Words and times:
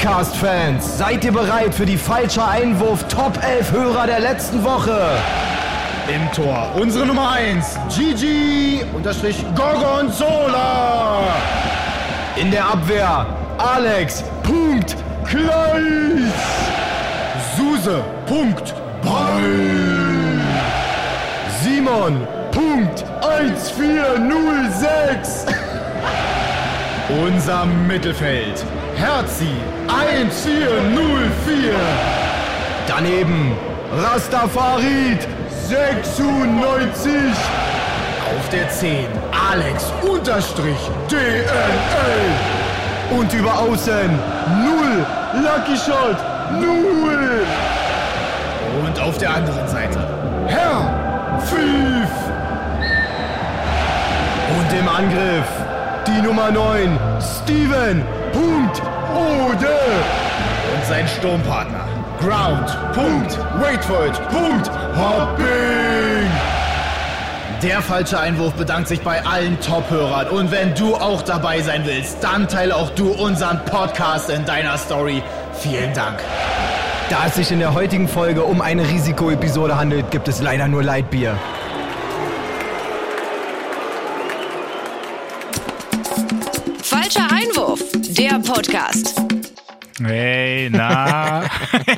Podcast-Fans, 0.00 0.96
seid 0.96 1.22
ihr 1.26 1.32
bereit 1.32 1.74
für 1.74 1.84
die 1.84 1.98
falsche 1.98 2.42
Einwurf 2.42 3.06
Top 3.08 3.38
11 3.44 3.70
Hörer 3.70 4.06
der 4.06 4.20
letzten 4.20 4.64
Woche? 4.64 4.98
Im 6.08 6.32
Tor 6.32 6.70
unsere 6.74 7.04
Nummer 7.04 7.32
1, 7.32 7.78
Gigi 7.94 8.80
unterstrich 8.94 9.44
Gorgonzola. 9.54 11.18
In 12.36 12.50
der 12.50 12.64
Abwehr 12.64 13.26
Alex 13.58 14.24
Punkt 14.42 14.96
Kleis. 15.26 16.32
Suse 17.58 18.02
Punkt 18.24 18.74
Ball. 19.02 19.42
Simon 21.62 22.26
Punkt 22.52 23.04
1406. 23.20 25.44
Unser 27.26 27.66
Mittelfeld, 27.66 28.64
Herzi 29.00 29.48
1404. 29.88 31.72
Daneben 32.86 33.56
Rastafarid 33.96 35.26
96. 35.68 37.12
Auf 38.36 38.48
der 38.50 38.68
10, 38.68 39.06
Alex 39.50 39.90
unterstrich 40.02 40.90
DNL. 41.10 41.48
Und 43.18 43.32
über 43.32 43.58
außen 43.58 44.10
null 44.64 45.06
Lucky 45.44 45.78
Shot 45.78 46.18
null. 46.60 47.46
Und 48.84 49.00
auf 49.00 49.16
der 49.16 49.34
anderen 49.34 49.66
Seite, 49.66 49.98
Herr 50.46 51.40
Pfiff. 51.40 52.10
Und 54.58 54.78
im 54.78 54.88
Angriff 54.88 55.48
die 56.06 56.20
Nummer 56.20 56.50
9 56.50 56.98
Steven 57.20 58.04
Punkt 58.32 58.89
Ode. 59.14 59.68
Und 60.74 60.86
sein 60.88 61.06
Sturmpartner, 61.08 61.86
Ground 62.20 62.76
Punkt 62.94 63.38
Wait 63.60 63.84
for 63.84 64.06
it 64.06 64.20
Punkt 64.28 64.70
Hopping. 64.96 66.30
Der 67.62 67.82
falsche 67.82 68.18
Einwurf 68.18 68.54
bedankt 68.54 68.88
sich 68.88 69.02
bei 69.02 69.22
allen 69.26 69.60
Top-Hörern. 69.60 70.28
Und 70.28 70.50
wenn 70.50 70.74
du 70.74 70.94
auch 70.94 71.20
dabei 71.20 71.60
sein 71.60 71.82
willst, 71.84 72.24
dann 72.24 72.48
teile 72.48 72.74
auch 72.74 72.88
du 72.90 73.10
unseren 73.10 73.62
Podcast 73.66 74.30
in 74.30 74.46
deiner 74.46 74.78
Story. 74.78 75.22
Vielen 75.52 75.92
Dank. 75.92 76.20
Da 77.10 77.26
es 77.26 77.34
sich 77.34 77.52
in 77.52 77.58
der 77.58 77.74
heutigen 77.74 78.08
Folge 78.08 78.44
um 78.44 78.62
eine 78.62 78.88
Risikoepisode 78.88 79.76
handelt, 79.76 80.10
gibt 80.10 80.28
es 80.28 80.40
leider 80.40 80.68
nur 80.68 80.82
Leitbier. 80.82 81.36
Der 88.14 88.38
Podcast. 88.40 89.20
Hey, 90.02 90.68
na. 90.70 91.42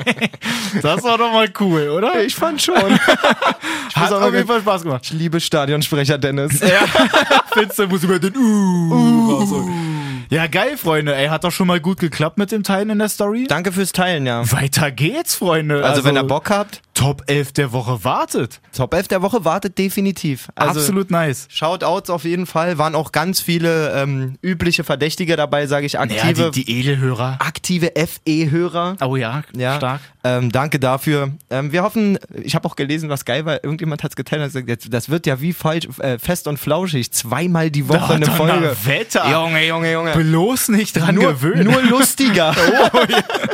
das 0.81 1.03
war 1.03 1.17
doch 1.17 1.31
mal 1.31 1.49
cool, 1.59 1.89
oder? 1.89 2.23
Ich 2.23 2.35
fand 2.35 2.61
schon. 2.61 2.75
Hat 3.95 4.11
auf 4.11 4.33
jeden 4.33 4.47
Fall 4.47 4.61
Spaß 4.61 4.83
gemacht. 4.83 5.01
Ich 5.05 5.13
liebe 5.13 5.39
Stadionsprecher 5.39 6.17
Dennis. 6.17 6.59
Ja. 6.59 6.85
Fenster 7.53 7.87
muss 7.87 8.03
über 8.03 8.19
den 8.19 8.35
Uh, 8.35 9.31
rausholen. 9.31 10.25
Ja, 10.29 10.47
geil, 10.47 10.77
Freunde. 10.77 11.15
Ey, 11.15 11.27
hat 11.27 11.43
doch 11.43 11.51
schon 11.51 11.67
mal 11.67 11.79
gut 11.79 11.99
geklappt 11.99 12.37
mit 12.37 12.51
dem 12.51 12.63
Teilen 12.63 12.89
in 12.89 12.99
der 12.99 13.09
Story. 13.09 13.45
Danke 13.47 13.71
fürs 13.71 13.91
Teilen, 13.91 14.25
ja. 14.25 14.51
Weiter 14.51 14.91
geht's, 14.91 15.35
Freunde. 15.35 15.83
Also, 15.83 16.03
wenn 16.03 16.15
ihr 16.15 16.23
Bock 16.23 16.49
habt, 16.49 16.81
Top 16.93 17.23
11 17.27 17.53
der 17.53 17.71
Woche 17.71 18.03
wartet. 18.03 18.61
Top 18.75 18.93
11 18.93 19.07
der 19.07 19.21
Woche 19.23 19.43
wartet 19.43 19.77
definitiv. 19.79 20.49
Also, 20.55 20.79
Absolut 20.79 21.09
nice. 21.09 21.47
Shoutouts 21.49 22.09
auf 22.11 22.23
jeden 22.23 22.45
Fall. 22.45 22.77
Waren 22.77 22.93
auch 22.93 23.11
ganz 23.11 23.39
viele 23.41 23.91
ähm, 23.99 24.37
übliche 24.43 24.83
Verdächtige 24.83 25.35
dabei, 25.35 25.65
sage 25.65 25.85
ich. 25.87 25.93
Ja, 25.93 26.01
Aktive, 26.01 26.51
die, 26.51 26.65
die 26.65 26.79
Edelhörer. 26.79 27.37
aktive 27.39 27.91
FE-Hörer. 27.95 28.97
Oh 29.01 29.15
ja, 29.15 29.41
Ja, 29.55 29.77
stark. 29.77 30.01
Ähm, 30.23 30.51
danke 30.51 30.79
dafür. 30.79 31.31
Ähm, 31.49 31.71
wir 31.71 31.83
hoffen, 31.83 32.17
ich 32.43 32.55
habe 32.55 32.65
auch 32.67 32.75
gelesen, 32.75 33.09
was 33.09 33.25
geil 33.25 33.45
war. 33.45 33.63
Irgendjemand 33.63 34.03
hat 34.03 34.11
es 34.11 34.15
geteilt 34.15 34.41
und 34.41 34.47
gesagt, 34.47 34.69
jetzt, 34.69 34.93
das 34.93 35.09
wird 35.09 35.25
ja 35.25 35.41
wie 35.41 35.51
falsch, 35.51 35.87
äh, 35.99 36.17
fest 36.19 36.47
und 36.47 36.57
flauschig. 36.57 37.11
Zweimal 37.11 37.71
die 37.71 37.89
Woche 37.89 37.97
Da 37.97 38.15
eine 38.15 38.25
Folge. 38.27 38.75
Wetter. 38.85 39.29
Junge, 39.29 39.67
Junge, 39.67 39.91
Junge. 39.91 40.11
Bloß 40.13 40.69
nicht 40.69 40.95
dran 40.95 41.15
Nur, 41.15 41.33
gewöhnen. 41.33 41.65
nur 41.65 41.81
lustiger. 41.83 42.55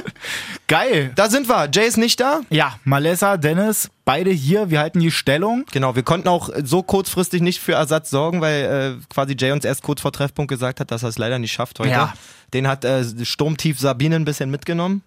Geil. 0.68 1.12
Da 1.16 1.30
sind 1.30 1.48
wir. 1.48 1.70
Jay 1.72 1.88
ist 1.88 1.98
nicht 1.98 2.20
da. 2.20 2.42
Ja, 2.50 2.80
Malessa, 2.84 3.38
Dennis, 3.38 3.90
beide 4.06 4.32
hier. 4.32 4.70
Wir 4.70 4.80
halten 4.80 5.00
die 5.00 5.12
Stellung. 5.12 5.66
Genau, 5.72 5.96
wir 5.96 6.04
konnten 6.04 6.28
auch 6.28 6.50
so 6.64 6.84
kurzfristig 6.84 7.42
nicht 7.42 7.60
für 7.60 7.74
Ersatz 7.74 8.10
sorgen, 8.10 8.42
weil 8.42 8.98
äh, 9.00 9.06
quasi 9.14 9.36
Jay 9.38 9.52
uns 9.52 9.66
erst 9.66 9.84
kurz 9.84 10.02
vor 10.02 10.12
Treffpunkt 10.12 10.50
gesagt 10.50 10.80
hat, 10.80 10.92
dass 10.92 11.04
er 11.04 11.10
es 11.10 11.18
leider 11.18 11.40
nicht 11.40 11.52
schafft 11.52 11.80
heute. 11.80 11.92
Ja. 11.92 12.14
Den 12.54 12.68
hat 12.68 12.86
äh, 12.86 13.04
Sturmtief 13.24 13.80
Sabine 13.80 14.16
ein 14.16 14.26
bisschen 14.26 14.50
mitgenommen. 14.52 15.04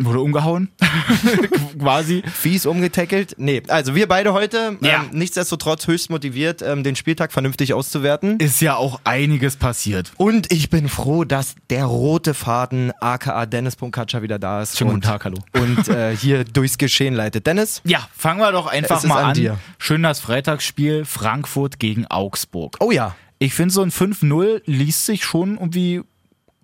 Wurde 0.00 0.20
umgehauen. 0.20 0.68
Quasi. 1.80 2.22
Fies 2.32 2.66
umgetackelt. 2.66 3.34
Nee, 3.36 3.62
also 3.66 3.96
wir 3.96 4.06
beide 4.06 4.32
heute, 4.32 4.76
Ja. 4.80 5.02
ähm, 5.02 5.10
nichtsdestotrotz 5.12 5.88
höchst 5.88 6.08
motiviert, 6.08 6.62
ähm, 6.62 6.84
den 6.84 6.94
Spieltag 6.94 7.32
vernünftig 7.32 7.74
auszuwerten. 7.74 8.38
Ist 8.38 8.60
ja 8.60 8.76
auch 8.76 9.00
einiges 9.02 9.56
passiert. 9.56 10.12
Und 10.16 10.52
ich 10.52 10.70
bin 10.70 10.88
froh, 10.88 11.24
dass 11.24 11.56
der 11.70 11.84
rote 11.86 12.34
Faden 12.34 12.92
aka 13.00 13.44
Dennis.katscher 13.46 14.22
wieder 14.22 14.38
da 14.38 14.62
ist. 14.62 14.78
Schönen 14.78 14.90
und, 14.90 14.96
guten 14.96 15.06
Tag, 15.06 15.24
hallo. 15.24 15.38
Und 15.54 15.88
äh, 15.88 16.16
hier 16.16 16.44
durchs 16.44 16.78
Geschehen 16.78 17.14
leitet. 17.14 17.48
Dennis? 17.48 17.80
Ja, 17.84 18.08
fangen 18.16 18.38
wir 18.38 18.52
doch 18.52 18.68
einfach 18.68 19.02
mal 19.02 19.18
an 19.18 19.24
an. 19.30 19.34
dir. 19.34 19.58
Schön 19.78 20.04
das 20.04 20.20
Freitagsspiel 20.20 21.04
Frankfurt 21.06 21.80
gegen 21.80 22.06
Augsburg. 22.06 22.76
Oh 22.78 22.92
ja. 22.92 23.16
Ich 23.40 23.52
finde, 23.54 23.74
so 23.74 23.82
ein 23.82 23.90
5-0 23.90 24.62
liest 24.64 25.06
sich 25.06 25.24
schon 25.24 25.54
irgendwie 25.54 26.02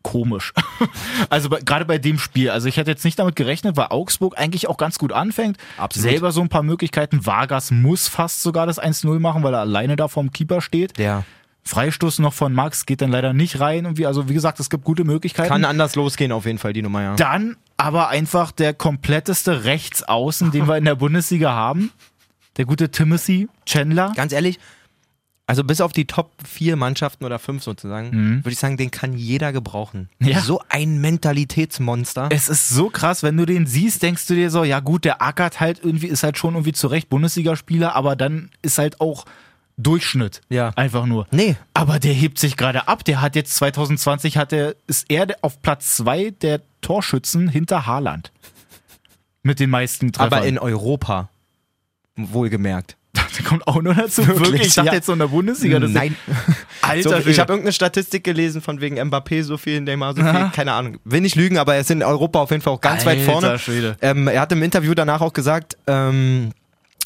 komisch. 0.04 0.52
also 1.30 1.48
gerade 1.48 1.84
bei 1.84 1.98
dem 1.98 2.20
Spiel. 2.20 2.50
Also 2.50 2.68
ich 2.68 2.76
hätte 2.76 2.92
jetzt 2.92 3.04
nicht 3.04 3.18
damit 3.18 3.34
gerechnet, 3.34 3.76
weil 3.76 3.86
Augsburg 3.90 4.38
eigentlich 4.38 4.68
auch 4.68 4.76
ganz 4.76 4.98
gut 4.98 5.12
anfängt. 5.12 5.58
Absolut. 5.76 6.08
Selber 6.08 6.30
so 6.30 6.42
ein 6.42 6.48
paar 6.48 6.62
Möglichkeiten. 6.62 7.26
Vargas 7.26 7.72
muss 7.72 8.06
fast 8.06 8.42
sogar 8.42 8.66
das 8.66 8.80
1-0 8.80 9.18
machen, 9.18 9.42
weil 9.42 9.54
er 9.54 9.60
alleine 9.60 9.96
da 9.96 10.06
vorm 10.06 10.30
Keeper 10.30 10.60
steht. 10.60 10.96
Der 10.98 11.24
Freistoß 11.64 12.18
noch 12.18 12.34
von 12.34 12.52
Max 12.52 12.86
geht 12.86 13.00
dann 13.00 13.10
leider 13.10 13.32
nicht 13.32 13.58
rein. 13.58 13.84
Irgendwie. 13.84 14.06
Also 14.06 14.28
wie 14.28 14.34
gesagt, 14.34 14.60
es 14.60 14.70
gibt 14.70 14.84
gute 14.84 15.04
Möglichkeiten. 15.04 15.48
kann 15.48 15.64
anders 15.64 15.96
losgehen 15.96 16.30
auf 16.30 16.46
jeden 16.46 16.58
Fall, 16.58 16.72
die 16.72 16.82
Nummer, 16.82 17.02
ja. 17.02 17.16
Dann 17.16 17.56
aber 17.76 18.08
einfach 18.08 18.52
der 18.52 18.74
kompletteste 18.74 19.64
Rechtsaußen, 19.64 20.52
den 20.52 20.68
wir 20.68 20.76
in 20.76 20.84
der 20.84 20.94
Bundesliga 20.94 21.50
haben. 21.52 21.90
Der 22.56 22.66
gute 22.66 22.90
Timothy 22.90 23.48
Chandler. 23.66 24.12
Ganz 24.14 24.32
ehrlich, 24.32 24.60
also 25.46 25.62
bis 25.62 25.80
auf 25.80 25.92
die 25.92 26.06
Top 26.06 26.32
4 26.46 26.76
Mannschaften 26.76 27.24
oder 27.24 27.38
5 27.38 27.62
sozusagen, 27.62 28.42
würde 28.42 28.52
ich 28.52 28.58
sagen, 28.58 28.76
den 28.76 28.90
kann 28.90 29.12
jeder 29.12 29.52
gebrauchen. 29.52 30.08
Mhm. 30.18 30.28
Ja. 30.28 30.40
So 30.40 30.62
ein 30.68 31.00
Mentalitätsmonster. 31.00 32.28
Es 32.30 32.48
ist 32.48 32.70
so 32.70 32.88
krass, 32.88 33.22
wenn 33.22 33.36
du 33.36 33.44
den 33.44 33.66
siehst, 33.66 34.02
denkst 34.02 34.26
du 34.26 34.34
dir 34.34 34.50
so, 34.50 34.64
ja 34.64 34.80
gut, 34.80 35.04
der 35.04 35.20
ackert 35.20 35.60
halt 35.60 35.80
irgendwie, 35.82 36.06
ist 36.06 36.22
halt 36.22 36.38
schon 36.38 36.54
irgendwie 36.54 36.72
zu 36.72 36.86
Recht 36.86 37.10
Bundesligaspieler, 37.10 37.94
aber 37.94 38.16
dann 38.16 38.50
ist 38.62 38.78
halt 38.78 39.00
auch 39.00 39.26
Durchschnitt. 39.76 40.40
Ja. 40.48 40.70
Einfach 40.76 41.04
nur. 41.06 41.26
Nee. 41.30 41.56
Aber 41.74 41.98
der 41.98 42.12
hebt 42.12 42.38
sich 42.38 42.56
gerade 42.56 42.86
ab. 42.88 43.04
Der 43.04 43.20
hat 43.20 43.34
jetzt 43.36 43.56
2020 43.56 44.36
hat 44.36 44.52
er, 44.52 44.76
ist 44.86 45.06
er 45.08 45.26
auf 45.42 45.60
Platz 45.62 45.96
zwei 45.96 46.30
der 46.30 46.60
Torschützen 46.80 47.48
hinter 47.48 47.86
Haaland. 47.86 48.32
Mit 49.42 49.60
den 49.60 49.70
meisten 49.70 50.12
Treffern. 50.12 50.32
Aber 50.32 50.46
in 50.46 50.58
Europa. 50.58 51.28
Wohlgemerkt. 52.16 52.96
Der 53.36 53.44
kommt 53.44 53.66
auch 53.66 53.80
nur 53.82 53.94
dazu. 53.94 54.22
Wirklich, 54.26 54.40
Wirklich? 54.46 54.66
Ich 54.68 54.74
dachte 54.74 54.88
ja. 54.88 54.94
jetzt 54.94 55.06
so 55.06 55.12
in 55.12 55.18
der 55.18 55.26
Bundesliga. 55.28 55.78
Nein. 55.80 56.16
Alter, 56.82 57.08
So, 57.10 57.16
ich 57.16 57.22
Schwede. 57.24 57.40
habe 57.40 57.52
irgendeine 57.52 57.72
Statistik 57.72 58.24
gelesen 58.24 58.60
von 58.62 58.80
wegen 58.80 58.98
Mbappé 59.00 59.42
so 59.42 59.56
viel, 59.56 59.80
Neymar 59.80 60.14
so 60.14 60.22
viel, 60.22 60.50
keine 60.54 60.72
Ahnung. 60.72 60.98
Will 61.04 61.20
nicht 61.20 61.34
lügen, 61.36 61.58
aber 61.58 61.74
er 61.74 61.80
ist 61.80 61.90
in 61.90 62.02
Europa 62.02 62.40
auf 62.40 62.50
jeden 62.50 62.62
Fall 62.62 62.72
auch 62.74 62.80
ganz 62.80 63.04
weit 63.06 63.18
Alter 63.20 63.32
vorne. 63.32 63.58
Schwede. 63.58 63.96
Ähm, 64.02 64.28
er 64.28 64.40
hat 64.40 64.52
im 64.52 64.62
Interview 64.62 64.94
danach 64.94 65.20
auch 65.20 65.32
gesagt, 65.32 65.76
ähm, 65.86 66.50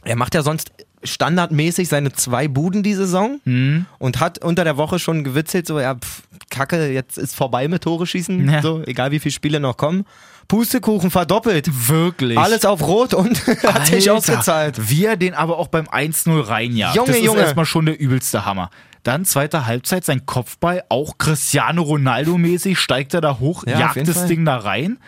er 0.05 0.17
macht 0.17 0.35
ja 0.35 0.43
sonst 0.43 0.71
standardmäßig 1.05 1.89
seine 1.89 2.13
zwei 2.13 2.49
Buden 2.49 2.83
die 2.83 2.95
Saison 2.95 3.41
Mhm. 3.45 3.87
und 3.99 4.21
hat 4.21 4.45
unter 4.45 4.65
der 4.65 4.77
Woche 4.77 4.99
schon 4.99 5.23
gewitzelt, 5.25 5.67
so, 5.67 5.79
ja, 5.81 5.95
pff, 5.95 6.23
Kacke, 6.51 6.91
jetzt 6.93 7.19
ist 7.19 7.37
vorbei 7.37 7.69
mit 7.69 7.83
Tore 7.85 8.07
schießen, 8.07 8.51
Ja. 8.51 8.63
so, 8.63 8.83
egal 8.85 9.11
wie 9.13 9.19
viele 9.21 9.33
Spiele 9.33 9.61
noch 9.61 9.77
kommen. 9.77 10.05
Pustekuchen 10.49 11.11
verdoppelt. 11.11 11.89
Wirklich. 11.89 12.39
Alles 12.39 12.65
auf 12.65 12.83
Rot 12.83 13.15
und 13.15 13.47
hat 13.63 13.87
sich 13.87 14.11
ausgezahlt. 14.11 14.91
Wie 14.91 15.05
er 15.05 15.17
den 15.17 15.35
aber 15.35 15.59
auch 15.59 15.69
beim 15.69 15.87
1-0 15.87 16.49
reinjagt. 16.49 16.97
Junge, 16.97 17.09
das 17.09 17.17
ist 17.19 17.25
Junge. 17.25 17.41
erstmal 17.41 17.67
schon 17.67 17.87
der 17.87 18.01
übelste 18.01 18.45
Hammer. 18.45 18.71
Dann 19.03 19.25
zweite 19.25 19.67
Halbzeit, 19.67 20.05
sein 20.05 20.27
Kopfball, 20.27 20.83
auch 20.89 21.19
Cristiano 21.19 21.83
Ronaldo-mäßig, 21.83 22.77
steigt 22.79 23.15
er 23.15 23.21
da 23.21 23.39
hoch, 23.39 23.65
Ja, 23.67 23.79
jagt 23.79 24.09
das. 24.09 24.27
Ding 24.27 24.45
da 24.45 24.57
rein. 24.57 24.99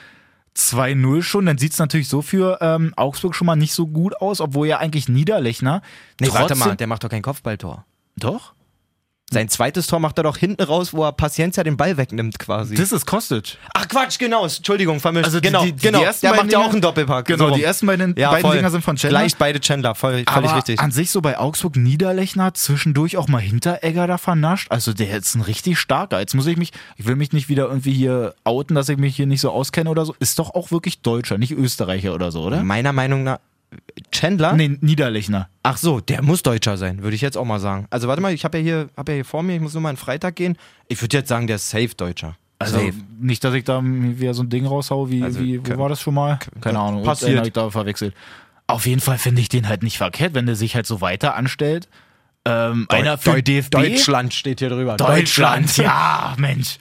2-0 0.56 1.22
schon, 1.22 1.46
dann 1.46 1.58
sieht 1.58 1.72
es 1.72 1.78
natürlich 1.78 2.08
so 2.08 2.22
für 2.22 2.58
ähm, 2.60 2.92
Augsburg 2.96 3.34
schon 3.34 3.46
mal 3.46 3.56
nicht 3.56 3.72
so 3.72 3.86
gut 3.86 4.20
aus, 4.20 4.40
obwohl 4.40 4.66
ja 4.66 4.78
eigentlich 4.78 5.08
Niederlechner. 5.08 5.80
Nee, 6.20 6.28
warte 6.32 6.54
mal, 6.54 6.76
der 6.76 6.86
macht 6.86 7.04
doch 7.04 7.08
kein 7.08 7.22
Kopfballtor. 7.22 7.84
Doch? 8.16 8.52
Sein 9.32 9.48
zweites 9.48 9.86
Tor 9.86 10.00
macht 10.00 10.18
er 10.18 10.24
doch 10.24 10.36
hinten 10.36 10.62
raus, 10.64 10.92
wo 10.92 11.04
er 11.04 11.12
Paciencia 11.12 11.62
den 11.62 11.76
Ball 11.76 11.96
wegnimmt 11.96 12.38
quasi. 12.40 12.74
Das 12.74 12.90
ist 12.90 13.06
Kostic. 13.06 13.58
Ach 13.74 13.86
Quatsch, 13.86 14.18
genau, 14.18 14.44
Entschuldigung, 14.44 14.98
vermischt. 14.98 15.26
Also 15.26 15.38
die- 15.38 15.46
genau, 15.46 15.64
die- 15.64 15.72
die 15.72 15.82
genau. 15.86 16.02
ersten 16.02 16.26
der 16.26 16.30
beiden 16.30 16.46
macht 16.46 16.52
ja 16.52 16.58
auch 16.58 16.72
einen 16.72 16.80
Doppelpack. 16.80 17.26
Genau, 17.26 17.48
So 17.50 17.54
die 17.54 17.62
ersten 17.62 17.86
beiden, 17.86 18.14
ja, 18.18 18.30
beiden 18.30 18.42
voll. 18.46 18.56
Dinger 18.56 18.70
sind 18.70 18.82
von 18.82 18.96
Chandler. 18.96 19.20
Gleich 19.20 19.36
beide 19.36 19.60
Chandler, 19.60 19.94
voll, 19.94 20.12
völlig 20.12 20.28
Aber 20.28 20.56
richtig. 20.56 20.80
an 20.80 20.90
sich 20.90 21.10
so 21.12 21.20
bei 21.20 21.38
Augsburg 21.38 21.76
Niederlechner 21.76 22.54
zwischendurch 22.54 23.16
auch 23.16 23.28
mal 23.28 23.38
Hinteregger 23.40 24.08
da 24.08 24.18
vernascht. 24.18 24.66
Also 24.70 24.92
der 24.92 25.16
ist 25.16 25.34
ein 25.36 25.42
richtig 25.42 25.78
starker. 25.78 26.18
Jetzt 26.18 26.34
muss 26.34 26.46
ich 26.46 26.56
mich, 26.56 26.72
ich 26.96 27.06
will 27.06 27.14
mich 27.14 27.32
nicht 27.32 27.48
wieder 27.48 27.68
irgendwie 27.68 27.92
hier 27.92 28.34
outen, 28.42 28.74
dass 28.74 28.88
ich 28.88 28.98
mich 28.98 29.14
hier 29.14 29.26
nicht 29.26 29.40
so 29.40 29.50
auskenne 29.52 29.90
oder 29.90 30.04
so. 30.04 30.14
Ist 30.18 30.40
doch 30.40 30.54
auch 30.54 30.72
wirklich 30.72 31.02
Deutscher, 31.02 31.38
nicht 31.38 31.52
Österreicher 31.52 32.14
oder 32.14 32.32
so, 32.32 32.42
oder? 32.42 32.64
Meiner 32.64 32.92
Meinung 32.92 33.22
nach, 33.22 33.38
Chandler? 34.12 34.52
Nee, 34.54 34.76
Niederlechner. 34.80 35.48
Ach 35.62 35.76
so, 35.76 36.00
der 36.00 36.22
muss 36.22 36.42
Deutscher 36.42 36.76
sein, 36.76 37.02
würde 37.02 37.14
ich 37.14 37.22
jetzt 37.22 37.36
auch 37.36 37.44
mal 37.44 37.60
sagen. 37.60 37.86
Also 37.90 38.08
warte 38.08 38.20
mal, 38.22 38.32
ich 38.32 38.44
habe 38.44 38.58
ja, 38.58 38.64
hier, 38.64 38.88
hab 38.96 39.08
ja 39.08 39.14
hier 39.16 39.24
vor 39.24 39.42
mir, 39.42 39.54
ich 39.54 39.60
muss 39.60 39.74
nur 39.74 39.82
mal 39.82 39.90
einen 39.90 39.98
Freitag 39.98 40.36
gehen. 40.36 40.56
Ich 40.88 41.00
würde 41.00 41.16
jetzt 41.18 41.28
sagen, 41.28 41.46
der 41.46 41.56
ist 41.56 41.70
safe 41.70 41.94
Deutscher. 41.96 42.36
Also 42.58 42.76
safe. 42.78 42.92
nicht, 43.20 43.42
dass 43.44 43.54
ich 43.54 43.64
da 43.64 43.80
wieder 43.82 44.34
so 44.34 44.42
ein 44.42 44.50
Ding 44.50 44.66
raushau, 44.66 45.08
wie, 45.10 45.22
Also, 45.22 45.40
wie 45.40 45.60
wo 45.66 45.78
war 45.78 45.88
das 45.88 46.00
schon 46.02 46.14
mal? 46.14 46.38
Keine 46.60 46.78
Ahnung, 46.78 47.04
passiert. 47.04 47.30
den 47.32 47.38
hab 47.38 47.46
ich 47.46 47.52
da 47.52 47.70
verwechselt. 47.70 48.14
Auf 48.66 48.86
jeden 48.86 49.00
Fall 49.00 49.18
finde 49.18 49.40
ich 49.40 49.48
den 49.48 49.68
halt 49.68 49.82
nicht 49.82 49.96
verkehrt, 49.98 50.34
wenn 50.34 50.46
der 50.46 50.56
sich 50.56 50.74
halt 50.74 50.86
so 50.86 51.00
weiter 51.00 51.34
anstellt. 51.36 51.88
Ähm, 52.44 52.86
einer 52.88 53.18
für 53.18 53.30
Deu- 53.32 53.42
DFB. 53.42 53.70
Deutschland 53.70 54.34
steht 54.34 54.60
hier 54.60 54.68
drüber. 54.70 54.96
Deutschland, 54.96 55.76
ja, 55.78 56.34
Mensch. 56.38 56.78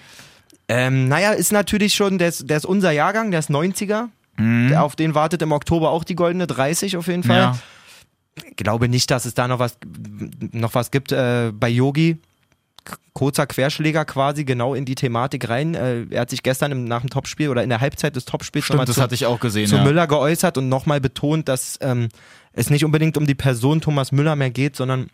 Ähm, 0.67 1.07
naja, 1.07 1.31
ist 1.31 1.51
natürlich 1.51 1.93
schon, 1.95 2.17
der 2.17 2.29
ist, 2.29 2.49
der 2.49 2.57
ist 2.57 2.65
unser 2.65 2.91
Jahrgang, 2.91 3.31
der 3.31 3.39
ist 3.39 3.49
90er. 3.49 4.09
Der, 4.69 4.83
auf 4.83 4.95
den 4.95 5.15
wartet 5.15 5.41
im 5.41 5.51
Oktober 5.51 5.91
auch 5.91 6.03
die 6.03 6.15
goldene 6.15 6.47
30 6.47 6.97
auf 6.97 7.07
jeden 7.07 7.23
Fall. 7.23 7.37
Ja. 7.37 7.59
Ich 8.35 8.55
glaube 8.55 8.87
nicht, 8.87 9.11
dass 9.11 9.25
es 9.25 9.33
da 9.33 9.47
noch 9.47 9.59
was, 9.59 9.77
noch 10.51 10.73
was 10.73 10.91
gibt 10.91 11.11
äh, 11.11 11.51
bei 11.53 11.69
Yogi. 11.69 12.17
Kurzer 13.13 13.45
Querschläger 13.45 14.05
quasi 14.05 14.45
genau 14.45 14.73
in 14.73 14.85
die 14.85 14.95
Thematik 14.95 15.49
rein. 15.49 15.75
Äh, 15.75 16.05
er 16.09 16.21
hat 16.21 16.29
sich 16.29 16.41
gestern 16.41 16.71
im, 16.71 16.85
nach 16.85 17.01
dem 17.01 17.09
Topspiel 17.09 17.49
oder 17.49 17.63
in 17.63 17.69
der 17.69 17.81
Halbzeit 17.81 18.15
des 18.15 18.25
Topspiels 18.25 18.65
Stimmt, 18.65 18.87
das 18.87 18.95
zu, 18.95 19.01
hatte 19.01 19.15
ich 19.15 19.25
auch 19.25 19.39
gesehen. 19.39 19.67
zu 19.67 19.75
ja. 19.75 19.83
Müller 19.83 20.07
geäußert 20.07 20.57
und 20.57 20.69
nochmal 20.69 21.01
betont, 21.01 21.49
dass 21.49 21.77
ähm, 21.81 22.07
es 22.53 22.69
nicht 22.69 22.85
unbedingt 22.85 23.17
um 23.17 23.27
die 23.27 23.35
Person 23.35 23.81
Thomas 23.81 24.11
Müller 24.11 24.35
mehr 24.35 24.49
geht, 24.49 24.75
sondern 24.75 25.01
er 25.01 25.09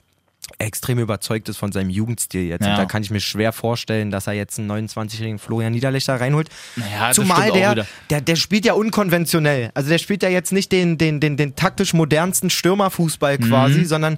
extrem 0.57 1.00
überzeugt 1.00 1.50
ist 1.50 1.57
von 1.57 1.72
seinem 1.72 1.90
Jugendstil 1.90 2.44
jetzt. 2.48 2.63
Ja. 2.66 2.72
Und 2.72 2.78
da 2.78 2.86
kann 2.86 3.04
ich 3.04 3.12
mir 3.12 3.19
schwer 3.19 3.52
vorstellen, 3.52 4.10
dass 4.12 4.28
er 4.28 4.34
jetzt 4.34 4.57
einen 4.60 4.72
29-jährigen 4.72 5.38
Florian 5.40 5.74
Niederlechner 5.74 6.19
reinholt. 6.19 6.50
Naja, 6.75 7.12
Zumal 7.12 7.52
der, 7.52 7.86
der, 8.10 8.22
der 8.22 8.36
spielt 8.36 8.66
ja 8.66 8.74
unkonventionell. 8.74 9.72
Also 9.74 9.90
der 9.90 9.98
spielt 9.98 10.24
ja 10.24 10.30
jetzt 10.30 10.52
nicht 10.54 10.72
den, 10.72 10.98
den, 10.98 11.19
den, 11.19 11.38
den 11.38 11.56
taktisch 11.56 11.94
modernsten 11.94 12.50
Stürmerfußball 12.50 13.38
Mhm. 13.38 13.50
quasi, 13.50 13.86
sondern 13.86 14.18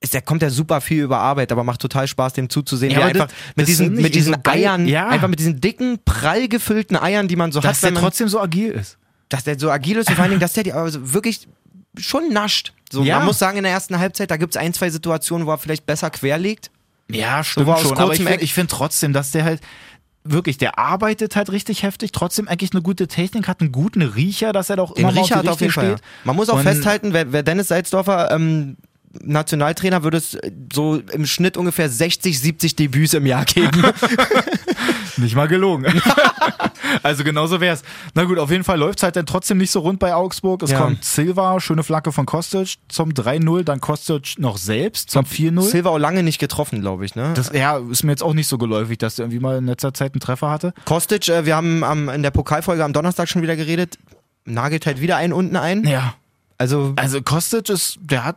ist, 0.00 0.14
der 0.14 0.22
kommt 0.22 0.42
ja 0.42 0.50
super 0.50 0.80
viel 0.80 1.02
über 1.04 1.18
Arbeit, 1.18 1.52
aber 1.52 1.62
macht 1.64 1.80
total 1.80 2.08
Spaß, 2.08 2.32
dem 2.32 2.48
zuzusehen. 2.48 2.90
Ja, 2.92 3.02
aber 3.02 3.12
das- 3.12 3.22
einfach 3.22 3.34
mit 3.54 3.58
das 3.58 3.66
diesen, 3.66 3.94
mit 3.94 4.14
diesen 4.14 4.34
so. 4.34 4.50
Eiern, 4.50 4.86
Ja. 4.88 5.08
einfach 5.08 5.28
mit 5.28 5.38
diesen 5.38 5.60
dicken, 5.60 5.98
prall 6.04 6.48
gefüllten 6.48 6.96
Eiern, 6.96 7.28
die 7.28 7.36
man 7.36 7.52
so 7.52 7.60
Dass 7.60 7.76
hat, 7.76 7.82
der 7.82 7.86
wenn 7.88 7.94
man, 7.94 8.02
trotzdem 8.02 8.26
so 8.28 8.40
agil 8.40 8.72
ist. 8.72 8.98
dass 9.28 9.44
der 9.44 9.58
so 9.58 9.70
agil 9.70 9.98
ist 9.98 10.08
und 10.08 10.14
vor 10.16 10.22
allen 10.24 10.30
Dingen, 10.32 10.40
dass 10.40 10.54
der 10.54 10.64
die 10.64 10.72
also 10.72 11.12
wirklich 11.12 11.46
schon 11.98 12.32
nascht. 12.32 12.72
So, 12.90 13.02
Ja. 13.02 13.18
Man 13.18 13.26
muss 13.26 13.38
sagen, 13.38 13.56
in 13.58 13.64
der 13.64 13.72
ersten 13.72 13.98
Halbzeit, 13.98 14.30
da 14.30 14.36
gibt 14.36 14.54
es 14.54 14.60
ein, 14.60 14.72
zwei 14.74 14.90
Situationen, 14.90 15.46
wo 15.46 15.50
er 15.50 15.58
vielleicht 15.58 15.86
besser 15.86 16.10
quer 16.10 16.38
liegt. 16.38 16.70
Ja, 17.10 17.42
stimmt 17.44 17.68
aus 17.68 17.82
schon. 17.82 17.98
Aber 17.98 18.12
ich 18.12 18.22
finde 18.22 18.46
find 18.46 18.70
trotzdem, 18.70 19.12
dass 19.12 19.30
der 19.32 19.44
halt 19.44 19.60
wirklich, 20.24 20.56
der 20.56 20.78
arbeitet 20.78 21.34
halt 21.36 21.50
richtig 21.50 21.82
heftig, 21.82 22.12
trotzdem 22.12 22.48
eigentlich 22.48 22.72
eine 22.72 22.82
gute 22.82 23.08
Technik, 23.08 23.48
hat 23.48 23.60
einen 23.60 23.72
guten 23.72 24.02
Riecher, 24.02 24.52
dass 24.52 24.70
er 24.70 24.76
doch 24.76 24.94
Den 24.94 25.08
immer 25.08 25.20
Riecher 25.20 25.40
auf 25.40 25.46
auf 25.48 25.60
jeden 25.60 25.72
Fall. 25.72 25.96
steht. 25.96 26.00
Man 26.24 26.36
muss 26.36 26.48
auch 26.48 26.58
Und- 26.58 26.62
festhalten, 26.62 27.12
wer, 27.12 27.32
wer 27.32 27.42
Dennis 27.42 27.68
Salzdorfer 27.68 28.30
ähm, 28.30 28.76
Nationaltrainer 29.20 30.04
würde 30.04 30.16
es 30.18 30.38
so 30.72 30.96
im 31.12 31.26
Schnitt 31.26 31.56
ungefähr 31.58 31.88
60, 31.90 32.38
70 32.40 32.76
Debüts 32.76 33.12
im 33.14 33.26
Jahr 33.26 33.44
geben. 33.44 33.82
Nicht 35.16 35.34
mal 35.36 35.48
gelogen. 35.48 35.86
also 37.02 37.24
genauso 37.24 37.60
wär's. 37.60 37.82
Na 38.14 38.24
gut, 38.24 38.38
auf 38.38 38.50
jeden 38.50 38.64
Fall 38.64 38.78
läuft's 38.78 39.02
halt 39.02 39.16
dann 39.16 39.26
trotzdem 39.26 39.58
nicht 39.58 39.70
so 39.70 39.80
rund 39.80 39.98
bei 39.98 40.14
Augsburg. 40.14 40.62
Es 40.62 40.70
Ja. 40.70 40.80
kommt 40.80 41.04
Silva, 41.04 41.60
schöne 41.60 41.82
Flanke 41.82 42.12
von 42.12 42.26
Kostic 42.26 42.76
zum 42.88 43.10
3-0, 43.10 43.62
dann 43.64 43.80
Kostic 43.80 44.38
noch 44.38 44.56
selbst 44.56 45.10
zum 45.10 45.24
4-0. 45.24 45.60
Silva 45.62 45.90
auch 45.90 45.98
lange 45.98 46.22
nicht 46.22 46.38
getroffen, 46.38 46.80
glaube 46.80 47.04
ich. 47.04 47.14
Ne? 47.14 47.32
Das 47.34 47.50
ja, 47.52 47.78
ist 47.78 48.02
mir 48.04 48.12
jetzt 48.12 48.22
auch 48.22 48.34
nicht 48.34 48.48
so 48.48 48.58
geläufig, 48.58 48.98
dass 48.98 49.16
der 49.16 49.24
irgendwie 49.26 49.40
mal 49.40 49.58
in 49.58 49.66
letzter 49.66 49.92
Zeit 49.94 50.14
einen 50.14 50.20
Treffer 50.20 50.50
hatte. 50.50 50.72
Kostic, 50.84 51.28
äh, 51.28 51.44
wir 51.46 51.56
haben 51.56 51.84
am, 51.84 52.08
in 52.08 52.22
der 52.22 52.30
Pokalfolge 52.30 52.84
am 52.84 52.92
Donnerstag 52.92 53.28
schon 53.28 53.42
wieder 53.42 53.56
geredet, 53.56 53.98
nagelt 54.44 54.86
halt 54.86 55.00
wieder 55.00 55.16
einen 55.16 55.32
unten 55.32 55.56
ein. 55.56 55.84
Ja. 55.86 56.14
Also 56.58 56.92
Also 56.96 57.22
Kostic 57.22 57.68
ist, 57.68 57.98
der 58.00 58.24
hat 58.24 58.36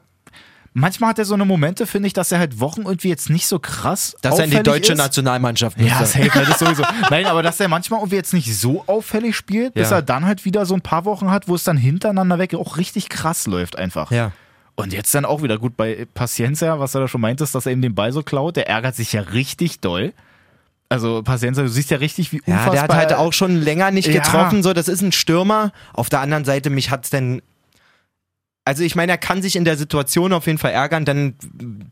manchmal 0.76 1.10
hat 1.10 1.18
er 1.20 1.26
so 1.26 1.34
eine 1.34 1.46
Momente, 1.46 1.88
finde 1.88 2.06
ich, 2.08 2.14
dass 2.14 2.32
er 2.32 2.38
halt 2.38 2.60
Wochen 2.60 2.82
irgendwie 2.84 3.10
jetzt 3.10 3.32
nicht 3.32 3.48
so 3.48 3.58
krass 3.58 4.16
dass 4.22 4.38
er 4.38 4.46
in 4.46 4.52
die 4.52 4.62
deutsche 4.62 4.92
ist. 4.94 5.00
Nationalmannschaft 5.00 5.80
Ja, 5.80 6.00
müsste. 6.00 6.20
safe, 6.20 6.34
halt 6.36 6.50
ist 6.50 6.60
sowieso. 6.60 6.84
Nein, 7.10 7.26
aber 7.26 7.42
dass 7.42 7.60
er 7.60 7.68
manchmal 7.68 8.00
irgendwie 8.02 8.18
jetzt 8.18 8.34
nicht 8.34 8.56
so 8.56 8.84
auffällig 8.86 9.36
spielt, 9.36 9.74
bis 9.74 9.90
Ja. 9.90 9.98
er 9.98 10.02
dann 10.04 10.26
halt 10.26 10.46
wieder 10.46 10.68
so 10.68 10.76
ein 10.76 10.82
paar 10.82 11.06
Wochen 11.06 11.32
hat, 11.32 11.48
wo 11.48 11.56
es 11.56 11.64
dann 11.64 11.78
hintereinander 11.78 12.38
weg 12.38 12.54
auch 12.54 12.78
richtig 12.78 13.10
krass 13.10 13.48
läuft 13.48 13.80
einfach. 13.80 14.12
Ja. 14.12 14.32
Und 14.76 14.92
jetzt 14.92 15.16
dann 15.16 15.24
auch 15.26 15.42
wieder 15.42 15.58
gut 15.58 15.78
bei 15.78 16.06
Paciencia, 16.14 16.80
was 16.80 16.94
er 16.94 17.02
da 17.02 17.08
schon 17.08 17.22
meintest, 17.22 17.56
dass 17.56 17.66
er 17.66 17.72
ihm 17.72 17.82
den 17.82 17.96
Ball 17.96 18.12
so 18.12 18.22
klaut, 18.24 18.58
der 18.58 18.68
ärgert 18.68 18.96
sich 18.96 19.14
ja 19.14 19.22
richtig 19.22 19.80
doll. 19.80 20.14
Also 20.90 21.24
Paciencia, 21.24 21.64
du 21.64 21.70
siehst 21.70 21.90
ja 21.90 21.98
richtig, 21.98 22.32
wie 22.34 22.42
Ja, 22.46 22.58
unfassbar... 22.58 22.72
der 22.74 22.82
hat 22.84 22.92
halt 22.94 23.14
auch 23.14 23.34
schon 23.34 23.56
länger 23.56 23.90
nicht 23.92 24.08
Ja. 24.10 24.22
getroffen. 24.22 24.62
So, 24.62 24.74
das 24.74 24.88
ist 24.90 25.02
ein 25.02 25.12
Stürmer. 25.14 25.72
Auf 25.94 26.10
der 26.10 26.20
anderen 26.20 26.46
Seite, 26.46 26.70
mich 26.70 26.92
hat's 26.92 27.10
denn. 27.10 27.42
Also 28.68 28.82
ich 28.84 28.96
meine, 28.96 29.12
er 29.12 29.18
kann 29.20 29.44
sich 29.44 29.56
in 29.56 29.64
der 29.64 29.78
Situation 29.78 30.34
auf 30.34 30.48
jeden 30.48 30.58
Fall 30.58 30.72
ärgern, 30.72 31.06
denn 31.06 31.36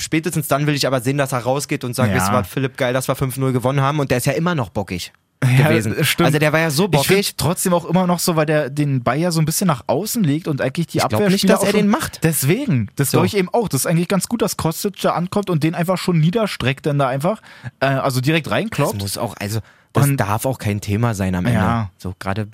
spätestens 0.02 0.48
dann 0.48 0.66
will 0.66 0.74
ich 0.74 0.88
aber 0.88 1.02
sehen, 1.02 1.18
dass 1.20 1.32
er 1.32 1.40
rausgeht 1.40 1.84
und 1.84 1.94
sagt, 1.96 2.12
Ja. 2.16 2.18
es 2.26 2.32
war 2.32 2.44
Philipp 2.44 2.78
geil, 2.78 2.94
dass 2.94 3.08
wir 3.08 3.16
5-0 3.16 3.52
gewonnen 3.52 3.82
haben 3.82 4.00
und 4.00 4.10
der 4.10 4.18
ist 4.18 4.26
ja 4.26 4.34
immer 4.34 4.56
noch 4.56 4.70
bockig 4.70 5.14
Ja, 5.44 5.68
gewesen. 5.68 6.04
stimmt. 6.04 6.26
Also 6.28 6.40
der 6.40 6.52
war 6.52 6.60
ja 6.62 6.72
so 6.72 6.86
Ich 6.86 6.92
bockig. 6.92 7.36
trotzdem 7.38 7.76
auch 7.76 7.86
immer 7.86 8.08
noch 8.08 8.18
so, 8.18 8.36
weil 8.36 8.48
der 8.48 8.72
den 8.72 9.04
Ball 9.04 9.20
ja 9.20 9.30
so 9.30 9.40
ein 9.40 9.46
bisschen 9.46 9.68
nach 9.68 9.84
außen 9.86 10.24
legt 10.24 10.48
und 10.48 10.62
eigentlich 10.62 10.88
die 10.88 10.98
Ich 10.98 11.04
Abwehr 11.04 11.30
nicht, 11.30 11.48
dass 11.48 11.62
er 11.64 11.74
den 11.74 11.90
macht. 11.90 12.24
Deswegen, 12.24 12.90
das 12.96 13.12
So. 13.12 13.18
glaube 13.18 13.28
ich 13.28 13.38
eben 13.38 13.50
auch. 13.50 13.68
Das 13.70 13.82
ist 13.82 13.86
eigentlich 13.86 14.08
ganz 14.08 14.28
gut, 14.28 14.42
dass 14.42 14.58
Kostic 14.58 15.00
da 15.00 15.12
ankommt 15.12 15.52
und 15.52 15.64
den 15.64 15.76
einfach 15.76 16.00
schon 16.00 16.20
niederstreckt, 16.20 16.88
dann 16.88 16.98
da 16.98 17.08
einfach, 17.08 17.40
äh, 17.82 17.86
also 17.86 18.20
direkt 18.20 18.48
Das 18.48 18.54
reinkloppt. 18.54 19.00
muss 19.00 19.20
auch, 19.20 19.36
also 19.40 19.60
das 19.94 20.06
Und- 20.08 20.18
darf 20.18 20.48
auch 20.48 20.58
kein 20.58 20.82
Thema 20.82 21.14
sein 21.14 21.36
am 21.36 21.46
Ende. 21.46 21.60
Ja. 21.60 21.92
So 22.00 22.16
gerade, 22.18 22.48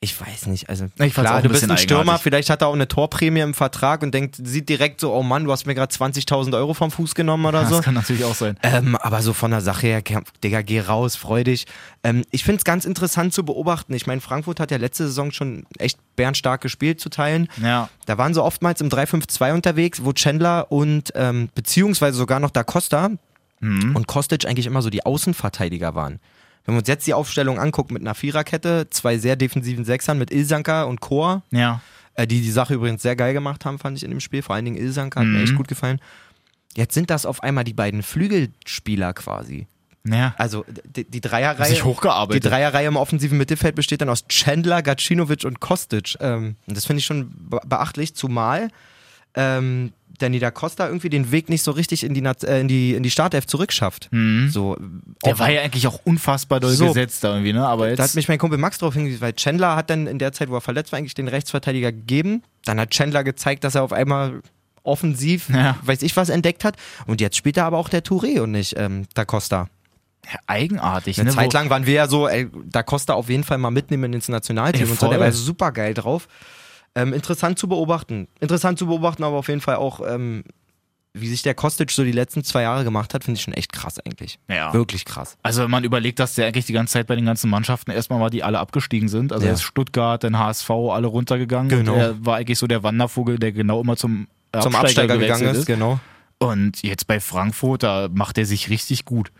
ich 0.00 0.20
weiß 0.20 0.46
nicht. 0.46 0.68
Also 0.68 0.84
auch 0.84 1.08
klar, 1.08 1.36
ein 1.36 1.42
du 1.42 1.48
bist 1.48 1.62
bisschen 1.62 1.72
ein 1.72 1.78
Stürmer, 1.78 2.18
vielleicht 2.18 2.50
hat 2.50 2.62
er 2.62 2.68
auch 2.68 2.74
eine 2.74 2.86
Torprämie 2.86 3.40
im 3.40 3.52
Vertrag 3.52 4.02
und 4.02 4.14
denkt, 4.14 4.36
sieht 4.40 4.68
direkt 4.68 5.00
so, 5.00 5.12
oh 5.12 5.24
Mann, 5.24 5.44
du 5.44 5.50
hast 5.50 5.66
mir 5.66 5.74
gerade 5.74 5.92
20.000 5.92 6.54
Euro 6.54 6.72
vom 6.72 6.92
Fuß 6.92 7.16
genommen 7.16 7.44
oder 7.46 7.66
so. 7.66 7.76
Das 7.76 7.84
kann 7.84 7.94
natürlich 7.94 8.22
auch 8.22 8.36
sein. 8.36 8.56
Ähm, 8.62 8.94
aber 8.94 9.22
so 9.22 9.32
von 9.32 9.50
der 9.50 9.60
Sache 9.60 9.88
her, 9.88 10.02
Digga, 10.44 10.62
geh 10.62 10.80
raus, 10.80 11.16
freu 11.16 11.42
dich. 11.42 11.66
Ähm, 12.04 12.22
ich 12.30 12.44
finde 12.44 12.58
es 12.58 12.64
ganz 12.64 12.84
interessant 12.84 13.34
zu 13.34 13.44
beobachten. 13.44 13.92
Ich 13.92 14.06
meine, 14.06 14.20
Frankfurt 14.20 14.60
hat 14.60 14.70
ja 14.70 14.76
letzte 14.76 15.06
Saison 15.06 15.32
schon 15.32 15.66
echt 15.78 15.98
bärenstark 16.14 16.60
gespielt 16.60 17.00
zu 17.00 17.08
teilen. 17.08 17.48
Ja. 17.60 17.88
Da 18.06 18.18
waren 18.18 18.34
sie 18.34 18.42
oftmals 18.42 18.80
im 18.80 18.90
3-5-2 18.90 19.52
unterwegs, 19.52 20.04
wo 20.04 20.12
Chandler 20.12 20.70
und 20.70 21.10
ähm, 21.16 21.48
beziehungsweise 21.56 22.16
sogar 22.16 22.38
noch 22.38 22.50
da 22.50 22.62
Costa 22.62 23.10
und 23.60 24.06
Kostic 24.06 24.46
eigentlich 24.46 24.66
immer 24.66 24.82
so 24.82 24.90
die 24.90 25.04
Außenverteidiger 25.04 25.96
waren. 25.96 26.20
Wenn 26.68 26.74
wir 26.74 26.80
uns 26.80 26.88
jetzt 26.88 27.06
die 27.06 27.14
Aufstellung 27.14 27.58
angucken 27.58 27.94
mit 27.94 28.02
einer 28.02 28.14
Viererkette, 28.14 28.88
zwei 28.90 29.16
sehr 29.16 29.36
defensiven 29.36 29.86
Sechsern 29.86 30.18
mit 30.18 30.30
Ilsanka 30.30 30.82
und 30.82 31.00
Chor, 31.00 31.42
Ja. 31.50 31.80
äh, 32.12 32.26
die 32.26 32.42
die 32.42 32.50
Sache 32.50 32.74
übrigens 32.74 33.00
sehr 33.00 33.16
geil 33.16 33.32
gemacht 33.32 33.64
haben, 33.64 33.78
fand 33.78 33.96
ich 33.96 34.04
in 34.04 34.10
dem 34.10 34.20
Spiel. 34.20 34.42
Vor 34.42 34.54
allen 34.54 34.66
Dingen 34.66 34.76
Ilsanka 34.76 35.20
hat 35.20 35.26
mir 35.26 35.38
Mhm. 35.38 35.44
echt 35.44 35.54
gut 35.56 35.66
gefallen. 35.66 35.98
Jetzt 36.76 36.92
sind 36.92 37.08
das 37.08 37.24
auf 37.24 37.42
einmal 37.42 37.64
die 37.64 37.72
beiden 37.72 38.02
Flügelspieler 38.02 39.14
quasi. 39.14 39.66
Ja. 40.06 40.34
Also 40.36 40.66
die, 40.84 41.04
die 41.04 41.22
Dreierreihe. 41.22 41.70
Sich 41.70 41.84
hochgearbeitet. 41.84 42.44
Die 42.44 42.48
Dreierreihe 42.50 42.86
im 42.88 42.96
offensiven 42.96 43.38
Mittelfeld 43.38 43.74
besteht 43.74 44.02
dann 44.02 44.10
aus 44.10 44.28
Chandler, 44.28 44.82
Gacinovic 44.82 45.44
und 45.46 45.60
Kostic. 45.60 46.16
Ähm, 46.20 46.56
das 46.66 46.84
finde 46.84 47.00
ich 47.00 47.06
schon 47.06 47.30
be 47.48 47.60
beachtlich, 47.64 48.14
zumal 48.14 48.68
ähm, 49.34 49.94
Danny 50.18 50.38
da 50.38 50.50
Costa 50.50 50.86
irgendwie 50.86 51.08
den 51.10 51.30
Weg 51.32 51.48
nicht 51.48 51.62
so 51.62 51.70
richtig 51.70 52.04
in 52.04 52.14
die, 52.14 52.22
äh, 52.22 52.60
in 52.60 52.68
die, 52.68 52.94
in 52.94 53.02
die 53.02 53.10
Startelf 53.10 53.46
zurückschafft. 53.46 54.08
So, 54.10 54.16
Mhm. 54.78 55.02
Der 55.24 55.34
auch- 55.34 55.38
war 55.38 55.50
ja 55.50 55.62
eigentlich 55.62 55.86
auch 55.86 56.00
unfassbar 56.04 56.60
doll 56.60 56.72
So. 56.72 56.88
gesetzt 56.88 57.24
da 57.24 57.34
irgendwie, 57.34 57.52
ne? 57.52 57.66
Aber 57.66 57.86
da 57.86 57.92
hat 57.92 57.98
jetzt. 57.98 58.14
mich 58.16 58.28
mein 58.28 58.38
Kumpel 58.38 58.58
Max 58.58 58.78
drauf 58.78 58.94
hingewiesen, 58.94 59.20
weil 59.20 59.32
Chandler 59.34 59.76
hat 59.76 59.90
dann 59.90 60.06
in 60.06 60.18
der 60.18 60.32
Zeit, 60.32 60.50
wo 60.50 60.54
er 60.56 60.60
verletzt 60.60 60.92
war, 60.92 60.98
eigentlich 60.98 61.14
den 61.14 61.28
Rechtsverteidiger 61.28 61.92
gegeben. 61.92 62.42
Dann 62.64 62.78
hat 62.80 62.90
Chandler 62.90 63.24
gezeigt, 63.24 63.64
dass 63.64 63.74
er 63.74 63.82
auf 63.82 63.92
einmal 63.92 64.40
offensiv, 64.82 65.48
Ja. 65.50 65.76
weiß 65.82 66.02
ich 66.02 66.16
was, 66.16 66.28
entdeckt 66.28 66.64
hat. 66.64 66.76
Und 67.06 67.20
jetzt 67.20 67.36
spielt 67.36 67.56
er 67.56 67.66
aber 67.66 67.78
auch 67.78 67.88
der 67.88 68.02
Touré 68.04 68.40
und 68.40 68.52
nicht 68.52 68.74
ähm, 68.78 69.06
Da 69.14 69.24
Costa. 69.24 69.68
Ja, 70.30 70.38
eigenartig, 70.46 71.18
Eine 71.20 71.30
ne? 71.30 71.36
Zeit 71.36 71.52
lang 71.52 71.70
waren 71.70 71.86
wir 71.86 71.94
ja 71.94 72.08
so, 72.08 72.28
ey, 72.28 72.48
Da 72.66 72.82
Costa 72.82 73.14
auf 73.14 73.28
jeden 73.30 73.44
Fall 73.44 73.56
mal 73.58 73.70
mitnehmen 73.70 74.12
ins 74.12 74.28
Nationalteam 74.28 74.84
Ey, 74.86 74.90
und 74.90 75.00
so, 75.00 75.08
der 75.08 75.20
war 75.20 75.32
super 75.32 75.72
geil 75.72 75.94
drauf. 75.94 76.28
Ähm, 76.98 77.12
interessant 77.12 77.58
zu 77.58 77.68
beobachten. 77.68 78.26
Interessant 78.40 78.78
zu 78.78 78.86
beobachten, 78.86 79.22
aber 79.22 79.36
auf 79.36 79.48
jeden 79.48 79.60
Fall 79.60 79.76
auch, 79.76 80.00
ähm, 80.06 80.42
wie 81.14 81.28
sich 81.28 81.42
der 81.42 81.54
Kostic 81.54 81.90
so 81.90 82.04
die 82.04 82.12
letzten 82.12 82.42
zwei 82.44 82.62
Jahre 82.62 82.84
gemacht 82.84 83.14
hat, 83.14 83.24
finde 83.24 83.38
ich 83.38 83.42
schon 83.44 83.54
echt 83.54 83.72
krass 83.72 83.98
eigentlich. 84.00 84.38
Ja. 84.48 84.72
Wirklich 84.74 85.04
krass. 85.04 85.36
Also 85.42 85.62
wenn 85.62 85.70
man 85.70 85.84
überlegt, 85.84 86.18
dass 86.18 86.34
der 86.34 86.46
eigentlich 86.46 86.66
die 86.66 86.72
ganze 86.72 86.94
Zeit 86.94 87.06
bei 87.06 87.16
den 87.16 87.24
ganzen 87.24 87.50
Mannschaften 87.50 87.90
erstmal 87.90 88.20
war, 88.20 88.30
die 88.30 88.42
alle 88.42 88.58
abgestiegen 88.58 89.08
sind. 89.08 89.32
Also 89.32 89.46
Ja. 89.46 89.52
erst 89.52 89.62
Stuttgart, 89.62 90.22
dann 90.22 90.38
HSV, 90.38 90.70
alle 90.70 91.06
runtergegangen. 91.06 91.68
Genau. 91.68 91.94
Und 91.94 91.98
er 92.00 92.26
war 92.26 92.36
eigentlich 92.36 92.58
so 92.58 92.66
der 92.66 92.82
Wandervogel, 92.82 93.38
der 93.38 93.52
genau 93.52 93.80
immer 93.80 93.96
zum 93.96 94.26
Absteiger, 94.52 94.62
Zum 94.62 94.74
Absteiger 94.80 95.18
gegangen 95.18 95.54
ist, 95.54 95.66
genau. 95.66 96.00
Und 96.38 96.82
jetzt 96.82 97.06
bei 97.06 97.20
Frankfurt, 97.20 97.82
da 97.82 98.08
macht 98.12 98.38
er 98.38 98.46
sich 98.46 98.70
richtig 98.70 99.04
gut. 99.04 99.30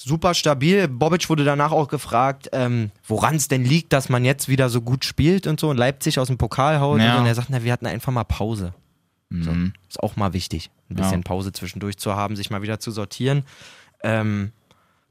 Super 0.00 0.32
stabil. 0.34 0.86
Bobic 0.86 1.28
wurde 1.28 1.42
danach 1.44 1.72
auch 1.72 1.88
gefragt, 1.88 2.48
ähm, 2.52 2.92
woran 3.06 3.34
es 3.34 3.48
denn 3.48 3.64
liegt, 3.64 3.92
dass 3.92 4.08
man 4.08 4.24
jetzt 4.24 4.48
wieder 4.48 4.68
so 4.68 4.80
gut 4.80 5.04
spielt 5.04 5.48
und 5.48 5.58
so 5.58 5.68
und 5.70 5.76
Leipzig 5.76 6.20
aus 6.20 6.28
dem 6.28 6.38
Pokal 6.38 6.78
haut. 6.78 7.00
Ja. 7.00 7.06
Und, 7.06 7.12
so. 7.14 7.20
und 7.22 7.26
er 7.26 7.34
sagt, 7.34 7.50
na, 7.50 7.64
wir 7.64 7.72
hatten 7.72 7.86
einfach 7.86 8.12
mal 8.12 8.22
Pause. 8.24 8.74
So. 9.30 9.50
Mhm. 9.50 9.72
Ist 9.88 10.00
auch 10.00 10.14
mal 10.16 10.32
wichtig, 10.32 10.70
ein 10.88 10.94
bisschen 10.96 11.20
Ja. 11.20 11.24
Pause 11.24 11.52
zwischendurch 11.52 11.98
zu 11.98 12.14
haben, 12.14 12.36
sich 12.36 12.48
mal 12.50 12.62
wieder 12.62 12.78
zu 12.78 12.92
sortieren. 12.92 13.42
Ähm, 14.04 14.52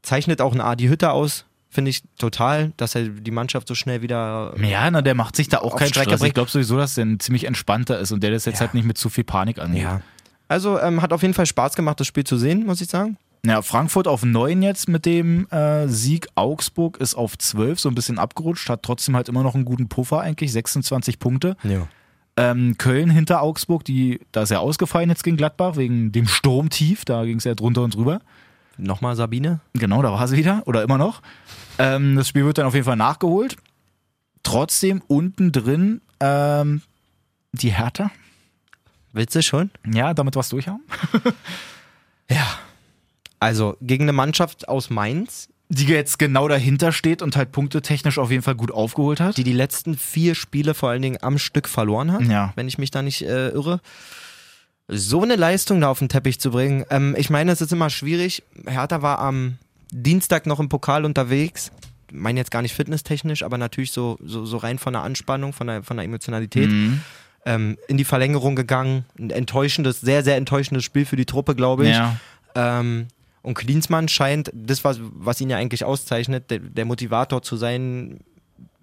zeichnet 0.01 0.39
auch 0.41 0.53
ein 0.53 0.61
Adi 0.61 0.87
Hütter 0.87 1.11
aus, 1.11 1.43
finde 1.69 1.89
ich 1.91 2.01
total, 2.17 2.71
dass 2.77 2.95
er 2.95 3.09
die 3.09 3.31
Mannschaft 3.31 3.67
so 3.67 3.75
schnell 3.75 4.01
wieder. 4.01 4.55
Ja, 4.59 4.89
na, 4.89 5.01
der 5.01 5.15
macht 5.15 5.35
sich 5.35 5.49
da 5.49 5.57
auch 5.59 5.75
keinen 5.75 5.89
Stress. 5.89 6.07
Ich 6.13 6.19
bringt. 6.19 6.33
glaube 6.35 6.49
sowieso, 6.49 6.77
dass 6.77 6.95
der 6.95 7.05
ein 7.05 7.19
ziemlich 7.19 7.43
entspannter 7.43 7.99
ist 7.99 8.13
und 8.13 8.23
der 8.23 8.31
das 8.31 8.45
jetzt 8.45 8.55
Ja. 8.55 8.61
halt 8.61 8.73
nicht 8.73 8.85
mit 8.85 8.97
zu 8.97 9.09
viel 9.09 9.25
Panik 9.25 9.59
angeht. 9.59 9.83
Ja. 9.83 10.01
Also 10.47 10.79
ähm, 10.79 11.01
hat 11.01 11.11
auf 11.11 11.21
jeden 11.23 11.33
Fall 11.33 11.45
Spaß 11.45 11.75
gemacht, 11.75 11.99
das 11.99 12.07
Spiel 12.07 12.23
zu 12.23 12.37
sehen, 12.37 12.65
muss 12.65 12.79
ich 12.79 12.87
sagen. 12.87 13.17
Ja, 13.45 13.61
Frankfurt 13.61 14.07
auf 14.07 14.23
9 14.23 14.61
jetzt 14.61 14.89
mit 14.89 15.05
dem 15.05 15.47
äh, 15.49 15.87
Sieg. 15.87 16.27
Augsburg 16.35 16.97
ist 16.97 17.15
auf 17.15 17.37
12, 17.37 17.79
so 17.79 17.89
ein 17.89 17.95
bisschen 17.95 18.19
abgerutscht, 18.19 18.69
hat 18.69 18.83
trotzdem 18.83 19.15
halt 19.15 19.29
immer 19.29 19.43
noch 19.43 19.55
einen 19.55 19.65
guten 19.65 19.87
Puffer 19.87 20.21
eigentlich, 20.21 20.51
26 20.51 21.19
Punkte. 21.19 21.55
Ja. 21.63 21.87
Ähm, 22.35 22.77
Köln 22.77 23.09
hinter 23.09 23.41
Augsburg, 23.41 23.83
die, 23.83 24.19
da 24.31 24.43
ist 24.43 24.51
ja 24.51 24.59
ausgefallen 24.59 25.09
jetzt 25.09 25.23
gegen 25.23 25.37
Gladbach, 25.37 25.75
wegen 25.75 26.11
dem 26.11 26.27
Sturmtief, 26.27 27.05
da 27.05 27.25
ging 27.25 27.37
es 27.37 27.45
ja 27.45 27.55
drunter 27.55 27.83
und 27.83 27.95
drüber. 27.95 28.19
Nochmal 28.77 29.15
Sabine. 29.15 29.59
Genau, 29.73 30.01
da 30.01 30.11
war 30.11 30.27
sie 30.27 30.37
wieder 30.37 30.61
oder 30.65 30.83
immer 30.83 30.97
noch. 30.97 31.21
Ähm, 31.79 32.15
das 32.15 32.27
Spiel 32.27 32.45
wird 32.45 32.59
dann 32.59 32.67
auf 32.67 32.73
jeden 32.75 32.85
Fall 32.85 32.95
nachgeholt. 32.95 33.57
Trotzdem 34.43 35.01
unten 35.07 35.51
drin 35.51 36.01
ähm, 36.19 36.81
die 37.53 37.71
Hertha. 37.71 38.11
Willst 39.13 39.35
du 39.35 39.41
schon? 39.41 39.71
Ja, 39.85 40.13
damit 40.13 40.35
was 40.35 40.49
durchhauen. 40.49 40.81
Also 43.39 43.77
gegen 43.81 44.03
eine 44.05 44.13
Mannschaft 44.13 44.67
aus 44.67 44.89
Mainz, 44.89 45.49
Die 45.69 45.85
jetzt 45.85 46.17
genau 46.17 46.47
dahinter 46.47 46.91
steht 46.91 47.21
und 47.21 47.35
halt 47.35 47.51
punktetechnisch 47.51 48.17
auf 48.19 48.31
jeden 48.31 48.41
Fall 48.43 48.55
gut 48.55 48.71
aufgeholt 48.71 49.19
hat. 49.19 49.37
die 49.37 49.43
die 49.43 49.53
letzten 49.53 49.97
vier 49.97 50.33
Spiele 50.33 50.73
vor 50.73 50.89
allen 50.89 51.01
Dingen 51.01 51.17
am 51.21 51.37
Stück 51.37 51.67
verloren 51.67 52.11
hat, 52.13 52.21
Ja. 52.23 52.53
wenn 52.55 52.67
ich 52.67 52.77
mich 52.77 52.89
da 52.91 53.01
nicht 53.01 53.21
äh, 53.23 53.49
irre. 53.49 53.79
So 54.87 55.21
eine 55.21 55.35
Leistung 55.35 55.81
da 55.81 55.89
auf 55.89 55.99
den 55.99 56.07
Teppich 56.09 56.39
zu 56.39 56.51
bringen. 56.51 56.85
Ähm, 56.89 57.13
ich 57.17 57.29
meine, 57.29 57.51
es 57.51 57.59
ist 57.61 57.73
immer 57.73 57.89
schwierig. 57.89 58.43
Hertha 58.65 59.01
war 59.01 59.19
am 59.19 59.57
Dienstag 59.91 60.45
noch 60.45 60.59
im 60.61 60.69
Pokal 60.69 61.03
unterwegs. 61.03 61.71
Ich 62.09 62.15
meine 62.15 62.39
jetzt 62.39 62.51
gar 62.51 62.61
nicht 62.61 62.73
fitnesstechnisch, 62.73 63.43
aber 63.43 63.57
natürlich 63.57 63.91
so, 63.91 64.17
so, 64.23 64.45
so 64.45 64.55
rein 64.57 64.79
von 64.79 64.93
der 64.93 65.01
Anspannung, 65.03 65.51
von 65.51 65.67
der, 65.67 65.83
von 65.83 65.97
der 65.97 66.05
Emotionalität. 66.05 66.69
Mhm. 66.69 67.01
Ähm, 67.45 67.77
in 67.89 67.97
die 67.97 68.05
Verlängerung 68.05 68.55
gegangen. 68.55 69.03
Ein 69.19 69.29
enttäuschendes, 69.29 69.99
sehr, 69.99 70.23
sehr 70.23 70.37
enttäuschendes 70.37 70.85
Spiel 70.85 71.05
für 71.05 71.17
die 71.17 71.25
Truppe, 71.25 71.53
glaube 71.55 71.83
ich. 71.85 71.95
Ja. 71.95 72.15
Ähm, 72.55 73.07
und 73.41 73.53
Klinsmann 73.53 74.07
scheint, 74.07 74.51
das, 74.53 74.83
was, 74.83 74.99
was 75.01 75.39
ihn 75.41 75.49
ja 75.49 75.57
eigentlich 75.57 75.83
auszeichnet, 75.85 76.49
der, 76.51 76.59
der 76.59 76.85
Motivator 76.85 77.41
zu 77.41 77.55
sein, 77.57 78.19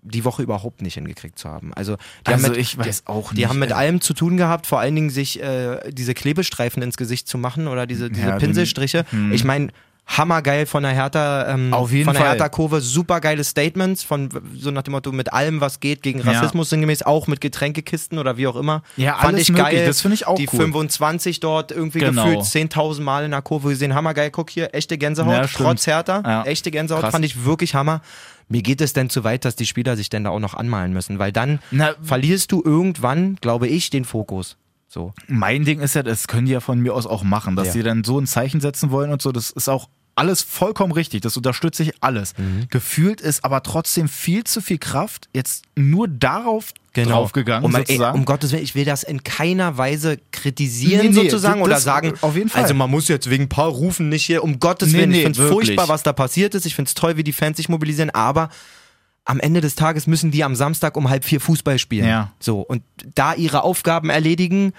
die 0.03 0.25
Woche 0.25 0.43
überhaupt 0.43 0.83
nicht 0.83 0.95
hingekriegt 0.95 1.39
zu 1.39 1.49
haben. 1.49 1.73
Also, 1.75 1.97
die 2.27 2.33
Also 2.33 2.45
haben 2.45 2.53
mit, 2.53 2.61
ich 2.61 2.77
weiß 2.77 3.07
auch 3.07 3.31
die 3.33 3.41
nicht. 3.41 3.49
haben 3.49 3.59
mit 3.59 3.71
äh, 3.71 3.75
allem 3.75 4.01
zu 4.01 4.13
tun 4.15 4.37
gehabt, 4.37 4.67
vor 4.67 4.79
allen 4.81 4.95
Dingen 4.95 5.11
sich 5.11 5.43
äh, 5.43 5.79
diese 5.91 6.13
Klebestreifen 6.15 6.83
ins 6.83 6.97
Gesicht 6.97 7.27
zu 7.27 7.39
machen 7.39 7.69
oder 7.69 7.87
diese, 7.87 8.11
diese 8.11 8.29
Ja, 8.29 8.37
Pinselstriche. 8.39 9.07
Ich 9.33 9.45
meine, 9.45 9.69
hammergeil 10.07 10.67
von 10.67 10.83
der 10.83 10.93
Hertha, 10.93 11.49
ähm, 11.49 11.73
Auf 11.73 11.91
jeden 11.91 12.05
von 12.05 12.15
der. 12.15 12.25
Hertha-Kurve, 12.25 12.81
super 12.81 13.21
geile 13.21 13.43
Statements 13.43 14.03
von 14.03 14.29
so 14.57 14.71
nach 14.71 14.83
dem 14.83 14.93
Motto 14.93 15.13
mit 15.13 15.33
allem, 15.33 15.61
was 15.61 15.81
geht 15.81 16.03
gegen 16.03 16.21
Ja. 16.21 16.33
Rassismus 16.33 16.71
sinngemäß, 16.71 17.03
auch 17.03 17.27
mit 17.27 17.41
Getränkekisten 17.41 18.19
oder 18.19 18.37
wie 18.37 18.47
auch 18.47 18.57
immer. 18.57 18.83
Ja, 18.97 19.15
Fand 19.15 19.35
alles 19.35 19.43
ich 19.43 19.49
möglich. 19.53 19.67
geil. 19.79 19.87
Das 19.87 20.01
finde 20.03 20.15
ich 20.17 20.27
auch 20.27 20.37
Die 20.37 20.49
cool. 20.53 20.61
25 20.61 21.41
dort 21.41 21.73
irgendwie 21.73 22.01
Genau. 22.01 22.25
gefühlt 22.25 22.45
10.000 22.45 23.03
Mal 23.05 23.25
in 23.25 23.31
der 23.31 23.43
Kurve 23.43 23.71
gesehen, 23.71 23.95
hammergeil. 23.95 24.31
Guck 24.31 24.51
hier, 24.51 24.75
echte 24.75 24.99
Gänsehaut, 24.99 25.33
Ja, 25.33 25.47
trotz 25.47 25.87
Hertha, 25.87 26.23
Ja. 26.25 26.43
echte 26.45 26.71
Gänsehaut, 26.71 27.03
Krass. 27.03 27.13
fand 27.13 27.25
ich 27.25 27.45
wirklich 27.45 27.75
Hammer. 27.75 28.01
Mir 28.49 28.61
geht 28.61 28.83
es 28.83 28.93
denn 28.93 29.09
zu 29.09 29.25
weit, 29.25 29.47
dass 29.47 29.57
die 29.57 29.65
Spieler 29.65 29.97
sich 29.97 30.11
denn 30.11 30.25
da 30.25 30.31
auch 30.31 30.39
noch 30.39 30.53
anmalen 30.53 30.93
müssen, 30.93 31.19
weil 31.19 31.33
dann 31.33 31.61
Na, 31.71 31.95
verlierst 32.03 32.53
du 32.53 32.63
irgendwann, 32.63 33.37
glaube 33.41 33.69
ich, 33.69 33.89
den 33.89 34.05
Fokus. 34.05 34.59
So. 34.95 35.13
Mein 35.27 35.65
Ding 35.65 35.81
ist 35.81 35.95
ja, 35.97 36.05
das 36.05 36.29
können 36.29 36.47
die 36.47 36.53
ja 36.53 36.61
von 36.61 36.79
mir 36.79 36.95
aus 36.95 37.05
auch 37.05 37.25
machen, 37.25 37.57
dass 37.57 37.67
Ja. 37.67 37.73
sie 37.73 37.83
dann 37.83 38.05
so 38.05 38.17
ein 38.21 38.29
Zeichen 38.29 38.61
setzen 38.61 38.93
wollen 38.93 39.11
und 39.11 39.21
so. 39.21 39.33
Das 39.33 39.51
ist 39.51 39.69
auch 39.69 39.89
alles 40.15 40.43
vollkommen 40.43 40.93
richtig. 40.93 41.23
Das 41.23 41.37
unterstütze 41.37 41.83
ich 41.83 41.95
alles. 42.01 42.39
Mhm. 42.39 42.67
Gefühlt 42.71 43.21
ist 43.21 43.45
aber 43.45 43.65
trotzdem 43.65 44.07
viel 44.09 44.45
zu 44.45 44.61
viel 44.61 44.79
Kraft 44.79 45.29
jetzt 45.35 45.65
nur 45.75 46.07
darauf 46.07 46.73
draufgegangen. 46.95 47.65
Genau. 47.65 47.67
Und 47.67 47.73
mal, 47.73 47.85
ey, 48.13 48.15
um 48.17 48.25
Gottes 48.25 48.53
Willen, 48.53 48.63
ich 48.63 48.77
will 48.77 48.85
das 48.85 49.03
in 49.03 49.25
keiner 49.25 49.77
Weise 49.79 50.19
kritisieren 50.31 51.07
Nee, 51.07 51.09
nee, 51.09 51.15
sozusagen 51.25 51.59
das- 51.59 51.67
oder 51.67 51.81
sagen, 51.81 52.13
auf 52.21 52.37
jeden 52.37 52.49
Fall. 52.49 52.63
also 52.63 52.75
man 52.75 52.89
muss 52.89 53.09
jetzt 53.09 53.29
wegen 53.29 53.45
ein 53.45 53.49
paar 53.49 53.67
Rufen 53.71 54.09
nicht 54.09 54.25
hier, 54.25 54.45
um 54.45 54.61
Gottes 54.61 54.93
Nee, 54.93 54.99
Willen, 54.99 55.11
ich 55.13 55.23
finde 55.25 55.43
es 55.43 55.51
furchtbar, 55.51 55.89
was 55.89 56.05
da 56.05 56.13
passiert 56.13 56.55
ist. 56.55 56.67
Ich 56.67 56.77
finde 56.77 56.91
es 56.91 56.95
toll, 56.95 57.17
wie 57.17 57.25
die 57.25 57.33
Fans 57.33 57.57
sich 57.57 57.69
mobilisieren, 57.69 58.11
aber 58.11 58.49
am 59.25 59.41
Ende 59.41 59.61
des 59.61 59.75
Tages 59.75 60.07
müssen 60.07 60.31
die 60.31 60.45
am 60.45 60.55
Samstag 60.55 60.97
um 60.97 61.09
halb 61.09 61.25
vier 61.25 61.41
Fußball 61.41 61.79
spielen. 61.79 62.07
Ja. 62.07 62.33
So, 62.41 62.61
und 62.61 62.83
da 63.15 63.35
ihre 63.35 63.63
Aufgaben 63.63 64.11
erledigen. 64.11 64.73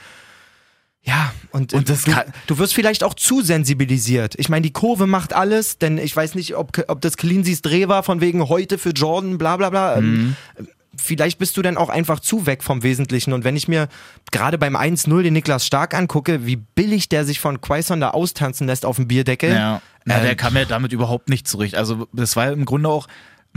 Ja, 1.03 1.31
und, 1.51 1.73
Und 1.73 1.87
das 1.89 2.03
du, 2.03 2.11
kann- 2.11 2.33
du 2.47 2.57
wirst 2.57 2.73
vielleicht 2.73 3.03
auch 3.03 3.13
zu 3.13 3.41
sensibilisiert. 3.43 4.33
Ich 4.37 4.49
meine, 4.49 4.63
die 4.63 4.73
Kurve 4.73 5.05
macht 5.05 5.33
alles, 5.33 5.77
denn 5.77 5.99
ich 5.99 6.15
weiß 6.15 6.33
nicht, 6.33 6.55
ob, 6.55 6.71
ob 6.87 7.01
das 7.01 7.15
Cleanseys 7.17 7.61
Dreh 7.61 7.87
war, 7.87 8.01
von 8.01 8.21
wegen 8.21 8.49
heute 8.49 8.79
für 8.79 8.89
Jordan, 8.89 9.37
bla 9.37 9.57
bla 9.57 9.69
bla. 9.69 9.97
Ähm, 9.97 10.35
Mhm. 10.57 10.67
Vielleicht 10.97 11.39
bist 11.39 11.57
du 11.57 11.61
dann 11.61 11.75
auch 11.75 11.89
einfach 11.89 12.21
zu 12.21 12.45
weg 12.45 12.63
vom 12.63 12.81
Wesentlichen. 12.81 13.33
Und 13.33 13.43
wenn 13.43 13.57
ich 13.57 13.67
mir 13.67 13.89
gerade 14.31 14.57
beim 14.57 14.77
1-0 14.77 15.23
den 15.23 15.33
Niklas 15.33 15.65
Stark 15.67 15.93
angucke, 15.93 16.45
wie 16.45 16.55
billig 16.55 17.09
der 17.09 17.25
sich 17.25 17.41
von 17.41 17.59
Quaison 17.59 17.99
da 17.99 18.11
austanzen 18.11 18.65
lässt 18.65 18.85
auf 18.85 18.95
dem 18.95 19.05
Bierdeckel. 19.09 19.49
Ja, 19.49 19.81
ja 20.07 20.15
Ähm, 20.17 20.23
der 20.23 20.35
kam 20.37 20.55
ja 20.55 20.63
damit 20.63 20.93
überhaupt 20.93 21.27
nicht 21.27 21.49
zurecht. 21.49 21.75
Also 21.75 22.07
das 22.13 22.37
war 22.37 22.49
im 22.49 22.63
Grunde 22.63 22.87
auch 22.87 23.07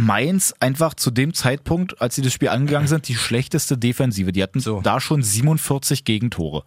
Mainz 0.00 0.54
einfach 0.60 0.94
zu 0.94 1.10
dem 1.10 1.34
Zeitpunkt, 1.34 2.00
als 2.00 2.14
sie 2.14 2.22
das 2.22 2.32
Spiel 2.32 2.48
angegangen 2.50 2.86
sind, 2.86 3.08
die 3.08 3.16
schlechteste 3.16 3.76
Defensive. 3.76 4.30
Die 4.30 4.42
hatten 4.42 4.60
So. 4.60 4.80
da 4.80 5.00
schon 5.00 5.22
47 5.22 6.04
Gegentore. 6.04 6.62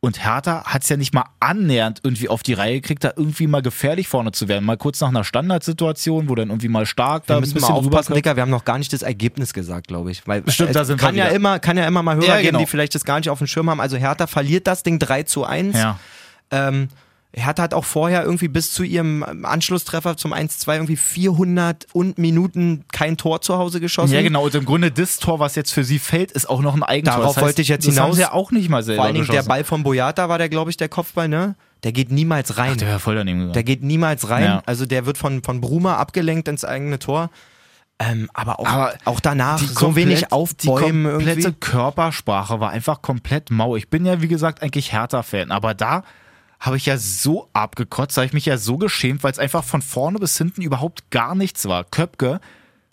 Und 0.00 0.24
Hertha 0.24 0.62
hat 0.64 0.84
es 0.84 0.88
ja 0.88 0.96
nicht 0.96 1.12
mal 1.12 1.24
annähernd 1.40 1.98
irgendwie 2.04 2.28
auf 2.28 2.44
die 2.44 2.52
Reihe 2.52 2.80
gekriegt, 2.80 3.02
da 3.02 3.12
irgendwie 3.16 3.48
mal 3.48 3.62
gefährlich 3.62 4.06
vorne 4.06 4.30
zu 4.30 4.46
werden. 4.46 4.64
Mal 4.64 4.76
kurz 4.76 5.00
nach 5.00 5.08
einer 5.08 5.24
Standardsituation, 5.24 6.28
wo 6.28 6.36
dann 6.36 6.50
irgendwie 6.50 6.68
mal 6.68 6.86
stark 6.86 7.26
da 7.26 7.34
ein 7.34 7.40
müssen 7.40 7.54
wir 7.56 7.62
bisschen 7.62 7.74
aufpassen, 7.74 8.12
rüberkommt. 8.12 8.16
Dicker, 8.16 8.36
wir 8.36 8.42
haben 8.42 8.50
noch 8.50 8.64
gar 8.64 8.78
nicht 8.78 8.92
das 8.92 9.02
Ergebnis 9.02 9.52
gesagt, 9.52 9.88
glaube 9.88 10.12
ich. 10.12 10.24
Weil 10.28 10.44
Stimmt, 10.48 10.70
es 10.70 10.74
da 10.74 10.84
sind 10.84 11.00
wir 11.00 11.06
kann 11.08 11.16
ja 11.16 11.24
wieder. 11.26 11.34
immer, 11.34 11.58
kann 11.58 11.76
ja 11.76 11.84
immer 11.84 12.04
mal 12.04 12.14
Hörer 12.14 12.26
Ja, 12.26 12.36
geben, 12.36 12.46
genau. 12.50 12.58
die 12.60 12.66
vielleicht 12.66 12.94
das 12.94 13.04
gar 13.04 13.18
nicht 13.18 13.28
auf 13.28 13.38
dem 13.38 13.48
Schirm 13.48 13.68
haben. 13.70 13.80
Also 13.80 13.96
Hertha 13.96 14.28
verliert 14.28 14.68
das 14.68 14.84
Ding 14.84 15.00
3 15.00 15.24
zu 15.24 15.42
1. 15.44 15.76
Ja. 15.76 15.98
Ähm, 16.52 16.90
Hertha 17.38 17.62
hat 17.62 17.74
auch 17.74 17.84
vorher 17.84 18.24
irgendwie 18.24 18.48
bis 18.48 18.72
zu 18.72 18.82
ihrem 18.82 19.22
Anschlusstreffer 19.44 20.16
zum 20.16 20.32
1-2 20.32 20.74
irgendwie 20.74 20.96
400 20.96 21.86
und 21.92 22.18
Minuten 22.18 22.84
kein 22.92 23.16
Tor 23.16 23.40
zu 23.40 23.56
Hause 23.58 23.80
geschossen. 23.80 24.12
Ja, 24.14 24.22
genau. 24.22 24.44
Und 24.44 24.54
im 24.54 24.64
Grunde 24.64 24.90
das 24.90 25.18
Tor, 25.18 25.38
was 25.40 25.54
jetzt 25.54 25.72
für 25.72 25.84
sie 25.84 25.98
fällt, 25.98 26.32
ist 26.32 26.48
auch 26.48 26.60
noch 26.60 26.74
ein 26.74 26.82
Eigentor. 26.82 27.14
Darauf 27.18 27.34
das 27.34 27.36
heißt, 27.36 27.44
wollte 27.46 27.62
ich 27.62 27.68
jetzt 27.68 27.86
das 27.86 27.94
hinaus. 27.94 28.16
sie 28.16 28.22
ja 28.22 28.32
auch 28.32 28.50
nicht 28.50 28.68
mal 28.68 28.82
selber 28.82 28.98
Vor 29.02 29.06
allen 29.06 29.14
Dingen 29.14 29.26
der. 29.28 29.42
Ball 29.44 29.64
von 29.64 29.82
Boyata 29.82 30.28
war 30.28 30.38
der, 30.38 30.48
glaube 30.48 30.70
ich, 30.70 30.76
der 30.76 30.88
Kopfball, 30.88 31.28
ne? 31.28 31.54
Der 31.84 31.92
geht 31.92 32.10
niemals 32.10 32.58
rein. 32.58 32.72
Ach, 32.72 32.76
der 32.76 32.88
wäre 32.88 32.98
voll 32.98 33.14
daneben 33.14 33.38
gegangen. 33.38 33.52
Der 33.54 33.62
geht 33.62 33.82
niemals 33.82 34.28
rein. 34.30 34.44
Ja. 34.44 34.62
Also 34.66 34.84
der 34.84 35.06
wird 35.06 35.16
von, 35.16 35.42
von 35.44 35.60
Bruma 35.60 35.96
abgelenkt 35.96 36.48
ins 36.48 36.64
eigene 36.64 36.98
Tor. 36.98 37.30
Ähm, 38.00 38.28
aber, 38.32 38.60
auch, 38.60 38.66
Aber 38.66 38.94
auch 39.06 39.20
danach 39.20 39.58
so 39.58 39.74
komplett- 39.74 40.06
wenig 40.06 40.32
aufbäumen 40.32 41.04
Die 41.04 41.10
komplette 41.10 41.40
irgendwie. 41.40 41.60
Körpersprache 41.60 42.60
war 42.60 42.70
einfach 42.70 43.02
komplett 43.02 43.50
mau. 43.50 43.74
Ich 43.76 43.88
bin 43.90 44.06
ja, 44.06 44.22
wie 44.22 44.28
gesagt, 44.28 44.62
eigentlich 44.62 44.92
Hertha-Fan, 44.92 45.50
aber 45.50 45.74
da 45.74 46.04
habe 46.60 46.76
ich 46.76 46.86
ja 46.86 46.96
so 46.98 47.48
abgekotzt, 47.52 48.16
habe 48.16 48.26
ich 48.26 48.32
mich 48.32 48.46
ja 48.46 48.56
so 48.58 48.78
geschämt, 48.78 49.22
weil 49.22 49.32
es 49.32 49.38
einfach 49.38 49.64
von 49.64 49.82
vorne 49.82 50.18
bis 50.18 50.36
hinten 50.38 50.62
überhaupt 50.62 51.10
gar 51.10 51.34
nichts 51.34 51.66
war. 51.66 51.84
Köpke 51.84 52.40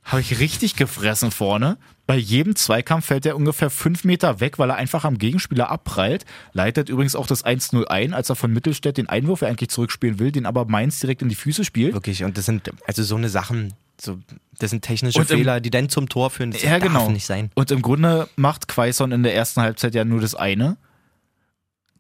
habe 0.04 0.22
ich 0.22 0.40
richtig 0.40 0.76
gefressen 0.76 1.32
vorne. 1.32 1.78
Bei 2.06 2.16
jedem 2.16 2.56
Zweikampf 2.56 3.06
fällt 3.08 3.26
er 3.26 3.36
ungefähr 3.36 3.72
fünf 3.72 4.04
Meter 4.04 4.40
weg, 4.40 4.60
weil 4.60 4.70
er 4.70 4.76
einfach 4.76 5.04
am 5.04 5.18
Gegenspieler 5.18 5.72
abprallt. 5.72 6.26
Leitet 6.54 6.90
übrigens 6.90 7.16
auch 7.16 7.26
das 7.26 7.44
1-0 7.44 7.86
ein, 7.86 8.14
als 8.14 8.30
er 8.30 8.36
von 8.36 8.54
Mittelstädt 8.54 8.98
den 8.98 9.10
Einwurf 9.10 9.42
er 9.42 9.48
eigentlich 9.48 9.70
zurückspielen 9.72 10.20
will, 10.20 10.32
den 10.32 10.46
aber 10.46 10.66
Mainz 10.66 11.00
direkt 11.00 11.24
in 11.24 11.30
die 11.30 11.36
Füße 11.36 11.66
spielt. 11.66 11.96
Wirklich, 11.96 12.24
und 12.24 12.38
das 12.38 12.46
sind 12.46 12.70
also 12.86 13.02
so 13.02 13.16
eine 13.16 13.30
Sachen, 13.30 13.74
so, 14.00 14.20
das 14.60 14.70
sind 14.70 14.84
technische 14.84 15.18
Und 15.18 15.32
im- 15.32 15.38
Fehler, 15.40 15.60
die 15.60 15.72
dann 15.72 15.90
zum 15.90 16.08
Tor 16.08 16.30
führen. 16.30 16.52
Das 16.52 16.62
Ja, 16.62 16.78
darf 16.78 16.84
genau. 16.88 17.10
nicht 17.10 17.26
sein. 17.26 17.50
Und 17.56 17.72
im 17.72 17.82
Grunde 17.82 18.30
macht 18.36 18.68
Quaison 18.68 19.12
in 19.12 19.24
der 19.24 19.34
ersten 19.34 19.62
Halbzeit 19.62 19.96
ja 19.96 20.06
nur 20.06 20.22
das 20.22 20.36
eine. 20.36 20.78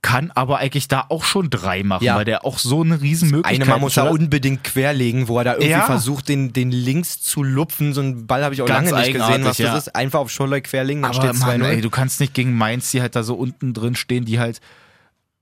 Kann 0.06 0.30
aber 0.36 0.60
eigentlich 0.60 0.88
da 0.88 1.06
auch 1.10 1.24
schon 1.24 1.50
drei 1.50 1.82
machen, 1.82 2.04
Ja. 2.04 2.16
weil 2.16 2.26
der 2.26 2.46
auch 2.46 2.60
so 2.60 2.84
eine 2.84 3.02
Riesenmöglichkeit 3.02 3.56
Eine 3.62 3.66
Mal 3.66 3.80
muss 3.80 3.98
hat. 3.98 4.12
unbedingt 4.12 4.64
querlegen, 4.64 5.28
wo 5.28 5.40
er 5.40 5.44
da 5.46 5.52
irgendwie 5.54 5.70
Ja. 5.72 5.82
versucht, 5.82 6.30
den, 6.30 6.54
den 6.54 6.72
links 6.72 7.22
zu 7.22 7.42
lupfen. 7.42 7.92
So 7.94 8.02
einen 8.02 8.28
Ball 8.28 8.44
habe 8.44 8.54
ich 8.54 8.62
auch 8.62 8.68
Ganz 8.68 8.92
lange 8.92 9.02
nicht 9.04 9.14
gesehen, 9.14 9.22
was 9.22 9.34
eigenartig, 9.36 9.66
das 9.66 9.72
ja. 9.74 9.78
ist. 9.78 9.96
Einfach 9.96 10.20
auf 10.20 10.30
Scholler 10.30 10.62
querlegen, 10.62 11.02
dann 11.02 11.14
steht 11.16 11.34
Mann, 11.40 11.62
2-0. 11.62 11.66
ey, 11.66 11.82
du 11.82 11.90
kannst 11.90 12.20
nicht 12.20 12.36
gegen 12.36 12.54
Mainz, 12.54 12.92
die 12.92 13.02
halt 13.02 13.16
da 13.16 13.24
so 13.24 13.34
unten 13.34 13.74
drin 13.74 13.96
stehen, 13.96 14.26
die 14.26 14.40
halt 14.40 14.62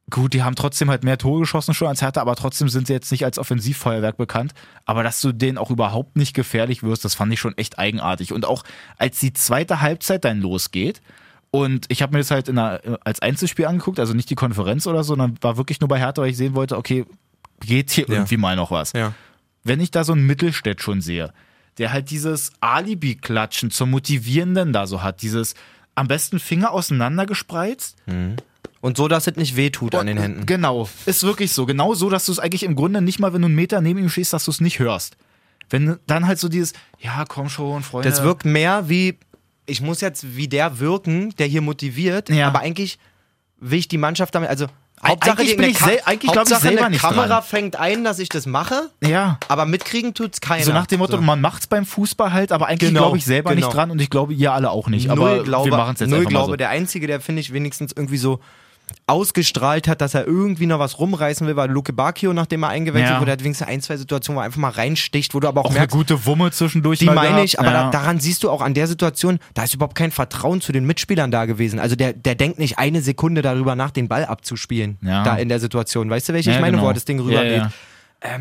Gut, 0.10 0.34
die 0.34 0.43
haben 0.43 0.55
trotzdem 0.55 0.89
halt 0.89 1.03
mehr 1.05 1.17
Tore 1.17 1.39
geschossen 1.39 1.74
schon 1.74 1.88
als 1.88 2.01
Hertha, 2.01 2.20
aber 2.22 2.36
trotzdem 2.36 2.67
sind 2.67 2.88
sie 2.88 2.93
jetzt 2.93 3.10
nicht 3.12 3.24
als 3.24 3.39
Offensivfeuerwerk 3.39 4.17
bekannt. 4.17 4.53
Aber 4.86 5.01
dass 5.01 5.22
du 5.22 5.32
denen 5.32 5.58
auch 5.58 5.72
überhaupt 5.72 6.17
nicht 6.17 6.34
gefährlich 6.34 6.84
wirst, 6.84 7.05
das 7.05 7.15
fand 7.15 7.32
ich 7.32 7.39
schon 7.39 7.58
echt 7.58 7.79
eigenartig. 7.79 8.34
Und 8.34 8.46
auch 8.46 8.63
als 8.98 9.20
die 9.20 9.32
zweite 9.32 9.79
Halbzeit 9.79 10.25
dann 10.25 10.41
losgeht 10.41 11.01
Und 11.55 11.86
ich 11.89 12.01
habe 12.01 12.13
mir 12.13 12.17
das 12.17 12.31
halt 12.31 12.48
in 12.50 12.57
einer, 12.57 12.81
als 13.03 13.22
Einzelspiel 13.22 13.67
angeguckt, 13.67 14.00
also 14.00 14.15
nicht 14.15 14.27
die 14.27 14.33
Konferenz 14.36 14.88
oder 14.88 15.03
so, 15.03 15.10
sondern 15.10 15.38
war 15.41 15.55
wirklich 15.55 15.79
nur 15.81 15.88
bei 15.88 16.00
Hertha, 16.00 16.24
weil 16.24 16.31
ich 16.31 16.38
sehen 16.38 16.55
wollte, 16.55 16.75
okay, 16.75 17.05
geht 17.60 17.91
hier 17.91 18.05
Ja. 18.07 18.15
irgendwie 18.15 18.38
mal 18.38 18.55
noch 18.55 18.72
was. 18.72 18.93
Ja. 18.93 19.13
Wenn 19.63 19.79
ich 19.79 19.91
da 19.91 20.03
so 20.03 20.13
einen 20.13 20.25
Mittelstädt 20.25 20.81
schon 20.81 21.00
sehe, 21.01 21.31
der 21.77 21.93
halt 21.93 22.10
dieses 22.10 22.53
Alibi-Klatschen 22.60 23.69
zum 23.69 23.91
Motivierenden 23.91 24.74
da 24.74 24.88
so 24.88 25.03
hat, 25.03 25.22
dieses 25.22 25.53
am 25.93 26.07
besten 26.07 26.39
Finger 26.39 26.72
auseinander 26.72 27.27
gespreizt. 27.27 27.98
Und 28.81 28.98
so, 28.98 29.07
dass 29.07 29.27
es 29.27 29.36
nicht 29.36 29.55
wehtut 29.55 29.93
an 29.93 30.07
den 30.07 30.17
Händen. 30.17 30.48
Genau, 30.48 30.89
ist 31.05 31.22
wirklich 31.22 31.51
so. 31.53 31.67
Genau 31.67 31.93
so, 31.93 32.10
dass 32.10 32.25
du 32.25 32.31
es 32.31 32.39
eigentlich 32.39 32.63
im 32.63 32.75
Grunde 32.75 33.00
nicht 33.01 33.19
mal, 33.19 33.31
wenn 33.31 33.43
du 33.43 33.45
einen 33.45 33.55
Meter 33.55 33.79
neben 33.79 34.00
ihm 34.00 34.10
stehst, 34.10 34.33
dass 34.33 34.45
du 34.45 34.51
es 34.51 34.60
nicht 34.60 34.79
hörst. 34.79 35.17
Wenn 35.69 36.00
dann 36.07 36.25
halt 36.25 36.39
so 36.39 36.50
dieses, 36.50 36.74
ja, 37.00 37.25
komm 37.27 37.48
schon, 37.48 37.83
Freunde. 37.83 38.10
Das 38.10 38.24
wirkt 38.24 38.43
mehr 38.43 38.89
wie, 38.89 39.19
ich 39.65 39.82
muss 39.82 40.01
jetzt 40.01 40.36
wie 40.36 40.48
der 40.48 40.79
wirken, 40.79 41.34
der 41.38 41.48
hier 41.48 41.62
motiviert, 41.62 42.29
Ja. 42.29 42.48
aber 42.48 42.60
eigentlich 42.60 42.98
will 43.60 43.79
ich 43.79 43.88
die 43.88 43.98
Mannschaft 43.98 44.36
damit, 44.36 44.50
also 44.50 44.67
Eigentlich 45.01 45.51
die- 45.51 45.55
bin 45.58 45.70
ich 45.70 45.77
Ka- 45.79 45.86
sel- 45.88 46.00
eigentlich 46.05 46.32
glaub 46.32 46.48
ich 46.48 46.53
Hauptsache 46.53 46.62
selber 46.62 46.82
eine 46.86 46.91
nicht 46.91 47.01
Kamera 47.01 47.27
dran. 47.27 47.43
fängt 47.43 47.75
ein, 47.75 48.05
dass 48.05 48.20
ich 48.20 48.29
das 48.29 48.46
mache, 48.46 48.89
Ja. 49.03 49.38
aber 49.50 49.65
mitkriegen 49.65 50.13
tut's 50.13 50.39
keiner. 50.39 50.63
So 50.63 50.72
nach 50.72 50.88
dem 50.88 51.00
Motto, 51.00 51.17
So. 51.17 51.22
man 51.22 51.41
macht's 51.41 51.67
beim 51.67 51.86
Fußball 51.86 52.32
halt, 52.32 52.53
aber 52.53 52.67
eigentlich 52.67 52.89
Genau, 52.91 53.01
glaube 53.01 53.17
ich 53.17 53.25
selber 53.25 53.53
genau. 53.53 53.67
nicht 53.67 53.75
dran 53.75 53.91
und 53.91 54.00
ich 54.00 54.10
glaube 54.10 54.34
ihr 54.34 54.53
alle 54.53 54.70
auch 54.72 54.88
nicht. 54.88 55.10
Aber 55.10 55.36
null 55.36 55.43
glaube, 55.43 55.72
wir 55.72 55.77
machen 55.77 55.96
es 55.96 56.00
jetzt 56.01 56.10
null 56.10 56.20
einfach 56.20 56.29
glaube 56.29 56.48
mal 56.48 56.53
so. 56.53 56.55
der 56.58 56.70
Einzige, 56.70 57.08
der 57.08 57.20
finde 57.20 57.41
ich 57.41 57.51
wenigstens 57.51 57.91
irgendwie 57.91 58.17
so 58.17 58.39
ausgestrahlt 59.07 59.88
hat, 59.88 60.01
dass 60.01 60.13
er 60.13 60.25
irgendwie 60.27 60.65
noch 60.65 60.79
was 60.79 61.00
rumreißen 61.00 61.45
will, 61.47 61.55
war 61.55 61.67
Luke 61.67 61.93
Bacchio, 61.93 62.33
nachdem 62.33 62.63
er 62.63 62.69
eingewechselt 62.69 63.12
Ja. 63.15 63.19
wurde, 63.21 63.31
hat 63.31 63.43
wenigstens 63.43 63.67
ein, 63.67 63.81
zwei 63.81 63.97
Situationen, 63.97 64.38
wo 64.38 64.41
er 64.41 64.45
einfach 64.45 64.59
mal 64.59 64.69
reinsticht, 64.71 65.33
wo 65.33 65.39
du 65.39 65.47
aber 65.47 65.62
auch, 65.62 65.65
auch 65.65 65.69
eine 65.71 65.79
merkst, 65.79 65.95
gute 65.95 66.25
Wumme 66.25 66.51
zwischendurch. 66.51 67.00
die 67.00 67.05
meine 67.05 67.29
gehabt. 67.29 67.43
ich, 67.45 67.59
aber 67.59 67.71
ja. 67.71 67.83
da, 67.85 67.89
daran 67.91 68.19
siehst 68.19 68.43
du 68.43 68.50
auch 68.50 68.62
an 68.62 68.73
der 68.73 68.88
Situation, 68.88 69.39
da 69.53 69.63
ist 69.63 69.73
überhaupt 69.73 69.95
kein 69.95 70.12
Vertrauen 70.12 70.62
zu 70.62 70.71
den 70.71 70.85
Mitspielern 70.85 71.31
da 71.31 71.45
gewesen. 71.45 71.79
Also 71.79 71.95
der, 71.95 72.13
der 72.13 72.35
denkt 72.35 72.59
nicht 72.59 72.79
eine 72.79 73.01
Sekunde 73.01 73.41
darüber 73.41 73.75
nach, 73.75 73.91
den 73.91 74.07
Ball 74.07 74.25
abzuspielen, 74.25 74.97
Ja. 75.01 75.23
da 75.23 75.35
in 75.38 75.50
der 75.50 75.59
Situation. 75.59 76.09
Weißt 76.09 76.29
du, 76.29 76.33
welche 76.33 76.51
ich 76.51 76.59
meine, 76.59 76.71
genau. 76.77 76.83
wo 76.83 76.88
er 76.89 76.93
das 76.93 77.05
Ding 77.05 77.19
rübergeht? 77.19 77.63
Ja. 77.63 78.39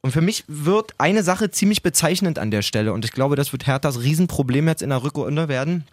Und 0.00 0.10
für 0.12 0.20
mich 0.20 0.44
wird 0.48 0.92
eine 0.98 1.22
Sache 1.22 1.50
ziemlich 1.50 1.82
bezeichnend 1.82 2.38
an 2.38 2.50
der 2.50 2.62
Stelle 2.62 2.92
und 2.92 3.04
ich 3.04 3.12
glaube, 3.12 3.36
das 3.36 3.52
wird 3.52 3.66
Herthas 3.66 4.00
Riesenproblem 4.02 4.68
jetzt 4.68 4.82
in 4.82 4.90
der 4.90 5.02
Rückrunde 5.02 5.48
werden. 5.48 5.84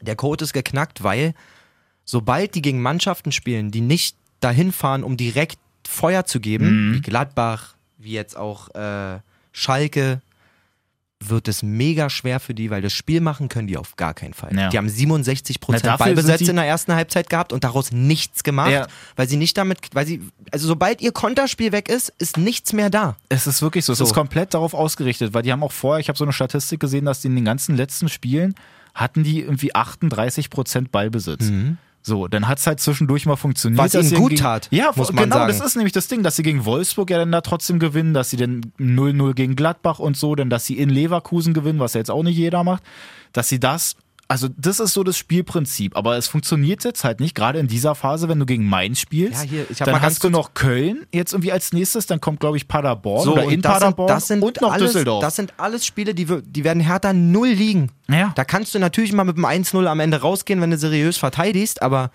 Der 0.00 0.16
Code 0.16 0.44
ist 0.44 0.52
geknackt, 0.52 1.04
weil 1.04 1.34
sobald 2.04 2.54
die 2.54 2.62
gegen 2.62 2.80
Mannschaften 2.82 3.32
spielen, 3.32 3.70
die 3.70 3.80
nicht 3.80 4.16
dahin 4.40 4.72
fahren, 4.72 5.04
um 5.04 5.16
direkt 5.16 5.58
Feuer 5.86 6.24
zu 6.24 6.40
geben, 6.40 6.90
Mhm. 6.90 6.94
wie 6.94 7.00
Gladbach, 7.00 7.74
wie 7.98 8.12
jetzt 8.12 8.36
auch 8.36 8.74
äh, 8.74 9.18
Schalke, 9.52 10.20
wird 11.26 11.48
es 11.48 11.62
mega 11.62 12.10
schwer 12.10 12.38
für 12.38 12.52
die, 12.52 12.68
weil 12.70 12.82
das 12.82 12.92
Spiel 12.92 13.22
machen 13.22 13.48
können 13.48 13.66
die 13.66 13.78
auf 13.78 13.96
gar 13.96 14.12
keinen 14.12 14.34
Fall. 14.34 14.54
Ja. 14.54 14.68
Die 14.68 14.76
haben 14.76 14.90
67 14.90 15.56
Na, 15.58 15.64
Prozent 15.64 15.98
Ballbesitz 15.98 16.42
in 16.48 16.56
der 16.56 16.66
ersten 16.66 16.92
Halbzeit 16.94 17.30
gehabt 17.30 17.52
und 17.54 17.64
daraus 17.64 17.92
nichts 17.92 18.42
gemacht, 18.44 18.70
Ja. 18.72 18.86
weil 19.16 19.26
sie 19.26 19.38
nicht 19.38 19.56
damit, 19.56 19.78
weil 19.94 20.06
sie, 20.06 20.20
also 20.50 20.66
sobald 20.66 21.00
ihr 21.00 21.12
Konterspiel 21.12 21.72
weg 21.72 21.88
ist, 21.88 22.12
ist 22.18 22.36
nichts 22.36 22.74
mehr 22.74 22.90
da. 22.90 23.16
Es 23.30 23.46
ist 23.46 23.62
wirklich 23.62 23.86
so. 23.86 23.92
Es 23.94 24.00
So. 24.00 24.04
ist 24.04 24.12
komplett 24.12 24.52
darauf 24.52 24.74
ausgerichtet, 24.74 25.32
weil 25.32 25.42
die 25.42 25.52
haben 25.52 25.62
auch 25.62 25.72
vorher, 25.72 25.98
ich 26.00 26.08
habe 26.08 26.18
so 26.18 26.24
eine 26.24 26.32
Statistik 26.34 26.80
gesehen, 26.80 27.06
dass 27.06 27.22
die 27.22 27.28
in 27.28 27.36
den 27.36 27.44
ganzen 27.46 27.74
letzten 27.74 28.10
Spielen 28.10 28.54
hatten 28.94 29.22
die 29.24 29.40
irgendwie 29.40 29.74
38 29.74 30.50
Prozent 30.50 30.92
Ballbesitz. 30.92 31.50
So, 32.06 32.28
dann 32.28 32.46
hat 32.46 32.58
es 32.58 32.66
halt 32.66 32.80
zwischendurch 32.80 33.24
mal 33.24 33.36
funktioniert. 33.36 33.82
Was 33.82 33.94
ihnen 33.94 34.20
gut 34.20 34.30
gegen, 34.32 34.42
tat, 34.42 34.68
Ja, 34.70 34.92
muss 34.94 35.10
man 35.10 35.24
genau, 35.24 35.36
sagen. 35.36 35.48
das 35.56 35.66
ist 35.66 35.74
nämlich 35.74 35.94
das 35.94 36.06
Ding, 36.06 36.22
dass 36.22 36.36
sie 36.36 36.42
gegen 36.42 36.66
Wolfsburg 36.66 37.08
ja 37.08 37.16
dann 37.16 37.32
da 37.32 37.40
trotzdem 37.40 37.78
gewinnen, 37.78 38.12
dass 38.12 38.28
sie 38.28 38.36
dann 38.36 38.60
0-0 38.78 39.32
gegen 39.32 39.56
Gladbach 39.56 39.98
und 40.00 40.14
so, 40.14 40.34
dann 40.34 40.50
dass 40.50 40.66
sie 40.66 40.76
in 40.76 40.90
Leverkusen 40.90 41.54
gewinnen, 41.54 41.78
was 41.78 41.94
ja 41.94 42.00
jetzt 42.00 42.10
auch 42.10 42.22
nicht 42.22 42.36
jeder 42.36 42.62
macht, 42.62 42.82
dass 43.32 43.48
sie 43.48 43.58
das, 43.58 43.96
also 44.28 44.48
das 44.56 44.80
ist 44.80 44.94
so 44.94 45.04
das 45.04 45.18
Spielprinzip, 45.18 45.96
aber 45.96 46.16
es 46.16 46.28
funktioniert 46.28 46.82
jetzt 46.84 47.04
halt 47.04 47.20
nicht, 47.20 47.34
gerade 47.34 47.58
in 47.58 47.68
dieser 47.68 47.94
Phase, 47.94 48.28
wenn 48.28 48.38
du 48.38 48.46
gegen 48.46 48.68
Mainz 48.68 49.00
spielst, 49.00 49.44
Ja, 49.44 49.50
hier, 49.50 49.66
ich 49.70 49.80
hab 49.80 49.86
dann 49.86 49.92
mal 49.92 50.00
ganz 50.00 50.14
hast 50.14 50.24
du 50.24 50.30
noch 50.30 50.54
Köln 50.54 51.06
jetzt 51.12 51.32
irgendwie 51.32 51.52
als 51.52 51.72
nächstes, 51.72 52.06
dann 52.06 52.20
kommt 52.20 52.40
glaube 52.40 52.56
ich 52.56 52.66
Paderborn 52.66 53.24
So, 53.24 53.32
oder 53.32 53.44
in 53.44 53.60
das 53.60 53.72
Paderborn 53.72 54.08
sind, 54.08 54.16
das 54.16 54.26
sind 54.28 54.42
und 54.42 54.60
noch 54.60 54.72
alles, 54.72 54.92
Düsseldorf. 54.92 55.22
Das 55.22 55.36
sind 55.36 55.52
alles 55.58 55.84
Spiele, 55.84 56.14
die, 56.14 56.26
die 56.26 56.64
werden 56.64 56.80
Hertha 56.80 57.12
null 57.12 57.48
liegen. 57.48 57.90
Ja. 58.08 58.32
Da 58.34 58.44
kannst 58.44 58.74
du 58.74 58.78
natürlich 58.78 59.12
mal 59.12 59.24
mit 59.24 59.36
dem 59.36 59.44
1-0 59.44 59.86
am 59.86 60.00
Ende 60.00 60.20
rausgehen, 60.20 60.60
wenn 60.60 60.70
du 60.70 60.78
seriös 60.78 61.16
verteidigst, 61.16 61.82
aber 61.82 62.10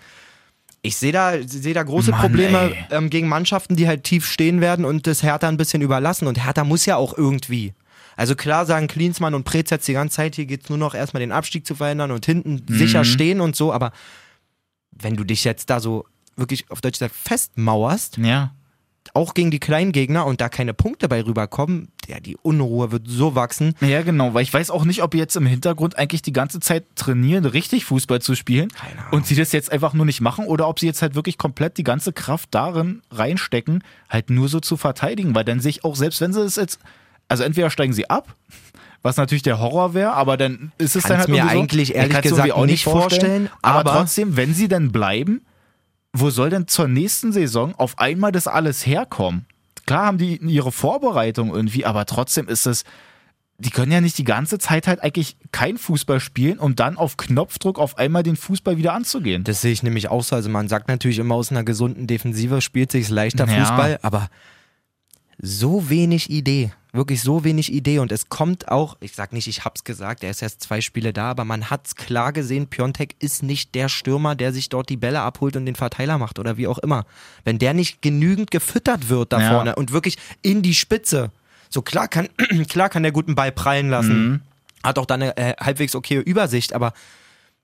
ich 0.82 0.96
sehe 0.96 1.12
da, 1.12 1.34
sehe 1.46 1.74
da 1.74 1.82
große 1.82 2.10
Mann, 2.10 2.20
Probleme 2.20 2.72
ähm, 2.90 3.10
gegen 3.10 3.28
Mannschaften, 3.28 3.76
die 3.76 3.86
halt 3.86 4.04
tief 4.04 4.26
stehen 4.26 4.60
werden 4.60 4.84
und 4.84 5.06
das 5.06 5.22
Hertha 5.22 5.48
ein 5.48 5.56
bisschen 5.56 5.82
überlassen. 5.82 6.26
Und 6.26 6.42
Hertha 6.42 6.64
muss 6.64 6.86
ja 6.86 6.96
auch 6.96 7.16
irgendwie. 7.16 7.74
Also 8.20 8.34
klar 8.34 8.66
sagen 8.66 8.86
Klinsmann 8.86 9.32
und 9.32 9.44
Preetz 9.44 9.70
jetzt 9.70 9.88
die 9.88 9.94
ganze 9.94 10.16
Zeit, 10.16 10.34
hier 10.36 10.44
geht's 10.44 10.68
nur 10.68 10.76
noch 10.76 10.94
erstmal 10.94 11.20
den 11.22 11.32
Abstieg 11.32 11.66
zu 11.66 11.74
verhindern 11.74 12.10
und 12.10 12.26
hinten 12.26 12.62
Mhm. 12.68 12.76
sicher 12.78 13.02
stehen 13.04 13.40
und 13.40 13.56
so, 13.56 13.72
aber 13.72 13.92
wenn 14.92 15.16
du 15.16 15.24
dich 15.24 15.42
jetzt 15.44 15.70
da 15.70 15.80
so 15.80 16.04
wirklich 16.36 16.70
auf 16.70 16.82
Deutsch 16.82 16.98
gesagt 16.98 17.14
festmauerst, 17.14 18.18
ja. 18.18 18.52
auch 19.14 19.32
gegen 19.32 19.50
die 19.50 19.58
kleinen 19.58 19.92
Gegner 19.92 20.26
und 20.26 20.42
da 20.42 20.50
keine 20.50 20.74
Punkte 20.74 21.08
bei 21.08 21.24
rüberkommen, 21.24 21.88
ja, 22.08 22.20
die 22.20 22.36
Unruhe 22.36 22.92
wird 22.92 23.08
so 23.08 23.34
wachsen. 23.34 23.74
Ja, 23.80 24.02
genau, 24.02 24.34
weil 24.34 24.42
ich 24.42 24.52
weiß 24.52 24.70
auch 24.70 24.84
nicht, 24.84 25.02
ob 25.02 25.14
jetzt 25.14 25.36
im 25.36 25.46
Hintergrund 25.46 25.96
eigentlich 25.96 26.20
die 26.20 26.34
ganze 26.34 26.60
Zeit 26.60 26.84
trainieren, 26.96 27.46
richtig 27.46 27.86
Fußball 27.86 28.20
zu 28.20 28.34
spielen 28.34 28.68
und 29.12 29.26
sie 29.26 29.34
das 29.34 29.52
jetzt 29.52 29.72
einfach 29.72 29.94
nur 29.94 30.04
nicht 30.04 30.20
machen 30.20 30.44
oder 30.46 30.68
ob 30.68 30.78
sie 30.78 30.86
jetzt 30.86 31.00
halt 31.00 31.14
wirklich 31.14 31.38
komplett 31.38 31.78
die 31.78 31.84
ganze 31.84 32.12
Kraft 32.12 32.48
darin 32.52 33.00
reinstecken, 33.10 33.82
halt 34.10 34.28
nur 34.28 34.48
so 34.48 34.60
zu 34.60 34.76
verteidigen, 34.76 35.34
weil 35.34 35.44
dann 35.44 35.60
sich 35.60 35.84
auch, 35.84 35.96
selbst 35.96 36.20
wenn 36.20 36.34
sie 36.34 36.42
es 36.42 36.56
jetzt, 36.56 36.78
also 37.30 37.42
entweder 37.44 37.70
steigen 37.70 37.92
sie 37.92 38.08
ab, 38.10 38.34
was 39.02 39.16
natürlich 39.16 39.42
der 39.42 39.58
Horror 39.60 39.94
wäre, 39.94 40.12
aber 40.12 40.36
dann 40.36 40.72
ist 40.78 40.96
es 40.96 41.04
Kann's 41.04 41.08
dann 41.08 41.18
halt 41.20 41.28
mir 41.30 41.42
so, 41.42 41.48
eigentlich 41.48 41.90
ich 41.90 41.96
ehrlich 41.96 42.20
gesagt 42.20 42.48
irgendwie 42.48 42.72
nicht 42.72 42.84
vorstellen, 42.84 43.48
aber, 43.62 43.80
aber- 43.80 43.92
trotzdem, 44.00 44.36
wenn 44.36 44.52
sie 44.54 44.68
dann 44.68 44.92
bleiben, 44.92 45.42
wo 46.12 46.30
soll 46.30 46.50
denn 46.50 46.66
zur 46.66 46.88
nächsten 46.88 47.32
Saison 47.32 47.74
auf 47.76 47.98
einmal 47.98 48.32
das 48.32 48.46
alles 48.46 48.84
herkommen? 48.84 49.46
Klar 49.86 50.06
haben 50.06 50.18
die 50.18 50.36
ihre 50.36 50.72
Vorbereitung 50.72 51.54
irgendwie, 51.54 51.86
aber 51.86 52.04
trotzdem 52.04 52.48
ist 52.48 52.66
es, 52.66 52.84
die 53.58 53.70
können 53.70 53.92
ja 53.92 54.00
nicht 54.00 54.16
die 54.18 54.24
ganze 54.24 54.58
Zeit 54.58 54.86
halt 54.86 55.02
eigentlich 55.02 55.36
kein 55.52 55.76
Fußball 55.78 56.18
spielen, 56.18 56.58
um 56.58 56.74
dann 56.76 56.96
auf 56.96 57.16
Knopfdruck 57.16 57.78
auf 57.78 57.98
einmal 57.98 58.22
den 58.22 58.36
Fußball 58.36 58.76
wieder 58.78 58.92
anzugehen. 58.94 59.44
Das 59.44 59.60
sehe 59.60 59.72
ich 59.72 59.82
nämlich 59.82 60.08
auch 60.08 60.22
so. 60.24 60.34
Also 60.34 60.48
man 60.48 60.68
sagt 60.68 60.88
natürlich 60.88 61.18
immer, 61.18 61.34
aus 61.34 61.50
einer 61.50 61.62
gesunden 61.62 62.06
Defensive 62.06 62.60
spielt 62.62 62.90
sich 62.90 63.08
leichter 63.10 63.46
Ja. 63.46 63.60
Fußball, 63.60 63.98
aber 64.02 64.28
so 65.38 65.88
wenig 65.90 66.30
Idee. 66.30 66.72
Wirklich 66.92 67.22
so 67.22 67.44
wenig 67.44 67.72
Idee. 67.72 68.00
Und 68.00 68.10
es 68.10 68.28
kommt 68.28 68.68
auch, 68.68 68.96
ich 69.00 69.12
sag 69.14 69.32
nicht, 69.32 69.46
ich 69.46 69.64
hab's 69.64 69.84
gesagt, 69.84 70.24
er 70.24 70.30
ist 70.30 70.42
erst 70.42 70.62
zwei 70.62 70.80
Spiele 70.80 71.12
da, 71.12 71.30
aber 71.30 71.44
man 71.44 71.70
hat's 71.70 71.94
klar 71.94 72.32
gesehen, 72.32 72.66
Piontek 72.66 73.14
ist 73.20 73.42
nicht 73.42 73.74
der 73.74 73.88
Stürmer, 73.88 74.34
der 74.34 74.52
sich 74.52 74.68
dort 74.68 74.88
die 74.88 74.96
Bälle 74.96 75.20
abholt 75.20 75.56
und 75.56 75.66
den 75.66 75.76
Verteiler 75.76 76.18
macht 76.18 76.38
oder 76.38 76.56
wie 76.56 76.66
auch 76.66 76.78
immer. 76.78 77.06
Wenn 77.44 77.58
der 77.58 77.74
nicht 77.74 78.02
genügend 78.02 78.50
gefüttert 78.50 79.08
wird 79.08 79.32
da 79.32 79.40
Ja. 79.40 79.50
vorne 79.50 79.76
und 79.76 79.92
wirklich 79.92 80.18
in 80.42 80.62
die 80.62 80.74
Spitze, 80.74 81.30
so 81.68 81.82
klar 81.82 82.08
kann, 82.08 82.28
klar 82.68 82.88
kann 82.88 83.02
der 83.04 83.12
guten 83.12 83.34
Ball 83.36 83.52
prallen 83.52 83.88
lassen. 83.90 84.28
Mhm. 84.30 84.40
Hat 84.82 84.98
auch 84.98 85.06
dann 85.06 85.22
eine 85.22 85.36
äh, 85.36 85.54
halbwegs 85.60 85.94
okay 85.94 86.16
Übersicht, 86.16 86.72
aber 86.72 86.92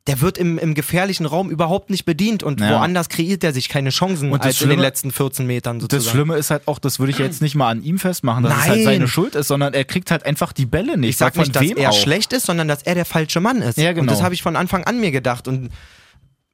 der 0.06 0.20
wird 0.20 0.38
im, 0.38 0.58
im 0.58 0.74
gefährlichen 0.74 1.26
Raum 1.26 1.50
überhaupt 1.50 1.90
nicht 1.90 2.04
bedient 2.04 2.42
und 2.42 2.60
Ja. 2.60 2.70
woanders 2.78 3.08
kreiert 3.08 3.42
er 3.44 3.52
sich 3.52 3.68
keine 3.68 3.90
Chancen 3.90 4.30
Und 4.32 4.42
als 4.42 4.60
in 4.60 4.68
den 4.68 4.74
Schlimme- 4.76 4.82
letzten 4.82 5.10
14 5.10 5.46
Metern 5.46 5.80
sozusagen. 5.80 6.04
Das 6.04 6.10
Schlimme 6.12 6.36
ist 6.36 6.50
halt 6.50 6.62
auch, 6.68 6.78
das 6.78 6.98
würde 6.98 7.10
ich 7.12 7.18
jetzt 7.18 7.42
nicht 7.42 7.54
mal 7.54 7.68
an 7.70 7.82
ihm 7.82 7.98
festmachen, 7.98 8.44
dass 8.44 8.52
es 8.52 8.58
halt 8.62 8.74
Nein. 8.76 8.84
seine 8.84 9.08
Schuld 9.08 9.34
ist, 9.34 9.48
sondern 9.48 9.74
er 9.74 9.84
kriegt 9.84 10.10
halt 10.10 10.24
einfach 10.24 10.52
die 10.52 10.66
Bälle 10.66 10.96
nicht. 10.96 11.10
ich 11.10 11.16
sag 11.16 11.36
nicht, 11.36 11.54
dass 11.56 11.62
er 11.64 11.90
auch. 11.90 11.98
schlecht 12.00 12.32
ist, 12.32 12.46
sondern 12.46 12.68
dass 12.68 12.82
er 12.82 12.94
der 12.94 13.04
falsche 13.04 13.40
Mann 13.40 13.62
ist. 13.62 13.78
Ja, 13.78 13.92
genau. 13.92 14.02
Und 14.02 14.10
das 14.10 14.22
habe 14.22 14.34
ich 14.34 14.42
von 14.42 14.56
Anfang 14.56 14.84
an 14.84 15.00
mir 15.00 15.10
gedacht. 15.10 15.48
Und 15.48 15.70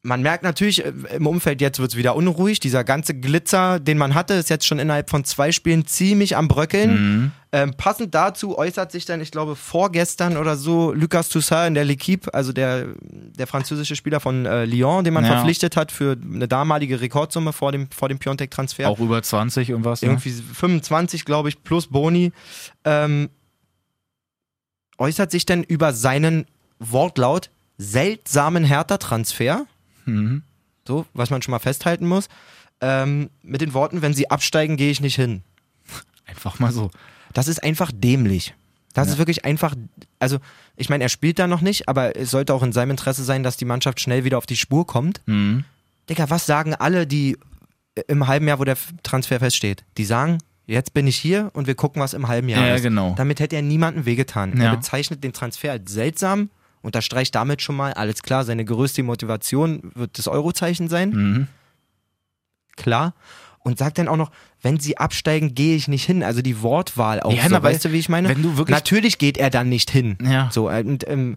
man 0.05 0.21
merkt 0.21 0.43
natürlich 0.43 0.85
äh, 0.85 0.93
im 1.15 1.27
Umfeld, 1.29 1.61
jetzt 1.61 1.79
wird 1.79 1.93
es 1.93 1.97
wieder 1.97 2.17
unruhig. 2.17 2.59
Dieser 2.59 2.83
ganze 2.83 3.15
Glitzer, 3.15 3.79
den 3.79 3.99
man 3.99 4.15
hatte, 4.15 4.35
ist 4.35 4.51
jetzt 4.51 4.67
schon 4.67 4.81
innerhalb 4.81 5.09
von 5.11 5.25
zwei 5.25 5.53
Spielen 5.53 5.87
ziemlich 5.87 6.37
am 6.37 6.49
Bröckeln. 6.49 6.91
Mhm. 7.21 7.33
Ähm, 7.53 7.75
passend 7.77 8.15
dazu 8.15 8.59
äußert 8.59 8.91
sich 8.91 9.05
dann, 9.05 9.21
ich 9.21 9.31
glaube, 9.31 9.55
vorgestern 9.55 10.37
oder 10.37 10.57
so 10.57 10.93
Lucas 10.93 11.29
Toussaint 11.29 11.69
in 11.69 11.75
der 11.75 11.87
L'Equipe, 11.87 12.31
also 12.31 12.53
der, 12.53 12.87
der 13.03 13.47
französische 13.47 13.95
Spieler 13.95 14.19
von 14.19 14.45
äh, 14.45 14.65
Lyon, 14.65 15.05
den 15.05 15.15
man 15.15 15.25
Ja. 15.25 15.35
verpflichtet 15.35 15.77
hat 15.77 15.93
für 15.93 16.17
eine 16.21 16.49
damalige 16.49 17.01
Rekordsumme 17.01 17.53
vor 17.53 17.71
dem, 17.71 17.88
vor 17.91 18.09
dem 18.09 18.19
Piontek-Transfer. 18.19 18.88
Auch 18.88 18.99
über 18.99 19.23
20 19.23 19.69
irgendwas. 19.69 20.03
Ne? 20.03 20.09
Irgendwie 20.09 20.31
25, 20.31 21.25
glaube 21.25 21.49
ich, 21.49 21.62
plus 21.62 21.87
Boni. 21.87 22.33
Ähm, 22.85 23.29
äußert 24.99 25.31
sich 25.31 25.47
denn 25.47 25.62
über 25.62 25.93
seinen 25.93 26.47
Wortlaut 26.81 27.51
seltsamen 27.79 28.65
Hertha-Transfer, 28.65 29.67
Mhm. 30.05 30.43
so, 30.87 31.07
was 31.15 31.31
man 31.31 31.43
schon 31.43 31.53
mal 31.53 31.59
festhalten 31.59 32.07
muss, 32.07 32.29
ähm, 32.81 33.31
mit 33.43 33.61
den 33.61 33.75
Worten, 33.75 34.03
wenn 34.03 34.15
sie 34.15 34.31
absteigen, 34.31 34.77
gehe 34.77 34.91
ich 34.91 35.01
nicht 35.01 35.17
hin. 35.17 35.43
Einfach 36.27 36.59
mal 36.59 36.73
so. 36.73 36.91
Das 37.33 37.49
ist 37.49 37.62
einfach 37.62 37.91
dämlich. 37.95 38.55
Das 38.95 39.09
ist 39.09 39.17
wirklich 39.19 39.45
einfach, 39.47 39.75
also 40.19 40.38
ich 40.77 40.91
meine, 40.91 41.05
er 41.05 41.09
spielt 41.09 41.38
da 41.38 41.47
noch 41.47 41.62
nicht, 41.62 41.88
aber 41.88 42.15
es 42.17 42.31
sollte 42.31 42.53
auch 42.53 42.62
in 42.62 42.73
seinem 42.73 42.91
Interesse 42.91 43.25
sein, 43.25 43.43
dass 43.43 43.57
die 43.57 43.65
Mannschaft 43.65 44.01
schnell 44.01 44.25
wieder 44.25 44.37
auf 44.38 44.45
die 44.47 44.57
Spur 44.57 44.87
kommt. 44.87 45.23
Mhm. 45.27 45.65
Digga, 46.11 46.29
was 46.29 46.45
sagen 46.45 46.75
alle, 46.75 47.07
die 47.07 47.38
im 48.09 48.27
halben 48.27 48.49
Jahr, 48.49 48.59
wo 48.59 48.65
der 48.65 48.77
Transfer 49.03 49.38
feststeht? 49.38 49.85
Die 49.97 50.05
sagen, 50.05 50.38
jetzt 50.67 50.93
bin 50.93 51.07
ich 51.07 51.17
hier 51.17 51.51
und 51.55 51.67
wir 51.67 51.75
gucken, 51.75 52.03
was 52.03 52.12
im 52.12 52.29
halben 52.29 52.49
Jahr 52.51 52.67
Ja, 52.67 52.75
ist. 52.75 52.83
genau. 52.83 53.15
Damit 53.17 53.41
hätte 53.41 53.57
er 53.57 53.62
niemandem 53.62 54.05
wehgetan. 54.05 54.59
Ja. 54.59 54.65
Er 54.71 54.77
bezeichnet 54.77 55.25
den 55.25 55.33
Transfer 55.33 55.73
als 55.73 55.91
seltsam 55.93 56.51
Unterstreicht 56.83 57.35
damit 57.35 57.62
schon 57.62 57.77
mal, 57.77 57.92
alles 57.95 58.23
klar, 58.23 58.45
seine 58.45 58.64
größte 58.64 59.03
Motivation 59.03 59.92
wird 59.95 60.18
das 60.18 60.29
Eurozeichen 60.29 60.88
sein. 60.88 61.11
Mhm. 61.11 61.49
Klar. 62.77 63.14
Und 63.64 63.79
sagt 63.79 63.99
dann 63.99 64.09
auch 64.09 64.16
noch, 64.16 64.33
wenn 64.61 64.81
sie 64.81 64.99
absteigen, 64.99 65.55
gehe 65.55 65.77
ich 65.77 65.87
nicht 65.87 66.05
hin. 66.05 66.25
Also 66.25 66.42
die 66.42 66.62
Wortwahl 66.62 67.21
auch 67.21 67.33
Ja, 67.33 67.45
so. 67.45 67.51
weil- 67.53 67.62
weißt 67.62 67.85
du, 67.85 67.92
wie 67.92 67.99
ich 67.99 68.09
meine? 68.09 68.29
wenn 68.29 68.42
du 68.42 68.57
wirklich- 68.57 68.75
Natürlich 68.77 69.18
geht 69.18 69.38
er 69.38 69.51
dann 69.51 69.68
nicht 69.68 69.90
hin. 69.90 70.18
Ja. 70.23 70.51
So, 70.53 70.68
und, 70.68 71.07
ähm, 71.09 71.37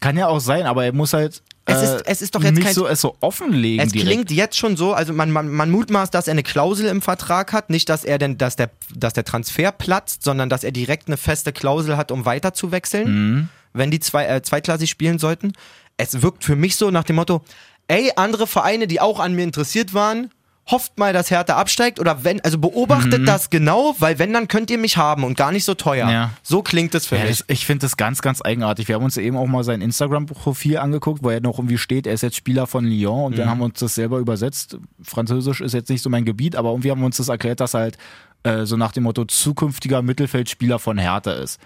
Kann 0.00 0.16
ja 0.16 0.28
auch 0.28 0.38
sein, 0.38 0.64
aber 0.66 0.84
er 0.84 0.92
muss 0.92 1.12
halt 1.12 1.42
Es 1.64 1.78
äh, 1.82 1.96
ist- 1.96 2.06
es 2.06 2.22
ist 2.22 2.34
doch 2.36 2.42
jetzt 2.44 2.54
nicht 2.54 2.64
kein- 2.66 2.74
so, 2.74 2.86
es 2.86 3.00
so 3.00 3.16
offenlegen 3.20 3.84
Es 3.84 3.90
direkt. 3.92 4.08
klingt 4.08 4.30
jetzt 4.30 4.56
schon 4.56 4.76
so, 4.76 4.92
also 4.94 5.12
man, 5.12 5.32
man, 5.32 5.48
man 5.48 5.70
mutmaßt, 5.72 6.14
dass 6.14 6.28
er 6.28 6.32
eine 6.32 6.44
Klausel 6.44 6.86
im 6.86 7.02
Vertrag 7.02 7.52
hat, 7.52 7.68
nicht, 7.68 7.88
dass 7.88 8.04
er 8.04 8.16
denn, 8.18 8.38
dass 8.38 8.54
der, 8.54 8.70
dass 8.94 9.12
der 9.14 9.24
Transfer 9.24 9.72
platzt, 9.72 10.22
sondern 10.22 10.48
dass 10.48 10.62
er 10.62 10.70
direkt 10.70 11.08
eine 11.08 11.16
feste 11.16 11.52
Klausel 11.52 11.96
hat, 11.96 12.12
um 12.12 12.24
weiter 12.26 12.54
zu 12.54 12.70
wechseln, 12.70 13.08
Mhm. 13.40 13.48
Wenn 13.72 13.90
die 13.90 14.00
zwei, 14.00 14.26
äh, 14.26 14.42
zweitklassig 14.42 14.90
spielen 14.90 15.18
sollten. 15.18 15.52
Es 15.96 16.22
wirkt 16.22 16.44
für 16.44 16.56
mich 16.56 16.76
so 16.76 16.90
nach 16.90 17.04
dem 17.04 17.16
Motto, 17.16 17.42
ey, 17.88 18.12
andere 18.16 18.46
Vereine, 18.46 18.86
die 18.86 19.00
auch 19.00 19.18
an 19.20 19.34
mir 19.34 19.42
interessiert 19.44 19.94
waren, 19.94 20.30
hofft 20.70 20.98
mal, 20.98 21.14
dass 21.14 21.30
Hertha 21.30 21.56
absteigt 21.56 21.98
oder 21.98 22.24
wenn, 22.24 22.42
also 22.42 22.58
beobachtet 22.58 23.26
das 23.26 23.48
genau, 23.48 23.96
weil 24.00 24.18
wenn, 24.18 24.34
dann 24.34 24.48
könnt 24.48 24.70
ihr 24.70 24.76
mich 24.76 24.98
haben 24.98 25.24
und 25.24 25.34
gar 25.34 25.50
nicht 25.50 25.64
so 25.64 25.72
teuer. 25.72 26.04
Mhm. 26.04 26.12
Ja. 26.12 26.30
So 26.42 26.60
klingt 26.62 26.94
es 26.94 27.06
für 27.06 27.16
Ja, 27.16 27.22
mich. 27.24 27.38
das, 27.38 27.44
ich 27.48 27.64
finde 27.64 27.86
das 27.86 27.96
ganz, 27.96 28.20
ganz 28.20 28.42
eigenartig. 28.44 28.86
Wir 28.86 28.96
haben 28.96 29.04
uns 29.04 29.16
eben 29.16 29.38
auch 29.38 29.46
mal 29.46 29.64
sein 29.64 29.80
Instagram-Profil 29.80 30.76
angeguckt, 30.76 31.22
wo 31.22 31.30
er 31.30 31.40
noch 31.40 31.58
irgendwie 31.58 31.78
steht, 31.78 32.06
er 32.06 32.12
ist 32.12 32.20
jetzt 32.20 32.36
Spieler 32.36 32.66
von 32.66 32.84
Lyon 32.84 33.24
und 33.24 33.32
Mhm. 33.32 33.36
dann 33.36 33.48
haben 33.48 33.58
wir 33.60 33.64
uns 33.64 33.78
das 33.80 33.94
selber 33.94 34.18
übersetzt. 34.18 34.76
Französisch 35.02 35.62
ist 35.62 35.72
jetzt 35.72 35.88
nicht 35.88 36.02
so 36.02 36.10
mein 36.10 36.26
Gebiet, 36.26 36.54
aber 36.54 36.68
irgendwie 36.68 36.90
haben 36.90 37.00
wir 37.00 37.06
uns 37.06 37.16
das 37.16 37.28
erklärt, 37.28 37.60
dass 37.60 37.72
er 37.74 37.80
halt 37.80 37.98
äh, 38.44 38.66
so 38.66 38.76
nach 38.76 38.92
dem 38.92 39.04
Motto 39.04 39.24
zukünftiger 39.24 40.02
Mittelfeldspieler 40.02 40.78
von 40.78 40.98
Hertha 40.98 41.32
ist. 41.32 41.58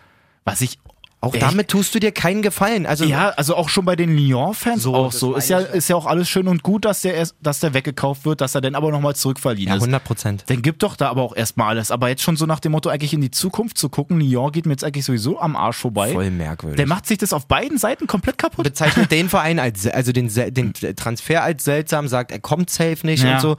Was 0.44 0.60
ich 0.60 0.78
Auch 1.24 1.34
echt- 1.34 1.42
damit 1.44 1.68
tust 1.68 1.94
du 1.94 2.00
dir 2.00 2.10
keinen 2.10 2.42
Gefallen. 2.42 2.84
Also 2.84 3.04
ja, 3.04 3.28
also 3.30 3.54
auch 3.54 3.68
schon 3.68 3.84
bei 3.84 3.94
den 3.94 4.16
Lyon-Fans 4.16 4.82
So, 4.82 4.92
auch 4.94 5.12
so. 5.12 5.36
Ist 5.36 5.48
ja, 5.48 5.60
ist 5.60 5.88
ja 5.88 5.94
auch 5.94 6.06
alles 6.06 6.28
schön 6.28 6.48
und 6.48 6.64
gut, 6.64 6.84
dass 6.84 7.02
der, 7.02 7.14
erst, 7.14 7.36
dass 7.40 7.60
der 7.60 7.74
weggekauft 7.74 8.24
wird, 8.24 8.40
dass 8.40 8.56
er 8.56 8.60
dann 8.60 8.74
aber 8.74 8.90
nochmal 8.90 9.14
zurückverliehen 9.14 9.68
ja, 9.68 9.76
ist. 9.76 9.82
100 9.82 10.02
Prozent. 10.02 10.44
Dann 10.48 10.62
gibt 10.62 10.82
doch 10.82 10.96
da 10.96 11.08
aber 11.10 11.22
auch 11.22 11.36
erstmal 11.36 11.68
alles. 11.68 11.92
Aber 11.92 12.08
jetzt 12.08 12.22
schon 12.22 12.36
so 12.36 12.44
nach 12.44 12.58
dem 12.58 12.72
Motto, 12.72 12.88
eigentlich 12.90 13.14
in 13.14 13.20
die 13.20 13.30
Zukunft 13.30 13.78
zu 13.78 13.88
gucken, 13.88 14.20
Lyon 14.20 14.50
geht 14.50 14.66
mir 14.66 14.72
jetzt 14.72 14.82
eigentlich 14.82 15.04
sowieso 15.04 15.38
am 15.40 15.54
Arsch 15.54 15.76
vorbei. 15.76 16.12
Voll 16.12 16.30
merkwürdig. 16.32 16.76
Der 16.76 16.88
macht 16.88 17.06
sich 17.06 17.18
das 17.18 17.32
auf 17.32 17.46
beiden 17.46 17.78
Seiten 17.78 18.08
komplett 18.08 18.36
kaputt. 18.36 18.64
bezeichnet 18.64 19.10
den 19.12 19.28
Verein 19.28 19.60
als, 19.60 19.86
also 19.86 20.10
den, 20.10 20.28
den 20.34 20.72
Transfer 20.96 21.44
als 21.44 21.62
seltsam, 21.62 22.08
sagt, 22.08 22.32
er 22.32 22.40
kommt 22.40 22.68
safe 22.68 22.98
nicht 23.06 23.22
Ja. 23.22 23.34
und 23.34 23.40
so. 23.40 23.56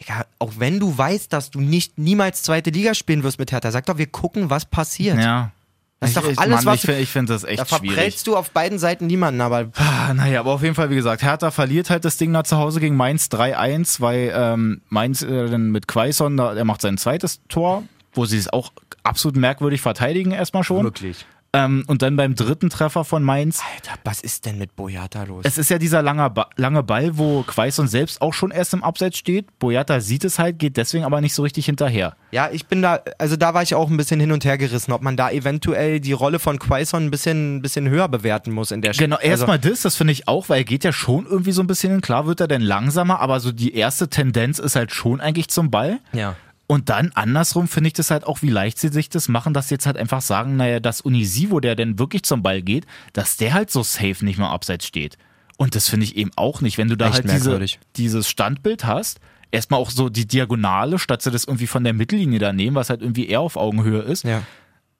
Digga, 0.00 0.26
auch 0.40 0.50
wenn 0.58 0.80
du 0.80 0.98
weißt, 0.98 1.32
dass 1.32 1.52
du 1.52 1.60
nicht 1.60 1.96
niemals 1.96 2.42
zweite 2.42 2.70
Liga 2.70 2.94
spielen 2.94 3.22
wirst 3.22 3.38
mit 3.38 3.52
Hertha, 3.52 3.70
sag 3.70 3.86
doch, 3.86 3.98
wir 3.98 4.08
gucken, 4.08 4.50
was 4.50 4.64
passiert. 4.64 5.18
Ja. 5.18 5.52
Das 6.00 6.10
ist 6.10 6.16
doch 6.18 6.28
ich, 6.28 6.38
alles, 6.38 6.64
Mann, 6.64 6.74
was 6.74 6.84
ich, 6.84 6.90
ich 6.90 7.08
finde 7.08 7.32
das 7.32 7.42
Da 7.42 7.48
echt 7.48 7.68
schwierig. 7.68 7.90
verprellst 7.92 8.26
du 8.26 8.36
auf 8.36 8.50
beiden 8.50 8.78
Seiten 8.78 9.06
niemanden, 9.06 9.40
aber 9.40 9.70
Ah, 9.76 10.12
Naja, 10.12 10.40
aber 10.40 10.52
auf 10.52 10.62
jeden 10.62 10.74
Fall, 10.74 10.90
wie 10.90 10.96
gesagt, 10.96 11.22
Hertha 11.22 11.50
verliert 11.50 11.88
halt 11.88 12.04
das 12.04 12.16
Ding 12.18 12.32
da 12.32 12.44
zu 12.44 12.58
Hause 12.58 12.80
gegen 12.80 12.96
Mainz 12.96 13.28
3-1, 13.28 14.00
weil 14.00 14.32
ähm, 14.34 14.82
Mainz 14.90 15.22
äh, 15.22 15.48
dann 15.48 15.70
mit 15.70 15.88
Quaison, 15.88 16.36
da, 16.36 16.54
der 16.54 16.64
macht 16.64 16.82
sein 16.82 16.98
zweites 16.98 17.40
Tor, 17.48 17.84
wo 18.12 18.26
sie 18.26 18.36
es 18.38 18.52
auch 18.52 18.72
absolut 19.02 19.36
merkwürdig 19.36 19.80
verteidigen 19.80 20.32
erstmal 20.32 20.62
schon. 20.64 20.84
wirklich. 20.84 21.24
Ähm, 21.54 21.84
und 21.86 22.02
dann 22.02 22.16
beim 22.16 22.34
dritten 22.34 22.68
Treffer 22.68 23.04
von 23.04 23.22
Mainz, 23.22 23.62
Alter, 23.74 23.98
was 24.02 24.20
ist 24.20 24.44
denn 24.44 24.58
mit 24.58 24.74
Boyata 24.74 25.22
los? 25.22 25.44
es 25.46 25.56
ist 25.56 25.70
ja 25.70 25.78
dieser 25.78 26.02
lange, 26.02 26.28
ba 26.28 26.50
lange 26.56 26.82
Ball, 26.82 27.16
wo 27.16 27.44
Quaison 27.44 27.86
selbst 27.86 28.20
auch 28.20 28.34
schon 28.34 28.50
erst 28.50 28.74
im 28.74 28.82
Abseits 28.82 29.18
steht. 29.18 29.58
Boyata 29.60 30.00
sieht 30.00 30.24
es 30.24 30.40
halt, 30.40 30.58
geht 30.58 30.76
deswegen 30.76 31.04
aber 31.04 31.20
nicht 31.20 31.32
so 31.32 31.42
richtig 31.42 31.66
hinterher. 31.66 32.16
ja, 32.32 32.48
ich 32.50 32.66
bin 32.66 32.82
da, 32.82 33.00
also 33.18 33.36
da 33.36 33.54
war 33.54 33.62
ich 33.62 33.76
auch 33.76 33.88
ein 33.88 33.96
bisschen 33.96 34.18
hin 34.18 34.32
und 34.32 34.44
her 34.44 34.58
gerissen, 34.58 34.92
ob 34.92 35.02
man 35.02 35.16
da 35.16 35.30
eventuell 35.30 36.00
die 36.00 36.12
Rolle 36.12 36.40
von 36.40 36.58
Quaison 36.58 37.04
ein 37.04 37.10
bisschen, 37.12 37.56
ein 37.56 37.62
bisschen 37.62 37.88
höher 37.88 38.08
bewerten 38.08 38.50
muss 38.50 38.72
in 38.72 38.82
der 38.82 38.92
Genau, 38.92 39.16
also, 39.16 39.28
erstmal 39.28 39.60
das, 39.60 39.82
das 39.82 39.94
finde 39.94 40.12
ich 40.12 40.26
auch, 40.26 40.48
weil 40.48 40.58
er 40.58 40.64
geht 40.64 40.82
ja 40.82 40.92
schon 40.92 41.24
irgendwie 41.24 41.52
so 41.52 41.62
ein 41.62 41.68
bisschen 41.68 41.92
hin. 41.92 42.00
Klar 42.00 42.26
wird 42.26 42.40
er 42.40 42.48
dann 42.48 42.62
langsamer, 42.62 43.20
aber 43.20 43.38
so 43.38 43.52
die 43.52 43.74
erste 43.74 44.08
Tendenz 44.08 44.58
ist 44.58 44.74
halt 44.74 44.92
schon 44.92 45.20
eigentlich 45.20 45.48
zum 45.48 45.70
Ball. 45.70 46.00
Ja. 46.12 46.34
Und 46.66 46.88
dann 46.88 47.12
andersrum 47.14 47.68
finde 47.68 47.88
ich 47.88 47.92
das 47.92 48.10
halt 48.10 48.24
auch, 48.24 48.40
wie 48.40 48.48
leicht 48.48 48.78
sie 48.78 48.88
sich 48.88 49.10
das 49.10 49.28
machen, 49.28 49.52
dass 49.52 49.68
sie 49.68 49.74
jetzt 49.74 49.84
halt 49.86 49.98
einfach 49.98 50.22
sagen, 50.22 50.56
naja, 50.56 50.80
dass 50.80 51.02
Unisivo, 51.02 51.60
der 51.60 51.76
denn 51.76 51.98
wirklich 51.98 52.22
zum 52.22 52.42
Ball 52.42 52.62
geht, 52.62 52.86
dass 53.12 53.36
der 53.36 53.52
halt 53.52 53.70
so 53.70 53.82
safe 53.82 54.24
nicht 54.24 54.38
mehr 54.38 54.48
abseits 54.48 54.86
steht. 54.86 55.18
Und 55.58 55.74
das 55.74 55.88
finde 55.88 56.04
ich 56.04 56.16
eben 56.16 56.30
auch 56.36 56.62
nicht. 56.62 56.78
Wenn 56.78 56.88
du 56.88 56.96
da 56.96 57.06
Echt 57.08 57.16
halt 57.16 57.30
diese, 57.30 57.60
dieses 57.96 58.28
Standbild 58.28 58.86
hast, 58.86 59.20
erstmal 59.52 59.78
auch 59.78 59.90
so 59.90 60.08
die 60.08 60.26
Diagonale, 60.26 60.98
statt 60.98 61.20
sie 61.22 61.30
das 61.30 61.44
irgendwie 61.44 61.66
von 61.66 61.84
der 61.84 61.92
Mittellinie 61.92 62.38
da 62.38 62.52
nehmen, 62.52 62.74
was 62.76 62.88
halt 62.90 63.02
irgendwie 63.02 63.28
eher 63.28 63.40
auf 63.40 63.56
Augenhöhe 63.56 64.00
ist, 64.00 64.24
Ja. 64.24 64.42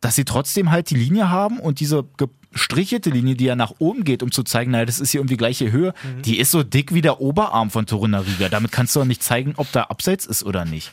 dass 0.00 0.14
sie 0.16 0.24
trotzdem 0.27 0.70
halt 0.70 0.90
die 0.90 0.96
Linie 0.96 1.31
haben 1.31 1.59
und 1.59 1.81
diese 1.81 2.05
gestrichelte 2.53 3.09
Linie, 3.11 3.35
die 3.37 3.46
ja 3.46 3.57
nach 3.57 3.72
oben 3.79 4.05
geht, 4.05 4.22
um 4.22 4.31
zu 4.31 4.42
zeigen, 4.44 4.70
naja, 4.70 4.85
das 4.85 5.00
ist 5.00 5.11
hier 5.11 5.20
irgendwie 5.20 5.37
gleiche 5.38 5.72
Höhe, 5.72 5.92
Mhm. 6.05 6.22
die 6.22 6.38
ist 6.38 6.50
so 6.50 6.62
dick 6.62 6.92
wie 6.94 7.00
der 7.00 7.20
Oberarm 7.20 7.70
von 7.70 7.87
Torunariga. 7.87 8.48
Damit 8.48 8.70
kannst 8.70 8.94
du 8.94 9.00
doch 9.00 9.07
nicht 9.07 9.22
zeigen, 9.22 9.55
ob 9.57 9.72
da 9.72 9.85
abseits 9.85 10.27
ist 10.27 10.44
oder 10.44 10.64
nicht. 10.64 10.92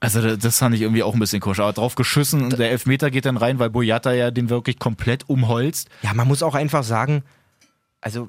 Also 0.00 0.20
da- 0.20 0.36
das 0.36 0.58
fand 0.58 0.74
ich 0.74 0.82
irgendwie 0.82 1.02
auch 1.02 1.14
ein 1.14 1.20
bisschen 1.20 1.40
kusch. 1.40 1.58
Aber 1.58 1.72
drauf 1.72 1.94
geschissen 1.94 2.42
und 2.42 2.58
der 2.58 2.70
Elfmeter 2.70 3.10
geht 3.10 3.24
dann 3.26 3.36
rein, 3.36 3.58
weil 3.58 3.70
Boyata 3.70 4.12
ja 4.12 4.30
den 4.30 4.50
wirklich 4.50 4.78
komplett 4.78 5.28
umholzt. 5.28 5.88
Ja, 6.02 6.12
man 6.14 6.28
muss 6.28 6.42
auch 6.42 6.54
einfach 6.54 6.84
sagen, 6.84 7.22
also 8.00 8.28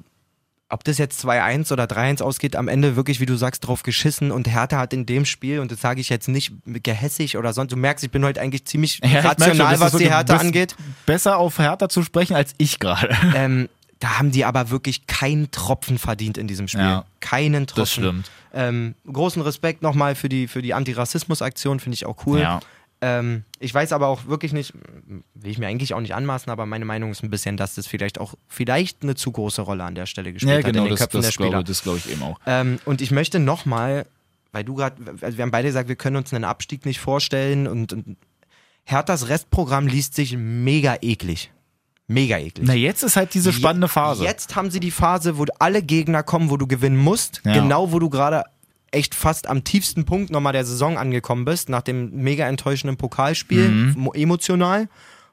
ob 0.70 0.84
das 0.84 0.98
jetzt 0.98 1.24
2-1 1.24 1.72
oder 1.72 1.84
3-1 1.84 2.20
ausgeht, 2.22 2.54
am 2.54 2.68
Ende 2.68 2.94
wirklich, 2.94 3.20
wie 3.20 3.26
du 3.26 3.36
sagst, 3.36 3.66
drauf 3.66 3.82
geschissen 3.82 4.30
und 4.30 4.48
Hertha 4.48 4.76
hat 4.78 4.92
in 4.92 5.06
dem 5.06 5.24
Spiel, 5.24 5.60
und 5.60 5.72
das 5.72 5.80
sage 5.80 6.00
ich 6.00 6.10
jetzt 6.10 6.28
nicht 6.28 6.52
gehässig 6.66 7.38
oder 7.38 7.54
sonst, 7.54 7.72
du 7.72 7.76
merkst, 7.76 8.04
ich 8.04 8.10
bin 8.10 8.22
heute 8.24 8.40
eigentlich 8.42 8.66
ziemlich 8.66 9.00
Ja, 9.02 9.08
schon, 9.22 9.30
rational, 9.30 9.74
ist 9.74 9.80
was 9.80 9.92
die 9.96 10.10
Hertha 10.10 10.36
angeht. 10.36 10.76
Besser 11.06 11.38
auf 11.38 11.58
Hertha 11.58 11.88
zu 11.88 12.02
sprechen 12.02 12.34
als 12.36 12.52
ich 12.58 12.78
gerade. 12.80 13.16
Ähm, 13.34 13.68
da 13.98 14.18
haben 14.18 14.30
die 14.30 14.44
aber 14.44 14.68
wirklich 14.70 15.06
keinen 15.06 15.50
Tropfen 15.50 15.98
verdient 15.98 16.36
in 16.36 16.46
diesem 16.48 16.68
Spiel. 16.68 16.82
Ja, 16.82 17.04
keinen 17.20 17.66
Tropfen. 17.66 17.80
das 17.82 17.90
stimmt. 17.92 18.30
Ähm, 18.52 18.94
großen 19.10 19.42
Respekt 19.42 19.82
nochmal 19.82 20.14
für 20.14 20.28
die, 20.28 20.48
für 20.48 20.62
die 20.62 20.74
Antirassismus-Aktion, 20.74 21.80
finde 21.80 21.94
ich 21.94 22.06
auch 22.06 22.26
cool. 22.26 22.40
Ja. 22.40 22.60
Ähm, 23.00 23.44
ich 23.60 23.72
weiß 23.72 23.92
aber 23.92 24.08
auch 24.08 24.26
wirklich 24.26 24.52
nicht, 24.52 24.72
will 25.34 25.50
ich 25.50 25.58
mir 25.58 25.68
eigentlich 25.68 25.94
auch 25.94 26.00
nicht 26.00 26.14
anmaßen, 26.14 26.50
aber 26.50 26.66
meine 26.66 26.84
Meinung 26.84 27.12
ist 27.12 27.22
ein 27.22 27.30
bisschen, 27.30 27.56
dass 27.56 27.76
das 27.76 27.86
vielleicht 27.86 28.18
auch 28.18 28.34
vielleicht 28.48 29.02
eine 29.02 29.14
zu 29.14 29.30
große 29.30 29.62
Rolle 29.62 29.84
an 29.84 29.94
der 29.94 30.06
Stelle 30.06 30.32
gespielt 30.32 30.50
Ja, 30.50 30.58
hat 30.58 30.64
genau, 30.64 30.82
in 30.82 30.88
den 30.88 30.90
das, 30.90 31.00
Köpfen 31.00 31.20
der 31.20 31.28
das 31.28 31.34
Spieler. 31.34 31.50
glaube 31.50 31.64
das 31.64 31.82
glaub 31.82 31.96
ich 31.96 32.10
eben 32.10 32.22
auch. 32.22 32.40
Ähm, 32.46 32.80
und 32.84 33.00
ich 33.00 33.12
möchte 33.12 33.38
nochmal, 33.38 34.04
weil 34.50 34.64
du 34.64 34.74
gerade, 34.74 34.96
also 35.20 35.38
wir 35.38 35.42
haben 35.42 35.52
beide 35.52 35.68
gesagt, 35.68 35.88
wir 35.88 35.96
können 35.96 36.16
uns 36.16 36.34
einen 36.34 36.44
Abstieg 36.44 36.86
nicht 36.86 36.98
vorstellen 36.98 37.68
und, 37.68 37.92
und 37.92 38.16
Herthas 38.84 39.28
Restprogramm 39.28 39.86
liest 39.86 40.14
sich 40.14 40.36
mega 40.36 40.96
eklig. 41.00 41.52
Mega 42.08 42.38
eklig. 42.38 42.66
Na, 42.66 42.74
jetzt 42.74 43.02
ist 43.02 43.16
halt 43.16 43.34
diese 43.34 43.52
spannende 43.52 43.86
Phase. 43.88 44.24
Jetzt 44.24 44.56
haben 44.56 44.70
sie 44.70 44.80
die 44.80 44.90
Phase, 44.90 45.36
wo 45.36 45.44
alle 45.58 45.82
Gegner 45.82 46.22
kommen, 46.22 46.48
wo 46.50 46.56
du 46.56 46.66
gewinnen 46.66 46.96
musst. 46.96 47.42
Ja. 47.44 47.52
Genau, 47.52 47.92
wo 47.92 47.98
du 47.98 48.08
gerade 48.08 48.44
echt 48.90 49.14
fast 49.14 49.46
am 49.46 49.62
tiefsten 49.64 50.06
Punkt 50.06 50.30
nochmal 50.30 50.54
der 50.54 50.64
Saison 50.64 50.96
angekommen 50.96 51.44
bist, 51.44 51.68
nach 51.68 51.82
dem 51.82 52.10
mega 52.22 52.48
enttäuschenden 52.48 52.96
Pokalspiel, 52.96 53.68
Mhm. 53.68 53.94
mo- 53.98 54.12
emotional. 54.14 54.88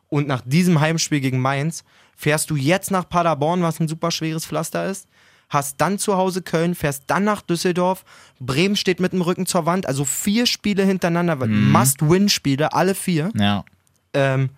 Und 0.10 0.28
nach 0.28 0.42
diesem 0.46 0.82
Heimspiel 0.82 1.22
gegen 1.22 1.40
Mainz 1.40 1.86
fährst 2.18 2.50
du 2.50 2.58
jetzt 2.58 2.92
nach 2.92 3.08
Paderborn, 3.08 3.62
was 3.62 3.80
ein 3.80 3.88
super 3.88 4.12
schweres 4.12 4.46
Pflaster 4.46 4.86
ist. 4.90 5.08
Hast 5.48 5.80
dann 5.80 5.98
zu 6.00 6.18
Hause 6.18 6.42
Köln, 6.42 6.76
fährst 6.76 7.04
dann 7.08 7.24
nach 7.24 7.42
Düsseldorf. 7.42 8.04
Bremen 8.42 8.76
steht 8.76 9.00
mit 9.00 9.14
dem 9.14 9.22
Rücken 9.22 9.46
zur 9.46 9.66
Wand. 9.66 9.86
Also 9.88 10.04
vier 10.04 10.46
Spiele 10.48 10.84
hintereinander, 10.84 11.36
Mhm. 11.38 11.72
Must-Win-Spiele, 11.72 12.74
alle 12.74 12.96
vier. 12.96 13.32
Ja. 13.38 13.64
Ähm, 14.14 14.50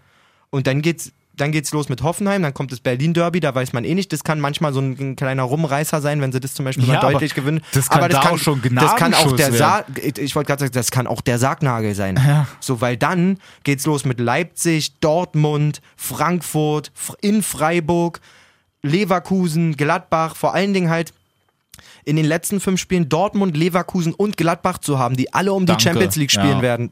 und 0.49 0.65
dann 0.65 0.82
geht's, 0.82 1.12
dann 1.38 1.52
geht's 1.52 1.71
los 1.71 1.88
mit 1.88 2.04
Hoffenheim, 2.04 2.41
dann 2.41 2.54
kommt 2.54 2.71
das 2.71 2.80
Berlin-Derby, 2.80 3.39
da 3.39 3.54
weiß 3.54 3.73
man 3.73 3.86
eh 3.86 3.93
nicht. 3.93 4.12
Das 4.12 4.23
kann 4.23 4.39
manchmal 4.39 4.73
so 4.73 4.80
ein, 4.80 4.97
ein 5.00 5.15
kleiner 5.15 5.43
Rumreißer 5.43 6.02
sein, 6.02 6.19
wenn 6.21 6.32
sie 6.32 6.39
das 6.39 6.54
zum 6.54 6.65
Beispiel 6.65 6.86
Ja, 6.86 6.93
mal 6.93 7.00
aber 7.00 7.12
deutlich 7.13 7.36
gewinnen. 7.36 7.62
das 7.73 7.89
kann 7.89 8.10
da 8.10 8.21
auch 8.21 8.38
schon 8.38 8.62
Das 8.76 8.95
kann 8.95 9.13
auch 9.13 9.32
der 9.34 9.52
Sa 9.54 9.86
ich 9.95 10.36
wollte 10.36 10.47
gerade 10.47 10.62
sagen, 10.62 10.73
das 10.73 10.91
kann 10.91 11.08
auch 11.08 11.21
der 11.21 11.39
Sargnagel 11.39 11.95
sein. 11.95 12.17
Ja. 12.17 12.47
So, 12.60 12.82
weil 12.82 12.97
dann 12.97 13.38
geht's 13.63 13.86
los 13.86 14.04
mit 14.04 14.19
Leipzig, 14.19 15.00
Dortmund, 15.00 15.82
Frankfurt, 15.95 16.91
in 17.21 17.43
Freiburg, 17.43 18.19
Leverkusen, 18.82 19.78
Gladbach, 19.78 20.36
vor 20.36 20.54
allen 20.54 20.73
Dingen 20.73 20.89
halt 20.89 21.13
in 22.06 22.15
den 22.15 22.26
letzten 22.26 22.60
fünf 22.60 22.80
Spielen 22.80 23.10
Dortmund, 23.10 23.56
Leverkusen 23.56 24.13
und 24.13 24.38
Gladbach 24.38 24.78
zu 24.78 24.97
haben, 24.97 25.15
die 25.15 25.34
alle 25.34 25.54
um 25.54 25.65
Danke, 25.65 25.84
die 25.84 25.89
Champions 25.89 26.15
League 26.15 26.32
spielen 26.32 26.58
ja. 26.58 26.62
werden. 26.62 26.91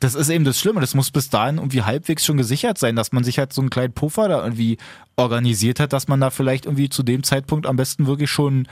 Das 0.00 0.14
ist 0.14 0.28
eben 0.28 0.44
das 0.44 0.60
Schlimme. 0.60 0.80
Das 0.80 0.94
muss 0.94 1.10
bis 1.10 1.30
dahin 1.30 1.56
irgendwie 1.56 1.82
halbwegs 1.82 2.24
schon 2.24 2.36
gesichert 2.36 2.76
sein, 2.78 2.96
dass 2.96 3.12
man 3.12 3.24
sich 3.24 3.38
halt 3.38 3.52
so 3.52 3.62
einen 3.62 3.70
kleinen 3.70 3.94
Puffer 3.94 4.28
da 4.28 4.42
irgendwie 4.44 4.76
organisiert 5.16 5.80
hat, 5.80 5.92
dass 5.94 6.06
man 6.08 6.20
da 6.20 6.30
vielleicht 6.30 6.66
irgendwie 6.66 6.88
zu 6.90 7.02
dem 7.02 7.22
Zeitpunkt 7.22 7.66
am 7.66 7.76
besten 7.76 8.06
wirklich 8.06 8.30
schon 8.30 8.68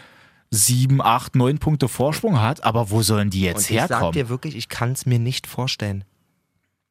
sieben, 0.51 1.01
acht, 1.01 1.35
neun 1.35 1.59
Punkte 1.59 1.89
Vorsprung 1.89 2.41
hat. 2.43 2.63
Aber 2.65 2.91
wo 2.91 3.03
sollen 3.03 3.31
die 3.31 3.41
jetzt 3.41 3.71
Und 3.71 3.71
ich 3.71 3.81
sag 3.81 3.91
herkommen? 3.91 4.13
dir 4.13 4.29
wirklich, 4.29 4.55
ich 4.55 4.69
kann 4.69 4.93
es 4.93 5.07
mir 5.07 5.19
nicht 5.19 5.47
vorstellen. 5.47 6.05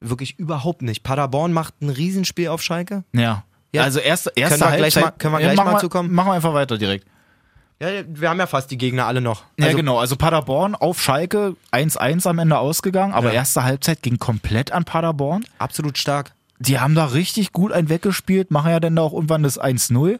Wirklich 0.01 0.37
überhaupt 0.39 0.81
nicht. 0.81 1.03
Paderborn 1.03 1.53
macht 1.53 1.81
ein 1.81 1.89
Riesenspiel 1.89 2.47
auf 2.49 2.61
Schalke. 2.61 3.03
ja. 3.13 3.43
Ja. 3.75 3.81
Also 3.81 3.97
erste, 3.97 4.31
erste 4.35 4.59
Können 4.59 4.71
wir 4.71 4.77
gleich 4.77 4.95
Halbzeit. 4.95 5.03
mal- 5.03 5.11
können 5.17 5.33
wir 5.33 5.39
Ja, 5.39 5.47
gleich 5.47 5.55
machen 5.57 5.65
mal 5.71 5.73
wir- 5.77 5.79
zukommen? 5.79 6.13
Machen 6.13 6.27
wir 6.27 6.33
einfach 6.33 6.53
weiter 6.53 6.77
direkt. 6.77 7.07
Ja, 7.83 8.03
wir 8.07 8.29
haben 8.29 8.39
ja 8.39 8.47
fast 8.47 8.71
die 8.71 8.77
Gegner 8.77 9.05
alle 9.07 9.19
noch. 9.21 9.43
ja, 9.59 9.65
Also, 9.65 9.77
genau. 9.77 9.99
Also 9.99 10.15
Paderborn 10.15 10.73
auf 10.75 11.01
Schalke 11.01 11.55
1-1 11.71 12.25
am 12.27 12.39
Ende 12.39 12.57
ausgegangen, 12.57 13.13
aber 13.13 13.27
Ja. 13.29 13.33
erste 13.35 13.63
Halbzeit 13.63 14.01
ging 14.01 14.17
komplett 14.19 14.71
an 14.71 14.85
Paderborn. 14.85 15.43
Absolut 15.59 15.97
stark. 15.97 16.31
die 16.59 16.79
haben 16.79 16.95
da 16.95 17.05
richtig 17.07 17.51
gut 17.51 17.73
einen 17.73 17.89
weggespielt, 17.89 18.49
machen 18.49 18.71
ja 18.71 18.79
dann 18.79 18.95
da 18.95 19.01
auch 19.01 19.11
irgendwann 19.11 19.43
das 19.43 19.59
1-0. 19.59 20.17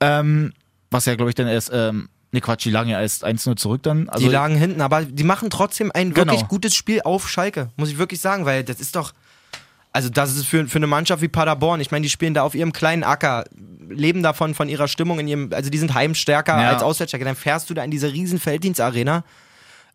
Ähm, 0.00 0.52
was 0.90 1.06
ja, 1.06 1.14
glaube 1.14 1.30
ich, 1.30 1.34
dann 1.34 1.46
erst, 1.48 1.70
ähm, 1.72 2.10
ne 2.30 2.40
Quatsch, 2.42 2.64
die 2.66 2.70
lagen 2.70 2.90
ja 2.90 3.00
erst 3.00 3.24
1-0 3.24 3.56
zurück 3.56 3.82
dann. 3.84 4.08
Also, 4.10 4.26
die 4.26 4.30
lagen 4.32 4.54
hinten, 4.56 4.82
aber 4.82 5.04
die 5.06 5.24
machen 5.24 5.48
trotzdem 5.48 5.90
ein 5.94 6.12
Genau. 6.12 6.32
wirklich 6.32 6.46
gutes 6.48 6.74
Spiel 6.74 7.00
auf 7.02 7.28
Schalke, 7.30 7.70
muss 7.76 7.88
ich 7.88 7.96
wirklich 7.98 8.20
sagen, 8.20 8.44
weil 8.44 8.64
das 8.64 8.80
ist 8.80 8.96
doch. 8.96 9.12
Also, 9.98 10.10
das 10.10 10.36
ist 10.36 10.46
für, 10.46 10.64
für 10.68 10.76
eine 10.78 10.86
Mannschaft 10.86 11.22
wie 11.22 11.28
Paderborn. 11.28 11.80
Ich 11.80 11.90
meine, 11.90 12.04
die 12.04 12.08
spielen 12.08 12.32
da 12.32 12.42
auf 12.44 12.54
ihrem 12.54 12.72
kleinen 12.72 13.02
Acker, 13.02 13.42
leben 13.88 14.22
davon, 14.22 14.54
von 14.54 14.68
ihrer 14.68 14.86
Stimmung 14.86 15.18
in 15.18 15.26
ihrem. 15.26 15.50
Also, 15.52 15.70
die 15.70 15.78
sind 15.78 15.92
heimstärker 15.92 16.56
Ja. 16.56 16.70
als 16.70 16.84
Auswärtsstärker. 16.84 17.24
Dann 17.24 17.34
fährst 17.34 17.68
du 17.68 17.74
da 17.74 17.82
in 17.82 17.90
diese 17.90 18.12
riesen 18.12 18.38
Felddienstarena. 18.38 19.24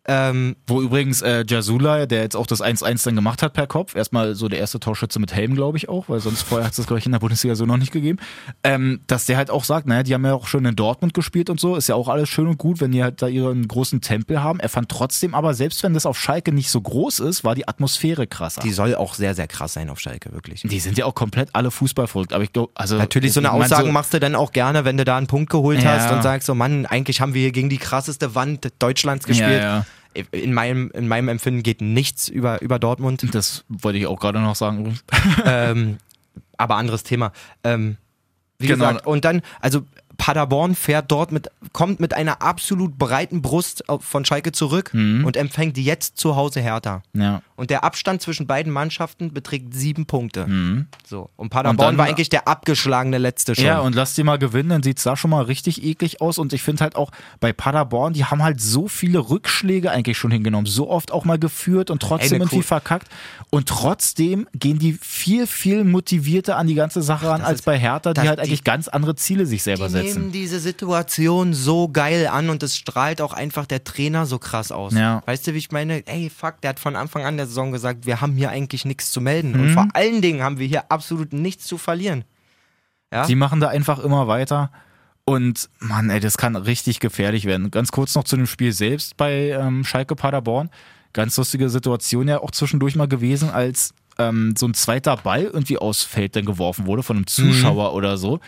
Ähm, 0.06 0.56
Wo 0.66 0.82
übrigens 0.82 1.22
äh, 1.22 1.44
Jasula, 1.48 2.04
der 2.04 2.20
jetzt 2.22 2.36
auch 2.36 2.46
das 2.46 2.62
1-1 2.62 3.04
dann 3.04 3.14
gemacht 3.14 3.42
hat 3.42 3.54
per 3.54 3.66
Kopf, 3.66 3.94
erstmal 3.94 4.34
so 4.34 4.48
der 4.48 4.58
erste 4.58 4.78
Torschütze 4.78 5.18
mit 5.18 5.32
Helm, 5.34 5.54
glaube 5.54 5.78
ich 5.78 5.88
auch, 5.88 6.08
weil 6.10 6.20
sonst 6.20 6.42
vorher 6.42 6.66
hat 6.66 6.72
es 6.72 6.76
das, 6.76 6.86
glaube 6.86 6.98
ich, 6.98 7.06
in 7.06 7.12
der 7.12 7.20
Bundesliga 7.20 7.54
so 7.54 7.64
noch 7.64 7.78
nicht 7.78 7.90
gegeben, 7.92 8.18
ähm, 8.64 9.00
dass 9.06 9.24
der 9.24 9.38
halt 9.38 9.50
auch 9.50 9.64
sagt, 9.64 9.86
naja, 9.86 10.02
die 10.02 10.12
haben 10.12 10.24
ja 10.26 10.34
auch 10.34 10.46
schon 10.46 10.64
in 10.66 10.76
Dortmund 10.76 11.14
gespielt 11.14 11.48
und 11.48 11.58
so, 11.58 11.74
ist 11.76 11.88
ja 11.88 11.94
auch 11.94 12.08
alles 12.08 12.28
schön 12.28 12.46
und 12.46 12.58
gut, 12.58 12.80
wenn 12.82 12.92
die 12.92 13.02
halt 13.02 13.22
da 13.22 13.28
ihren 13.28 13.66
großen 13.66 14.02
Tempel 14.02 14.42
haben. 14.42 14.60
Er 14.60 14.68
fand 14.68 14.90
trotzdem 14.90 15.34
aber, 15.34 15.54
selbst 15.54 15.82
wenn 15.82 15.94
das 15.94 16.04
auf 16.04 16.18
Schalke 16.20 16.52
nicht 16.52 16.68
so 16.68 16.82
groß 16.82 17.20
ist, 17.20 17.42
war 17.42 17.54
die 17.54 17.66
Atmosphäre 17.66 18.26
krasser. 18.26 18.60
die 18.60 18.72
soll 18.72 18.94
auch 18.94 19.14
sehr, 19.14 19.34
sehr 19.34 19.46
krass 19.46 19.72
sein 19.72 19.88
auf 19.88 20.00
Schalke, 20.00 20.32
wirklich. 20.32 20.62
Die 20.62 20.80
sind 20.80 20.98
ja 20.98 21.06
auch 21.06 21.14
komplett 21.14 21.48
alle 21.54 21.70
Fußball 21.70 22.08
verrückt, 22.08 22.34
aber 22.34 22.44
ich 22.44 22.52
glaube, 22.52 22.72
also. 22.74 22.96
Natürlich, 22.98 23.32
so 23.32 23.40
eine 23.40 23.48
mein, 23.48 23.62
Aussagen 23.62 23.90
machst 23.92 24.12
du 24.12 24.20
dann 24.20 24.34
auch 24.34 24.52
gerne, 24.52 24.84
wenn 24.84 24.98
du 24.98 25.04
da 25.06 25.16
einen 25.16 25.26
Punkt 25.28 25.50
geholt 25.50 25.82
Ja. 25.82 25.92
hast 25.94 26.12
und 26.12 26.22
sagst 26.22 26.46
so, 26.46 26.54
Mann, 26.54 26.84
eigentlich 26.84 27.22
haben 27.22 27.32
wir 27.32 27.40
hier 27.40 27.52
gegen 27.52 27.70
die 27.70 27.78
krasseste 27.78 28.34
Wand 28.34 28.68
Deutschlands 28.78 29.24
gespielt. 29.24 29.62
Ja, 29.62 29.86
In, 30.32 30.52
meinem, 30.52 30.90
in 30.92 31.08
meinem 31.08 31.28
Empfinden 31.28 31.62
geht 31.62 31.80
nichts 31.80 32.28
über, 32.28 32.60
über 32.62 32.78
Dortmund. 32.78 33.26
Das 33.34 33.64
wollte 33.68 33.98
ich 33.98 34.06
auch 34.06 34.18
gerade 34.20 34.40
noch 34.40 34.54
sagen. 34.56 34.78
übrigens. 34.80 35.04
ähm, 35.44 35.98
aber 36.56 36.76
anderes 36.76 37.02
Thema. 37.02 37.32
Ähm, 37.64 37.96
wie 38.58 38.68
Genau. 38.68 38.86
gesagt, 38.88 39.06
und 39.06 39.24
dann, 39.24 39.42
also 39.60 39.82
Paderborn 40.16 40.76
fährt 40.76 41.10
dort 41.10 41.32
mit, 41.32 41.48
kommt 41.72 41.98
mit 41.98 42.14
einer 42.14 42.40
absolut 42.40 42.96
breiten 42.96 43.42
Brust 43.42 43.82
von 43.98 44.24
Schalke 44.24 44.52
zurück 44.52 44.90
Mhm. 44.94 45.24
und 45.24 45.36
empfängt 45.36 45.76
jetzt 45.76 46.16
zu 46.18 46.36
Hause 46.36 46.60
Hertha. 46.60 47.02
Ja. 47.14 47.42
Und 47.56 47.70
der 47.70 47.84
Abstand 47.84 48.20
zwischen 48.20 48.46
beiden 48.46 48.72
Mannschaften 48.72 49.32
beträgt 49.32 49.74
sieben 49.74 50.06
Punkte. 50.06 50.46
So. 51.06 51.30
Und 51.36 51.44
Und 51.44 51.50
Paderborn 51.50 51.76
dann- 51.90 51.98
war 51.98 52.06
eigentlich 52.06 52.28
der 52.28 52.48
abgeschlagene 52.48 53.18
letzte 53.18 53.54
schon. 53.54 53.64
Ja, 53.64 53.78
und 53.80 53.94
lass 53.94 54.14
die 54.14 54.24
mal 54.24 54.38
gewinnen, 54.38 54.70
dann 54.70 54.82
sieht's 54.82 55.04
da 55.04 55.16
schon 55.16 55.30
mal 55.30 55.42
richtig 55.44 55.84
eklig 55.84 56.20
aus. 56.20 56.38
Und 56.38 56.52
ich 56.52 56.62
finde 56.62 56.82
halt 56.82 56.96
auch 56.96 57.10
bei 57.40 57.52
Paderborn, 57.52 58.12
die 58.12 58.24
haben 58.24 58.42
halt 58.42 58.60
so 58.60 58.88
viele 58.88 59.18
Rückschläge 59.30 59.90
eigentlich 59.90 60.18
schon 60.18 60.30
hingenommen, 60.32 60.66
so 60.66 60.90
oft 60.90 61.12
auch 61.12 61.24
mal 61.24 61.38
geführt 61.38 61.90
und 61.90 62.02
trotzdem 62.02 62.32
Ey, 62.32 62.38
irgendwie 62.40 62.56
cool- 62.56 62.62
verkackt. 62.62 63.08
Und 63.50 63.68
trotzdem 63.68 64.48
gehen 64.54 64.78
die 64.78 64.94
viel, 64.94 65.46
viel 65.46 65.84
motivierter 65.84 66.56
an 66.56 66.66
die 66.66 66.74
ganze 66.74 67.02
Sache 67.02 67.28
ran 67.28 67.42
als 67.42 67.62
bei 67.62 67.78
Hertha, 67.78 68.14
die 68.14 68.20
halt 68.22 68.38
die- 68.40 68.42
eigentlich 68.44 68.64
ganz 68.64 68.88
andere 68.88 69.14
Ziele 69.14 69.46
sich 69.46 69.62
selber 69.62 69.86
die 69.86 69.92
setzen. 69.92 70.20
nehmen 70.22 70.32
diese 70.32 70.58
Situation 70.58 71.54
so 71.54 71.88
geil 71.88 72.26
an 72.26 72.50
und 72.50 72.62
es 72.62 72.76
strahlt 72.76 73.20
auch 73.20 73.32
einfach 73.32 73.66
der 73.66 73.84
Trainer 73.84 74.26
so 74.26 74.38
krass 74.38 74.72
aus. 74.72 74.92
Ja. 74.94 75.22
Weißt 75.26 75.46
du, 75.46 75.54
wie 75.54 75.58
ich 75.58 75.70
meine? 75.70 76.04
Ey, 76.06 76.30
fuck, 76.30 76.60
der 76.62 76.70
hat 76.70 76.80
von 76.80 76.96
Anfang 76.96 77.24
an 77.24 77.36
der 77.44 77.48
Saison 77.48 77.72
gesagt, 77.72 78.06
wir 78.06 78.20
haben 78.20 78.34
hier 78.34 78.50
eigentlich 78.50 78.84
nichts 78.84 79.12
zu 79.12 79.20
melden. 79.20 79.52
Mhm. 79.52 79.60
Und 79.60 79.70
vor 79.70 79.88
allen 79.92 80.20
Dingen 80.22 80.42
haben 80.42 80.58
wir 80.58 80.66
hier 80.66 80.90
absolut 80.90 81.32
nichts 81.32 81.66
zu 81.66 81.78
verlieren. 81.78 82.24
Ja? 83.12 83.26
Die 83.26 83.36
machen 83.36 83.60
da 83.60 83.68
einfach 83.68 83.98
immer 83.98 84.26
weiter. 84.26 84.70
Und 85.24 85.70
Mann, 85.78 86.10
ey, 86.10 86.20
das 86.20 86.36
kann 86.36 86.56
richtig 86.56 87.00
gefährlich 87.00 87.46
werden. 87.46 87.70
Ganz 87.70 87.92
kurz 87.92 88.14
noch 88.14 88.24
zu 88.24 88.36
dem 88.36 88.46
Spiel 88.46 88.72
selbst 88.72 89.16
bei 89.16 89.50
ähm, 89.50 89.84
Schalke 89.84 90.16
Paderborn. 90.16 90.70
Ganz 91.12 91.36
lustige 91.36 91.70
Situation 91.70 92.28
ja 92.28 92.40
auch 92.40 92.50
zwischendurch 92.50 92.96
mal 92.96 93.08
gewesen, 93.08 93.48
als 93.48 93.94
ähm, 94.18 94.54
so 94.56 94.66
ein 94.66 94.74
zweiter 94.74 95.16
Ball 95.16 95.44
irgendwie 95.44 95.78
aufs 95.78 96.02
Feld 96.02 96.36
dann 96.36 96.44
geworfen 96.44 96.86
wurde 96.86 97.02
von 97.02 97.16
einem 97.16 97.26
Zuschauer 97.26 97.94
oder 97.94 98.18
so. 98.18 98.40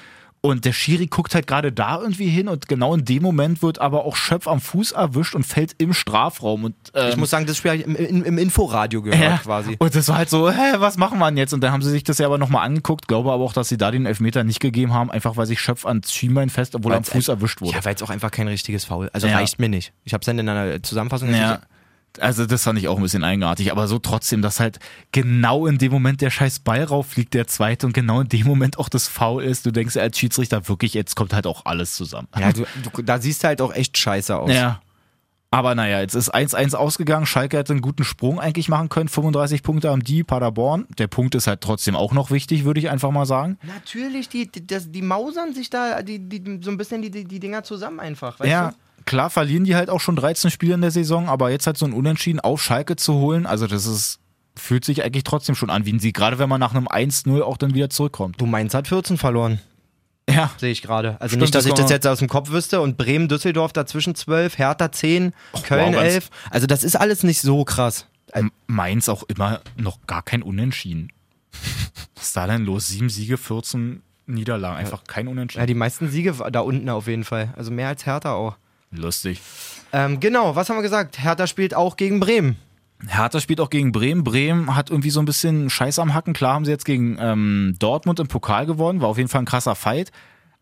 Und 0.47 0.65
der 0.65 0.73
Schiri 0.73 1.07
guckt 1.07 1.35
halt 1.35 1.47
gerade 1.47 1.73
da 1.73 2.01
irgendwie 2.01 2.29
hin 2.29 2.49
und 2.49 2.69
genau 2.69 2.95
in 2.95 3.05
dem 3.05 3.23
Moment 3.23 3.63
wird 3.63 3.81
aber 3.81 4.05
auch 4.05 4.17
Schöpf 4.17 4.47
am 4.47 4.61
Fuß 4.61 4.93
erwischt 4.93 5.35
und 5.35 5.45
fällt 5.45 5.75
im 5.79 5.93
Strafraum. 5.93 6.65
Und, 6.65 6.75
ähm, 6.95 7.09
Ich 7.11 7.17
muss 7.17 7.31
sagen, 7.31 7.47
das 7.47 7.57
Spiel 7.57 7.73
habe 7.73 7.81
ich 7.81 7.87
im, 7.87 7.97
im, 7.97 8.25
im 8.25 8.39
Inforadio 8.39 9.03
gehört 9.03 9.21
ja, 9.21 9.39
quasi. 9.39 9.77
Und 9.79 9.95
das 9.95 10.09
war 10.09 10.19
halt 10.19 10.31
so, 10.31 10.51
hä, 10.51 10.75
was 10.79 10.97
machen 10.97 11.19
wir 11.19 11.27
denn 11.27 11.37
jetzt? 11.37 11.53
Und 11.53 11.61
dann 11.63 11.73
haben 11.73 11.83
sie 11.83 11.91
sich 11.91 12.05
das 12.05 12.19
ja 12.19 12.27
aber 12.27 12.39
nochmal 12.39 12.65
angeguckt, 12.65 13.09
glaube 13.09 13.33
aber 13.33 13.43
auch, 13.45 13.53
dass 13.53 13.69
sie 13.69 13.77
da 13.77 13.91
den 13.91 14.07
Elfmeter 14.07 14.45
nicht 14.45 14.61
gegeben 14.61 14.93
haben, 14.95 15.11
einfach 15.11 15.37
weil 15.37 15.47
sich 15.47 15.61
Schöpf 15.61 15.85
ans 15.87 16.13
Schienbein 16.13 16.49
fest, 16.51 16.75
obwohl 16.75 16.93
er 16.93 16.99
am 16.99 17.03
Weil's- 17.05 17.11
Fuß 17.13 17.29
erwischt 17.29 17.61
wurde. 17.61 17.77
Ja, 17.77 17.85
weil 17.85 17.95
es 17.95 18.03
auch 18.03 18.11
einfach 18.11 18.31
kein 18.31 18.49
richtiges 18.49 18.85
Foul. 18.85 19.11
Also 19.13 19.27
Ja. 19.27 19.37
reicht 19.37 19.59
mir 19.59 19.69
nicht. 19.69 19.93
Ich 20.05 20.13
habe 20.15 20.23
es 20.23 20.27
dann 20.27 20.39
in 20.39 20.49
einer 20.49 20.83
Zusammenfassung 20.83 21.35
Ja. 21.35 21.61
Also 22.21 22.47
das 22.47 22.65
fand 22.65 22.79
ich 22.79 22.89
auch 22.89 22.97
ein 22.97 23.03
bisschen 23.03 23.25
eigenartig, 23.25 23.73
aber 23.73 23.89
so 23.89 23.99
trotzdem, 23.99 24.43
dass 24.43 24.61
halt 24.61 24.79
genau 25.13 25.67
in 25.67 25.79
dem 25.79 25.93
Moment 25.93 26.21
der 26.21 26.31
scheiß 26.31 26.61
Ball 26.61 26.85
rauffliegt, 26.85 27.35
der 27.35 27.47
zweite, 27.47 27.87
und 27.87 27.93
genau 27.93 28.21
in 28.21 28.29
dem 28.29 28.47
Moment 28.47 28.79
auch 28.79 28.89
das 28.89 29.09
Foul 29.09 29.43
ist. 29.45 29.67
Du 29.67 29.71
denkst 29.71 29.97
als 29.97 30.19
Schiedsrichter 30.19 30.69
wirklich, 30.69 30.95
jetzt 30.95 31.17
kommt 31.17 31.33
halt 31.33 31.47
auch 31.47 31.65
alles 31.67 31.95
zusammen. 31.95 32.29
Ja, 32.39 32.53
du, 32.53 32.67
du, 32.83 33.03
da 33.03 33.21
siehst 33.21 33.43
du 33.43 33.49
halt 33.49 33.61
auch 33.61 33.73
echt 33.73 33.97
scheiße 33.99 34.37
aus. 34.37 34.51
Ja. 34.51 34.81
Aber 35.51 35.75
naja, 35.75 36.01
jetzt 36.01 36.15
ist 36.15 36.35
1-1 36.35 36.75
ausgegangen. 36.75 37.25
Schalke 37.25 37.57
hätte 37.57 37.73
einen 37.73 37.81
guten 37.81 38.05
Sprung 38.05 38.41
eigentlich 38.41 38.69
machen 38.69 38.89
können. 38.89 39.09
35 39.09 39.63
Punkte 39.63 39.91
haben 39.91 40.03
die, 40.03 40.25
Paderborn. 40.25 40.87
Der 40.99 41.07
Punkt 41.07 41.35
ist 41.35 41.47
halt 41.47 41.61
trotzdem 41.61 41.95
auch 41.97 42.13
noch 42.13 42.31
wichtig, 42.31 42.65
würde 42.65 42.81
ich 42.81 42.91
einfach 42.91 43.11
mal 43.11 43.27
sagen. 43.27 43.59
Natürlich, 43.63 44.29
die, 44.29 44.51
die, 44.51 44.67
das, 44.67 44.91
die 44.91 45.03
mausern 45.03 45.55
sich 45.55 45.71
da 45.71 46.03
die, 46.03 46.19
die, 46.19 46.61
so 46.63 46.71
ein 46.71 46.77
bisschen 46.77 47.01
die, 47.01 47.11
die, 47.11 47.25
die 47.25 47.41
Dinger 47.41 47.63
zusammen 47.63 48.01
einfach. 48.01 48.41
Weißt 48.41 48.51
ja, 48.51 48.71
du? 48.71 48.77
klar 49.07 49.31
verlieren 49.31 49.65
die 49.65 49.77
halt 49.77 49.89
auch 49.89 50.01
schon 50.01 50.17
13 50.17 50.51
Spiele 50.51 50.75
in 50.75 50.83
der 50.83 50.91
Saison, 50.91 51.29
aber 51.29 51.51
jetzt 51.51 51.67
halt 51.67 51.79
so 51.79 51.87
ein 51.87 51.93
Unentschieden 51.93 52.41
auf 52.41 52.63
Schalke 52.63 52.97
zu 52.97 53.15
holen, 53.15 53.47
also 53.47 53.67
das 53.67 53.87
ist, 53.87 54.19
fühlt 54.57 54.85
sich 54.85 55.05
eigentlich 55.05 55.25
trotzdem 55.25 55.55
schon 55.55 55.71
an 55.71 55.87
wie 55.87 55.93
ein 55.93 56.01
Sieg, 56.01 56.17
gerade 56.17 56.39
wenn 56.39 56.49
man 56.49 56.61
nach 56.61 56.75
einem 56.75 56.89
1-0 56.89 57.41
auch 57.41 57.57
dann 57.57 57.75
wieder 57.75 57.89
zurückkommt. 57.89 58.41
Du 58.41 58.47
Mainz 58.47 58.75
hat 58.75 58.89
14 58.89 59.17
verloren, 59.17 59.61
Ja, 60.29 60.51
sehe 60.59 60.73
ich 60.73 60.83
gerade. 60.83 61.17
Also 61.21 61.29
Stimmt, 61.33 61.43
nicht, 61.43 61.55
dass 61.55 61.65
das 61.65 61.73
ich 61.73 61.79
das 61.79 61.91
jetzt 61.91 62.07
aus 62.07 62.19
dem 62.19 62.29
Kopf 62.29 62.51
wüsste. 62.51 62.81
Und 62.81 62.97
Bremen, 62.97 63.29
Düsseldorf 63.29 63.73
dazwischen 63.73 64.15
12, 64.15 64.59
Hertha 64.59 64.91
10, 64.91 65.33
Köln 65.63 65.87
wow, 65.87 65.93
ganz- 65.95 66.15
11. 66.15 66.31
Also 66.51 66.67
das 66.67 66.83
ist 66.85 66.97
alles 66.97 67.23
nicht 67.23 67.41
so 67.41 67.65
krass. 67.65 68.07
Mainz 68.67 69.09
auch 69.09 69.23
immer 69.29 69.61
noch 69.77 69.99
gar 70.07 70.23
kein 70.23 70.43
Unentschieden. 70.43 71.13
Was 72.17 72.25
ist 72.27 72.37
da 72.37 72.47
denn 72.47 72.65
los? 72.65 72.89
Sieben 72.89 73.09
Siege, 73.09 73.39
14 73.39 74.03
Niederlagen, 74.27 74.77
einfach 74.77 75.05
kein 75.05 75.27
Ja, 75.27 75.31
Unentschieden. 75.33 75.67
die 75.69 75.75
meisten 75.75 76.11
Siege 76.11 76.35
da 76.51 76.61
unten 76.61 76.89
auf 76.91 77.07
jeden 77.07 77.25
Fall. 77.25 77.55
Also 77.57 77.71
mehr 77.71 77.89
als 77.89 78.05
Hertha 78.05 78.33
auch. 78.33 78.57
Lustig. 78.91 79.41
Ähm, 79.93 80.19
genau, 80.21 80.57
was 80.57 80.69
haben 80.69 80.77
wir 80.77 80.83
gesagt? 80.83 81.19
Hertha 81.23 81.47
spielt 81.47 81.75
auch 81.75 81.97
gegen 81.97 82.19
Bremen. 82.21 82.57
Hertha 83.07 83.41
spielt 83.41 83.61
auch 83.61 83.71
gegen 83.71 83.93
Bremen. 83.93 84.25
Bremen 84.25 84.75
hat 84.75 84.91
irgendwie 84.91 85.11
so 85.11 85.21
ein 85.21 85.27
bisschen 85.27 85.69
Scheiß 85.71 85.99
am 85.99 86.15
Hacken. 86.15 86.33
Klar 86.33 86.55
haben 86.55 86.65
sie 86.65 86.71
jetzt 86.71 86.85
gegen 86.85 87.17
ähm, 87.21 87.77
Dortmund 87.79 88.21
im 88.21 88.29
Pokal 88.29 88.67
gewonnen, 88.67 89.01
war 89.01 89.09
auf 89.09 89.19
jeden 89.19 89.29
Fall 89.29 89.43
ein 89.43 89.47
krasser 89.47 89.75
Fight. 89.75 90.11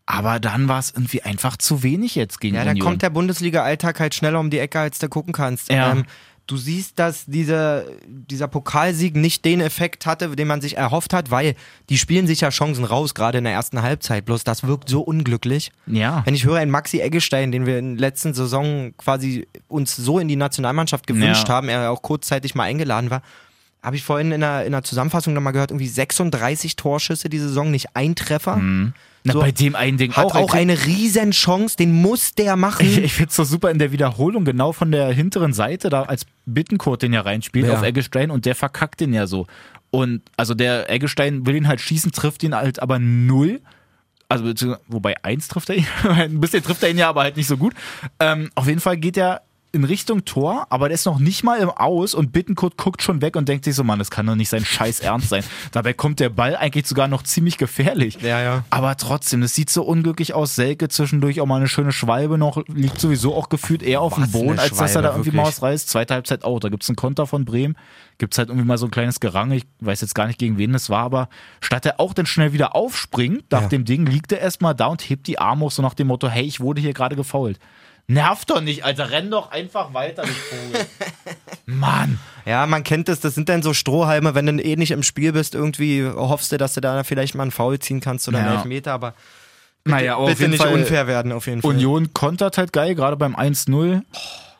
Aber 0.05 0.39
dann 0.39 0.67
war 0.67 0.77
es 0.79 0.91
irgendwie 0.91 1.23
einfach 1.23 1.57
zu 1.57 1.81
wenig 1.81 2.13
jetzt 2.13 2.39
gegen 2.39 2.55
Ja, 2.55 2.63
da 2.63 2.71
Union. 2.71 2.85
kommt 2.85 3.01
der 3.01 3.09
Bundesliga-Alltag 3.09 3.99
halt 3.99 4.13
schneller 4.13 4.39
um 4.39 4.49
die 4.51 4.59
Ecke, 4.59 4.79
als 4.79 4.99
du 4.99 5.09
gucken 5.09 5.33
kannst. 5.33 5.71
Ja. 5.71 5.91
Ähm, 5.93 6.05
du 6.47 6.57
siehst, 6.57 6.99
dass 6.99 7.25
diese, 7.25 7.85
dieser 8.07 8.47
Pokalsieg 8.47 9.15
nicht 9.15 9.45
den 9.45 9.61
Effekt 9.61 10.05
hatte, 10.05 10.35
den 10.35 10.47
man 10.47 10.61
sich 10.61 10.77
erhofft 10.77 11.13
hat, 11.13 11.31
weil 11.31 11.55
die 11.89 11.97
spielen 11.97 12.27
sich 12.27 12.41
ja 12.41 12.49
Chancen 12.49 12.85
raus, 12.85 13.15
gerade 13.15 13.37
in 13.39 13.43
der 13.45 13.53
ersten 13.53 13.81
Halbzeit. 13.81 14.25
Bloß 14.25 14.43
das 14.43 14.65
wirkt 14.67 14.89
so 14.89 15.01
unglücklich. 15.01 15.71
ja. 15.87 16.21
Wenn 16.25 16.35
ich 16.35 16.45
höre, 16.45 16.57
einen 16.57 16.71
Maxi 16.71 16.99
Eggestein, 16.99 17.51
den 17.51 17.65
wir 17.65 17.79
in 17.79 17.95
der 17.97 18.01
letzten 18.09 18.33
Saison 18.33 18.93
quasi 18.97 19.47
uns 19.67 19.95
so 19.95 20.19
in 20.19 20.27
die 20.27 20.35
Nationalmannschaft 20.35 21.07
gewünscht 21.07 21.47
Ja. 21.47 21.55
haben, 21.55 21.69
er 21.69 21.91
auch 21.91 22.01
kurzzeitig 22.01 22.53
mal 22.55 22.63
eingeladen 22.63 23.09
war, 23.09 23.21
habe 23.81 23.95
ich 23.95 24.03
vorhin 24.03 24.31
in 24.31 24.41
der, 24.41 24.65
in 24.65 24.71
der 24.71 24.83
Zusammenfassung 24.83 25.33
nochmal 25.33 25.53
gehört, 25.53 25.71
irgendwie 25.71 25.87
36 25.87 26.75
Torschüsse 26.75 27.29
die 27.29 27.37
Saison, 27.39 27.69
nicht 27.71 27.95
ein 27.95 28.15
Treffer. 28.15 28.57
Na, 29.25 29.33
so- 29.33 29.39
bei 29.41 29.51
dem 29.51 29.75
einen 29.75 29.97
Ding 29.97 30.13
Hat 30.13 30.23
auch. 30.25 30.35
auch, 30.35 30.53
eine 30.53 30.85
riesen 30.85 31.31
Chance, 31.31 31.75
den 31.77 31.91
muss 31.91 32.33
der 32.35 32.55
machen. 32.55 32.85
Ich, 32.85 32.97
ich 32.97 33.13
finde 33.13 33.29
es 33.31 33.35
so 33.35 33.43
super 33.43 33.69
in 33.71 33.79
der 33.79 33.91
Wiederholung, 33.91 34.45
genau 34.45 34.71
von 34.71 34.91
der 34.91 35.11
hinteren 35.11 35.51
Seite, 35.51 35.89
da 35.89 36.03
als 36.03 36.25
Bittenkurt 36.45 37.01
den 37.01 37.11
ja 37.11 37.21
reinspielt 37.21 37.67
Ja. 37.67 37.73
auf 37.73 37.81
Eggestein 37.83 38.31
und 38.31 38.45
der 38.45 38.55
verkackt 38.55 39.01
den 39.01 39.13
ja 39.13 39.27
so. 39.27 39.47
Und 39.91 40.21
also 40.37 40.53
der 40.53 40.89
Eggestein 40.89 41.45
will 41.45 41.55
ihn 41.55 41.67
halt 41.67 41.81
schießen, 41.81 42.11
trifft 42.11 42.43
ihn 42.43 42.55
halt 42.55 42.81
aber 42.81 42.99
null. 42.99 43.61
Also, 44.27 44.75
wobei 44.87 45.13
eins 45.23 45.47
trifft 45.47 45.69
er 45.69 45.75
ihn, 45.77 45.87
ein 46.09 46.39
bisschen 46.39 46.63
trifft 46.63 46.81
er 46.83 46.89
ihn 46.89 46.97
ja, 46.97 47.09
aber 47.09 47.21
halt 47.21 47.37
nicht 47.37 47.47
so 47.47 47.57
gut. 47.57 47.73
Ähm, 48.19 48.49
auf 48.55 48.67
jeden 48.67 48.79
Fall 48.79 48.97
geht 48.97 49.17
er 49.17 49.41
in 49.75 49.83
Richtung 49.83 50.25
Tor, 50.25 50.65
aber 50.69 50.87
der 50.89 50.95
ist 50.95 51.05
noch 51.05 51.19
nicht 51.19 51.43
mal 51.43 51.59
im 51.59 51.69
Aus 51.69 52.13
und 52.15 52.31
Bittenkurt 52.31 52.77
guckt 52.77 53.01
schon 53.03 53.21
weg 53.21 53.35
und 53.35 53.47
denkt 53.49 53.65
sich 53.65 53.75
so, 53.75 53.83
Mann, 53.83 53.99
das 53.99 54.09
kann 54.09 54.25
doch 54.25 54.35
nicht 54.35 54.49
sein 54.49 54.65
Scheiß 54.65 55.01
Ernst 55.01 55.29
sein. 55.29 55.43
Dabei 55.71 55.93
kommt 55.93 56.19
der 56.19 56.29
Ball 56.29 56.55
eigentlich 56.55 56.87
sogar 56.87 57.07
noch 57.07 57.21
ziemlich 57.23 57.57
gefährlich. 57.57 58.17
Ja, 58.21 58.41
ja. 58.41 58.63
Aber 58.69 58.95
trotzdem, 58.97 59.41
das 59.41 59.53
sieht 59.53 59.69
so 59.69 59.83
unglücklich 59.83 60.33
aus. 60.33 60.55
Selke 60.55 60.87
zwischendurch 60.89 61.41
auch 61.41 61.45
mal 61.45 61.57
eine 61.57 61.67
schöne 61.67 61.91
Schwalbe 61.91 62.37
noch, 62.37 62.63
liegt 62.67 62.99
sowieso 62.99 63.35
auch 63.35 63.49
gefühlt 63.49 63.83
eher 63.83 64.01
auf 64.01 64.15
dem 64.15 64.31
Boden, 64.31 64.57
als 64.57 64.75
dass 64.77 64.95
er 64.95 65.01
da 65.01 65.09
irgendwie 65.11 65.31
mal 65.31 65.43
wirklich. 65.43 65.57
was 65.57 65.61
reißt. 65.61 65.89
Zweite 65.89 66.13
Halbzeit 66.15 66.43
auch. 66.45 66.59
Da 66.59 66.69
gibt's 66.69 66.89
einen 66.89 66.95
Konter 66.95 67.27
von 67.27 67.45
Bremen. 67.45 67.75
Gibt's 68.17 68.37
halt 68.37 68.47
irgendwie 68.47 68.65
mal 68.67 68.77
so 68.77 68.85
ein 68.85 68.91
kleines 68.91 69.19
Gerange. 69.19 69.57
Ich 69.57 69.65
weiß 69.81 69.99
jetzt 70.01 70.15
gar 70.15 70.27
nicht, 70.27 70.39
gegen 70.39 70.57
wen 70.57 70.71
das 70.71 70.89
war, 70.89 71.03
aber 71.03 71.27
statt 71.59 71.85
er 71.85 71.99
auch 71.99 72.13
dann 72.13 72.25
schnell 72.25 72.53
wieder 72.53 72.73
aufspringt, 72.73 73.51
nach 73.51 73.63
Ja. 73.63 73.67
dem 73.67 73.83
Ding, 73.83 74.05
liegt 74.05 74.31
er 74.31 74.39
erstmal 74.39 74.73
da 74.73 74.87
und 74.87 75.01
hebt 75.01 75.27
die 75.27 75.37
Arme 75.37 75.65
hoch, 75.65 75.71
so 75.71 75.81
nach 75.81 75.93
dem 75.95 76.07
Motto, 76.07 76.29
hey, 76.29 76.43
ich 76.45 76.61
wurde 76.61 76.79
hier 76.79 76.93
gerade 76.93 77.17
gefault. 77.17 77.59
Nerv 78.07 78.45
doch 78.45 78.61
nicht, 78.61 78.85
Alter. 78.85 79.09
Renn 79.09 79.31
doch 79.31 79.51
einfach 79.51 79.93
weiter, 79.93 80.23
du 80.23 80.27
Vogel. 80.29 80.85
Mann. 81.65 82.19
Ja, 82.45 82.65
man 82.67 82.83
kennt 82.83 83.07
das, 83.07 83.19
das 83.19 83.33
sind 83.33 83.49
dann 83.49 83.63
so 83.63 83.73
Strohhalme, 83.73 84.35
wenn 84.35 84.45
du 84.45 84.63
eh 84.63 84.75
nicht 84.75 84.91
im 84.91 85.01
Spiel 85.01 85.31
bist, 85.31 85.55
irgendwie 85.55 86.05
hoffst 86.05 86.51
du, 86.51 86.57
dass 86.57 86.75
du 86.75 86.81
da 86.81 87.03
vielleicht 87.03 87.33
mal 87.33 87.41
einen 87.43 87.51
Foul 87.51 87.79
ziehen 87.79 88.01
kannst 88.01 88.27
oder 88.27 88.37
einen 88.37 88.47
Ja. 88.47 88.55
Elfmeter, 88.55 88.93
aber 88.93 89.15
Naja, 89.85 90.13
aber 90.15 90.23
auf 90.23 90.29
bitte 90.29 90.41
jeden 90.41 90.51
nicht 90.51 90.61
Fall 90.63 90.73
unfair 90.73 91.07
werden, 91.07 91.31
auf 91.31 91.47
jeden 91.47 91.61
Fall. 91.63 91.71
Union 91.71 92.13
kontert 92.13 92.59
halt 92.59 92.71
geil, 92.73 92.93
gerade 92.93 93.17
beim 93.17 93.35
1-0. 93.35 94.03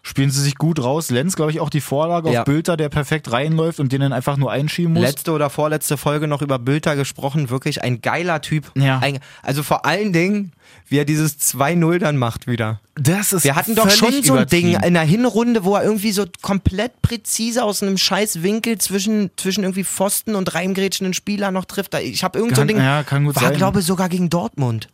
Spielen 0.07 0.29
sie 0.29 0.43
sich 0.43 0.53
gut 0.55 0.83
raus. 0.83 1.09
Lenz, 1.09 1.35
glaube 1.35 1.49
ich, 1.49 1.59
auch 1.59 1.71
die 1.71 1.81
Vorlage 1.81 2.31
Ja. 2.31 2.41
auf 2.41 2.45
Bülter, 2.45 2.77
der 2.77 2.89
perfekt 2.89 3.31
reinläuft 3.31 3.79
und 3.79 3.91
den 3.91 4.01
dann 4.01 4.13
einfach 4.13 4.37
nur 4.37 4.51
einschieben 4.51 4.93
muss. 4.93 5.01
Letzte 5.01 5.31
oder 5.31 5.49
vorletzte 5.49 5.97
Folge 5.97 6.27
noch 6.27 6.43
über 6.43 6.59
Bülter 6.59 6.95
gesprochen, 6.95 7.49
wirklich 7.49 7.81
ein 7.81 8.01
geiler 8.01 8.39
Typ. 8.41 8.71
Ja. 8.77 8.99
Ein, 8.99 9.17
also 9.41 9.63
vor 9.63 9.83
allen 9.83 10.13
Dingen, 10.13 10.51
wie 10.87 10.99
er 10.99 11.05
dieses 11.05 11.39
2-0 11.39 11.97
dann 11.97 12.17
macht 12.17 12.45
wieder. 12.45 12.81
das 12.93 13.33
ist 13.33 13.45
Wir 13.45 13.55
hatten 13.55 13.73
doch 13.73 13.89
schon 13.89 14.21
so 14.21 14.35
ein 14.35 14.45
Ding 14.45 14.79
in 14.79 14.93
der 14.93 15.01
Hinrunde, 15.01 15.63
wo 15.63 15.75
er 15.75 15.83
irgendwie 15.83 16.11
so 16.11 16.25
komplett 16.43 17.01
präzise 17.01 17.63
aus 17.63 17.81
einem 17.81 17.97
scheiß 17.97 18.43
Winkel 18.43 18.77
zwischen, 18.77 19.31
zwischen 19.37 19.63
irgendwie 19.63 19.83
Pfosten 19.83 20.35
und 20.35 20.53
reingrätschenden 20.53 21.15
Spieler 21.15 21.49
noch 21.49 21.65
trifft. 21.65 21.95
Ich 21.95 22.23
habe 22.23 22.37
irgend 22.37 22.55
so 22.57 22.61
ein 22.61 22.67
Ding, 22.67 22.77
ja, 22.77 23.01
kann 23.01 23.25
gut 23.25 23.35
war 23.37 23.41
sein. 23.43 23.57
glaube 23.57 23.81
sogar 23.81 24.09
gegen 24.09 24.29
Dortmund. 24.29 24.87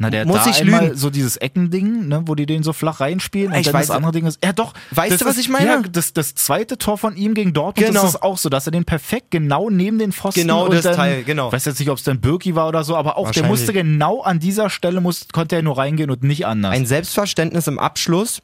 Na, 0.00 0.10
der 0.10 0.26
Muss 0.26 0.46
ich 0.46 0.60
einmal 0.60 0.84
lügen? 0.84 0.96
so 0.96 1.10
dieses 1.10 1.36
Eckending, 1.38 2.06
ne, 2.06 2.22
wo 2.26 2.36
die 2.36 2.46
den 2.46 2.62
so 2.62 2.72
flach 2.72 3.00
reinspielen 3.00 3.52
und 3.52 3.58
Ich 3.58 3.66
dann 3.66 3.74
weiß- 3.74 3.88
das 3.88 3.90
andere 3.90 4.12
Ding 4.12 4.26
ist. 4.26 4.38
Ja, 4.44 4.52
doch. 4.52 4.72
Weißt 4.92 5.10
das 5.10 5.18
du, 5.18 5.24
was 5.24 5.34
ist, 5.34 5.40
ich 5.40 5.48
meine? 5.48 5.66
Ja, 5.66 5.82
das, 5.90 6.12
das 6.12 6.36
zweite 6.36 6.78
Tor 6.78 6.98
von 6.98 7.16
ihm 7.16 7.34
gegen 7.34 7.52
Dortmund, 7.52 7.88
Genau. 7.88 8.02
das 8.02 8.10
ist 8.14 8.22
auch 8.22 8.38
so, 8.38 8.48
dass 8.48 8.66
er 8.66 8.70
den 8.70 8.84
perfekt 8.84 9.32
genau 9.32 9.70
neben 9.70 9.98
den 9.98 10.12
Pfosten 10.12 10.42
Genau 10.42 10.66
und 10.66 10.74
das 10.74 10.84
dann, 10.84 10.94
Teil, 10.94 11.24
genau. 11.24 11.48
Ich 11.48 11.52
weiß 11.54 11.64
jetzt 11.64 11.80
nicht, 11.80 11.90
ob 11.90 11.98
es 11.98 12.04
dann 12.04 12.20
Birki 12.20 12.54
war 12.54 12.68
oder 12.68 12.84
so, 12.84 12.94
aber 12.94 13.16
auch 13.16 13.32
der 13.32 13.42
musste 13.46 13.72
genau 13.72 14.22
an 14.22 14.38
dieser 14.38 14.70
Stelle 14.70 15.00
muss, 15.00 15.26
konnte 15.32 15.56
er 15.56 15.62
nur 15.62 15.76
reingehen 15.78 16.10
und 16.12 16.22
nicht 16.22 16.46
anders. 16.46 16.72
Ein 16.76 16.86
Selbstverständnis 16.86 17.66
im 17.66 17.80
Abschluss, 17.80 18.40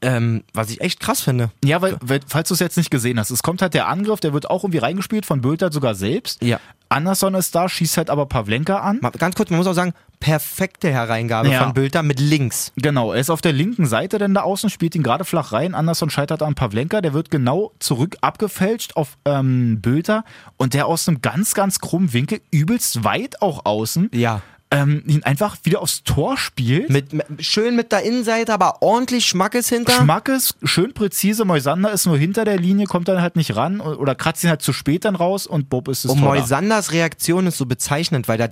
ähm, 0.00 0.44
was 0.54 0.70
ich 0.70 0.80
echt 0.80 1.00
krass 1.00 1.20
finde. 1.20 1.50
ja, 1.64 1.82
weil, 1.82 1.98
falls 2.26 2.48
du 2.48 2.54
es 2.54 2.60
jetzt 2.60 2.76
nicht 2.76 2.90
gesehen 2.90 3.18
hast, 3.18 3.30
es 3.30 3.42
kommt 3.42 3.62
halt 3.62 3.74
der 3.74 3.88
Angriff, 3.88 4.20
der 4.20 4.32
wird 4.32 4.48
auch 4.50 4.62
irgendwie 4.64 4.78
reingespielt 4.78 5.26
von 5.26 5.40
Bülter 5.40 5.72
sogar 5.72 5.94
selbst. 5.94 6.42
Ja. 6.42 6.60
Anderson 6.88 7.34
ist 7.34 7.54
da, 7.54 7.68
schießt 7.68 7.98
halt 7.98 8.08
aber 8.08 8.26
Pavlenka 8.26 8.78
an. 8.78 8.98
Mal 9.02 9.10
ganz 9.10 9.34
kurz, 9.34 9.50
man 9.50 9.58
muss 9.58 9.66
auch 9.66 9.74
sagen, 9.74 9.92
perfekte 10.20 10.88
Hereingabe 10.90 11.50
Ja. 11.50 11.62
von 11.64 11.74
Bülter 11.74 12.02
mit 12.02 12.18
links. 12.20 12.72
Genau, 12.76 13.12
er 13.12 13.20
ist 13.20 13.30
auf 13.30 13.40
der 13.40 13.52
linken 13.52 13.86
Seite 13.86 14.18
denn 14.18 14.34
da 14.34 14.42
außen, 14.42 14.70
spielt 14.70 14.94
ihn 14.94 15.02
gerade 15.02 15.24
flach 15.24 15.52
rein. 15.52 15.74
Anderson 15.74 16.10
scheitert 16.10 16.42
an 16.42 16.54
Pavlenka, 16.54 17.00
der 17.00 17.12
wird 17.12 17.30
genau 17.30 17.72
zurück 17.78 18.16
abgefälscht 18.20 18.96
auf 18.96 19.18
ähm, 19.26 19.80
Bülter 19.80 20.24
und 20.56 20.74
der 20.74 20.86
aus 20.86 21.06
einem 21.08 21.20
ganz, 21.22 21.54
ganz 21.54 21.78
krummen 21.80 22.12
Winkel, 22.12 22.40
übelst 22.50 23.04
weit 23.04 23.42
auch 23.42 23.64
außen, 23.66 24.10
Ja. 24.14 24.42
Ähm, 24.70 25.02
ihn 25.06 25.22
einfach 25.22 25.56
wieder 25.62 25.80
aufs 25.80 26.02
Tor 26.02 26.36
spielt. 26.36 26.90
Mit, 26.90 27.12
mit, 27.12 27.26
schön 27.44 27.74
mit 27.74 27.90
der 27.92 28.02
Innenseite, 28.02 28.52
aber 28.52 28.82
ordentlich 28.82 29.26
Schmackes 29.26 29.68
hinter. 29.68 29.92
Schmackes, 29.92 30.54
schön 30.62 30.92
präzise. 30.92 31.44
Moisander 31.44 31.90
ist 31.92 32.06
nur 32.06 32.18
hinter 32.18 32.44
der 32.44 32.58
Linie, 32.58 32.86
kommt 32.86 33.08
dann 33.08 33.22
halt 33.22 33.36
nicht 33.36 33.56
ran 33.56 33.80
oder 33.80 34.14
kratzt 34.14 34.44
ihn 34.44 34.50
halt 34.50 34.62
zu 34.62 34.72
spät 34.72 35.04
dann 35.04 35.14
raus 35.14 35.46
und 35.46 35.70
Bob 35.70 35.88
ist 35.88 36.04
das 36.04 36.12
und 36.12 36.20
Tor. 36.20 36.34
da. 36.34 36.40
Moisanders 36.40 36.92
Reaktion 36.92 37.46
ist 37.46 37.58
so 37.58 37.66
bezeichnend, 37.66 38.28
weil 38.28 38.38
da 38.38 38.48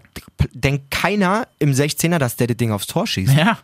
denkt 0.52 0.90
keiner 0.90 1.48
im 1.58 1.72
16er, 1.72 2.18
dass 2.18 2.36
der 2.36 2.46
das 2.46 2.56
Ding 2.56 2.72
aufs 2.72 2.86
Tor 2.86 3.06
schießt. 3.06 3.34
Ja, 3.34 3.58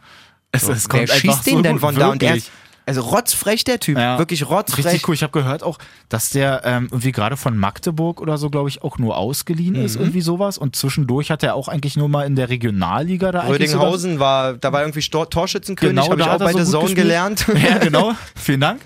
es, 0.53 0.69
es 0.69 0.89
kommt 0.89 1.09
Wer 1.09 1.15
schießt 1.15 1.47
den 1.47 1.57
so 1.57 1.63
denn 1.63 1.79
von 1.79 1.95
da? 1.95 2.09
Und 2.09 2.23
er 2.23 2.35
wirklich. 2.35 2.51
Also 2.87 3.01
rotzfrech 3.03 3.65
der 3.65 3.79
Typ, 3.81 3.97
Ja. 3.97 4.19
wirklich 4.19 4.49
rotzfrech. 4.49 4.85
Richtig 4.87 5.09
cool. 5.09 5.15
Ich 5.15 5.23
habe 5.23 5.33
gehört 5.33 5.63
auch, 5.63 5.79
dass 6.09 6.31
der 6.31 6.63
ähm, 6.65 6.89
irgendwie 6.91 7.13
gerade 7.13 7.37
von 7.37 7.57
Magdeburg 7.57 8.21
oder 8.21 8.39
so, 8.39 8.51
glaube 8.51 8.69
ich, 8.69 8.83
auch 8.83 8.99
nur 8.99 9.17
ausgeliehen 9.17 9.75
ist, 9.77 9.97
Mhm. 9.97 10.03
irgendwie 10.03 10.21
sowas. 10.21 10.59
Und 10.59 10.75
zwischendurch 10.77 11.31
hat 11.31 11.43
er 11.43 11.55
auch 11.55 11.69
eigentlich 11.69 11.97
nur 11.97 12.09
mal 12.09 12.25
in 12.27 12.35
der 12.37 12.49
Regionalliga 12.49 13.31
da 13.33 13.43
Rödinghausen 13.47 14.19
war, 14.19 14.55
da 14.55 14.73
war 14.73 14.81
irgendwie 14.83 15.03
Stor 15.03 15.31
Torschützenkönig, 15.31 15.95
Genau, 15.95 16.11
habe 16.11 16.21
ich 16.23 16.27
auch 16.29 16.39
bei 16.39 16.53
so 16.53 16.59
The 16.59 16.65
gut 16.65 16.73
Zone 16.83 16.95
gelernt. 16.95 17.47
Ja, 17.63 17.79
genau. 17.79 18.13
Vielen 18.35 18.61
Dank. 18.61 18.81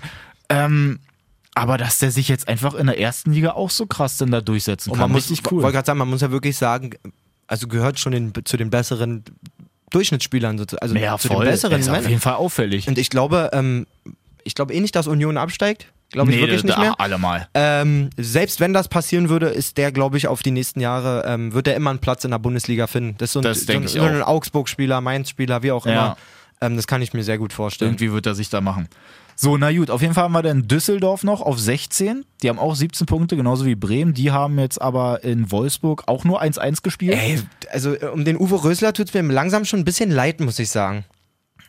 Ähm, 0.49 0.99
aber 1.55 1.77
dass 1.79 1.97
der 1.97 2.11
sich 2.11 2.27
jetzt 2.27 2.47
einfach 2.47 2.75
in 2.75 2.85
der 2.85 2.99
ersten 2.99 3.31
Liga 3.33 3.53
auch 3.53 3.71
so 3.71 3.87
krass 3.87 4.17
denn 4.17 4.29
da 4.29 4.41
durchsetzen 4.41 4.91
Und 4.91 4.97
kann, 4.99 5.09
man 5.09 5.13
muss, 5.13 5.31
richtig 5.31 5.43
wollte 5.51 5.65
cool. 5.65 5.71
gerade 5.71 5.85
sagen, 5.87 5.97
man 5.99 6.07
muss 6.09 6.21
ja 6.21 6.29
wirklich 6.29 6.55
sagen, 6.55 6.91
also 7.47 7.67
gehört 7.67 7.97
schon 7.99 8.11
den, 8.11 8.31
zu 8.45 8.57
den 8.57 8.69
besseren 8.69 9.23
Durchschnittsspielern, 9.91 10.57
sozusagen, 10.57 10.81
also 10.81 10.95
Ja, 10.95 11.17
zu 11.17 11.27
voll. 11.29 11.45
den 11.45 11.51
besseren 11.51 11.79
ist 11.79 11.89
auf 11.89 12.07
jeden 12.07 12.21
Fall 12.21 12.35
auffällig. 12.35 12.87
Und 12.87 12.97
ich 12.97 13.09
glaube, 13.09 13.49
ähm, 13.53 13.87
ich 14.43 14.55
glaube 14.55 14.73
eh 14.73 14.79
nicht, 14.79 14.95
dass 14.95 15.07
Union 15.07 15.37
absteigt. 15.37 15.87
Glaube 16.11 16.31
ich 16.31 16.39
wirklich 16.39 16.61
da- 16.61 16.67
nicht 16.67 16.77
mehr. 16.79 16.99
Allemal. 16.99 17.47
Ähm, 17.53 18.09
selbst 18.15 18.59
wenn 18.61 18.71
das 18.73 18.87
passieren 18.87 19.27
würde, 19.27 19.47
ist 19.47 19.77
der, 19.77 19.91
glaube 19.91 20.17
ich, 20.17 20.27
auf 20.27 20.41
die 20.41 20.51
nächsten 20.51 20.79
Jahre, 20.79 21.23
ähm, 21.27 21.53
wird 21.53 21.67
er 21.67 21.75
immer 21.75 21.89
einen 21.89 21.99
Platz 21.99 22.23
in 22.23 22.31
der 22.31 22.39
Bundesliga 22.39 22.87
finden. 22.87 23.15
Das 23.17 23.29
ist 23.29 23.33
so 23.33 23.39
ein, 23.39 23.43
Das 23.43 23.61
so 23.65 23.73
ein, 23.73 23.83
ich 23.83 23.91
so 23.91 24.01
ein. 24.01 24.21
Augsburg-Spieler, 24.23 25.01
Mainz-Spieler, 25.01 25.63
wie 25.63 25.71
auch 25.73 25.85
Ja. 25.85 26.15
Ähm, 26.61 26.75
das 26.75 26.87
kann 26.87 27.01
ich 27.01 27.13
mir 27.13 27.23
sehr 27.23 27.37
gut 27.37 27.53
vorstellen. 27.53 27.91
Irgendwie 27.91 28.11
wird 28.11 28.25
er 28.25 28.35
sich 28.35 28.49
da 28.49 28.61
machen. 28.61 28.87
So, 29.35 29.55
na 29.57 29.71
gut, 29.71 29.91
auf 29.91 30.01
jeden 30.01 30.15
Fall 30.15 30.23
haben 30.23 30.31
wir 30.31 30.41
dann 30.41 30.67
Düsseldorf 30.67 31.23
noch 31.23 31.41
auf 31.41 31.59
16. 31.59 32.25
Die 32.41 32.49
haben 32.49 32.57
auch 32.57 32.73
17 32.75 33.05
Punkte, 33.05 33.35
genauso 33.37 33.65
wie 33.65 33.75
Bremen. 33.75 34.15
Die 34.15 34.31
haben 34.31 34.57
jetzt 34.57 34.81
aber 34.81 35.23
in 35.23 35.51
Wolfsburg 35.51 36.03
auch 36.07 36.23
nur 36.23 36.41
1-1 36.41 36.81
gespielt. 36.81 37.13
Ey, 37.13 37.39
also 37.71 37.93
äh, 37.93 38.05
um 38.07 38.25
den 38.25 38.37
Uwe 38.37 38.63
Rösler 38.63 38.93
tut 38.93 39.09
es 39.09 39.13
mir 39.13 39.21
langsam 39.21 39.63
schon 39.65 39.79
ein 39.81 39.85
bisschen 39.85 40.09
leid, 40.09 40.39
muss 40.39 40.57
ich 40.57 40.69
sagen. 40.69 41.05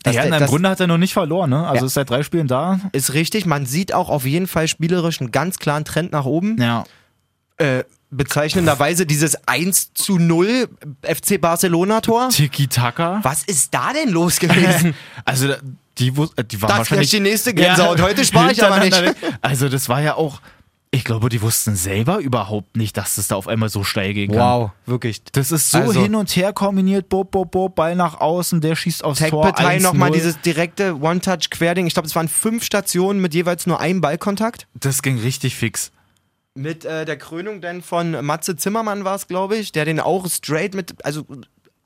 Ja, 0.06 0.22
im 0.22 0.46
Grunde 0.46 0.70
hat 0.70 0.80
er 0.80 0.86
noch 0.86 0.96
nicht 0.96 1.12
verloren, 1.12 1.50
ne? 1.50 1.66
Also 1.66 1.82
Ja. 1.82 1.86
ist 1.86 1.94
seit 1.94 2.08
drei 2.08 2.22
Spielen 2.22 2.46
da. 2.46 2.80
ist 2.92 3.12
richtig. 3.12 3.44
Man 3.44 3.66
sieht 3.66 3.92
auch 3.92 4.08
auf 4.08 4.24
jeden 4.24 4.46
Fall 4.46 4.68
spielerisch 4.68 5.20
einen 5.20 5.32
ganz 5.32 5.58
klaren 5.58 5.84
Trend 5.84 6.12
nach 6.12 6.24
oben. 6.24 6.56
Ja. 6.58 6.84
Äh, 7.58 7.84
bezeichnenderweise 8.10 9.06
dieses 9.06 9.36
1 9.46 9.92
zu 9.94 10.18
0 10.18 10.68
FC 11.02 11.40
Barcelona-Tor. 11.40 12.30
Tiki-Taka. 12.30 13.20
Was 13.22 13.44
ist 13.44 13.74
da 13.74 13.92
denn 13.92 14.10
los 14.10 14.38
gewesen? 14.38 14.94
Also 15.24 15.48
die, 15.98 16.08
äh, 16.08 16.44
die 16.44 16.62
waren 16.62 16.68
Das 16.68 16.78
wahrscheinlich 16.78 17.10
gleich 17.10 17.10
die 17.10 17.20
nächste 17.20 17.52
Gänsehaut. 17.54 18.00
Heute 18.00 18.24
spare 18.24 18.52
ich 18.52 18.64
aber 18.64 18.80
nicht. 18.80 18.96
Also 19.42 19.68
das 19.68 19.88
war 19.88 20.00
ja 20.00 20.14
auch, 20.14 20.40
ich 20.90 21.04
glaube, 21.04 21.28
die 21.28 21.42
wussten 21.42 21.76
selber 21.76 22.18
überhaupt 22.18 22.76
nicht, 22.78 22.96
dass 22.96 23.18
es 23.18 23.28
da 23.28 23.34
auf 23.36 23.46
einmal 23.46 23.68
so 23.68 23.84
steil 23.84 24.14
gehen 24.14 24.30
kann. 24.30 24.40
Wow, 24.40 24.70
wirklich. 24.86 25.22
Das 25.32 25.52
ist 25.52 25.70
so 25.70 25.78
Also- 25.78 26.00
hin 26.00 26.14
und 26.14 26.34
her 26.34 26.52
kombiniert, 26.54 27.08
bob, 27.10 27.30
bob, 27.30 27.50
bob, 27.50 27.74
Ball 27.74 27.94
nach 27.94 28.20
außen, 28.20 28.60
der 28.62 28.74
schießt 28.74 29.04
aufs 29.04 29.18
Tor. 29.20 29.42
Tech-Partei 29.44 29.76
1-0. 29.78 29.82
nochmal 29.82 30.10
dieses 30.12 30.40
direkte 30.40 30.98
One-Touch-Querding. 30.98 31.86
Ich 31.86 31.92
glaube, 31.92 32.08
es 32.08 32.14
waren 32.16 32.28
fünf 32.28 32.64
Stationen 32.64 33.20
mit 33.20 33.34
jeweils 33.34 33.66
nur 33.66 33.80
einem 33.80 34.00
Ballkontakt. 34.00 34.66
Das 34.74 35.02
ging 35.02 35.18
richtig 35.18 35.56
fix. 35.56 35.90
Mit 36.58 36.84
äh, 36.84 37.04
der 37.04 37.16
Krönung 37.16 37.60
dann 37.60 37.82
von 37.82 38.24
Matze 38.24 38.56
Zimmermann 38.56 39.04
war 39.04 39.14
es, 39.14 39.26
glaube 39.28 39.56
ich, 39.56 39.72
der 39.72 39.84
den 39.84 40.00
auch 40.00 40.28
straight 40.28 40.74
mit, 40.74 41.04
also 41.04 41.24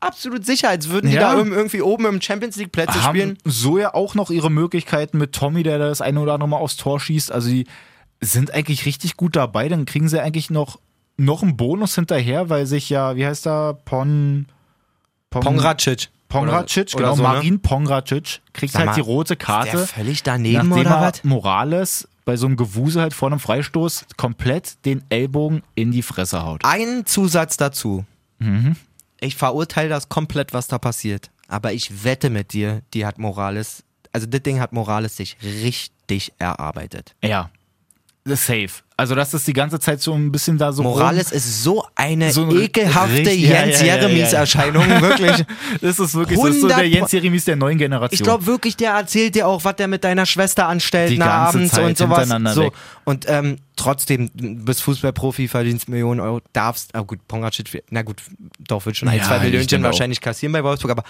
absolut 0.01 0.45
sicher, 0.47 0.69
als 0.69 0.89
würden 0.89 1.11
die 1.11 1.17
Ja. 1.17 1.35
da 1.35 1.41
irg- 1.41 1.53
irgendwie 1.53 1.83
oben 1.83 2.07
im 2.07 2.21
Champions 2.21 2.57
League 2.57 2.73
Plätze 2.73 2.99
spielen. 3.01 3.31
haben 3.31 3.39
so 3.45 3.79
ja 3.79 3.95
auch 3.95 4.15
noch 4.15 4.31
ihre 4.31 4.51
Möglichkeiten 4.51 5.19
mit 5.19 5.33
Tommy, 5.33 5.63
der 5.63 5.79
das 5.79 6.01
eine 6.01 6.19
oder 6.21 6.35
andere 6.35 6.49
Mal 6.49 6.57
aufs 6.57 6.77
Tor 6.77 6.99
schießt. 6.99 7.31
Also 7.31 7.49
die 7.51 7.67
sind 8.21 8.53
eigentlich 8.53 8.87
richtig 8.87 9.17
gut 9.17 9.37
dabei. 9.37 9.69
Dann 9.69 9.85
kriegen 9.85 10.09
sie 10.09 10.21
eigentlich 10.21 10.51
noch, 10.51 10.81
noch 11.17 11.43
einen 11.43 11.57
Bonus 11.57 11.95
hinterher, 11.95 12.49
weil 12.49 12.67
sich 12.67 12.89
ja, 12.91 13.15
wie 13.17 13.27
heißt 13.27 13.47
er, 13.47 13.75
Pon... 13.75 14.47
Pon 15.31 15.43
Pongracic. 15.43 16.09
Pongracic, 16.29 16.95
Oder- 16.95 16.97
genau, 16.97 17.09
oder 17.09 17.17
so, 17.17 17.23
ne? 17.23 17.29
Marin 17.29 17.61
Pongracic 17.61 18.41
kriegt 18.55 18.75
halt 18.75 18.87
mal, 18.87 18.95
die 18.95 19.01
rote 19.03 19.37
Der 19.37 19.47
Karte, 19.47 19.79
völlig 19.87 20.23
daneben 20.23 20.69
nachdem 20.69 20.87
oder 20.87 20.91
er 20.97 21.01
was? 21.13 21.25
Morales 21.25 22.09
bei 22.25 22.37
so 22.37 22.47
einem 22.47 22.57
Gewusel 22.57 23.03
halt 23.03 23.15
vor 23.15 23.29
einem 23.29 23.41
Freistoß 23.41 24.07
komplett 24.17 24.85
den 24.85 25.03
Ellbogen 25.09 25.63
in 25.75 25.91
die 25.91 26.03
Fresse 26.03 26.45
haut. 26.45 26.65
Ein 26.65 27.07
Zusatz 27.07 27.57
dazu. 27.57 28.05
Mhm. 28.39 28.77
Ich 29.21 29.37
verurteile 29.37 29.89
das 29.89 30.09
komplett, 30.09 30.53
was 30.53 30.69
da 30.69 30.79
passiert. 30.79 31.31
Aber 31.49 31.73
ich 31.73 32.05
wette 32.05 32.31
mit 32.31 32.53
dir, 32.53 32.83
die 32.95 33.05
hat 33.05 33.19
Morales, 33.19 33.85
also 34.13 34.27
das 34.27 34.43
Ding 34.43 34.61
hat 34.61 34.73
Morales 34.73 35.17
sich 35.17 35.37
richtig 35.43 36.33
erarbeitet. 36.39 37.15
Ja, 37.23 37.51
safe. 38.25 38.69
Also 38.97 39.17
das 39.17 39.35
ist 39.35 39.47
die 39.49 39.53
ganze 39.53 39.81
Zeit 39.81 40.01
so 40.01 40.13
ein 40.15 40.31
bisschen 40.31 40.59
da 40.59 40.73
so 40.73 40.85
Morales 40.85 41.33
ist 41.33 41.65
so 41.65 41.85
eine 41.97 42.31
So 42.31 42.45
ein 42.45 42.51
ekelhafte 42.57 43.17
richtig- 43.17 43.41
Jens 43.41 43.81
ja, 43.81 43.87
ja, 43.87 43.95
ja, 43.97 44.03
ja. 44.03 44.09
Jeremies-Erscheinung, 44.09 44.89
wirklich. 45.01 45.39
rum. 45.39 45.47
Das 45.81 45.99
ist 45.99 46.15
wirklich 46.15 46.39
das 46.39 46.49
ist 46.55 46.61
so 46.61 46.69
der 46.69 46.77
100 46.77 46.95
Jens 47.01 47.13
Jeremies 47.13 47.45
der 47.47 47.57
neuen 47.57 47.79
Generation. 47.79 48.15
Ich 48.15 48.23
glaube 48.23 48.47
wirklich, 48.47 48.77
der 48.77 48.93
erzählt 48.93 49.35
dir 49.35 49.49
auch, 49.49 49.65
was 49.65 49.75
der 49.77 49.89
mit 49.89 50.05
deiner 50.05 50.25
Schwester 50.25 50.69
anstellt 50.69 51.11
Die 51.11 51.19
nach 51.19 51.49
abends 51.49 51.73
Zeit 51.73 51.85
und 51.85 51.99
sowas. 51.99 52.29
So. 52.55 52.63
weg. 52.65 52.73
Und 53.05 53.25
ähm, 53.29 53.57
trotzdem, 53.75 54.31
du 54.35 54.55
bist 54.65 54.83
Fußballprofi, 54.83 55.49
verdienst 55.49 55.89
Millionen 55.89 56.21
Euro, 56.21 56.41
darfst, 56.53 56.95
ah 56.95 57.01
gut, 57.01 57.27
Pongracic, 57.27 57.83
na 57.91 58.03
gut, 58.03 58.23
doch, 58.61 58.87
wird 58.87 58.97
schon 58.97 59.09
ein, 59.09 59.21
zwei 59.23 59.41
Millionen 59.41 59.83
wahrscheinlich 59.83 60.21
kassieren 60.21 60.53
bei 60.53 60.63
Wolfsburg, 60.63 60.93
aber 60.93 61.03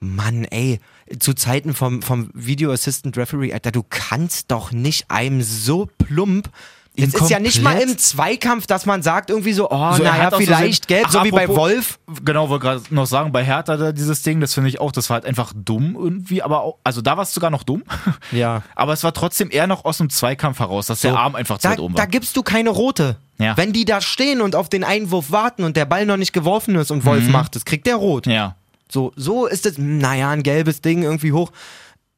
Mann, 0.00 0.44
ey, 0.44 0.80
zu 1.18 1.34
Zeiten 1.34 1.74
vom, 1.74 2.02
vom 2.02 2.30
Video 2.34 2.72
Assistant 2.72 3.16
Referee, 3.16 3.52
Alter, 3.52 3.70
du 3.70 3.84
kannst 3.88 4.50
doch 4.50 4.72
nicht 4.72 5.10
einem 5.10 5.42
so 5.42 5.88
plump 5.98 6.48
es 6.96 7.14
ist 7.14 7.30
ja 7.30 7.38
nicht 7.38 7.62
mal 7.62 7.78
im 7.78 7.96
Zweikampf, 7.96 8.66
dass 8.66 8.84
man 8.84 9.02
sagt 9.02 9.30
irgendwie 9.30 9.52
so, 9.52 9.70
oh, 9.70 9.92
So, 9.94 10.02
naja, 10.02 10.28
so 10.30 10.38
vielleicht 10.38 10.84
sein- 10.84 10.88
gelb, 10.88 11.04
Ach, 11.06 11.12
so 11.12 11.24
wie 11.24 11.30
bei 11.30 11.48
Wolf. 11.48 11.98
Genau, 12.24 12.48
wollte 12.50 12.64
gerade 12.66 12.82
noch 12.90 13.06
sagen, 13.06 13.30
bei 13.32 13.44
Hertha 13.44 13.76
da 13.76 13.92
dieses 13.92 14.22
Ding, 14.22 14.40
das 14.40 14.52
finde 14.54 14.68
ich 14.68 14.80
auch, 14.80 14.90
das 14.92 15.08
war 15.08 15.14
halt 15.14 15.24
einfach 15.24 15.52
dumm 15.54 15.96
irgendwie, 15.98 16.42
aber 16.42 16.62
auch, 16.62 16.78
also 16.84 17.00
da 17.00 17.16
war 17.16 17.22
es 17.22 17.32
sogar 17.32 17.50
noch 17.50 17.62
dumm. 17.62 17.84
Ja. 18.32 18.62
Aber 18.74 18.92
es 18.92 19.02
war 19.04 19.14
trotzdem 19.14 19.50
eher 19.50 19.66
noch 19.68 19.84
aus 19.84 19.98
dem 19.98 20.10
Zweikampf 20.10 20.58
heraus, 20.58 20.88
dass 20.88 21.00
der 21.00 21.12
So, 21.12 21.16
Arm 21.16 21.36
einfach 21.36 21.58
zu 21.58 21.68
da, 21.68 21.70
weit 21.72 21.78
oben 21.80 21.94
da 21.94 22.00
war. 22.02 22.06
gibst 22.08 22.36
du 22.36 22.42
keine 22.42 22.70
rote. 22.70 23.16
Ja. 23.38 23.56
Wenn 23.56 23.72
die 23.72 23.84
da 23.86 24.00
stehen 24.00 24.40
und 24.42 24.54
auf 24.54 24.68
den 24.68 24.84
Einwurf 24.84 25.30
warten 25.30 25.62
und 25.64 25.76
der 25.76 25.86
Ball 25.86 26.04
noch 26.04 26.16
nicht 26.18 26.32
geworfen 26.32 26.74
ist 26.74 26.90
und 26.90 27.04
Wolf 27.06 27.26
macht, 27.28 27.54
das 27.56 27.64
kriegt 27.64 27.86
der 27.86 27.96
rot. 27.96 28.26
Ja. 28.26 28.56
So, 28.92 29.12
so 29.16 29.46
ist 29.46 29.66
es, 29.66 29.78
naja, 29.78 30.30
ein 30.30 30.42
gelbes 30.42 30.80
Ding 30.80 31.02
irgendwie 31.02 31.32
hoch. 31.32 31.52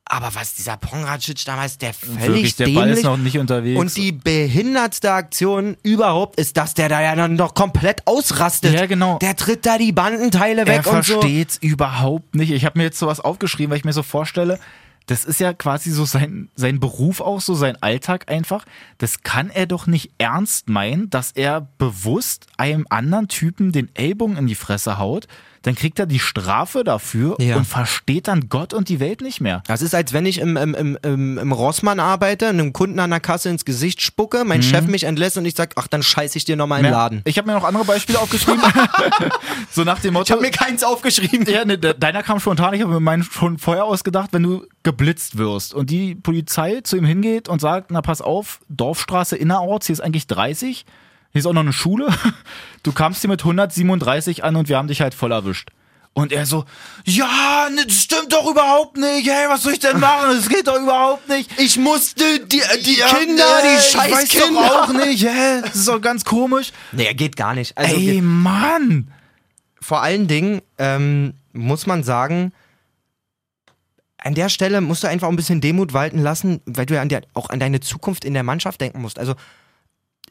Aber 0.05 0.35
was 0.35 0.55
dieser 0.55 0.77
Pongracic 0.77 1.45
damals, 1.45 1.79
der 1.79 1.95
völlig 1.95 2.21
Wirklich, 2.21 2.57
der 2.57 2.67
Ball 2.69 2.91
ist 2.91 3.05
noch 3.05 3.17
nicht 3.17 3.39
unterwegs. 3.39 3.81
und 3.81 3.97
die 3.97 4.13
behindertste 4.13 5.13
Aktion 5.13 5.77
überhaupt 5.83 6.39
ist, 6.39 6.57
dass 6.57 6.75
der 6.75 6.89
da 6.89 7.01
ja 7.01 7.15
dann 7.15 7.35
noch 7.37 7.55
komplett 7.55 8.07
ausrastet. 8.07 8.75
Ja, 8.75 8.87
genau. 8.87 9.19
Der 9.21 9.37
tritt 9.37 9.65
da 9.65 9.79
die 9.79 9.93
Bandenteile 9.93 10.63
er 10.63 10.67
weg 10.67 10.87
und 10.87 11.05
so. 11.05 11.15
versteht's 11.15 11.57
überhaupt 11.57 12.35
nicht. 12.35 12.51
Ich 12.51 12.65
habe 12.65 12.79
mir 12.79 12.85
jetzt 12.85 12.99
sowas 12.99 13.21
aufgeschrieben, 13.21 13.71
weil 13.71 13.79
ich 13.79 13.85
mir 13.85 13.93
so 13.93 14.03
vorstelle, 14.03 14.59
das 15.07 15.25
ist 15.25 15.41
ja 15.41 15.53
quasi 15.53 15.91
so 15.91 16.05
sein, 16.05 16.51
sein 16.57 16.79
Beruf 16.79 17.21
auch, 17.21 17.41
so 17.41 17.55
sein 17.55 17.81
Alltag 17.83 18.31
einfach. 18.31 18.65
Das 18.99 19.23
kann 19.23 19.51
er 19.51 19.67
doch 19.67 19.87
nicht 19.87 20.11
ernst 20.19 20.69
meinen, 20.69 21.11
dass 21.11 21.33
er 21.33 21.69
bewusst 21.79 22.47
einem 22.57 22.87
anderen 22.91 23.29
Typen 23.29 23.73
den 23.73 23.89
Ellbogen 23.95 24.37
in 24.37 24.47
die 24.47 24.55
Fresse 24.55 24.99
haut. 24.99 25.27
Dann 25.63 25.75
kriegt 25.75 25.99
er 25.99 26.07
die 26.07 26.19
Strafe 26.19 26.85
dafür 26.85 27.37
Ja. 27.41 27.57
und 27.57 27.65
versteht 27.65 28.29
dann 28.29 28.49
Gott 28.49 28.75
und 28.75 28.89
die 28.89 29.01
Welt 29.01 29.21
nicht 29.21 29.41
mehr. 29.41 29.63
Das 29.67 29.81
ist, 29.83 29.95
als 29.95 30.13
wenn 30.13 30.27
ich 30.27 30.39
im, 30.39 30.57
im, 30.57 30.75
im, 30.75 30.99
im, 31.03 31.39
im 31.39 31.53
Rossmann 31.53 32.01
arbeite, 32.01 32.49
einem 32.49 32.73
Kunden 32.73 32.99
an 32.99 33.11
der 33.11 33.21
Kasse 33.21 33.49
ins 33.49 33.65
Gesicht 33.65 34.01
spucke, 34.03 34.45
mein 34.45 34.63
Chef 34.63 34.87
mich 34.87 35.05
entlässt 35.05 35.39
und 35.39 35.45
ich 35.45 35.55
sag, 35.55 35.73
ach, 35.77 35.87
dann 35.89 36.03
scheiß 36.03 36.35
ich 36.37 36.45
dir 36.45 36.57
nochmal 36.57 36.81
im 36.81 36.87
Ja. 36.87 36.91
Laden. 36.91 37.23
Ich 37.25 37.39
habe 37.39 37.47
mir 37.47 37.55
noch 37.55 37.65
andere 37.65 37.85
Beispiele 37.85 38.19
aufgeschrieben. 38.19 38.61
so 39.71 39.85
nach 39.85 40.01
dem 40.01 40.15
Motto. 40.15 40.25
Ich 40.27 40.31
habe 40.33 40.43
mir 40.43 40.51
keins 40.51 40.83
aufgeschrieben. 40.85 41.47
Ja, 41.49 41.65
ne, 41.65 41.79
de- 41.79 41.95
deiner 41.99 42.23
kam 42.23 42.41
spontan. 42.41 42.75
Ich 42.75 42.83
habe 42.83 42.93
mir 42.93 43.01
meinen 43.01 43.23
schon 43.23 43.59
vorher 43.59 43.85
ausgedacht, 43.85 44.31
wenn 44.33 44.43
du 44.43 44.67
geblitzt 44.83 45.39
wirst 45.39 45.75
und 45.75 45.91
die 45.91 46.15
Polizei 46.15 46.81
zu 46.83 46.97
ihm 46.97 47.05
hingeht 47.05 47.49
und 47.49 47.61
sagt, 47.61 47.91
na 47.91 48.03
pass 48.03 48.21
auf, 48.21 48.61
Dorfstraße 48.69 49.37
innerorts, 49.37 49.87
hier 49.87 49.95
ist 49.95 50.01
eigentlich 50.01 50.27
30, 50.27 50.85
hier 51.33 51.41
ist 51.41 51.47
auch 51.47 51.53
noch 51.53 51.61
eine 51.63 51.73
Schule. 51.73 52.09
Du 52.83 52.93
kamst 52.93 53.21
hier 53.21 53.31
mit 53.31 53.41
137 53.41 54.45
an 54.45 54.57
und 54.57 54.69
wir 54.69 54.77
haben 54.77 54.89
dich 54.89 55.01
halt 55.01 55.15
voll 55.15 55.33
erwischt. 55.33 55.71
Und 56.15 56.31
er 56.31 56.45
so, 56.45 56.67
ja, 57.05 57.69
ne, 57.75 57.87
das 57.87 57.97
stimmt 58.03 58.33
doch 58.35 58.51
überhaupt 58.51 58.99
nicht. 58.99 59.27
Hey, 59.31 59.49
was 59.49 59.63
soll 59.63 59.73
ich 59.73 59.79
denn 59.79 59.99
machen? 59.99 60.37
Das 60.37 60.47
geht 60.49 60.67
doch 60.69 60.79
überhaupt 60.79 61.27
nicht. 61.29 61.51
Ich 61.59 61.79
musste 61.79 62.39
die, 62.41 62.61
die 62.85 62.99
Ja, 62.99 63.07
Kinder, 63.07 63.45
nee, 63.63 63.69
die 63.71 63.79
ich 63.79 63.91
scheiß 63.93 64.13
weiß 64.13 64.29
Kinder. 64.29 64.47
doch 64.69 64.89
auch 64.89 64.93
nicht. 64.93 65.25
Hä? 65.25 65.63
Das 65.63 65.75
ist 65.77 65.89
doch 65.89 66.01
ganz 66.03 66.25
komisch. 66.27 66.73
Nee, 66.93 67.15
geht 67.15 67.37
gar 67.37 67.55
nicht. 67.55 67.79
Also 67.79 67.97
Ey, 67.97 68.21
Mann. 68.21 69.11
vor 69.81 70.03
allen 70.03 70.27
Dingen 70.29 70.61
ähm, 70.77 71.33
muss 71.55 71.87
man 71.87 72.03
sagen, 72.05 72.53
an 74.19 74.35
der 74.35 74.51
Stelle 74.51 74.83
musst 74.83 75.03
du 75.05 75.09
einfach 75.09 75.29
auch 75.29 75.33
ein 75.33 75.37
bisschen 75.37 75.63
Demut 75.63 75.95
walten 75.95 76.19
lassen, 76.19 76.61
weil 76.67 76.85
du 76.85 76.95
ja 76.95 77.01
an 77.01 77.09
der, 77.09 77.23
auch 77.33 77.49
an 77.49 77.59
deine 77.59 77.81
Zukunft 77.81 78.25
in 78.27 78.35
der 78.35 78.43
Mannschaft 78.43 78.81
denken 78.83 79.01
musst. 79.01 79.19
Also, 79.19 79.35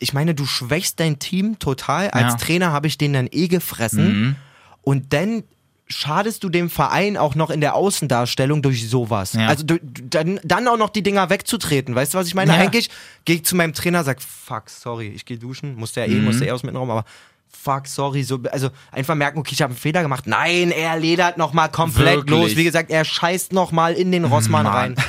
ich 0.02 0.14
meine, 0.14 0.34
du 0.36 0.46
schwächst 0.46 1.00
dein 1.00 1.20
Team 1.20 1.60
total. 1.60 2.10
Als 2.10 2.34
Ja. 2.34 2.38
Trainer 2.40 2.72
habe 2.72 2.88
ich 2.88 2.98
den 2.98 3.14
dann 3.14 3.28
eh 3.32 3.48
gefressen. 3.48 4.22
Mhm. 4.22 4.36
Und 4.82 5.14
dann 5.14 5.44
schadest 5.88 6.44
du 6.44 6.50
dem 6.50 6.70
Verein 6.70 7.18
auch 7.18 7.36
noch 7.36 7.50
in 7.50 7.60
der 7.62 7.76
Außendarstellung 7.76 8.62
durch 8.62 8.90
sowas. 8.90 9.34
Ja. 9.34 9.48
Also 9.48 9.64
du, 9.66 9.78
dann, 9.82 10.40
dann 10.44 10.68
auch 10.68 10.78
noch 10.78 10.90
die 10.90 11.04
Dinger 11.04 11.30
wegzutreten. 11.30 11.94
Weißt 11.94 12.14
du, 12.14 12.18
was 12.18 12.28
ich 12.28 12.34
meine? 12.34 12.54
Ja. 12.54 12.60
Eigentlich 12.60 12.90
gehe 13.26 13.36
ich 13.36 13.46
zu 13.46 13.56
meinem 13.56 13.74
Trainer, 13.74 14.04
sag, 14.04 14.22
fuck, 14.22 14.70
sorry, 14.70 15.10
ich 15.10 15.26
gehe 15.26 15.38
duschen, 15.38 15.76
musste 15.76 16.00
ja 16.00 16.06
eh, 16.08 16.12
Mhm. 16.16 16.26
musste 16.26 16.46
eh 16.46 16.52
aus 16.52 16.62
dem 16.62 16.76
Raum, 16.76 16.90
aber 16.90 17.06
fuck, 17.52 17.88
sorry, 17.88 18.24
so, 18.24 18.40
also 18.52 18.70
einfach 18.92 19.16
merken, 19.16 19.40
okay, 19.40 19.52
ich 19.54 19.62
habe 19.62 19.72
einen 19.72 19.80
Fehler 19.80 20.02
gemacht. 20.02 20.26
Nein, 20.28 20.72
er 20.72 20.98
ledert 20.98 21.38
noch 21.38 21.54
mal 21.54 21.68
komplett 21.68 22.18
Wirklich? 22.18 22.40
los. 22.40 22.56
Wie 22.56 22.64
gesagt, 22.64 22.90
er 22.90 23.06
scheißt 23.06 23.54
noch 23.54 23.72
mal 23.72 23.94
in 23.94 24.12
den 24.12 24.26
Rossmann 24.26 24.64
Mann. 24.64 24.74
rein. 24.74 24.96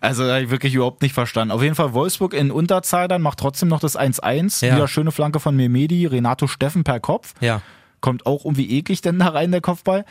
Also 0.00 0.26
da 0.26 0.38
ich 0.38 0.50
wirklich 0.50 0.74
überhaupt 0.74 1.02
nicht 1.02 1.14
verstanden. 1.14 1.52
Auf 1.52 1.62
jeden 1.62 1.74
Fall 1.74 1.92
Wolfsburg 1.92 2.34
in 2.34 2.50
Unterzahl 2.50 3.08
dann, 3.08 3.22
macht 3.22 3.38
trotzdem 3.38 3.68
noch 3.68 3.80
das 3.80 3.98
1-1. 3.98 4.64
Ja. 4.64 4.76
Wieder 4.76 4.88
schöne 4.88 5.12
Flanke 5.12 5.40
von 5.40 5.56
Memedi, 5.56 6.06
Renato 6.06 6.46
Steffen 6.46 6.84
per 6.84 7.00
Kopf. 7.00 7.34
Ja. 7.40 7.62
Kommt 8.00 8.26
auch 8.26 8.44
irgendwie 8.44 8.78
eklig 8.78 9.00
denn 9.00 9.18
da 9.18 9.28
rein, 9.28 9.50
der 9.50 9.60
Kopfball. 9.60 10.04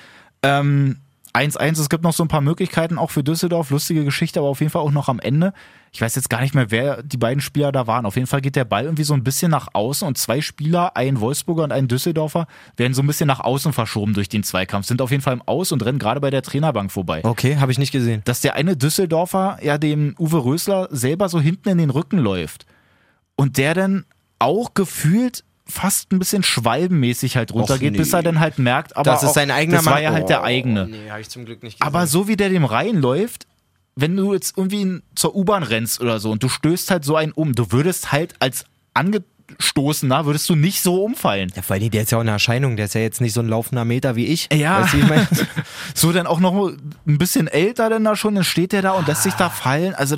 Ähm, 0.44 0.98
1-1, 1.34 1.80
es 1.80 1.90
gibt 1.90 2.04
noch 2.04 2.14
so 2.14 2.24
ein 2.24 2.28
paar 2.28 2.42
Möglichkeiten 2.42 2.98
auch 2.98 3.12
für 3.12 3.24
Düsseldorf. 3.24 3.70
Lustige 3.70 4.04
Geschichte, 4.04 4.40
aber 4.40 4.50
auf 4.50 4.60
jeden 4.60 4.72
Fall 4.72 4.82
auch 4.82 4.92
noch 4.92 5.10
am 5.10 5.20
Ende. 5.20 5.54
Ich 5.94 6.02
weiß 6.02 6.16
jetzt 6.16 6.30
gar 6.30 6.42
nicht 6.42 6.56
mehr, 6.56 6.72
wer 6.72 7.04
die 7.04 7.18
beiden 7.18 7.42
Spieler 7.42 7.72
da 7.72 7.88
waren. 7.88 8.06
Auf 8.06 8.16
jeden 8.16 8.28
Fall 8.28 8.42
geht 8.42 8.56
der 8.56 8.66
Ball 8.66 8.86
irgendwie 8.86 9.04
so 9.04 9.14
ein 9.14 9.24
bisschen 9.24 9.52
nach 9.52 9.70
außen 9.74 10.08
und 10.08 10.18
zwei 10.18 10.42
Spieler, 10.42 10.96
ein 10.96 11.20
Wolfsburger 11.20 11.64
und 11.64 11.72
ein 11.72 11.88
Düsseldorfer, 11.88 12.48
werden 12.78 12.94
so 12.94 13.02
ein 13.02 13.08
bisschen 13.08 13.28
nach 13.28 13.40
außen 13.40 13.74
verschoben 13.74 14.14
durch 14.14 14.30
den 14.30 14.44
Zweikampf. 14.44 14.88
Sind 14.88 15.02
auf 15.02 15.12
jeden 15.12 15.24
Fall 15.24 15.34
im 15.34 15.42
Aus 15.42 15.72
und 15.72 15.84
rennen 15.84 16.00
gerade 16.00 16.22
bei 16.22 16.30
der 16.30 16.42
Trainerbank 16.42 16.92
vorbei 16.92 17.22
Okay, 17.24 17.58
habe 17.58 17.72
ich 17.72 17.78
nicht 17.80 17.92
gesehen. 17.92 18.22
dass 18.26 18.42
der 18.42 18.56
eine 18.56 18.78
Düsseldorfer 18.78 19.58
ja 19.62 19.78
dem 19.78 20.16
Uwe 20.18 20.44
Rösler 20.44 20.88
selber 20.92 21.30
so 21.30 21.40
hinten 21.42 21.70
in 21.70 21.78
den 21.78 21.90
Rücken 21.90 22.18
läuft. 22.20 22.66
Und 23.36 23.58
der 23.58 23.74
dann 23.74 24.06
auch 24.40 24.74
gefühlt 24.74 25.44
fast 25.72 26.12
ein 26.12 26.20
bisschen 26.20 26.44
schwalbenmäßig 26.44 27.38
halt 27.38 27.54
runtergeht, 27.54 27.94
nee. 27.94 27.98
bis 27.98 28.14
er 28.14 28.22
dann 28.22 28.40
halt 28.40 28.60
merkt, 28.60 28.96
aber 28.96 29.10
Das 29.12 29.24
ist 29.24 29.30
auch, 29.30 29.34
sein 29.34 29.52
eigener 29.52 29.78
das 29.78 29.86
war 29.86 30.02
ja 30.02 30.12
halt 30.12 30.30
der 30.30 30.42
Oh, 30.42 30.46
eigene. 30.46 30.88
Nee, 30.88 31.10
habe 31.10 31.22
ich 31.22 31.30
zum 31.30 31.46
Glück 31.46 31.64
nicht 31.64 31.80
gesehen. 31.80 31.88
Aber 31.88 32.06
so 32.08 32.28
wie 32.28 32.36
der 32.36 32.50
dem 32.50 32.66
reinläuft, 32.66 33.48
wenn 33.96 34.16
du 34.16 34.34
jetzt 34.34 34.58
irgendwie 34.58 35.02
zur 35.16 35.36
U-Bahn 35.36 35.64
rennst 35.64 36.00
oder 36.02 36.20
so 36.20 36.32
und 36.32 36.44
du 36.44 36.50
stößt 36.50 36.92
halt 36.92 37.04
so 37.06 37.16
einen 37.16 37.32
um, 37.32 37.54
du 37.54 37.72
würdest 37.72 38.12
halt 38.12 38.36
als 38.40 38.66
Angestoßener, 39.52 40.26
würdest 40.26 40.50
du 40.50 40.56
nicht 40.56 40.82
so 40.82 41.04
umfallen. 41.04 41.52
ja, 41.56 41.62
vor 41.62 41.76
allem, 41.76 41.90
der 41.90 42.04
ist 42.04 42.12
ja 42.12 42.18
auch 42.18 42.22
eine 42.22 42.32
Erscheinung, 42.32 42.76
der 42.76 42.86
ist 42.86 42.96
ja 42.96 43.02
jetzt 43.02 43.22
nicht 43.22 43.34
so 43.34 43.42
ein 43.42 43.48
laufender 43.48 43.86
Meter 43.86 44.16
wie 44.16 44.26
ich. 44.28 44.50
Ja. 44.54 44.82
Weißt 44.82 44.94
du, 44.94 44.98
wie 44.98 45.02
ich 45.02 45.10
meine? 45.10 45.28
So 45.94 46.12
dann 46.12 46.26
auch 46.28 46.40
noch 46.40 46.70
ein 47.06 47.18
bisschen 47.18 47.48
älter 47.48 47.90
denn 47.90 48.04
da 48.04 48.16
schon, 48.16 48.36
dann 48.36 48.44
steht 48.44 48.72
der 48.72 48.82
da 48.82 48.92
und 48.92 49.08
lässt 49.08 49.24
sich 49.24 49.34
da 49.34 49.50
fallen. 49.50 49.94
Also, 49.94 50.16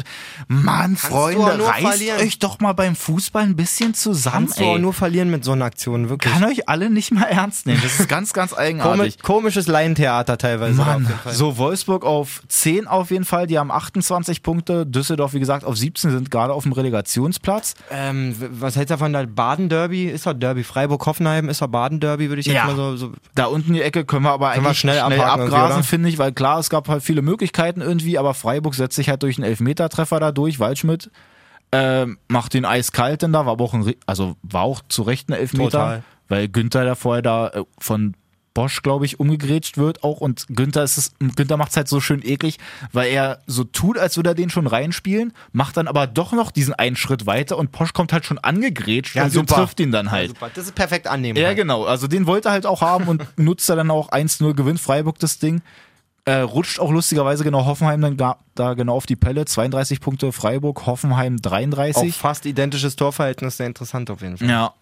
Mann, 0.47 0.93
du 0.93 0.99
Freunde, 0.99 1.65
reißt 1.65 1.81
verlieren. 1.81 2.19
euch 2.19 2.39
doch 2.39 2.59
mal 2.59 2.73
beim 2.73 2.95
Fußball 2.95 3.43
ein 3.43 3.55
bisschen 3.55 3.93
zusammen, 3.93 4.45
Kannst 4.47 4.59
du 4.59 4.65
auch 4.65 4.75
ey. 4.75 4.79
nur 4.81 4.93
verlieren 4.93 5.31
mit 5.31 5.43
so 5.43 5.53
einer 5.53 5.65
Aktion, 5.65 6.09
wirklich. 6.09 6.31
Kann 6.31 6.43
euch 6.43 6.69
alle 6.69 6.89
nicht 6.89 7.11
mal 7.11 7.23
ernst 7.25 7.65
nehmen. 7.65 7.79
Das 7.81 7.99
ist 7.99 8.09
ganz, 8.09 8.33
ganz 8.33 8.53
eigenartig. 8.53 9.19
komisches 9.19 9.67
Laientheater 9.67 10.37
teilweise. 10.37 10.77
da 10.77 10.85
Mann, 10.85 11.09
so 11.31 11.57
Wolfsburg 11.57 12.05
auf 12.05 12.43
10 12.47 12.87
auf 12.87 13.09
jeden 13.11 13.25
Fall, 13.25 13.47
die 13.47 13.57
haben 13.57 13.71
28 13.71 14.43
Punkte, 14.43 14.85
Düsseldorf 14.85 15.33
wie 15.33 15.39
gesagt 15.39 15.63
auf 15.65 15.77
17, 15.77 16.11
sind 16.11 16.31
gerade 16.31 16.53
auf 16.53 16.63
dem 16.63 16.73
Relegationsplatz. 16.73 17.73
Ähm, 17.91 18.35
was 18.51 18.75
hältst 18.75 18.91
du 18.91 18.93
davon? 18.95 19.13
Der 19.27 19.33
Baden-Derby? 19.33 20.05
Ist 20.05 20.25
doch 20.25 20.33
Derby. 20.33 20.63
Freiburg-Hoffenheim 20.63 21.49
ist 21.49 21.61
doch 21.61 21.67
Baden-Derby, 21.67 22.29
würde 22.29 22.39
ich 22.41 22.45
jetzt 22.47 22.55
Ja. 22.55 22.65
mal 22.65 22.75
so. 22.75 22.95
so 22.97 23.11
Da 23.35 23.45
unten 23.45 23.73
die 23.73 23.81
Ecke 23.81 24.05
können 24.05 24.23
wir 24.23 24.31
aber 24.31 24.51
Können 24.51 24.63
wir 24.63 24.67
eigentlich 24.69 24.79
schnell 24.79 24.97
schnell, 24.99 25.11
irgendwie, 25.17 25.23
abgrasen, 25.43 25.83
finde 25.83 26.09
ich, 26.09 26.17
weil 26.17 26.31
klar, 26.31 26.59
es 26.59 26.69
gab 26.69 26.87
halt 26.89 27.03
viele 27.03 27.21
Möglichkeiten 27.21 27.81
irgendwie, 27.81 28.17
aber 28.17 28.33
Freiburg 28.33 28.75
setzt 28.75 28.95
sich 28.95 29.09
halt 29.09 29.23
durch 29.23 29.37
einen 29.37 29.45
Elfmetertreffer 29.45 30.19
da 30.19 30.31
durch, 30.31 30.59
Waldschmidt 30.59 31.09
ähm, 31.75 32.19
macht 32.27 32.53
den 32.53 32.65
eiskalt 32.65 33.23
denn 33.23 33.33
da, 33.33 33.45
war 33.47 33.53
aber 33.53 33.63
auch 33.65 33.73
ein, 33.73 33.93
also 34.05 34.35
war 34.43 34.61
auch 34.61 34.81
zu 34.89 35.01
Recht 35.01 35.29
ein 35.29 35.33
Elfmeter, 35.33 35.71
Total. 35.71 36.03
weil 36.29 36.47
Günther 36.47 36.85
da 36.85 36.93
vorher 36.93 37.23
da 37.23 37.47
äh, 37.47 37.63
von 37.79 38.13
Bosch, 38.53 38.81
glaube 38.81 39.05
ich, 39.05 39.19
umgegrätscht 39.19 39.77
wird 39.77 40.03
auch 40.03 40.21
und 40.21 40.45
Günther 40.49 40.83
ist 40.83 40.97
es, 40.97 41.11
Günther 41.19 41.57
macht 41.57 41.71
es 41.71 41.77
halt 41.77 41.87
so 41.87 41.99
schön 41.99 42.21
eklig, 42.23 42.59
weil 42.91 43.11
er 43.11 43.39
so 43.47 43.63
tut, 43.63 43.97
als 43.97 44.15
würde 44.15 44.31
er 44.31 44.35
den 44.35 44.49
schon 44.49 44.67
reinspielen, 44.67 45.33
macht 45.51 45.77
dann 45.77 45.87
aber 45.87 46.07
doch 46.07 46.33
noch 46.33 46.51
diesen 46.51 46.73
einen 46.73 46.95
Schritt 46.95 47.25
weiter 47.25 47.57
und 47.57 47.71
Bosch 47.71 47.93
kommt 47.93 48.13
halt 48.13 48.25
schon 48.25 48.37
angegrätscht 48.39 49.15
und, 49.15 49.35
und 49.35 49.49
trifft 49.49 49.79
ihn 49.79 49.91
dann 49.91 50.11
halt. 50.11 50.29
Ja, 50.29 50.35
super. 50.35 50.51
Das 50.53 50.65
ist 50.65 50.75
perfekt 50.75 51.07
annehmen. 51.07 51.39
Ja, 51.39 51.53
genau. 51.53 51.85
Also 51.85 52.07
den 52.07 52.27
wollte 52.27 52.49
er 52.49 52.51
halt 52.51 52.65
auch 52.65 52.81
haben 52.81 53.07
und 53.07 53.25
nutzt 53.37 53.69
er 53.69 53.75
dann 53.75 53.89
auch 53.91 54.11
1-0, 54.11 54.53
gewinnt 54.53 54.79
Freiburg 54.79 55.19
das 55.19 55.39
Ding. 55.39 55.61
Äh, 56.25 56.35
rutscht 56.35 56.79
auch 56.79 56.91
lustigerweise 56.91 57.43
genau 57.43 57.65
Hoffenheim 57.65 57.99
dann 57.99 58.15
ga, 58.15 58.37
da 58.55 58.75
genau 58.75 58.95
auf 58.95 59.05
die 59.05 59.17
Pelle. 59.17 59.43
32 59.45 59.99
Punkte 59.99 60.31
Freiburg, 60.31 60.85
Hoffenheim 60.85 61.35
Auch 61.35 61.49
33. 61.49 62.15
fast 62.15 62.45
identisches 62.45 62.95
Torverhältnis, 62.95 63.57
sehr 63.57 63.67
interessant 63.67 64.09
auf 64.09 64.21
jeden 64.21 64.37
Fall. 64.37 64.47
ja. 64.47 64.73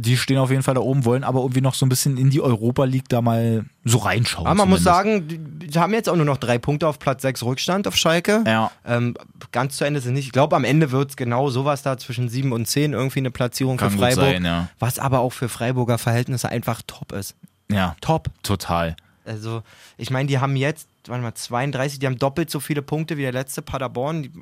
Die 0.00 0.16
stehen 0.16 0.38
auf 0.38 0.50
jeden 0.50 0.62
Fall 0.62 0.74
da 0.74 0.80
oben, 0.80 1.04
wollen 1.04 1.24
aber 1.24 1.40
irgendwie 1.40 1.60
noch 1.60 1.74
so 1.74 1.84
ein 1.84 1.88
bisschen 1.88 2.16
in 2.16 2.30
die 2.30 2.40
Europa 2.40 2.84
League 2.84 3.08
da 3.08 3.20
mal 3.20 3.64
so 3.84 3.98
reinschauen. 3.98 4.46
Aber 4.46 4.54
man 4.54 4.68
muss 4.68 4.82
zumindest. 4.84 5.30
sagen, 5.30 5.58
die 5.60 5.78
haben 5.78 5.92
jetzt 5.92 6.08
auch 6.08 6.16
nur 6.16 6.24
noch 6.24 6.38
drei 6.38 6.58
Punkte 6.58 6.88
auf 6.88 6.98
Platz 6.98 7.22
6 7.22 7.42
Rückstand 7.42 7.86
auf 7.86 7.96
Schalke. 7.96 8.42
Ja. 8.46 8.70
Ähm, 8.86 9.14
ganz 9.52 9.76
zu 9.76 9.84
Ende 9.84 9.98
es 10.00 10.06
nicht. 10.06 10.26
Ich 10.26 10.32
glaube, 10.32 10.56
am 10.56 10.64
Ende 10.64 10.90
wird 10.90 11.10
es 11.10 11.16
genau 11.16 11.50
sowas 11.50 11.82
da 11.82 11.98
zwischen 11.98 12.28
7 12.28 12.52
und 12.52 12.66
10 12.66 12.92
irgendwie 12.92 13.18
eine 13.18 13.30
Platzierung 13.30 13.76
Kann 13.76 13.90
für 13.90 13.98
Freiburg. 13.98 14.24
sein, 14.24 14.44
ja. 14.44 14.68
Was 14.78 14.98
aber 14.98 15.20
auch 15.20 15.32
für 15.32 15.48
Freiburger 15.48 15.98
Verhältnisse 15.98 16.48
einfach 16.48 16.80
top 16.86 17.12
ist. 17.12 17.34
Ja, 17.70 17.94
Top. 18.00 18.28
total. 18.42 18.96
Also, 19.24 19.62
ich 19.96 20.10
meine, 20.10 20.26
die 20.28 20.38
haben 20.38 20.56
jetzt, 20.56 20.88
warte 21.06 21.22
mal, 21.22 21.34
32, 21.34 21.98
die 21.98 22.06
haben 22.06 22.18
doppelt 22.18 22.50
so 22.50 22.58
viele 22.58 22.82
Punkte 22.82 23.16
wie 23.16 23.22
der 23.22 23.32
letzte 23.32 23.62
Paderborn. 23.62 24.22
Die, 24.22 24.32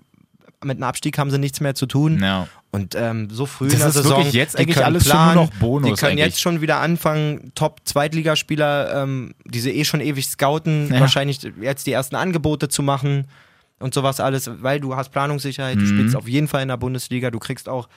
mit 0.65 0.77
einem 0.79 0.83
Abstieg 0.85 1.17
haben 1.19 1.31
sie 1.31 1.39
nichts 1.39 1.61
mehr 1.61 1.75
zu 1.75 1.87
tun. 1.87 2.21
Ja. 2.23 2.49
Und 2.71 2.95
ähm, 2.95 3.29
so 3.31 3.47
früh 3.47 3.67
Das 3.67 3.75
in 3.75 3.79
der 3.81 3.89
ist 3.89 3.95
Saison, 3.95 4.19
wirklich 4.19 4.35
jetzt 4.35 4.59
eigentlich 4.59 4.75
können 4.75 4.87
alles 4.87 5.05
schon 5.05 5.13
planen, 5.13 5.35
nur 5.37 5.45
noch 5.45 5.51
Bonus 5.55 5.89
Die 5.89 5.95
können 5.97 6.13
eigentlich. 6.13 6.25
jetzt 6.27 6.41
schon 6.41 6.61
wieder 6.61 6.81
anfangen, 6.81 7.53
Top-Zweitligaspieler, 7.55 9.03
ähm, 9.03 9.35
die 9.45 9.61
sie 9.61 9.71
eh 9.71 9.85
schon 9.85 10.01
ewig 10.01 10.27
scouten, 10.27 10.93
Ja. 10.93 11.01
wahrscheinlich 11.01 11.41
jetzt 11.61 11.87
die 11.87 11.93
ersten 11.93 12.17
Angebote 12.17 12.69
zu 12.69 12.83
machen 12.83 13.27
und 13.79 13.95
sowas 13.95 14.21
alles, 14.21 14.51
weil 14.63 14.81
du 14.81 14.97
hast 14.97 15.11
Planungssicherheit, 15.11 15.77
Mhm. 15.77 15.81
du 15.81 15.87
spielst 15.87 16.17
auf 16.17 16.29
jeden 16.29 16.49
Fall 16.49 16.63
in 16.63 16.69
der 16.69 16.77
Bundesliga, 16.77 17.31
du 17.31 17.39
kriegst 17.39 17.69
auch 17.69 17.89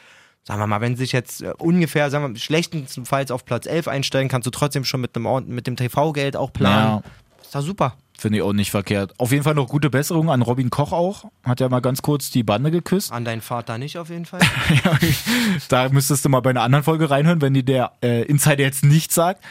Sagen 0.43 0.59
wir 0.59 0.65
mal, 0.65 0.81
wenn 0.81 0.95
sie 0.95 1.03
sich 1.03 1.11
jetzt 1.11 1.43
äh, 1.43 1.53
ungefähr, 1.59 2.09
sagen 2.09 2.33
wir, 2.33 2.39
schlechtestenfalls 2.39 3.29
auf 3.29 3.45
Platz 3.45 3.67
11 3.67 3.87
einstellen, 3.87 4.27
kannst 4.27 4.47
du 4.47 4.49
trotzdem 4.49 4.83
schon 4.83 4.99
mit 4.99 5.15
dem, 5.15 5.27
mit 5.45 5.67
dem 5.67 5.75
TV-Geld 5.75 6.35
auch 6.35 6.51
planen. 6.51 7.03
Ist 7.43 7.53
doch 7.53 7.61
super. 7.61 7.95
Finde 8.21 8.37
ich 8.37 8.43
auch 8.43 8.53
nicht 8.53 8.69
verkehrt. 8.69 9.15
Auf 9.17 9.31
jeden 9.31 9.43
Fall 9.43 9.55
noch 9.55 9.67
gute 9.67 9.89
Besserung 9.89 10.29
an 10.29 10.43
Robin 10.43 10.69
Koch 10.69 10.91
auch. 10.91 11.25
Hat 11.43 11.59
ja 11.59 11.69
mal 11.69 11.79
ganz 11.79 12.03
kurz 12.03 12.29
die 12.29 12.43
Bande 12.43 12.69
geküsst. 12.69 13.11
An 13.11 13.25
deinen 13.25 13.41
Vater 13.41 13.79
nicht 13.79 13.97
auf 13.97 14.11
jeden 14.11 14.25
Fall. 14.25 14.41
da 15.69 15.89
müsstest 15.89 16.23
du 16.23 16.29
mal 16.29 16.39
bei 16.41 16.51
einer 16.51 16.61
anderen 16.61 16.83
Folge 16.83 17.09
reinhören, 17.09 17.41
wenn 17.41 17.55
dir 17.55 17.63
der 17.63 17.93
äh, 18.03 18.21
Insider 18.25 18.59
jetzt 18.59 18.83
nichts 18.83 19.15
sagt. 19.15 19.43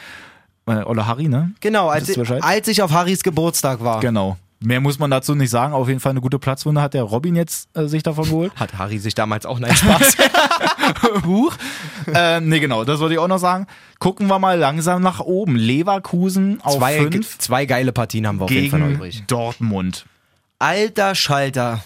äh, 0.67 0.83
Olle 0.85 1.05
Harry, 1.05 1.27
ne? 1.27 1.51
Genau, 1.59 1.89
als, 1.89 2.15
Bescheid? 2.15 2.41
als 2.41 2.69
ich 2.69 2.81
auf 2.81 2.93
Harrys 2.93 3.23
Geburtstag 3.23 3.83
war. 3.83 3.99
Genau. 3.99 4.37
Mehr 4.63 4.79
muss 4.79 4.99
man 4.99 5.09
dazu 5.09 5.33
nicht 5.33 5.49
sagen. 5.49 5.73
Auf 5.73 5.87
jeden 5.87 5.99
Fall 5.99 6.11
eine 6.11 6.21
gute 6.21 6.37
Platzwunde 6.37 6.81
hat 6.81 6.93
der 6.93 7.01
Robin 7.03 7.35
jetzt 7.35 7.67
äh, 7.75 7.87
sich 7.87 8.03
davon 8.03 8.25
geholt. 8.25 8.51
Hat 8.55 8.77
Harry 8.77 8.99
sich 8.99 9.15
damals 9.15 9.47
auch 9.47 9.57
nein 9.57 9.75
Spaß. 9.75 10.17
Huch. 11.25 11.55
ähm, 12.13 12.47
nee, 12.47 12.59
genau, 12.59 12.83
das 12.83 12.99
wollte 12.99 13.15
ich 13.15 13.19
auch 13.19 13.27
noch 13.27 13.39
sagen. 13.39 13.65
Gucken 13.97 14.27
wir 14.27 14.37
mal 14.37 14.57
langsam 14.57 15.01
nach 15.01 15.19
oben. 15.19 15.55
Leverkusen 15.55 16.61
auf 16.61 16.77
zwei, 16.77 16.97
5 16.97 17.39
zwei 17.39 17.65
geile 17.65 17.91
Partien 17.91 18.27
haben 18.27 18.39
wir 18.39 18.45
auf 18.45 18.51
jeden 18.51 18.69
Fall 18.69 18.91
übrig. 18.91 19.23
Dortmund. 19.27 20.05
Alter 20.59 21.15
Schalter. 21.15 21.83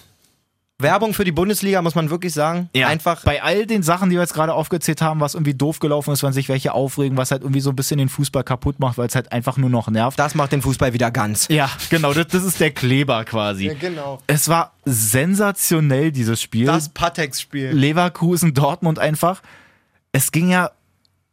Werbung 0.77 1.13
für 1.13 1.23
die 1.23 1.31
Bundesliga, 1.31 1.81
muss 1.81 1.95
man 1.95 2.09
wirklich 2.09 2.33
sagen. 2.33 2.69
Einfach. 2.75 3.23
Bei 3.23 3.41
all 3.41 3.65
den 3.65 3.81
Sachen, 3.81 4.09
die 4.09 4.17
wir 4.17 4.21
jetzt 4.21 4.33
gerade 4.33 4.53
aufgezählt 4.53 5.01
haben, 5.01 5.21
was 5.21 5.33
irgendwie 5.33 5.53
doof 5.53 5.79
gelaufen 5.79 6.11
ist, 6.11 6.21
wenn 6.21 6.33
sich 6.33 6.49
welche 6.49 6.73
aufregen, 6.73 7.17
was 7.17 7.31
halt 7.31 7.43
irgendwie 7.43 7.61
so 7.61 7.69
ein 7.69 7.77
bisschen 7.77 7.97
den 7.97 8.09
Fußball 8.09 8.43
kaputt 8.43 8.79
macht, 8.79 8.97
weil 8.97 9.07
es 9.07 9.15
halt 9.15 9.31
einfach 9.31 9.55
nur 9.55 9.69
noch 9.69 9.89
nervt. 9.89 10.19
Das 10.19 10.35
macht 10.35 10.51
den 10.51 10.61
Fußball 10.61 10.91
wieder 10.91 11.11
ganz. 11.11 11.47
Ja, 11.47 11.69
genau, 11.89 12.13
das, 12.13 12.27
das 12.27 12.43
ist 12.43 12.59
der 12.59 12.71
Kleber 12.71 13.23
quasi. 13.23 13.73
genau. 13.79 14.19
Es 14.27 14.49
war 14.49 14.73
sensationell, 14.83 16.11
dieses 16.11 16.41
Spiel. 16.41 16.65
Das 16.65 16.89
Patex-Spiel. 16.89 17.71
Leverkusen, 17.71 18.53
Dortmund 18.53 18.99
einfach. 18.99 19.41
Es 20.11 20.31
ging 20.31 20.49
ja 20.49 20.71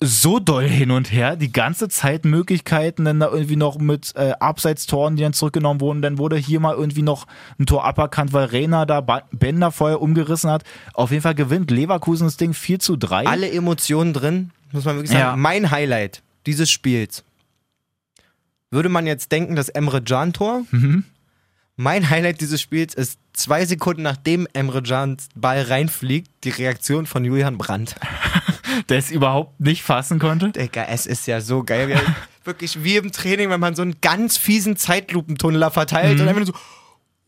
so 0.03 0.39
doll 0.39 0.69
hin 0.69 0.91
und 0.91 1.13
her, 1.13 1.37
die 1.37 1.53
ganze 1.53 1.89
Zeit 1.89 2.25
Möglichkeiten, 2.25 3.05
dann 3.05 3.21
da 3.21 3.29
irgendwie 3.29 3.57
noch 3.57 3.79
mit 3.79 4.13
äh, 4.17 4.33
Abseitstoren, 4.39 5.17
die 5.17 5.23
dann 5.23 5.33
zurückgenommen 5.33 5.81
wurden, 5.81 6.03
dann 6.03 6.19
wurde 6.19 6.37
hier 6.37 6.61
mal 6.61 6.75
irgendwie 6.75 7.03
noch 7.03 7.27
ein 7.59 7.67
Tor 7.67 7.85
aberkannt, 7.85 8.33
weil 8.33 8.47
Rena 8.47 8.85
da 8.85 9.01
ba 9.01 9.23
Bender 9.31 9.71
vorher 9.71 10.03
umgerissen 10.03 10.51
hat. 10.51 10.65
Auf 10.95 11.11
jeden 11.11 11.23
Fall 11.23 11.35
gewinnt 11.35 11.71
Leverkusen 11.71 12.27
das 12.27 12.37
Ding 12.37 12.53
4 12.53 12.79
zu 12.81 12.97
3. 12.97 13.27
Alle 13.27 13.51
Emotionen 13.51 14.13
drin, 14.13 14.51
muss 14.73 14.85
man 14.85 14.97
wirklich 14.97 15.11
sagen. 15.11 15.23
Ja. 15.23 15.37
Mein 15.37 15.71
Highlight 15.71 16.23
dieses 16.47 16.71
Spiels. 16.71 17.25
Würde 18.71 18.89
man 18.89 19.07
jetzt 19.07 19.31
denken, 19.31 19.55
das 19.55 19.69
Emre 19.69 20.03
Can-Tor? 20.03 20.63
Mhm. 20.71 21.05
Mein 21.77 22.11
Highlight 22.11 22.41
dieses 22.41 22.61
Spiels 22.61 22.95
ist 22.95 23.19
zwei 23.33 23.65
Sekunden 23.65 24.03
nachdem 24.03 24.47
Emre 24.53 24.83
Cans 24.83 25.29
Ball 25.35 25.63
reinfliegt, 25.63 26.31
die 26.45 26.51
Reaktion 26.51 27.07
von 27.07 27.25
Julian 27.25 27.59
Brandt. 27.59 27.97
der 28.89 28.99
es 28.99 29.11
überhaupt 29.11 29.61
nicht 29.61 29.83
fassen 29.83 30.19
konnte. 30.19 30.51
Digga, 30.51 30.85
es 30.89 31.07
ist 31.07 31.27
ja 31.27 31.41
so 31.41 31.63
geil. 31.65 31.89
Wir- 31.89 32.01
Wirklich 32.45 32.83
wie 32.83 32.97
im 32.97 33.13
Training, 33.13 33.51
wenn 33.51 33.61
man 33.61 33.77
so 33.77 33.83
einen 33.83 34.01
ganz 34.01 34.37
fiesen 34.37 34.77
Zeitlupentunneler 34.77 35.71
verteilt 35.71 36.17
Mhm. 36.17 36.23
und 36.23 36.29
einfach 36.29 36.41
nur 36.41 36.47
so. 36.47 36.55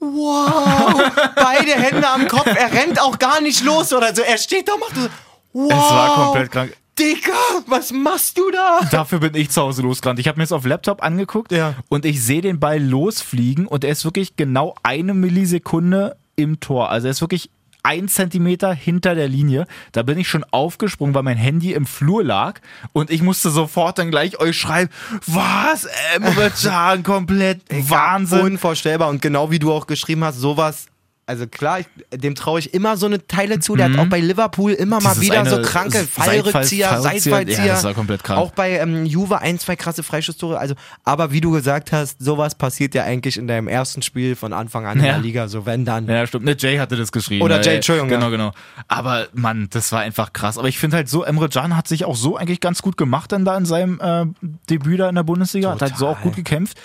Wow! 0.01 1.03
Beide 1.37 1.73
Hände 1.73 2.09
am 2.09 2.27
Kopf. 2.29 2.47
Er 2.47 2.73
rennt 2.73 3.01
auch 3.01 3.19
gar 3.19 3.41
nicht 3.41 3.63
los 3.65 3.93
oder 3.93 4.15
so. 4.15 4.23
Er 4.23 4.39
steht 4.39 4.69
da 4.69 4.75
und 4.75 4.81
macht 4.81 4.97
so. 4.97 5.09
Wow! 5.53 5.71
Es 5.73 5.91
war 5.91 6.15
komplett 6.17 6.51
krank. 6.53 6.77
Digga, 6.99 7.33
was 7.67 7.91
machst 7.93 8.39
du 8.39 8.51
da? 8.53 8.81
Dafür 8.91 9.19
bin 9.19 9.35
ich 9.35 9.51
zu 9.51 9.63
Hause 9.63 9.83
losgerannt. 9.83 10.21
Ich 10.21 10.29
habe 10.29 10.39
mir 10.39 10.45
das 10.45 10.53
auf 10.53 10.65
Laptop 10.65 11.03
angeguckt 11.03 11.51
Ja. 11.51 11.75
und 11.89 12.05
ich 12.05 12.23
sehe 12.23 12.41
den 12.41 12.61
Ball 12.61 12.81
losfliegen 12.81 13.67
und 13.67 13.83
er 13.83 13.91
ist 13.91 14.05
wirklich 14.05 14.37
genau 14.37 14.75
eine 14.85 15.13
Millisekunde 15.15 16.17
im 16.37 16.61
Tor. 16.61 16.91
Also 16.91 17.09
er 17.09 17.13
ist 17.13 17.21
wirklich 17.21 17.51
ein 17.85 18.09
Zentimeter 18.09 18.75
hinter 18.75 19.15
der 19.15 19.29
Linie. 19.29 19.67
Da 19.93 20.03
bin 20.03 20.19
ich 20.19 20.29
schon 20.29 20.45
aufgesprungen, 20.51 21.15
weil 21.15 21.23
mein 21.23 21.37
Handy 21.37 21.73
im 21.73 21.87
Flur 21.87 22.25
lag 22.25 22.61
und 22.93 23.11
ich 23.11 23.23
musste 23.23 23.51
sofort 23.51 23.99
dann 23.99 24.11
gleich 24.11 24.41
euch 24.41 24.59
schreiben, 24.59 24.91
was, 25.27 25.87
Emre 26.17 26.51
Can, 26.51 27.03
komplett 27.05 27.61
Wahnsinn. 27.71 28.41
Unvorstellbar. 28.41 29.09
Und 29.11 29.23
genau 29.23 29.51
wie 29.51 29.59
du 29.59 29.73
auch 29.73 29.87
geschrieben 29.87 30.25
hast, 30.25 30.39
sowas. 30.39 30.87
Also 31.27 31.47
klar, 31.47 31.81
ich, 31.81 31.87
dem 32.13 32.35
traue 32.35 32.59
ich 32.59 32.75
immer 32.75 32.99
so 32.99 33.07
eine 33.07 33.27
Teile 33.27 33.59
zu. 33.59 33.77
Der 33.77 33.91
hat 33.91 33.99
auch 33.99 34.07
bei 34.09 34.21
Liverpool 34.21 34.73
immer 34.73 35.01
mal 35.01 35.15
Mhm. 35.15 35.21
Dieses 35.21 35.23
wieder 35.25 35.41
eine 35.41 35.51
so 35.51 35.63
kranke 35.63 36.05
Fallrückzieher. 36.05 37.01
Seitfallzieher. 37.01 37.65
Ja, 37.65 37.73
das 37.75 37.85
war 37.85 37.95
komplett 37.95 38.23
krank. 38.23 38.39
Auch 38.41 38.51
bei 38.53 38.73
ähm, 38.79 39.07
Juve 39.07 39.39
ein, 39.41 39.59
zwei 39.59 39.75
krasse 39.75 40.03
Freistoßtore. 40.03 40.59
Also, 40.59 40.75
aber 41.03 41.33
wie 41.33 41.41
du 41.41 41.51
gesagt 41.51 41.93
hast, 41.93 42.23
sowas 42.23 42.55
passiert 42.55 42.95
ja 42.95 43.05
eigentlich 43.05 43.39
in 43.39 43.47
deinem 43.49 43.69
ersten 43.69 44.03
Spiel 44.03 44.37
von 44.37 44.53
Anfang 44.53 44.85
an 44.87 44.99
in 44.99 45.05
Ja. 45.07 45.13
der 45.13 45.23
Liga. 45.23 45.49
So 45.49 45.65
wenn 45.65 45.85
dann. 45.87 46.07
Ja, 46.09 46.27
stimmt. 46.27 46.45
Ne, 46.45 46.57
Jay 46.59 46.77
hatte 46.77 46.97
das 46.97 47.11
geschrieben. 47.11 47.43
Oder 47.43 47.61
Äh, 47.61 47.65
Jay, 47.65 47.75
Entschuldigung, 47.77 48.09
Genau, 48.11 48.25
ja. 48.27 48.31
genau. 48.31 48.53
Aber 48.89 49.27
Mann, 49.33 49.69
das 49.71 49.93
war 49.93 50.01
einfach 50.01 50.33
krass. 50.35 50.59
Aber 50.59 50.69
ich 50.69 50.79
finde 50.79 50.97
halt 50.97 51.09
so, 51.09 51.25
Emre 51.25 51.49
Can 51.49 51.75
hat 51.77 51.89
sich 51.89 52.05
auch 52.05 52.17
so 52.17 52.37
eigentlich 52.37 52.61
ganz 52.61 52.83
gut 52.83 52.97
gemacht 52.99 53.33
dann 53.33 53.45
da 53.47 53.57
in 53.57 53.65
seinem 53.65 53.99
äh, 54.01 54.27
Debüt 54.69 55.01
da 55.01 55.09
in 55.09 55.15
der 55.15 55.23
Bundesliga. 55.23 55.71
Hat 55.71 55.81
halt 55.81 55.97
so 55.97 56.07
auch 56.07 56.11
Total. 56.17 56.23
gut 56.25 56.37
gekämpft. 56.37 56.79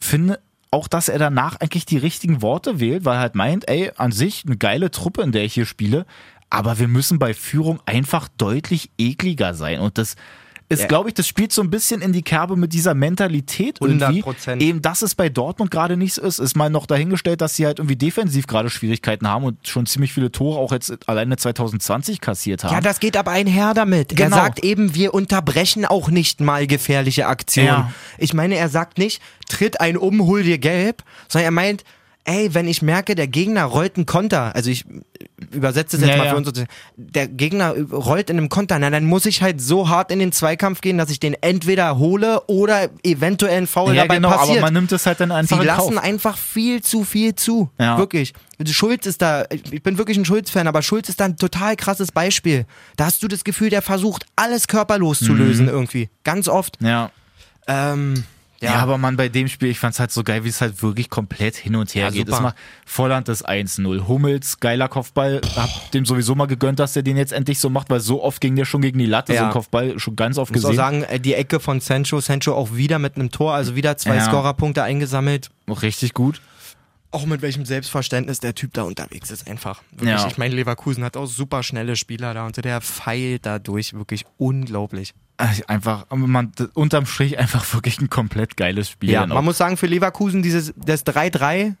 Finde 0.00 0.38
auch, 0.72 0.88
dass 0.88 1.08
er 1.08 1.18
danach 1.18 1.56
eigentlich 1.60 1.86
die 1.86 1.98
richtigen 1.98 2.42
Worte 2.42 2.80
wählt, 2.80 3.04
weil 3.04 3.16
er 3.16 3.20
halt 3.20 3.34
meint, 3.34 3.68
ey, 3.68 3.92
an 3.96 4.10
sich 4.10 4.44
eine 4.46 4.56
geile 4.56 4.90
Truppe, 4.90 5.22
in 5.22 5.30
der 5.30 5.44
ich 5.44 5.54
hier 5.54 5.66
spiele. 5.66 6.06
Aber 6.50 6.78
wir 6.78 6.88
müssen 6.88 7.18
bei 7.18 7.34
Führung 7.34 7.80
einfach 7.86 8.28
deutlich 8.36 8.90
ekliger 8.98 9.54
sein. 9.54 9.80
Und 9.80 9.98
das 9.98 10.16
ist, 10.72 10.80
Ja. 10.82 10.86
glaube 10.88 11.08
ich, 11.08 11.14
das 11.14 11.26
spielt 11.28 11.52
so 11.52 11.62
ein 11.62 11.70
bisschen 11.70 12.00
in 12.02 12.12
die 12.12 12.22
Kerbe 12.22 12.56
mit 12.56 12.72
dieser 12.72 12.94
Mentalität 12.94 13.78
irgendwie. 13.80 14.22
100%. 14.22 14.60
Eben, 14.60 14.82
dass 14.82 15.02
es 15.02 15.14
bei 15.14 15.28
Dortmund 15.28 15.70
gerade 15.70 15.96
nicht 15.96 16.14
so 16.14 16.22
ist, 16.22 16.38
ist 16.38 16.56
mal 16.56 16.70
noch 16.70 16.86
dahingestellt, 16.86 17.40
dass 17.40 17.56
sie 17.56 17.66
halt 17.66 17.78
irgendwie 17.78 17.96
defensiv 17.96 18.46
gerade 18.46 18.70
Schwierigkeiten 18.70 19.28
haben 19.28 19.44
und 19.44 19.66
schon 19.68 19.86
ziemlich 19.86 20.12
viele 20.12 20.32
Tore 20.32 20.58
auch 20.58 20.72
jetzt 20.72 21.08
alleine 21.08 21.36
2020 21.36 22.20
kassiert 22.20 22.64
haben. 22.64 22.72
Ja, 22.74 22.80
das 22.80 23.00
geht 23.00 23.16
aber 23.16 23.30
einher 23.30 23.74
damit. 23.74 24.10
Genau. 24.10 24.36
Er 24.36 24.42
sagt 24.42 24.64
eben, 24.64 24.94
wir 24.94 25.14
unterbrechen 25.14 25.84
auch 25.84 26.08
nicht 26.08 26.40
mal 26.40 26.66
gefährliche 26.66 27.26
Aktionen. 27.26 27.68
Ja. 27.68 27.92
Ich 28.18 28.34
meine, 28.34 28.56
er 28.56 28.68
sagt 28.68 28.98
nicht, 28.98 29.20
tritt 29.48 29.80
ein 29.80 29.96
um, 29.96 30.22
hol 30.22 30.42
dir 30.42 30.58
gelb, 30.58 31.02
sondern 31.28 31.44
er 31.46 31.50
meint, 31.52 31.84
ey, 32.24 32.54
wenn 32.54 32.68
ich 32.68 32.82
merke, 32.82 33.14
der 33.14 33.26
Gegner 33.26 33.64
rollt 33.64 33.96
einen 33.96 34.06
Konter, 34.06 34.54
also 34.54 34.70
ich 34.70 34.84
übersetze 35.50 35.96
es 35.96 36.02
jetzt 36.02 36.10
Ja, 36.12 36.16
mal 36.18 36.24
ja. 36.26 36.30
für 36.30 36.36
uns, 36.36 36.64
der 36.96 37.26
Gegner 37.28 37.74
rollt 37.90 38.30
in 38.30 38.38
einem 38.38 38.48
Konter, 38.48 38.78
na, 38.78 38.90
dann 38.90 39.04
muss 39.04 39.26
ich 39.26 39.42
halt 39.42 39.60
so 39.60 39.88
hart 39.88 40.10
in 40.12 40.18
den 40.20 40.30
Zweikampf 40.32 40.80
gehen, 40.80 40.98
dass 40.98 41.10
ich 41.10 41.18
den 41.20 41.34
entweder 41.40 41.98
hole 41.98 42.42
oder 42.46 42.88
eventuell 43.02 43.58
ein 43.58 43.66
Foul 43.66 43.94
ja 43.94 44.02
dabei 44.02 44.16
genau, 44.16 44.28
aber 44.28 44.38
passiert. 44.38 44.60
man 44.60 44.72
nimmt 44.72 44.92
es 44.92 45.04
halt 45.04 45.20
dann 45.20 45.32
einfach 45.32 45.60
Sie 45.60 45.66
lassen 45.66 45.94
Kauf. 45.96 46.04
einfach 46.04 46.36
viel 46.38 46.82
zu 46.82 47.04
viel 47.04 47.34
zu. 47.34 47.70
Ja. 47.78 47.98
Wirklich. 47.98 48.32
Schulz 48.66 49.06
ist 49.06 49.20
da, 49.20 49.44
ich 49.50 49.82
bin 49.82 49.98
wirklich 49.98 50.16
ein 50.16 50.24
Schulz-Fan, 50.24 50.68
aber 50.68 50.82
Schulz 50.82 51.08
ist 51.08 51.18
da 51.18 51.24
ein 51.24 51.36
total 51.36 51.74
krasses 51.74 52.12
Beispiel. 52.12 52.64
Da 52.96 53.06
hast 53.06 53.22
du 53.22 53.28
das 53.28 53.42
Gefühl, 53.42 53.70
der 53.70 53.82
versucht, 53.82 54.26
alles 54.36 54.68
körperlos 54.68 55.18
zu 55.18 55.34
lösen 55.34 55.66
irgendwie. 55.68 56.08
Ganz 56.22 56.46
oft. 56.48 56.78
Ja. 56.80 57.10
Ähm, 57.66 58.22
Ja. 58.62 58.76
aber 58.76 58.96
man 58.98 59.16
bei 59.16 59.28
dem 59.28 59.48
Spiel, 59.48 59.68
ich 59.70 59.78
fand 59.78 59.94
es 59.94 60.00
halt 60.00 60.10
so 60.12 60.22
geil, 60.24 60.44
wie 60.44 60.48
es 60.48 60.60
halt 60.60 60.82
wirklich 60.82 61.10
komplett 61.10 61.56
hin 61.56 61.74
und 61.76 61.94
her 61.94 62.04
Ja, 62.04 62.10
geht. 62.10 62.26
super. 62.26 62.36
Es 62.36 62.40
macht 62.42 62.56
Volland 62.86 63.28
das 63.28 63.44
1-0. 63.44 64.06
Hummels, 64.08 64.60
geiler 64.60 64.88
Kopfball. 64.88 65.40
Hab 65.56 65.90
dem 65.92 66.04
sowieso 66.06 66.34
mal 66.34 66.46
gegönnt, 66.46 66.78
dass 66.78 66.92
der 66.92 67.02
den 67.02 67.16
jetzt 67.16 67.32
endlich 67.32 67.58
so 67.58 67.68
macht, 67.70 67.90
weil 67.90 68.00
so 68.00 68.22
oft 68.22 68.40
ging 68.40 68.56
der 68.56 68.64
schon 68.64 68.82
gegen 68.82 68.98
die 68.98 69.06
Latte, 69.06 69.32
Ja. 69.34 69.40
so 69.40 69.44
ein 69.46 69.52
Kopfball, 69.52 69.98
schon 69.98 70.16
ganz 70.16 70.38
oft 70.38 70.50
ich 70.50 70.56
muss 70.56 70.64
auch 70.64 70.68
gesehen. 70.70 70.76
sagen, 70.76 71.02
äh, 71.04 71.18
die 71.20 71.34
Ecke 71.34 71.60
von 71.60 71.80
Sancho, 71.80 72.20
Sancho 72.20 72.54
auch 72.54 72.74
wieder 72.74 72.98
mit 72.98 73.16
einem 73.16 73.30
Tor, 73.30 73.54
also 73.54 73.74
wieder 73.76 73.96
zwei 73.96 74.16
Ja. 74.16 74.24
Scorerpunkte 74.24 74.82
eingesammelt. 74.82 75.50
Richtig 75.68 76.14
gut. 76.14 76.40
Auch 77.10 77.26
mit 77.26 77.42
welchem 77.42 77.66
Selbstverständnis 77.66 78.40
der 78.40 78.54
Typ 78.54 78.72
da 78.72 78.84
unterwegs 78.84 79.30
ist, 79.30 79.46
einfach. 79.46 79.82
Wirklich. 79.90 80.08
Ja. 80.08 80.26
Ich 80.28 80.38
meine, 80.38 80.54
Leverkusen 80.54 81.04
hat 81.04 81.18
auch 81.18 81.26
super 81.26 81.62
schnelle 81.62 81.94
Spieler 81.94 82.32
da 82.32 82.46
und 82.46 82.64
der 82.64 82.80
feilt 82.80 83.44
dadurch 83.44 83.92
wirklich 83.92 84.24
unglaublich. 84.38 85.12
Also 85.36 85.62
Einfach, 85.66 86.06
man, 86.10 86.52
unterm 86.74 87.06
Strich 87.06 87.38
einfach 87.38 87.72
wirklich 87.74 88.00
ein 88.00 88.10
komplett 88.10 88.56
geiles 88.56 88.90
Spiel. 88.90 89.10
Ja, 89.10 89.26
man 89.26 89.44
muss 89.44 89.58
sagen, 89.58 89.76
für 89.76 89.86
Leverkusen 89.86 90.42
dieses 90.42 90.72
das 90.76 91.04
3-3 91.06 91.74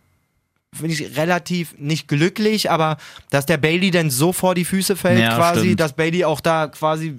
finde 0.74 0.94
ich 0.94 1.16
relativ 1.16 1.74
nicht 1.78 2.08
glücklich, 2.08 2.70
aber 2.70 2.96
dass 3.30 3.44
der 3.46 3.58
Bailey 3.58 3.90
dann 3.90 4.10
so 4.10 4.32
vor 4.32 4.54
die 4.54 4.64
Füße 4.64 4.96
fällt, 4.96 5.20
Ja, 5.20 5.36
quasi, 5.36 5.60
stimmt. 5.60 5.80
dass 5.80 5.92
Bailey 5.92 6.24
auch 6.24 6.40
da 6.40 6.68
quasi 6.68 7.16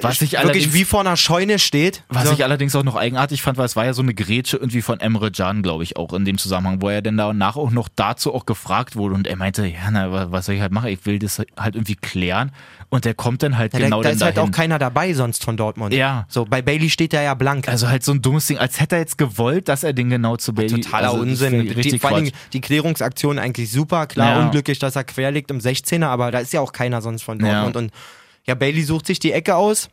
was 0.00 0.14
ich 0.14 0.20
wirklich 0.22 0.38
allerdings, 0.38 0.72
wie 0.74 0.84
vor 0.84 1.00
einer 1.00 1.16
Scheune 1.16 1.58
steht. 1.58 2.02
Was 2.08 2.26
so. 2.28 2.32
ich 2.32 2.44
allerdings 2.44 2.74
auch 2.76 2.82
noch 2.84 2.96
eigenartig 2.96 3.42
fand, 3.42 3.58
weil 3.58 3.66
es 3.66 3.76
war 3.76 3.84
ja 3.84 3.92
so 3.92 4.02
eine 4.02 4.14
Grätsche 4.14 4.56
irgendwie 4.56 4.82
von 4.82 5.00
Emre 5.00 5.30
Can, 5.30 5.62
glaube 5.62 5.82
ich, 5.84 5.96
auch 5.96 6.12
in 6.12 6.24
dem 6.24 6.38
Zusammenhang, 6.38 6.80
wo 6.80 6.88
er 6.88 7.02
denn 7.02 7.16
da 7.16 7.26
und 7.30 7.38
nach 7.38 7.56
auch 7.56 7.70
noch 7.70 7.88
dazu 7.94 8.34
auch 8.34 8.46
gefragt 8.46 8.96
wurde 8.96 9.14
und 9.14 9.26
er 9.26 9.36
meinte, 9.36 9.66
ja, 9.66 9.90
na, 9.90 10.10
wa- 10.10 10.26
was 10.30 10.46
soll 10.46 10.54
ich 10.54 10.60
halt 10.60 10.72
machen? 10.72 10.88
Ich 10.88 11.04
will 11.04 11.18
das 11.18 11.38
halt 11.38 11.74
irgendwie 11.74 11.96
klären 11.96 12.52
und 12.88 13.04
der 13.04 13.14
kommt 13.14 13.42
dann 13.42 13.58
halt 13.58 13.72
ja, 13.74 13.80
genau 13.80 14.02
da, 14.02 14.08
da 14.10 14.14
ist 14.14 14.22
halt 14.22 14.36
dahin. 14.36 14.50
auch 14.50 14.54
keiner 14.56 14.78
dabei 14.78 15.12
sonst 15.14 15.44
von 15.44 15.56
Dortmund. 15.56 15.92
Ja. 15.94 16.26
So, 16.28 16.44
bei 16.44 16.62
Bailey 16.62 16.90
steht 16.90 17.12
er 17.14 17.22
ja 17.22 17.34
blank. 17.34 17.68
also 17.68 17.88
halt 17.88 18.04
so 18.04 18.12
ein 18.12 18.22
dummes 18.22 18.46
Ding, 18.46 18.58
als 18.58 18.80
hätte 18.80 18.96
er 18.96 19.00
jetzt 19.00 19.18
gewollt, 19.18 19.68
dass 19.68 19.82
er 19.84 19.92
den 19.92 20.10
genau 20.10 20.36
zu 20.36 20.52
Bailey... 20.54 20.80
Totaler 20.80 21.08
also, 21.10 21.20
Unsinn. 21.22 21.66
Die, 21.74 21.98
vor. 21.98 22.12
Dingen 22.16 22.32
die 22.52 22.60
Klärungsaktion 22.60 23.38
eigentlich 23.38 23.70
super. 23.70 24.06
Klar, 24.06 24.36
Ja. 24.38 24.44
unglücklich, 24.44 24.78
dass 24.78 24.96
er 24.96 25.04
quer 25.04 25.30
liegt 25.30 25.50
im 25.50 25.58
16er, 25.58 26.06
aber 26.06 26.30
da 26.30 26.38
ist 26.38 26.52
ja 26.52 26.60
auch 26.60 26.72
keiner 26.72 27.00
sonst 27.02 27.22
von 27.22 27.38
Ja. 27.44 27.62
Dortmund. 27.64 27.76
Und 27.76 27.92
ja, 28.46 28.54
Bailey 28.54 28.82
sucht 28.82 29.06
sich 29.06 29.18
die 29.18 29.32
Ecke 29.32 29.56
aus. 29.56 29.88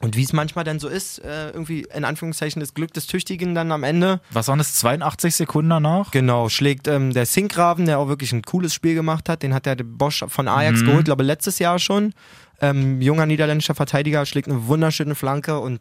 Und 0.00 0.14
wie 0.16 0.22
es 0.22 0.32
manchmal 0.32 0.64
dann 0.64 0.78
so 0.78 0.86
ist, 0.86 1.18
äh, 1.24 1.48
irgendwie 1.50 1.80
in 1.92 2.04
Anführungszeichen 2.04 2.60
das 2.60 2.72
Glück 2.72 2.92
des 2.94 3.08
Tüchtigen 3.08 3.56
dann 3.56 3.72
am 3.72 3.82
Ende. 3.82 4.20
Was 4.30 4.46
waren 4.46 4.58
das, 4.58 4.74
82 4.74 5.34
Sekunden 5.34 5.70
danach? 5.70 6.12
Genau, 6.12 6.48
schlägt 6.48 6.86
ähm, 6.86 7.12
der 7.12 7.26
Sinkgraven, 7.26 7.84
der 7.86 7.98
auch 7.98 8.06
wirklich 8.06 8.30
ein 8.32 8.42
cooles 8.42 8.72
Spiel 8.72 8.94
gemacht 8.94 9.28
hat, 9.28 9.42
den 9.42 9.52
hat 9.54 9.66
der 9.66 9.74
Bosch 9.74 10.24
von 10.28 10.46
Ajax 10.46 10.82
Mhm. 10.82 10.86
geholt, 10.86 11.04
glaube 11.06 11.24
letztes 11.24 11.58
Jahr 11.58 11.80
schon. 11.80 12.14
Ähm, 12.60 13.00
junger 13.00 13.26
niederländischer 13.26 13.74
Verteidiger 13.74 14.24
schlägt 14.24 14.46
eine 14.48 14.68
wunderschöne 14.68 15.16
Flanke 15.16 15.58
und 15.58 15.80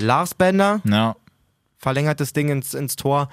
Lars 0.00 0.34
Bender 0.34 0.80
Ja, 0.84 1.14
verlängert 1.76 2.20
das 2.20 2.32
Ding 2.32 2.48
ins, 2.48 2.72
ins 2.72 2.96
Tor. 2.96 3.28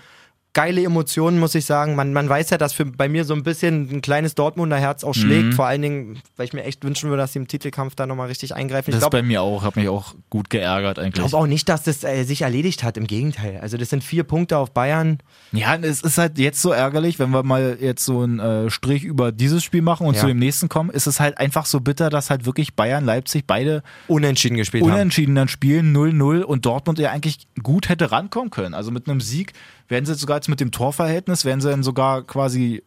Geile 0.54 0.84
Emotionen, 0.84 1.40
muss 1.40 1.56
ich 1.56 1.64
sagen. 1.66 1.96
Man, 1.96 2.12
man 2.12 2.28
weiß 2.28 2.50
ja, 2.50 2.58
dass 2.58 2.74
für 2.74 2.86
bei 2.86 3.08
mir 3.08 3.24
so 3.24 3.34
ein 3.34 3.44
bisschen 3.44 3.90
ein 3.90 4.02
kleines 4.02 4.36
Dortmunder 4.36 4.76
Herz 4.78 5.04
auch 5.06 5.14
schlägt. 5.14 5.46
Mhm. 5.46 5.54
Vor 5.54 5.66
allen 5.66 5.82
Dingen, 5.82 6.20
weil 6.36 6.46
ich 6.46 6.54
mir 6.54 6.64
echt 6.66 6.84
wünschen 6.84 7.10
würde, 7.10 7.22
dass 7.22 7.32
sie 7.34 7.40
im 7.40 7.48
Titelkampf 7.48 7.96
da 7.96 8.06
nochmal 8.06 8.28
richtig 8.28 8.54
eingreifen. 8.54 8.92
Das 8.92 8.96
Ich 9.00 9.04
ist 9.06 9.10
glaube 9.10 9.18
bei 9.18 9.24
mir 9.28 9.42
auch, 9.42 9.64
hat 9.64 9.78
mich 9.78 9.88
auch 9.88 10.14
gut 10.30 10.50
geärgert 10.50 11.00
eigentlich. 11.00 11.14
glaub 11.14 11.34
auch 11.34 11.48
nicht, 11.48 11.70
dass 11.70 11.84
das 11.84 12.04
äh, 12.04 12.24
sich 12.24 12.42
erledigt 12.42 12.84
hat. 12.84 12.98
Im 12.98 13.08
Gegenteil. 13.08 13.60
Also 13.62 13.78
das 13.78 13.90
sind 13.90 14.04
vier 14.04 14.24
Punkte 14.24 14.58
auf 14.58 14.72
Bayern. 14.72 15.20
Ja, 15.54 15.76
es 15.76 16.02
ist 16.02 16.18
halt 16.18 16.38
jetzt 16.38 16.62
so 16.62 16.72
ärgerlich, 16.72 17.18
wenn 17.20 17.30
wir 17.32 17.44
mal 17.44 17.78
jetzt 17.80 18.04
so 18.04 18.22
einen 18.22 18.40
äh, 18.40 18.70
Strich 18.70 19.04
über 19.06 19.32
dieses 19.32 19.64
Spiel 19.64 19.82
machen 19.82 20.06
und 20.06 20.16
Ja. 20.16 20.22
zu 20.22 20.28
dem 20.28 20.38
nächsten 20.40 20.68
kommen, 20.68 20.90
ist 20.90 21.08
es 21.08 21.20
halt 21.22 21.38
einfach 21.38 21.66
so 21.66 21.80
bitter, 21.80 22.10
dass 22.10 22.30
halt 22.30 22.46
wirklich 22.46 22.76
Bayern, 22.76 23.06
Leipzig 23.06 23.46
beide 23.48 23.84
Unentschieden 24.10 24.58
gespielt 24.58 24.84
haben. 24.84 24.92
unentschieden 24.92 25.36
dann 25.36 25.48
spielen, 25.48 25.96
0-0 25.96 26.42
und 26.42 26.66
Dortmund 26.66 27.00
ja 27.00 27.12
eigentlich 27.12 27.48
gut 27.64 27.88
hätte 27.88 28.12
rankommen 28.12 28.50
können. 28.50 28.74
Also 28.74 28.92
mit 28.92 29.08
einem 29.08 29.22
Sieg 29.22 29.54
wären 29.92 30.06
sie 30.06 30.16
sogar 30.16 30.38
jetzt 30.38 30.48
mit 30.50 30.60
dem 30.60 30.72
Torverhältnis, 30.72 31.46
wären 31.46 31.62
sie 31.62 31.70
dann 31.70 31.84
sogar 31.84 32.24
quasi, 32.24 32.82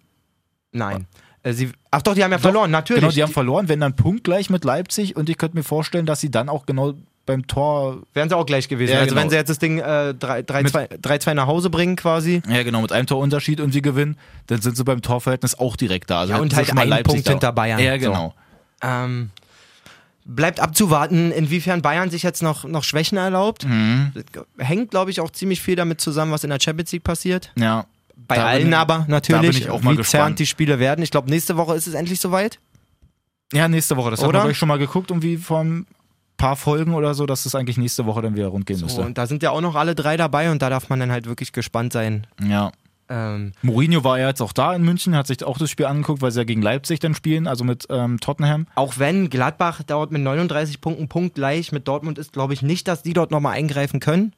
Nein. 0.73 1.07
Äh, 1.45 1.53
sie, 1.53 1.71
ach 1.91 2.03
doch, 2.03 2.15
die 2.15 2.25
haben 2.25 2.33
ja 2.33 2.39
verloren, 2.39 2.71
natürlich. 2.71 3.03
genau, 3.03 3.13
die 3.13 3.23
haben 3.23 3.33
verloren, 3.33 3.69
wenn 3.69 3.79
dann 3.79 3.95
punktgleich 3.95 4.49
mit 4.51 4.65
Leipzig 4.65 5.15
und 5.15 5.29
ich 5.29 5.37
könnte 5.39 5.57
mir 5.57 5.63
vorstellen, 5.63 6.07
dass 6.07 6.21
sie 6.21 6.31
dann 6.31 6.49
auch 6.49 6.67
genau 6.67 6.95
beim 7.27 7.47
Tor, 7.47 8.03
Wären 8.13 8.29
sie 8.29 8.37
auch 8.37 8.45
gleich 8.47 8.69
gewesen. 8.69 8.93
Ja, 8.93 8.99
also 9.01 9.11
genau. 9.11 9.23
wenn 9.23 9.31
sie 9.31 9.37
jetzt 9.37 9.49
das 9.49 9.59
Ding 9.59 9.79
äh, 9.79 10.15
3-2 10.19 11.35
nach 11.35 11.47
Hause 11.47 11.71
bringen 11.71 11.97
quasi. 11.97 12.43
ja 12.49 12.63
genau, 12.63 12.81
mit 12.83 12.93
einem 12.93 13.07
Torunterschied 13.07 13.61
irgendwie 13.61 13.83
gewinnen, 13.83 14.17
dann 14.47 14.61
sind 14.61 14.77
sie 14.77 14.85
beim 14.85 15.01
Torverhältnis 15.03 15.59
auch 15.59 15.77
direkt 15.77 16.11
da. 16.11 16.21
Also 16.21 16.33
Ja, 16.35 16.39
und 16.41 16.51
sie 16.51 16.57
halt 16.57 16.71
einen 16.77 16.89
Leipzig 16.91 17.13
Punkt 17.13 17.27
da- 17.27 17.31
hinter 17.33 17.53
Bayern. 17.53 17.79
Ja, 17.81 17.93
So. 17.95 17.99
genau. 18.07 18.35
Ähm, 18.83 19.31
bleibt 20.25 20.59
abzuwarten, 20.61 21.31
inwiefern 21.33 21.83
Bayern 21.83 22.11
sich 22.11 22.23
jetzt 22.23 22.43
noch, 22.43 22.65
noch 22.65 22.83
Schwächen 22.85 23.19
erlaubt. 23.19 23.67
Mhm. 23.67 24.13
Hängt, 24.59 24.91
glaube 24.91 25.11
ich, 25.11 25.21
auch 25.21 25.31
ziemlich 25.31 25.61
viel 25.61 25.77
damit 25.77 26.01
zusammen, 26.01 26.33
was 26.33 26.45
in 26.45 26.51
der 26.51 26.59
Champions 26.61 26.93
League 26.93 27.05
passiert. 27.05 27.53
Ja. 27.57 27.85
Bei 28.17 28.37
Da 28.37 28.47
allen 28.47 28.69
ich- 28.69 28.75
aber 28.77 29.05
natürlich, 29.09 29.59
ich 29.61 29.71
auch 29.71 29.83
mal 29.83 29.93
wie 29.93 29.97
gespannt. 29.99 30.39
die 30.39 30.47
Spiele 30.47 30.79
werden. 30.79 31.03
Ich 31.03 31.11
glaube, 31.11 31.29
nächste 31.29 31.57
Woche 31.57 31.75
ist 31.75 31.87
es 31.87 31.95
endlich 31.95 32.21
soweit. 32.21 32.59
Ja, 33.53 33.69
nächste 33.69 33.97
Woche. 33.97 34.11
Das 34.11 34.21
haben 34.21 34.29
Oder? 34.29 34.39
wir 34.39 34.43
glaub 34.45 34.53
ich, 34.53 34.59
schon 34.59 34.69
mal 34.69 34.79
geguckt, 34.79 35.11
irgendwie 35.11 35.37
vor 35.37 35.61
ein 35.61 35.87
paar 36.37 36.57
Folgen 36.57 36.95
oder 36.95 37.15
so, 37.15 37.27
dass 37.27 37.45
es 37.47 37.55
eigentlich 37.55 37.77
nächste 37.77 38.07
Woche 38.07 38.23
dann 38.23 38.35
wieder 38.35 38.47
rund 38.49 38.67
gehen 38.67 38.77
So, 38.79 38.87
müsste. 38.87 39.03
und 39.03 39.19
da 39.19 39.27
sind 39.27 39.43
ja 39.43 39.51
auch 39.51 39.61
noch 39.61 39.75
alle 39.77 39.95
drei 39.95 40.17
dabei 40.17 40.51
und 40.51 40.63
da 40.63 40.71
darf 40.71 40.89
man 40.89 40.99
dann 41.01 41.13
halt 41.13 41.27
wirklich 41.27 41.53
gespannt 41.53 41.93
sein. 41.93 42.27
Ja. 42.43 42.73
Ähm, 43.15 43.53
Mourinho 43.63 44.03
war 44.03 44.19
ja 44.19 44.29
jetzt 44.29 44.41
auch 44.43 44.53
da 44.53 44.75
in 44.75 44.83
München, 44.83 45.15
hat 45.15 45.29
sich 45.29 45.45
auch 45.45 45.57
das 45.57 45.71
Spiel 45.71 45.87
angeguckt, 45.87 46.21
weil 46.21 46.33
sie 46.33 46.41
ja 46.41 46.45
gegen 46.45 46.63
Leipzig 46.63 46.99
dann 46.99 47.15
spielen, 47.15 47.47
also 47.47 47.63
mit 47.63 47.87
ähm, 47.89 48.19
Tottenham. 48.19 48.67
auch 48.75 48.95
wenn 48.99 49.31
Gladbach 49.31 49.85
dauert 49.85 50.11
mit 50.11 50.23
39 50.23 50.81
Punkten 50.81 51.07
punktgleich 51.09 51.71
mit 51.71 51.87
Dortmund 51.87 52.19
ist, 52.19 52.33
glaube 52.33 52.55
ich 52.55 52.63
nicht, 52.63 52.89
dass 52.89 53.03
die 53.03 53.13
dort 53.13 53.31
nochmal 53.31 53.53
eingreifen 53.55 54.01
können. 54.01 54.33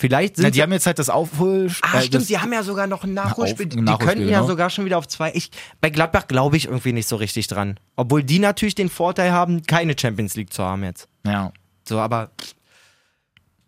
Vielleicht 0.00 0.36
sind 0.36 0.44
Ja, 0.44 0.50
die 0.50 0.56
sie 0.56 0.62
haben 0.62 0.72
jetzt 0.72 0.86
halt 0.86 0.98
das 0.98 1.08
Aufhol... 1.10 1.70
Ah, 1.82 1.98
äh, 1.98 2.02
stimmt, 2.02 2.28
die 2.28 2.38
haben 2.38 2.52
ja 2.52 2.62
sogar 2.62 2.86
noch 2.86 3.04
ein 3.04 3.14
Nachholspiel. 3.14 3.66
Auf- 3.66 3.70
die 3.70 3.80
Nachholspiel, 3.80 4.06
könnten 4.06 4.28
ja 4.28 4.38
genau. 4.38 4.48
sogar 4.48 4.70
schon 4.70 4.84
wieder 4.84 4.98
auf 4.98 5.08
zwei. 5.08 5.32
Ich, 5.34 5.50
bei 5.80 5.90
Gladbach 5.90 6.28
glaube 6.28 6.56
ich 6.56 6.66
irgendwie 6.66 6.92
nicht 6.92 7.08
so 7.08 7.16
richtig 7.16 7.48
dran. 7.48 7.80
Obwohl 7.96 8.22
die 8.22 8.38
natürlich 8.38 8.76
den 8.76 8.90
Vorteil 8.90 9.32
haben, 9.32 9.62
keine 9.64 9.98
Champions 9.98 10.36
League 10.36 10.52
zu 10.52 10.62
haben 10.62 10.84
jetzt. 10.84 11.08
Ja. 11.26 11.52
So, 11.88 11.98
aber 11.98 12.30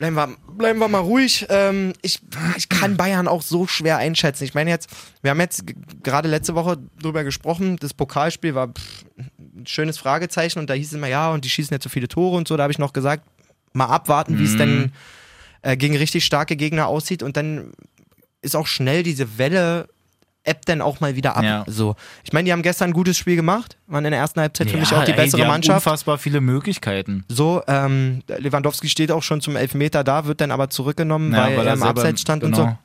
bleiben 0.00 0.16
wir, 0.16 0.36
bleiben 0.56 0.78
wir 0.78 0.88
mal 0.88 0.98
ruhig. 0.98 1.46
Ähm, 1.50 1.92
ich, 2.00 2.20
ich 2.56 2.68
kann 2.70 2.96
Bayern 2.96 3.28
auch 3.28 3.42
so 3.42 3.66
schwer 3.66 3.98
einschätzen. 3.98 4.44
Ich 4.44 4.54
meine 4.54 4.70
jetzt, 4.70 4.88
wir 5.20 5.30
haben 5.30 5.40
jetzt 5.40 5.64
gerade 6.02 6.26
letzte 6.26 6.54
Woche 6.54 6.78
drüber 7.00 7.22
gesprochen, 7.22 7.76
das 7.76 7.92
Pokalspiel 7.92 8.54
war 8.54 8.68
pff, 8.68 9.04
ein 9.38 9.66
schönes 9.66 9.98
Fragezeichen 9.98 10.58
und 10.58 10.70
da 10.70 10.74
hieß 10.74 10.88
es 10.88 10.94
immer, 10.94 11.06
ja, 11.06 11.30
und 11.30 11.44
die 11.44 11.50
schießen 11.50 11.74
jetzt 11.74 11.84
so 11.84 11.90
viele 11.90 12.08
Tore 12.08 12.38
und 12.38 12.48
so. 12.48 12.56
Da 12.56 12.62
habe 12.62 12.72
ich 12.72 12.78
noch 12.78 12.94
gesagt, 12.94 13.28
mal 13.74 13.86
abwarten, 13.86 14.38
wie 14.38 14.44
es 14.44 14.56
denn 14.56 14.92
äh, 15.60 15.76
gegen 15.76 15.96
richtig 15.96 16.24
starke 16.24 16.56
Gegner 16.56 16.86
aussieht 16.86 17.22
und 17.22 17.36
dann 17.36 17.72
ist 18.40 18.56
auch 18.56 18.66
schnell 18.66 19.02
diese 19.02 19.36
Welle 19.36 19.88
ebbt 20.44 20.68
dann 20.68 20.80
auch 20.80 21.00
mal 21.00 21.16
wieder 21.16 21.36
ab. 21.36 21.44
Ja. 21.44 21.64
So. 21.66 21.96
Ich 22.24 22.32
meine, 22.32 22.46
die 22.46 22.52
haben 22.52 22.62
gestern 22.62 22.90
ein 22.90 22.92
gutes 22.92 23.16
Spiel 23.18 23.36
gemacht, 23.36 23.76
waren 23.86 24.04
in 24.04 24.10
der 24.12 24.20
ersten 24.20 24.40
Halbzeit 24.40 24.70
für 24.70 24.78
mich 24.78 24.90
Ja, 24.90 25.00
auch 25.00 25.04
die 25.04 25.12
ey, 25.12 25.16
bessere 25.16 25.42
die 25.42 25.46
Mannschaft. 25.46 25.86
unfassbar 25.86 26.18
viele 26.18 26.40
Möglichkeiten. 26.40 27.24
So, 27.28 27.62
ähm, 27.66 28.22
Lewandowski 28.26 28.88
steht 28.88 29.12
auch 29.12 29.22
schon 29.22 29.40
zum 29.40 29.56
Elfmeter 29.56 30.02
da, 30.04 30.24
wird 30.24 30.40
dann 30.40 30.50
aber 30.50 30.70
zurückgenommen, 30.70 31.32
Ja, 31.32 31.46
weil, 31.46 31.56
weil 31.58 31.66
er 31.66 31.74
im 31.74 31.82
Abseits 31.82 32.20
stand 32.22 32.42
und 32.44 32.52
genau. 32.52 32.64
so. 32.70 32.78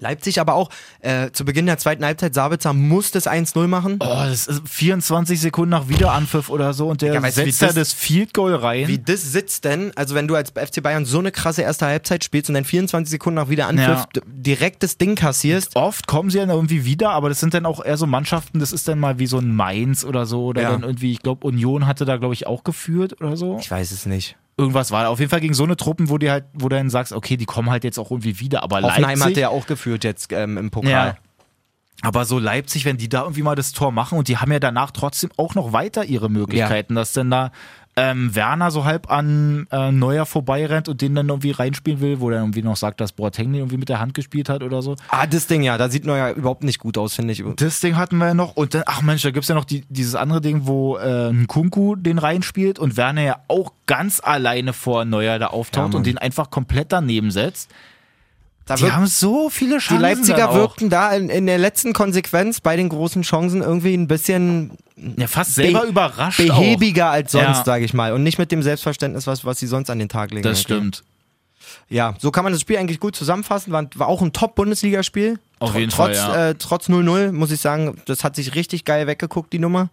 Leipzig 0.00 0.40
aber 0.40 0.54
auch, 0.54 0.70
äh, 1.00 1.30
zu 1.30 1.44
Beginn 1.44 1.66
der 1.66 1.78
zweiten 1.78 2.04
Halbzeit, 2.04 2.34
Sabitzer 2.34 2.72
muss 2.72 3.10
das 3.10 3.26
1-0 3.26 3.68
machen. 3.68 3.98
Oh, 4.00 4.06
das 4.06 4.46
ist 4.46 4.62
24 4.68 5.40
Sekunden 5.40 5.70
nach 5.70 5.88
Wiederanpfiff 5.88 6.48
oder 6.48 6.72
so 6.74 6.88
und 6.88 7.02
der 7.02 7.14
Ja, 7.14 7.22
weißt 7.22 7.36
setzt 7.36 7.62
da 7.62 7.66
das- 7.66 7.74
das 7.74 7.92
Field 7.92 8.34
Goal 8.34 8.54
rein. 8.54 8.88
Wie 8.88 8.98
das 8.98 9.22
sitzt 9.32 9.64
denn, 9.64 9.92
also 9.96 10.14
wenn 10.14 10.26
du 10.26 10.34
als 10.34 10.50
FC 10.54 10.80
Bayern 10.82 11.04
so 11.04 11.18
eine 11.18 11.30
krasse 11.32 11.62
erste 11.62 11.86
Halbzeit 11.86 12.24
spielst 12.24 12.48
und 12.50 12.54
dann 12.54 12.64
24 12.64 13.10
Sekunden 13.10 13.36
nach 13.36 13.48
Wiederanpfiff 13.48 14.06
Ja. 14.16 14.22
direkt 14.26 14.82
das 14.82 14.96
Ding 14.98 15.14
kassierst. 15.14 15.76
Oft 15.76 16.06
kommen 16.06 16.30
sie 16.30 16.38
dann 16.38 16.50
irgendwie 16.50 16.84
wieder, 16.84 17.10
aber 17.10 17.28
das 17.28 17.40
sind 17.40 17.54
dann 17.54 17.66
auch 17.66 17.84
eher 17.84 17.96
so 17.96 18.06
Mannschaften, 18.06 18.58
das 18.58 18.72
ist 18.72 18.88
dann 18.88 18.98
mal 18.98 19.18
wie 19.18 19.26
so 19.26 19.38
ein 19.38 19.54
Mainz 19.54 20.04
oder 20.04 20.26
so. 20.26 20.44
Oder 20.46 20.62
Ja. 20.62 20.70
dann 20.72 20.82
irgendwie, 20.82 21.12
ich 21.12 21.20
glaube, 21.22 21.46
Union 21.46 21.86
hatte 21.86 22.04
da, 22.04 22.16
glaube 22.16 22.34
ich, 22.34 22.46
auch 22.46 22.64
geführt 22.64 23.20
oder 23.20 23.36
so. 23.36 23.58
Ich 23.60 23.70
weiß 23.70 23.90
es 23.92 24.06
nicht. 24.06 24.36
Irgendwas 24.60 24.90
war. 24.90 25.08
Auf 25.08 25.18
jeden 25.18 25.30
Fall 25.30 25.40
gegen 25.40 25.54
so 25.54 25.64
eine 25.64 25.76
Truppen, 25.76 26.10
wo 26.10 26.18
die 26.18 26.30
halt, 26.30 26.44
wo 26.52 26.68
du 26.68 26.76
dann 26.76 26.90
sagst, 26.90 27.12
okay, 27.14 27.36
die 27.38 27.46
kommen 27.46 27.70
halt 27.70 27.82
jetzt 27.82 27.98
auch 27.98 28.10
irgendwie 28.10 28.38
wieder. 28.40 28.62
Aber 28.62 28.82
Hoffenheim 28.82 29.18
Leipzig, 29.18 29.24
hat 29.24 29.36
der 29.36 29.50
auch 29.50 29.66
geführt 29.66 30.04
jetzt 30.04 30.32
ähm, 30.32 30.58
im 30.58 30.70
Pokal. 30.70 30.90
Ja. 30.90 31.16
Aber 32.02 32.24
so 32.24 32.38
Leipzig, 32.38 32.84
wenn 32.84 32.96
die 32.96 33.08
da 33.08 33.22
irgendwie 33.22 33.42
mal 33.42 33.54
das 33.54 33.72
Tor 33.72 33.92
machen 33.92 34.18
und 34.18 34.28
die 34.28 34.38
haben 34.38 34.52
ja 34.52 34.58
danach 34.58 34.90
trotzdem 34.90 35.30
auch 35.36 35.54
noch 35.54 35.72
weiter 35.72 36.04
ihre 36.04 36.30
Möglichkeiten, 36.30 36.94
dass 36.94 37.12
dann 37.12 37.30
da 37.30 37.52
ähm, 37.96 38.34
Werner 38.34 38.70
so 38.70 38.84
halb 38.84 39.10
an 39.10 39.66
äh, 39.70 39.90
Neuer 39.90 40.24
vorbeirennt 40.24 40.88
und 40.88 41.00
den 41.00 41.14
dann 41.14 41.28
irgendwie 41.28 41.50
reinspielen 41.50 42.00
will, 42.00 42.20
wo 42.20 42.30
er 42.30 42.38
irgendwie 42.38 42.62
noch 42.62 42.76
sagt, 42.76 43.00
dass 43.00 43.12
Boateng 43.12 43.52
irgendwie 43.52 43.76
mit 43.76 43.88
der 43.88 44.00
Hand 44.00 44.14
gespielt 44.14 44.48
hat 44.48 44.62
oder 44.62 44.80
so. 44.80 44.96
Ah, 45.08 45.26
das 45.26 45.46
Ding 45.48 45.62
ja, 45.62 45.76
da 45.76 45.88
sieht 45.88 46.06
Neuer 46.06 46.34
überhaupt 46.34 46.62
nicht 46.64 46.78
gut 46.78 46.96
aus, 46.96 47.14
finde 47.14 47.32
ich. 47.32 47.42
Das 47.56 47.80
Ding 47.80 47.96
hatten 47.96 48.16
wir 48.18 48.28
ja 48.28 48.34
noch. 48.34 48.56
Und 48.56 48.74
dann, 48.74 48.84
ach 48.86 49.02
Mensch, 49.02 49.22
da 49.22 49.30
gibt's 49.30 49.48
ja 49.48 49.54
noch 49.54 49.64
die, 49.64 49.84
dieses 49.88 50.14
andere 50.14 50.40
Ding, 50.40 50.66
wo 50.66 50.96
äh, 50.96 51.30
ein 51.30 51.46
Kunku 51.46 51.96
den 51.96 52.18
reinspielt 52.18 52.78
und 52.78 52.96
Werner 52.96 53.22
ja 53.22 53.36
auch 53.48 53.72
ganz 53.86 54.20
alleine 54.22 54.72
vor 54.72 55.04
Neuer 55.04 55.38
da 55.38 55.48
auftaucht 55.48 55.92
Ja, 55.92 55.98
und 55.98 56.06
den 56.06 56.16
einfach 56.18 56.50
komplett 56.50 56.92
daneben 56.92 57.30
setzt. 57.30 57.70
Da 58.66 58.76
Die 58.76 58.92
haben 58.92 59.06
so 59.06 59.50
viele 59.50 59.76
Die 59.78 59.80
Chancen. 59.80 60.02
Leipziger 60.02 60.36
dann 60.38 60.48
auch. 60.50 60.54
wirkten 60.54 60.90
da 60.90 61.12
in, 61.12 61.28
in 61.28 61.46
der 61.46 61.58
letzten 61.58 61.92
Konsequenz 61.92 62.60
bei 62.60 62.76
den 62.76 62.88
großen 62.88 63.22
Chancen 63.22 63.62
irgendwie 63.62 63.94
ein 63.94 64.06
bisschen 64.06 64.72
ja, 65.16 65.26
fast 65.26 65.54
selber 65.56 65.80
be- 65.82 65.88
überrascht. 65.88 66.38
behäbiger 66.38 67.10
als 67.10 67.32
sonst, 67.32 67.44
Ja. 67.46 67.64
sage 67.64 67.84
ich 67.84 67.94
mal. 67.94 68.12
Und 68.12 68.22
nicht 68.22 68.38
mit 68.38 68.52
dem 68.52 68.62
Selbstverständnis, 68.62 69.26
was, 69.26 69.44
was 69.44 69.58
sie 69.58 69.66
sonst 69.66 69.90
an 69.90 69.98
den 69.98 70.08
Tag 70.08 70.30
legen. 70.30 70.46
Auch. 70.46 70.50
Das 70.50 70.60
Okay. 70.64 70.74
stimmt. 70.74 71.02
Ja, 71.88 72.14
so 72.18 72.30
kann 72.30 72.44
man 72.44 72.52
das 72.52 72.62
Spiel 72.62 72.76
eigentlich 72.76 73.00
gut 73.00 73.16
zusammenfassen. 73.16 73.72
War, 73.72 73.86
war 73.96 74.06
auch 74.08 74.22
ein 74.22 74.32
Top-Bundesligaspiel. 74.32 75.38
Auf 75.58 75.74
jeden 75.74 75.90
trotz, 75.90 76.18
Fall, 76.18 76.34
ja. 76.36 76.48
äh, 76.50 76.54
Trotz 76.54 76.88
0-0, 76.88 77.32
muss 77.32 77.50
ich 77.50 77.60
sagen, 77.60 78.00
das 78.06 78.22
hat 78.24 78.36
sich 78.36 78.54
richtig 78.54 78.84
geil 78.84 79.06
weggeguckt, 79.06 79.52
die 79.52 79.58
Nummer. 79.58 79.88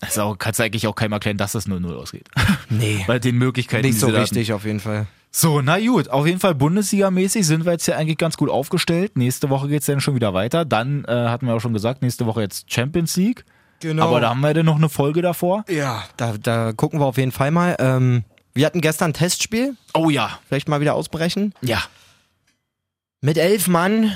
Also 0.00 0.36
kannst 0.38 0.60
du 0.60 0.64
eigentlich 0.64 0.86
auch 0.86 0.94
keinem 0.94 1.12
erklären, 1.12 1.38
dass 1.38 1.52
das 1.52 1.66
0-0 1.68 1.92
ausgeht. 1.94 2.28
Nee. 2.68 3.04
Bei 3.06 3.18
den 3.18 3.36
Möglichkeiten, 3.36 3.82
Nicht 3.86 3.96
die 3.96 4.00
so 4.00 4.08
richtig, 4.08 4.52
auf 4.52 4.64
jeden 4.64 4.80
Fall. 4.80 5.06
So, 5.30 5.60
na 5.60 5.78
gut. 5.78 6.08
Auf 6.08 6.26
jeden 6.26 6.40
Fall 6.40 6.54
Bundesliga-mäßig 6.54 7.44
sind 7.44 7.64
wir 7.64 7.72
jetzt 7.72 7.86
ja 7.86 7.96
eigentlich 7.96 8.18
ganz 8.18 8.36
gut 8.36 8.50
aufgestellt. 8.50 9.16
Nächste 9.16 9.50
Woche 9.50 9.68
geht's 9.68 9.86
dann 9.86 10.00
schon 10.00 10.14
wieder 10.14 10.34
weiter. 10.34 10.64
Dann 10.64 11.04
äh, 11.04 11.12
hatten 11.12 11.46
wir 11.46 11.54
auch 11.54 11.60
schon 11.60 11.74
gesagt, 11.74 12.02
nächste 12.02 12.26
Woche 12.26 12.40
jetzt 12.42 12.72
Champions 12.72 13.16
League. 13.16 13.44
Genau. 13.80 14.08
Aber 14.08 14.20
da 14.20 14.30
haben 14.30 14.40
wir 14.40 14.52
dann 14.54 14.66
noch 14.66 14.76
eine 14.76 14.88
Folge 14.88 15.22
davor. 15.22 15.64
ja, 15.68 16.02
da, 16.16 16.36
da 16.38 16.72
gucken 16.72 16.98
wir 17.00 17.06
auf 17.06 17.18
jeden 17.18 17.30
Fall 17.32 17.50
mal. 17.50 17.76
Ähm, 17.78 18.24
wir 18.54 18.66
hatten 18.66 18.80
gestern 18.80 19.10
ein 19.10 19.14
Testspiel, 19.14 19.76
Oh 19.94 20.10
ja. 20.10 20.40
vielleicht 20.48 20.68
mal 20.68 20.80
wieder 20.80 20.94
ausbrechen. 20.94 21.54
Ja. 21.60 21.82
Mit 23.20 23.36
elf 23.36 23.68
Mann 23.68 24.12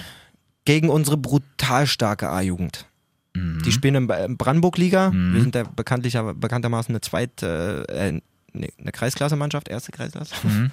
gegen 0.65 0.89
unsere 0.89 1.17
brutal 1.17 1.87
starke 1.87 2.29
A-Jugend. 2.31 2.87
Mhm. 3.35 3.63
Die 3.65 3.71
spielen 3.73 3.95
in 3.95 4.37
Brandenburg-Liga. 4.37 5.13
Wir 5.13 5.41
sind 5.43 5.55
ja 5.55 5.63
bekanntlicher, 5.65 6.35
bekanntermaßen 6.35 6.93
eine 6.93 7.01
Zweit-, 7.01 7.43
äh, 7.43 8.13
nee, 8.53 8.73
eine 8.81 8.93
Kreisklasse-Mannschaft, 8.93 9.69
erste 9.69 9.93
Kreisklasse. 9.93 10.35
Mhm. 10.43 10.71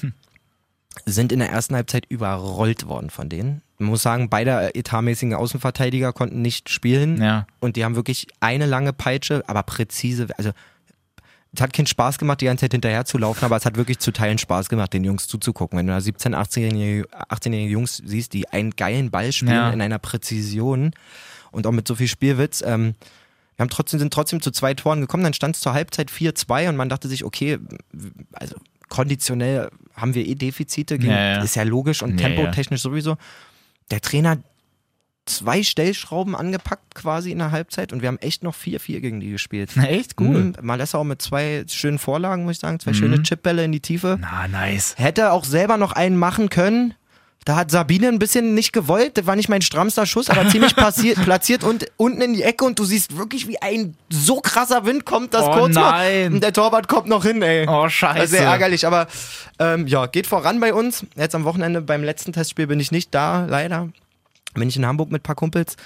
sind 1.06 1.32
in 1.32 1.38
der 1.38 1.50
ersten 1.50 1.74
Halbzeit 1.74 2.06
überrollt 2.08 2.86
worden 2.86 3.10
von 3.10 3.28
denen. 3.28 3.62
Man 3.78 3.88
muss 3.90 4.02
sagen, 4.02 4.28
beide 4.28 4.74
etatmäßigen 4.74 5.34
Außenverteidiger 5.34 6.12
konnten 6.12 6.42
nicht 6.42 6.68
spielen. 6.68 7.20
Ja. 7.20 7.46
Und 7.60 7.76
die 7.76 7.84
haben 7.84 7.96
wirklich 7.96 8.26
eine 8.40 8.66
lange 8.66 8.92
Peitsche, 8.92 9.42
aber 9.46 9.62
präzise. 9.62 10.26
Also, 10.36 10.50
es 11.54 11.60
hat 11.60 11.72
keinen 11.72 11.86
Spaß 11.86 12.18
gemacht, 12.18 12.40
die 12.40 12.46
ganze 12.46 12.62
Zeit 12.62 12.72
hinterher 12.72 13.04
zu 13.04 13.18
laufen, 13.18 13.44
aber 13.44 13.56
es 13.56 13.66
hat 13.66 13.76
wirklich 13.76 13.98
zu 13.98 14.10
Teilen 14.10 14.38
Spaß 14.38 14.68
gemacht, 14.68 14.92
den 14.92 15.04
Jungs 15.04 15.28
zuzugucken. 15.28 15.78
Wenn 15.78 15.86
du 15.86 15.92
da 15.92 16.00
17, 16.00 16.34
18-jährige 16.34 17.06
18 17.28 17.52
Jungs 17.52 18.00
siehst, 18.04 18.32
die 18.32 18.48
einen 18.48 18.70
geilen 18.70 19.10
Ball 19.10 19.32
spielen 19.32 19.52
Ja. 19.52 19.70
in 19.70 19.82
einer 19.82 19.98
Präzision 19.98 20.92
und 21.50 21.66
auch 21.66 21.72
mit 21.72 21.86
so 21.86 21.94
viel 21.94 22.08
Spielwitz. 22.08 22.62
Ähm, 22.64 22.94
wir 23.56 23.64
haben 23.64 23.68
trotzdem, 23.70 23.98
sind 24.00 24.14
trotzdem 24.14 24.40
zu 24.40 24.50
zwei 24.50 24.72
Toren 24.72 25.02
gekommen, 25.02 25.24
dann 25.24 25.34
stand 25.34 25.56
es 25.56 25.60
zur 25.62 25.74
Halbzeit 25.74 26.10
4-2 26.10 26.70
und 26.70 26.76
man 26.76 26.88
dachte 26.88 27.06
sich, 27.08 27.22
okay, 27.24 27.58
also 28.32 28.56
konditionell 28.88 29.68
haben 29.96 30.14
wir 30.14 30.26
eh 30.26 30.34
Defizite, 30.34 30.98
gegen, 30.98 31.10
Ja, 31.12 31.34
ja. 31.36 31.42
ist 31.42 31.56
ja 31.56 31.62
logisch 31.64 32.02
und 32.02 32.20
Ja, 32.20 32.28
tempotechnisch 32.28 32.80
sowieso. 32.82 33.16
Der 33.90 34.00
Trainer 34.00 34.38
zwei 35.24 35.62
Stellschrauben 35.62 36.34
angepackt 36.34 36.96
quasi 36.96 37.30
in 37.30 37.38
der 37.38 37.52
Halbzeit 37.52 37.92
und 37.92 38.02
wir 38.02 38.08
haben 38.08 38.18
echt 38.18 38.42
noch 38.42 38.56
4-4 38.56 39.00
gegen 39.00 39.20
die 39.20 39.30
gespielt. 39.30 39.70
Na, 39.76 39.84
echt 39.86 40.20
cool. 40.20 40.38
Mhm. 40.38 40.56
Malessa 40.62 40.98
auch 40.98 41.04
mit 41.04 41.22
zwei 41.22 41.64
schönen 41.68 41.98
Vorlagen, 42.00 42.42
muss 42.42 42.56
ich 42.56 42.58
sagen, 42.58 42.80
zwei 42.80 42.90
Mhm. 42.90 42.96
schöne 42.96 43.22
Chipbälle 43.22 43.64
in 43.64 43.70
die 43.72 43.78
Tiefe. 43.80 44.18
Na, 44.20 44.48
nice. 44.48 44.94
Hätte 44.98 45.30
auch 45.32 45.44
selber 45.44 45.76
noch 45.76 45.92
einen 45.92 46.16
machen 46.16 46.48
können. 46.48 46.94
Da 47.44 47.56
hat 47.56 47.72
Sabine 47.72 48.06
ein 48.08 48.20
bisschen 48.20 48.54
nicht 48.54 48.72
gewollt, 48.72 49.18
das 49.18 49.26
war 49.26 49.34
nicht 49.34 49.48
mein 49.48 49.62
strammster 49.62 50.06
Schuss, 50.06 50.30
aber 50.30 50.48
ziemlich 50.48 50.76
passiert, 50.76 51.20
platziert 51.24 51.64
und 51.64 51.86
unten 51.96 52.20
in 52.20 52.34
die 52.34 52.42
Ecke 52.44 52.64
und 52.64 52.78
du 52.78 52.84
siehst 52.84 53.16
wirklich, 53.16 53.48
wie 53.48 53.60
ein 53.60 53.96
so 54.10 54.40
krasser 54.40 54.84
Wind 54.86 55.04
kommt, 55.04 55.34
dass 55.34 55.46
Oh 55.48 55.52
kurz 55.52 55.74
mal 55.74 55.90
nein. 56.22 56.34
und 56.34 56.40
der 56.44 56.52
Torwart 56.52 56.86
kommt 56.86 57.08
noch 57.08 57.24
hin, 57.24 57.42
ey. 57.42 57.66
Oh, 57.68 57.88
scheiße. 57.88 58.28
Sehr 58.28 58.42
ärgerlich, 58.44 58.86
aber 58.86 59.08
ähm, 59.58 59.88
ja, 59.88 60.06
geht 60.06 60.28
voran 60.28 60.60
bei 60.60 60.72
uns. 60.72 61.04
Jetzt 61.16 61.34
am 61.34 61.42
Wochenende 61.44 61.80
beim 61.80 62.04
letzten 62.04 62.32
Testspiel 62.32 62.68
bin 62.68 62.78
ich 62.78 62.92
nicht 62.92 63.12
da, 63.12 63.44
leider. 63.46 63.88
Bin 64.54 64.68
ich 64.68 64.76
in 64.76 64.86
Hamburg 64.86 65.10
mit 65.10 65.22
ein 65.22 65.24
paar 65.24 65.34
Kumpels. 65.34 65.76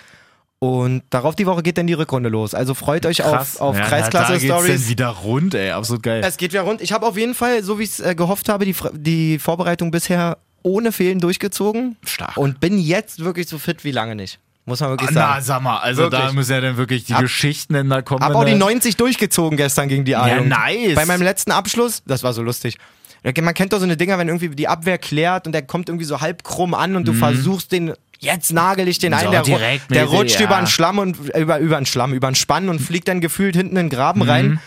Und 0.59 1.02
darauf 1.11 1.36
die 1.36 1.46
Woche 1.46 1.62
geht 1.62 1.78
dann 1.78 1.86
die 1.86 1.92
Rückrunde 1.94 2.28
los. 2.30 2.54
Also 2.54 2.74
freut 2.74 3.04
euch 3.07 3.22
auf, 3.22 3.61
auf 3.61 3.76
Ja, 3.78 3.84
Kreisklasse-Stories. 3.84 4.66
geht's 4.66 4.82
dann 4.82 4.88
wieder 4.88 5.09
rund, 5.09 5.54
ey. 5.54 5.70
Absolut 5.70 6.02
geil. 6.02 6.22
Es 6.24 6.36
geht 6.38 6.52
wieder 6.52 6.62
rund. 6.62 6.80
Ich 6.80 6.92
habe 6.92 7.07
auf 7.07 7.16
jeden 7.16 7.34
Fall, 7.34 7.62
so 7.62 7.78
wie 7.78 7.84
ich 7.84 7.90
es 7.90 8.00
äh, 8.00 8.14
gehofft 8.14 8.48
habe, 8.48 8.64
die, 8.64 8.74
die 8.92 9.38
Vorbereitung 9.38 9.90
bisher 9.90 10.38
ohne 10.66 10.90
Fehlen 10.92 11.20
durchgezogen. 11.20 11.96
Stark. 12.04 12.36
Und 12.36 12.58
bin 12.60 12.78
jetzt 12.78 13.20
wirklich 13.24 13.48
so 13.48 13.58
fit 13.58 13.84
wie 13.84 13.92
lange 13.92 14.16
nicht. 14.16 14.38
Muss 14.64 14.80
man 14.80 14.90
wirklich 14.90 15.10
Ah, 15.10 15.12
Na, 15.14 15.20
sagen. 15.34 15.44
sag 15.44 15.62
mal, 15.62 15.78
also 15.78 16.08
da 16.10 16.18
Wirklich. 16.18 16.34
müssen 16.34 16.52
ja 16.52 16.60
dann 16.60 16.76
wirklich 16.76 17.04
die 17.04 17.14
Hab- 17.14 17.20
Geschichten 17.22 17.74
denn 17.74 17.88
da 17.88 18.02
kommen. 18.02 18.22
Hab 18.24 18.34
auch 18.34 18.44
die 18.44 18.54
90 18.56 18.96
durchgezogen 18.96 19.56
gestern 19.56 19.88
gegen 19.88 20.04
die 20.04 20.16
A-Jugend. 20.16 20.48
nice. 20.48 20.96
Bei 20.96 21.06
meinem 21.06 21.22
letzten 21.22 21.52
Abschluss, 21.52 22.02
das 22.04 22.24
war 22.24 22.32
so 22.32 22.42
lustig. 22.42 22.76
Man 23.22 23.54
kennt 23.54 23.72
doch 23.72 23.78
so 23.78 23.84
eine 23.84 23.96
Dinger, 23.96 24.18
wenn 24.18 24.26
irgendwie 24.28 24.48
die 24.50 24.66
Abwehr 24.68 24.98
klärt 24.98 25.46
und 25.46 25.52
der 25.52 25.62
kommt 25.62 25.88
irgendwie 25.88 26.04
so 26.04 26.20
halb 26.20 26.42
krumm 26.44 26.74
an 26.74 26.96
und 26.96 27.06
du 27.08 27.12
versuchst 27.12 27.70
den, 27.72 27.92
jetzt 28.18 28.52
nagel 28.52 28.86
ich 28.88 28.98
den 28.98 29.12
Mhm. 29.12 29.18
So, 29.18 29.26
ein, 29.26 29.30
der, 29.32 29.42
direkt 29.42 29.90
der 29.92 30.04
rutscht 30.06 30.38
ja. 30.40 30.46
über 30.46 30.56
einen 30.56 30.66
Schlamm 30.66 30.98
und 30.98 31.32
äh, 31.34 31.40
über, 31.40 31.58
über 31.58 31.76
einen 31.76 31.86
Schlamm, 31.86 32.12
über 32.12 32.26
einen 32.26 32.36
Spann 32.36 32.68
und 32.68 32.80
fliegt 32.80 33.06
dann 33.08 33.20
gefühlt 33.20 33.54
hinten 33.56 33.76
in 33.76 33.86
den 33.86 33.90
Graben 33.90 34.20
Mhm. 34.22 34.28
rein. 34.28 34.60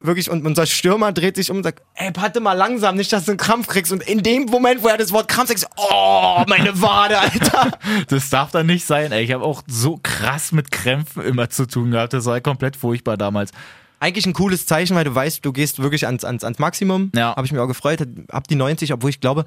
Wirklich, 0.00 0.30
und 0.30 0.46
unser 0.46 0.64
Stürmer 0.66 1.10
dreht 1.10 1.34
sich 1.34 1.50
um 1.50 1.56
und 1.56 1.62
sagt, 1.64 1.82
ey, 1.94 2.10
warte 2.14 2.38
mal 2.38 2.52
langsam, 2.52 2.94
nicht, 2.96 3.12
dass 3.12 3.24
du 3.24 3.32
einen 3.32 3.38
Krampf 3.38 3.66
kriegst. 3.66 3.90
Und 3.90 4.02
in 4.04 4.22
dem 4.22 4.44
Moment, 4.44 4.82
wo 4.84 4.88
er 4.88 4.96
das 4.96 5.10
Wort 5.12 5.26
Krampf 5.26 5.48
sagt, 5.48 5.66
oh, 5.76 6.44
meine 6.46 6.80
Wade, 6.80 7.18
Alter. 7.18 7.72
Das 8.08 8.30
darf 8.30 8.52
dann 8.52 8.66
nicht 8.66 8.86
sein, 8.86 9.10
ey. 9.10 9.24
Ich 9.24 9.32
habe 9.32 9.42
auch 9.44 9.62
so 9.66 9.98
krass 10.00 10.52
mit 10.52 10.70
Krämpfen 10.70 11.22
immer 11.24 11.50
zu 11.50 11.66
tun 11.66 11.90
gehabt. 11.90 12.12
Das 12.12 12.26
war 12.26 12.40
komplett 12.40 12.76
furchtbar 12.76 13.16
damals. 13.16 13.50
eigentlich 13.98 14.24
ein 14.26 14.34
cooles 14.34 14.66
Zeichen, 14.66 14.94
weil 14.94 15.02
du 15.04 15.12
weißt, 15.12 15.44
du 15.44 15.52
gehst 15.52 15.82
wirklich 15.82 16.06
ans, 16.06 16.24
ans, 16.24 16.44
ans 16.44 16.60
Maximum. 16.60 17.10
Ja. 17.16 17.34
Habe 17.34 17.44
ich 17.46 17.50
mich 17.52 17.60
auch 17.60 17.66
gefreut. 17.66 18.06
Hab 18.30 18.46
die 18.46 18.54
90, 18.54 18.92
obwohl 18.92 19.10
ich 19.10 19.20
glaube, 19.20 19.46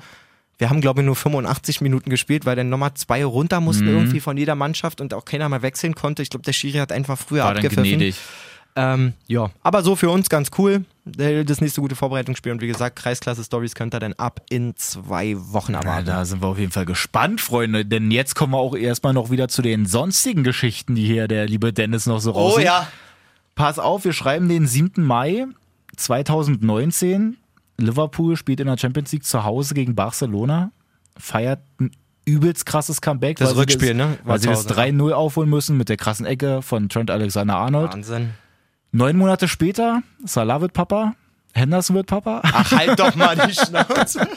wir 0.58 0.70
haben, 0.70 0.82
glaube 0.82 1.00
ich, 1.00 1.06
nur 1.06 1.16
85 1.16 1.80
Minuten 1.80 2.10
gespielt, 2.10 2.46
weil 2.46 2.58
dann 2.58 2.68
nochmal 2.68 2.94
zwei 2.96 3.24
runter 3.24 3.62
mussten 3.62 3.86
Mhm. 3.86 3.98
irgendwie 4.00 4.20
von 4.20 4.36
jeder 4.36 4.56
Mannschaft 4.56 5.00
und 5.00 5.14
auch 5.14 5.24
keiner 5.24 5.48
mehr 5.48 5.62
wechseln 5.62 5.96
konnte. 5.96 6.22
Ich 6.24 6.30
glaube, 6.30 6.44
der 6.44 6.52
Schiri 6.54 6.80
hat 6.80 6.92
einfach 6.92 7.18
früher 7.18 7.44
War 7.46 7.54
dann 7.54 7.66
abgepfiffen. 7.66 7.84
gnädig. 7.86 8.16
Ähm, 8.76 9.14
ja, 9.28 9.50
aber 9.64 9.84
so 9.84 9.96
für 9.96 10.10
uns 10.10 10.30
ganz 10.30 10.50
cool. 10.58 10.86
Äh, 11.18 11.44
Das 11.44 11.60
nächste 11.60 11.82
gute 11.82 11.96
Vorbereitungsspiel 11.96 12.52
und 12.54 12.62
wie 12.62 12.68
gesagt, 12.68 12.96
Kreisklasse-Stories 12.98 13.76
könnt 13.76 13.94
ihr 13.94 14.00
dann 14.00 14.14
ab 14.14 14.42
in 14.50 14.76
zwei 14.78 15.36
Wochen 15.38 15.74
Ja, 15.74 15.80
erwarten. 15.82 16.06
da 16.06 16.24
sind 16.26 16.42
wir 16.42 16.48
auf 16.48 16.58
jeden 16.58 16.72
Fall 16.72 16.86
gespannt, 16.86 17.42
Freunde. 17.42 17.86
Denn 17.86 18.12
jetzt 18.12 18.36
kommen 18.36 18.54
wir 18.54 18.60
auch 18.60 18.76
erstmal 18.76 19.14
noch 19.14 19.30
wieder 19.30 19.48
zu 19.50 19.62
den 19.62 19.86
sonstigen 19.86 20.44
Geschichten, 20.44 20.96
die 20.96 21.06
hier 21.06 21.28
der 21.28 21.48
liebe 21.48 21.74
Dennis 21.74 22.06
noch 22.06 22.20
so 22.20 22.32
raus. 22.32 22.54
oh 22.58 22.60
ja. 22.60 22.88
Pass 23.56 23.78
auf, 23.80 24.06
wir 24.06 24.14
schreiben 24.14 24.48
den 24.48 24.66
7. 24.68 25.04
Mai 25.04 25.46
2019. 25.98 27.38
Liverpool 27.78 28.38
spielt 28.38 28.60
in 28.60 28.68
der 28.68 28.78
Champions 28.78 29.12
League 29.12 29.26
zu 29.26 29.44
Hause 29.44 29.74
gegen 29.74 29.96
Barcelona. 29.96 30.72
Feiert 31.18 31.60
ein 31.80 31.92
übelst 32.26 32.66
krasses 32.66 33.02
Comeback. 33.02 33.38
Das 33.38 33.50
weil 33.50 33.56
sie 33.56 33.60
Rückspiel, 33.62 33.94
ne? 33.96 34.18
War 34.24 34.34
Weil 34.34 34.40
sie 34.40 34.48
das 34.48 34.66
Hause, 34.66 34.74
3-0 34.76 35.12
aufholen 35.12 35.50
müssen 35.50 35.78
mit 35.78 35.90
der 35.90 35.98
krassen 35.98 36.26
Ecke 36.26 36.62
von 36.62 36.90
Trent 36.90 37.10
Alexander-Arnold. 37.10 37.94
Wahnsinn. 37.94 38.30
Neun 38.92 39.18
Monate 39.18 39.48
später, 39.48 40.04
Salah 40.26 40.60
wird 40.62 40.74
Papa, 40.74 41.16
Henderson 41.54 41.96
wird 41.96 42.08
Papa. 42.08 42.42
Ach, 42.44 42.72
halt 42.72 43.00
doch 43.00 43.16
mal 43.16 43.36
die 43.36 43.54
Schnauze. 43.54 44.28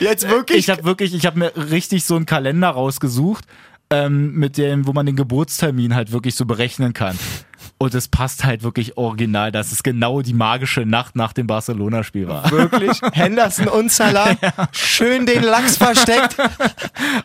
Jetzt 0.00 0.28
wirklich? 0.28 0.58
Ich 0.58 0.70
habe 0.70 0.84
wirklich, 0.84 1.14
ich 1.14 1.26
habe 1.26 1.38
mir 1.38 1.52
richtig 1.70 2.04
so 2.04 2.16
einen 2.16 2.26
Kalender 2.26 2.70
rausgesucht, 2.70 3.44
ähm, 3.90 4.34
mit 4.34 4.56
dem, 4.56 4.86
wo 4.86 4.92
man 4.92 5.06
den 5.06 5.16
Geburtstermin 5.16 5.94
halt 5.94 6.12
wirklich 6.12 6.34
so 6.34 6.46
berechnen 6.46 6.92
kann. 6.94 7.18
Und 7.76 7.94
es 7.94 8.08
passt 8.08 8.44
halt 8.44 8.62
wirklich 8.62 8.96
original, 8.96 9.50
dass 9.52 9.72
es 9.72 9.82
genau 9.82 10.22
die 10.22 10.32
magische 10.32 10.86
Nacht 10.86 11.16
nach 11.16 11.32
dem 11.32 11.46
Barcelona-Spiel 11.46 12.28
war. 12.28 12.50
Wirklich? 12.50 13.00
Henderson 13.12 13.68
und 13.68 13.90
Salah. 13.90 14.36
Schön 14.72 15.26
den 15.26 15.42
Lachs 15.42 15.76
versteckt. 15.76 16.36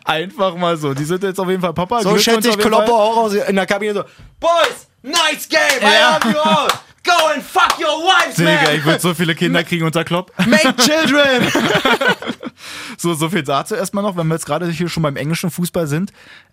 Einfach 0.04 0.56
mal 0.56 0.76
so. 0.76 0.92
Die 0.92 1.04
sind 1.04 1.22
jetzt 1.22 1.38
auf 1.38 1.48
jeden 1.48 1.62
Fall 1.62 1.72
Papa. 1.72 2.02
So 2.02 2.18
schätze 2.18 2.48
ich 2.48 2.54
auf 2.54 2.56
jeden 2.58 2.68
Kloppe 2.68 2.86
Fall. 2.86 2.94
auch 2.94 3.16
aus 3.16 3.34
in 3.34 3.56
der 3.56 3.66
Kabine 3.66 3.94
so. 3.94 4.04
Boys, 4.38 4.88
nice 5.02 5.48
game. 5.48 5.80
I 5.80 5.94
Ja. 5.94 6.16
love 6.16 6.30
you 6.32 6.38
all. 6.40 6.68
Go 7.02 7.28
and 7.34 7.42
fuck 7.42 7.78
your 7.80 7.88
wives, 8.04 8.36
Digga, 8.36 8.50
man. 8.62 8.74
ich 8.76 8.84
würde 8.84 9.00
so 9.00 9.14
viele 9.14 9.34
Kinder 9.34 9.64
kriegen 9.64 9.84
unter 9.86 10.04
Klopp. 10.04 10.32
Make 10.46 10.74
children. 10.76 11.50
So, 12.98 13.14
so 13.14 13.30
viel 13.30 13.42
dazu 13.42 13.74
erstmal 13.74 14.04
noch, 14.04 14.16
wenn 14.18 14.26
wir 14.26 14.34
jetzt 14.34 14.44
gerade 14.44 14.68
hier 14.68 14.88
schon 14.90 15.02
beim 15.02 15.16
englischen 15.16 15.50
Fußball 15.50 15.86
sind. 15.86 16.12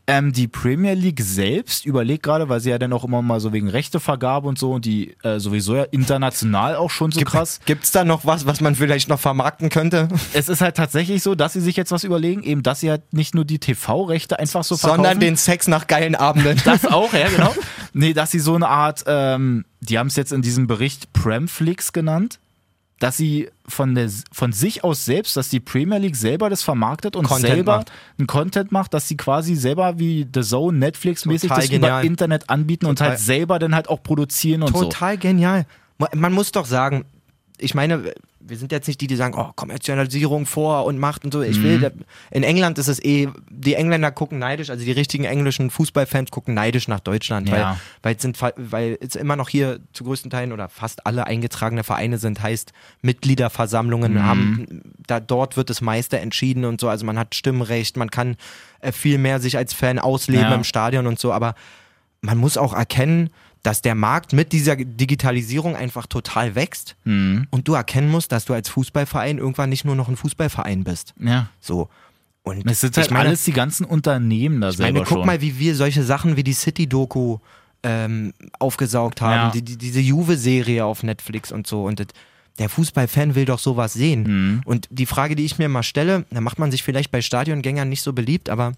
Ähm, 0.10 0.32
die 0.32 0.48
Premier 0.48 0.94
League 0.94 1.20
selbst 1.20 1.86
überlegt 1.86 2.24
gerade, 2.24 2.48
weil 2.48 2.62
sie 2.62 2.70
ja 2.70 2.80
dann 2.80 2.94
auch 2.94 3.04
immer 3.04 3.22
mal 3.22 3.42
so 3.42 3.52
wegen 3.52 3.68
Rechtevergabe 3.68 4.48
und 4.48 4.58
so 4.58 4.72
und 4.72 4.86
die 4.86 5.18
äh, 5.24 5.40
sowieso 5.40 5.76
ja 5.76 5.84
international 5.84 6.78
auch 6.78 6.90
schon 6.90 7.12
so 7.12 7.20
krass. 7.22 7.60
Gibt's 7.66 7.92
da 7.92 8.06
noch 8.06 8.26
was, 8.26 8.46
was 8.46 8.62
man 8.62 8.76
vielleicht 8.76 9.10
noch 9.10 9.20
vermarkten 9.20 9.70
könnte? 9.70 10.08
Es 10.34 10.48
ist 10.48 10.62
halt 10.62 10.78
tatsächlich 10.78 11.24
so, 11.24 11.36
dass 11.36 11.54
sie 11.54 11.60
sich 11.60 11.76
jetzt 11.76 11.92
was 11.92 12.06
überlegen, 12.06 12.42
eben, 12.44 12.64
dass 12.64 12.80
sie 12.80 12.90
halt 12.90 13.12
nicht 13.12 13.36
nur 13.36 13.44
die 13.44 13.60
TV-Rechte 13.60 14.40
einfach 14.40 14.64
so 14.64 14.78
verkaufen. 14.78 15.04
Sondern 15.04 15.20
den 15.20 15.36
Sex 15.36 15.68
nach 15.68 15.88
geilen 15.88 16.16
Abenden. 16.16 16.62
Das 16.64 16.86
auch, 16.86 17.12
ja, 17.12 17.28
genau. 17.28 17.54
Nee, 17.94 18.14
dass 18.14 18.30
sie 18.30 18.40
so 18.40 18.54
eine 18.54 18.68
Art, 18.68 19.06
ähm, 19.08 19.66
die 19.80 19.98
haben 19.98 20.08
es 20.08 20.16
jetzt 20.16 20.32
in 20.32 20.44
diesem 20.44 20.68
Bericht 20.68 21.14
Premflix 21.14 21.94
genannt, 21.94 22.40
dass 23.00 23.18
sie 23.18 23.50
von, 23.68 23.94
der, 23.96 24.10
von 24.32 24.52
sich 24.54 24.84
aus 24.84 25.06
selbst, 25.06 25.38
dass 25.38 25.50
die 25.50 25.60
Premier 25.60 25.98
League 26.00 26.16
selber 26.16 26.50
das 26.50 26.64
vermarktet 26.64 27.16
und 27.16 27.26
Content 27.28 27.48
selber 27.54 27.78
macht. 27.78 27.92
einen 28.18 28.28
Content 28.28 28.72
macht, 28.72 28.94
dass 28.94 29.08
sie 29.08 29.18
quasi 29.18 29.56
selber 29.56 30.00
wie 30.00 30.26
The 30.34 30.42
Zone, 30.42 30.78
Netflix-mäßig 30.80 31.50
Total 31.50 31.62
das 31.62 31.70
genial. 31.70 32.02
über 32.02 32.08
Internet 32.08 32.50
anbieten 32.50 32.86
und 32.88 32.98
Total. 32.98 33.12
halt 33.12 33.20
selber 33.20 33.60
dann 33.60 33.76
halt 33.76 33.88
auch 33.90 34.02
produzieren 34.02 34.64
und 34.64 34.76
so. 34.76 34.84
Total 34.86 35.18
genial. 35.18 35.66
Ma- 36.00 36.10
Man 36.16 36.34
muss 36.34 36.52
doch 36.52 36.66
sagen, 36.66 37.06
ich 37.60 37.76
meine, 37.76 38.14
wir 38.40 38.58
sind 38.58 38.72
jetzt 38.72 38.88
nicht 38.88 39.02
die, 39.02 39.08
die 39.08 39.16
sagen, 39.16 39.34
oh, 39.38 39.52
Kommerzialisierung 39.56 40.46
vor 40.46 40.86
und 40.86 40.98
Macht 41.00 41.26
und 41.26 41.34
so. 41.34 41.42
Ich 41.42 41.60
Mhm. 41.60 41.64
will, 41.64 41.92
in 42.32 42.44
England 42.44 42.78
ist 42.78 42.88
es 42.88 43.04
eh, 43.04 43.28
die 43.50 43.74
Engländer 43.76 44.12
gucken 44.12 44.40
neidisch, 44.40 44.70
also 44.70 44.86
die 44.86 44.92
richtigen 44.92 45.26
englischen 45.26 45.70
Fußballfans 45.70 46.32
gucken 46.32 46.54
neidisch 46.54 46.88
nach 46.88 47.00
Deutschland, 47.02 47.50
weil, 47.52 47.60
Ja. 47.62 47.78
weil, 48.04 48.16
es 48.16 48.22
sind, 48.22 48.40
weil 48.42 48.98
es 49.02 49.16
immer 49.16 49.36
noch 49.36 49.50
hier 49.50 49.80
zu 49.94 50.04
größten 50.04 50.32
Teilen 50.32 50.52
oder 50.54 50.70
fast 50.70 51.06
alle 51.06 51.28
eingetragene 51.28 51.84
Vereine 51.84 52.18
sind, 52.20 52.42
heißt 52.42 52.72
Mitgliederversammlungen 53.02 54.14
Mhm. 54.14 54.24
haben, 54.24 54.82
da, 55.08 55.20
dort 55.20 55.58
wird 55.58 55.70
das 55.70 55.82
meiste 55.82 56.20
entschieden 56.20 56.66
und 56.66 56.80
so, 56.80 56.88
also 56.90 57.06
man 57.06 57.18
hat 57.20 57.36
Stimmrecht, 57.36 57.98
man 57.98 58.12
kann 58.12 58.38
äh, 58.80 58.92
viel 58.92 59.18
mehr 59.18 59.40
sich 59.40 59.58
als 59.58 59.74
Fan 59.74 60.00
ausleben 60.00 60.50
Ja. 60.52 60.56
im 60.56 60.64
Stadion 60.64 61.08
und 61.08 61.20
so, 61.20 61.34
aber 61.34 61.56
man 62.22 62.38
muss 62.38 62.58
auch 62.58 62.74
erkennen, 62.74 63.30
dass 63.68 63.82
der 63.82 63.96
Markt 63.96 64.32
mit 64.32 64.54
dieser 64.54 64.76
Digitalisierung 64.78 65.76
einfach 65.76 66.08
total 66.08 66.56
wächst 66.56 66.96
Mhm. 67.04 67.48
und 67.52 67.68
du 67.68 67.74
erkennen 67.74 68.10
musst, 68.10 68.32
dass 68.32 68.46
du 68.46 68.54
als 68.54 68.70
Fußballverein 68.70 69.38
irgendwann 69.40 69.70
nicht 69.70 69.84
nur 69.86 69.96
noch 69.96 70.08
ein 70.08 70.16
Fußballverein 70.16 70.84
bist. 70.84 71.14
Ja. 71.20 71.48
So. 71.60 71.90
Und 72.44 72.66
Es 72.70 72.80
sind 72.80 72.96
halt 72.96 73.12
meine, 73.12 73.28
alles 73.30 73.44
die 73.44 73.52
ganzen 73.52 73.86
Unternehmen 73.86 74.62
da 74.62 74.70
ich 74.70 74.78
selber 74.78 74.94
meine, 74.94 75.06
guck 75.06 75.18
schon. 75.18 75.26
mal, 75.26 75.42
wie 75.42 75.60
wir 75.60 75.76
solche 75.76 76.04
Sachen 76.04 76.38
wie 76.38 76.44
die 76.44 76.54
City-Doku 76.54 77.40
ähm, 77.84 78.34
aufgesaugt 78.58 79.20
haben, 79.22 79.34
Ja. 79.34 79.52
die, 79.52 79.62
die, 79.62 79.78
diese 79.78 80.00
Juve-Serie 80.00 80.86
auf 80.86 81.04
Netflix 81.04 81.52
und 81.52 81.68
so. 81.68 81.84
Und 81.84 82.00
das, 82.00 82.08
der 82.60 82.70
Fußballfan 82.70 83.36
will 83.36 83.46
doch 83.46 83.60
sowas 83.60 83.94
sehen. 83.94 84.24
Mhm. 84.24 84.62
Und 84.66 84.88
die 84.92 85.06
Frage, 85.06 85.36
die 85.36 85.44
ich 85.46 85.58
mir 85.60 85.68
mal 85.70 85.84
stelle, 85.84 86.26
da 86.32 86.40
macht 86.42 86.58
man 86.58 86.72
sich 86.72 86.84
vielleicht 86.84 87.12
bei 87.12 87.22
Stadiongängern 87.22 87.90
nicht 87.90 88.02
so 88.02 88.14
beliebt, 88.14 88.50
aber 88.50 88.72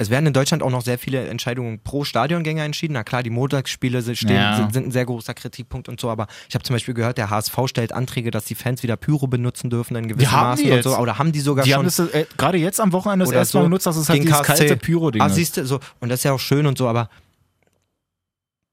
es 0.00 0.10
werden 0.10 0.26
in 0.26 0.32
Deutschland 0.32 0.62
auch 0.62 0.70
noch 0.70 0.82
sehr 0.82 0.96
viele 0.96 1.26
Entscheidungen 1.26 1.80
pro 1.80 2.04
Stadiongänger 2.04 2.62
entschieden. 2.62 2.92
Na 2.94 3.02
klar, 3.02 3.24
die 3.24 3.30
Montagsspiele 3.30 4.00
sind, 4.00 4.16
stehen, 4.16 4.30
Ja. 4.36 4.54
sind, 4.56 4.72
sind 4.72 4.86
ein 4.86 4.90
sehr 4.92 5.04
großer 5.04 5.34
Kritikpunkt 5.34 5.88
und 5.88 6.00
so, 6.00 6.08
aber 6.08 6.28
ich 6.48 6.54
habe 6.54 6.62
zum 6.62 6.74
Beispiel 6.76 6.94
gehört, 6.94 7.18
der 7.18 7.30
HSV 7.30 7.58
stellt 7.66 7.92
Anträge, 7.92 8.30
dass 8.30 8.44
die 8.44 8.54
Fans 8.54 8.84
wieder 8.84 8.96
Pyro 8.96 9.26
benutzen 9.26 9.70
dürfen 9.70 9.96
in 9.96 10.06
gewissen 10.06 10.30
haben 10.30 10.50
Maßen 10.50 10.70
und 10.70 10.82
so. 10.84 10.96
Oder 10.96 11.18
haben 11.18 11.32
die 11.32 11.40
sogar 11.40 11.64
die 11.64 11.72
schon 11.72 11.84
das 11.84 11.98
äh, 11.98 12.26
gerade 12.36 12.58
jetzt 12.58 12.80
am 12.80 12.92
Wochenende 12.92 13.24
das 13.24 13.34
erste 13.34 13.58
Mal 13.58 13.64
genutzt, 13.64 13.86
dass 13.86 13.96
es 13.96 14.08
halt 14.08 14.22
dieses 14.22 14.38
KSC. 14.42 14.66
kalte 14.68 14.76
Pyro-Ding 14.76 15.20
Ah, 15.20 15.26
ist. 15.26 15.34
siehst 15.34 15.56
du, 15.56 15.66
so. 15.66 15.80
Und 15.98 16.10
das 16.10 16.20
ist 16.20 16.24
ja 16.24 16.32
auch 16.32 16.38
schön 16.40 16.66
und 16.66 16.78
so, 16.78 16.86
aber 16.86 17.10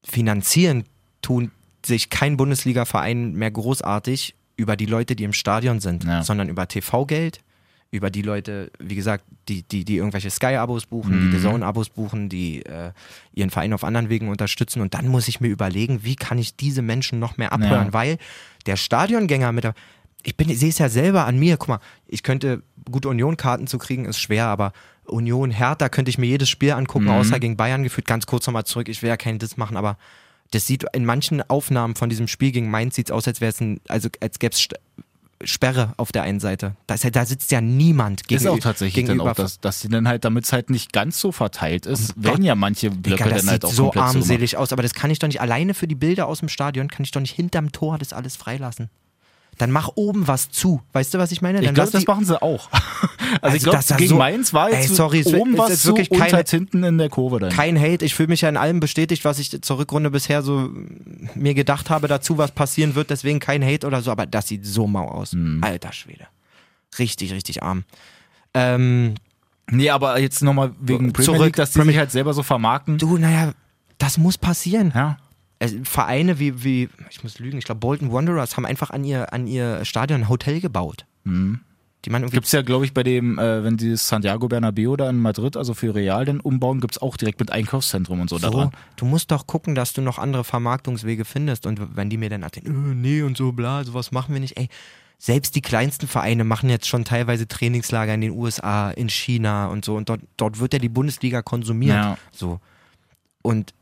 finanzieren 0.06 0.84
tun 1.22 1.52
sich 1.86 2.10
kein 2.10 2.38
Bundesliga-Verein 2.38 3.34
mehr 3.34 3.52
großartig 3.52 4.36
über 4.58 4.76
die 4.76 4.86
Leute, 4.86 5.16
die 5.16 5.24
im 5.24 5.34
Stadion 5.34 5.80
sind, 5.80 6.04
Ja. 6.04 6.24
sondern 6.24 6.50
über 6.50 6.68
TV-Geld, 6.68 7.40
über 7.96 8.10
die 8.10 8.22
Leute, 8.22 8.72
wie 8.80 8.96
gesagt, 8.96 9.24
die, 9.48 9.64
die, 9.64 9.86
die 9.86 9.98
irgendwelche 9.98 10.30
Sky-Abos 10.30 10.86
buchen, 10.86 11.16
Mhm. 11.28 11.32
die 11.32 11.38
The 11.38 11.44
Zone-Abos 11.44 11.90
buchen, 11.90 12.30
die 12.30 12.66
äh, 12.66 12.92
ihren 13.34 13.50
Verein 13.50 13.74
auf 13.74 13.84
anderen 13.84 14.10
Wegen 14.10 14.30
unterstützen. 14.30 14.82
Und 14.82 14.94
dann 14.94 15.08
muss 15.08 15.28
ich 15.28 15.40
mir 15.42 15.48
überlegen, 15.48 16.04
wie 16.04 16.16
kann 16.16 16.38
ich 16.38 16.56
diese 16.56 16.82
Menschen 16.82 17.20
noch 17.20 17.38
mehr 17.38 17.52
abhören, 17.54 17.88
Ja. 17.88 17.94
weil 17.94 18.18
der 18.66 18.76
Stadiongänger 18.78 19.52
mit 19.52 19.64
der 19.64 19.74
ich 20.28 20.36
bin, 20.36 20.50
ich 20.50 20.58
sehe 20.60 20.70
es 20.70 20.80
ja 20.80 20.90
selber 20.90 21.28
an 21.28 21.38
mir. 21.38 21.56
Guck 21.58 21.68
mal, 21.70 21.80
ich 22.08 22.24
könnte 22.24 22.64
gute 22.90 23.10
Union-Karten 23.10 23.68
zu 23.68 23.78
kriegen, 23.78 24.06
ist 24.06 24.20
schwer, 24.20 24.48
aber 24.48 24.74
Union, 25.06 25.52
Hertha 25.52 25.88
könnte 25.88 26.10
ich 26.10 26.18
mir 26.18 26.26
jedes 26.26 26.50
Spiel 26.50 26.72
angucken, 26.72 27.06
Mhm. 27.06 27.12
außer 27.12 27.40
gegen 27.40 27.58
Bayern 27.58 27.84
gefühlt. 27.84 28.08
Ganz 28.08 28.26
kurz 28.26 28.48
nochmal 28.48 28.64
zurück, 28.66 28.90
ich 28.90 29.04
will 29.04 29.10
ja 29.10 29.18
keinen 29.18 29.38
Diss 29.38 29.56
machen, 29.56 29.78
aber 29.78 30.00
das 30.50 30.66
sieht 30.66 30.84
in 30.94 31.06
manchen 31.06 31.48
Aufnahmen 31.48 31.94
von 31.94 32.10
diesem 32.10 32.28
Spiel 32.28 32.52
gegen 32.52 32.72
Mainz 32.72 32.96
sieht 32.96 33.10
es 33.10 33.12
aus, 33.12 33.28
als 33.28 33.40
wäre 33.40 33.50
es 33.52 33.62
ein, 33.62 33.80
also 33.88 34.10
als 34.20 34.40
gäbe 34.40 34.54
es 34.54 34.68
Sperre 35.44 35.94
auf 35.98 36.12
der 36.12 36.24
einen 36.24 36.40
Seite. 36.40 36.76
Da, 36.88 36.96
ist 36.96 37.04
ja, 37.04 37.10
da 37.10 37.26
sitzt 37.26 37.52
ja 37.52 37.60
niemand 37.62 38.22
Ist 38.22 38.28
gegenüber. 38.28 38.54
auch 38.54 38.60
tatsächlich 38.60 39.06
dann 39.06 39.20
auch, 39.20 39.34
dass, 39.34 39.60
dass 39.60 39.82
sie 39.82 39.90
dann 39.90 40.08
halt, 40.08 40.24
damit 40.24 40.46
es 40.46 40.54
halt 40.54 40.70
nicht 40.70 40.94
ganz 40.94 41.20
so 41.20 41.32
verteilt 41.32 41.86
ist, 41.86 42.16
Um 42.16 42.24
werden 42.24 42.46
ja 42.46 42.56
manche 42.56 42.90
Blöcke 42.90 43.24
Digga, 43.24 43.38
dann 43.38 43.50
halt 43.50 43.66
auch 43.66 43.72
so 43.72 43.94
armselig 43.94 44.58
aus, 44.58 44.72
aber 44.72 44.82
das 44.82 44.94
kann 44.94 45.12
ich 45.12 45.20
doch 45.20 45.28
nicht 45.28 45.42
alleine 45.42 45.74
für 45.74 45.88
die 45.88 45.96
Bilder 45.96 46.28
aus 46.28 46.40
dem 46.40 46.50
Stadion, 46.50 46.88
kann 46.88 47.04
ich 47.04 47.12
doch 47.12 47.22
nicht 47.22 47.36
hinterm 47.36 47.72
Tor 47.72 47.98
das 47.98 48.14
alles 48.14 48.36
freilassen. 48.36 48.90
Dann 49.58 49.72
mach 49.72 49.90
oben 49.96 50.28
was 50.28 50.50
zu. 50.52 50.82
Weißt 50.92 51.14
du, 51.14 51.18
was 51.18 51.32
ich 51.32 51.42
meine? 51.42 51.60
Ich 51.60 51.66
Dann 51.66 51.76
glaube, 51.76 51.86
lass 51.94 52.04
das 52.04 52.08
machen 52.08 52.26
sie 52.26 52.42
auch. 52.42 52.70
Also, 52.72 52.86
Also 53.42 53.58
ich 53.58 53.64
glaube, 53.64 53.78
das 53.88 53.98
gegen 53.98 54.10
so- 54.10 54.16
Mainz 54.18 54.54
war 54.54 54.70
jetzt 54.70 54.90
Ey, 54.90 54.96
sorry, 54.96 55.24
oben 55.26 55.54
es 55.54 55.58
was 55.60 55.70
ist 55.72 55.82
zu 55.84 55.88
wirklich 55.90 56.12
und 56.12 56.20
keine- 56.20 56.34
halt 56.34 56.50
hinten 56.50 56.84
in 56.84 56.98
der 56.98 57.10
Kurve 57.10 57.40
dann. 57.40 57.50
kein 57.52 57.80
Hate. 57.80 58.04
Ich 58.04 58.14
fühle 58.16 58.28
mich 58.30 58.42
ja 58.42 58.50
in 58.50 58.58
allem 58.58 58.80
bestätigt, 58.80 59.24
was 59.26 59.40
ich 59.40 59.62
zur 59.62 59.78
Rückrunde 59.80 60.12
bisher 60.12 60.42
so 60.42 60.70
mir 61.36 61.54
gedacht 61.54 61.90
habe 61.90 62.08
dazu, 62.08 62.38
was 62.38 62.52
passieren 62.52 62.96
wird. 62.96 63.10
Deswegen 63.10 63.40
kein 63.40 63.64
Hate 63.64 63.88
oder 63.88 64.02
so. 64.02 64.12
Aber 64.12 64.26
das 64.26 64.48
sieht 64.50 64.66
so 64.66 64.88
mau 64.88 65.08
aus. 65.08 65.32
Hm. 65.32 65.62
Alter 65.64 65.92
Schwede. 65.94 66.28
Richtig, 67.00 67.32
richtig 67.34 67.64
arm. 67.64 67.84
Ähm, 68.54 69.16
Nee, 69.72 69.90
aber 69.90 70.20
jetzt 70.20 70.44
nochmal 70.44 70.72
wegen 70.80 71.12
Premier 71.12 71.26
Zurück. 71.26 71.42
League, 71.46 71.56
dass 71.56 71.72
die 71.72 71.80
Premier- 71.80 71.94
sich 71.94 72.00
halt 72.00 72.12
selber 72.12 72.34
so 72.36 72.44
vermarkten. 72.44 73.00
du, 73.00 73.18
naja, 73.18 73.54
das 73.98 74.18
muss 74.20 74.38
passieren. 74.38 74.92
Ja. 74.94 75.18
Vereine 75.84 76.40
wie, 76.40 76.64
wie, 76.64 76.90
ich 77.10 77.24
muss 77.24 77.40
lügen, 77.40 77.58
ich 77.58 77.66
glaube 77.66 77.80
Bolton 77.80 78.12
Wanderers 78.12 78.58
haben 78.58 78.66
einfach 78.66 78.90
an 78.90 79.04
ihr, 79.04 79.34
an 79.34 79.48
ihr 79.48 79.86
Stadion 79.86 80.22
ein 80.22 80.30
Hotel 80.30 80.60
gebaut. 80.60 81.06
Irgendwie 82.22 82.36
Gibt 82.36 82.46
es 82.46 82.52
ja, 82.52 82.62
glaube 82.62 82.86
ich, 82.86 82.94
bei 82.94 83.04
dem, 83.04 83.40
äh, 83.40 83.64
wenn 83.64 83.78
die 83.78 83.96
Santiago 83.96 84.48
Bernabeo 84.48 84.96
da 84.96 85.10
in 85.10 85.20
Madrid, 85.20 85.58
also 85.58 85.74
für 85.74 85.96
Real, 85.96 86.26
dann 86.26 86.40
umbauen, 86.40 86.80
gibt 86.80 86.96
es 86.96 87.02
auch 87.02 87.18
direkt 87.18 87.40
mit 87.40 87.52
Einkaufszentrum 87.52 88.22
und 88.22 88.30
so, 88.30 88.38
so, 88.38 88.50
daran. 88.50 88.72
du 88.96 89.06
musst 89.06 89.32
doch 89.32 89.48
gucken, 89.48 89.76
dass 89.76 89.94
du 89.94 90.02
noch 90.02 90.20
andere 90.20 90.44
Vermarktungswege 90.44 91.26
findest. 91.26 91.66
Und 91.66 91.96
wenn 91.96 92.10
die 92.10 92.18
mir 92.18 92.30
dann 92.30 92.44
erzählen, 92.44 92.68
äh, 92.68 92.96
nee 92.96 93.22
und 93.22 93.38
so 93.38 93.52
bla, 93.52 93.84
sowas 93.84 94.12
machen 94.12 94.34
wir 94.34 94.40
nicht, 94.40 94.58
ey. 94.58 94.70
Selbst 95.18 95.56
die 95.56 95.62
kleinsten 95.62 96.08
Vereine 96.08 96.44
machen 96.44 96.70
jetzt 96.70 96.88
schon 96.88 97.06
teilweise 97.06 97.48
Trainingslager 97.48 98.14
in 98.14 98.22
den 98.22 98.32
USA, 98.32 98.92
in 98.92 99.10
China 99.10 99.68
und 99.68 99.86
so. 99.86 99.96
Und 99.96 100.10
dort, 100.10 100.22
dort 100.36 100.60
wird 100.60 100.74
ja 100.74 100.80
die 100.80 100.90
Bundesliga 100.90 101.42
konsumiert. 101.42 101.96
Ja. 101.96 102.18
So. 102.32 102.60
Und 103.42 103.74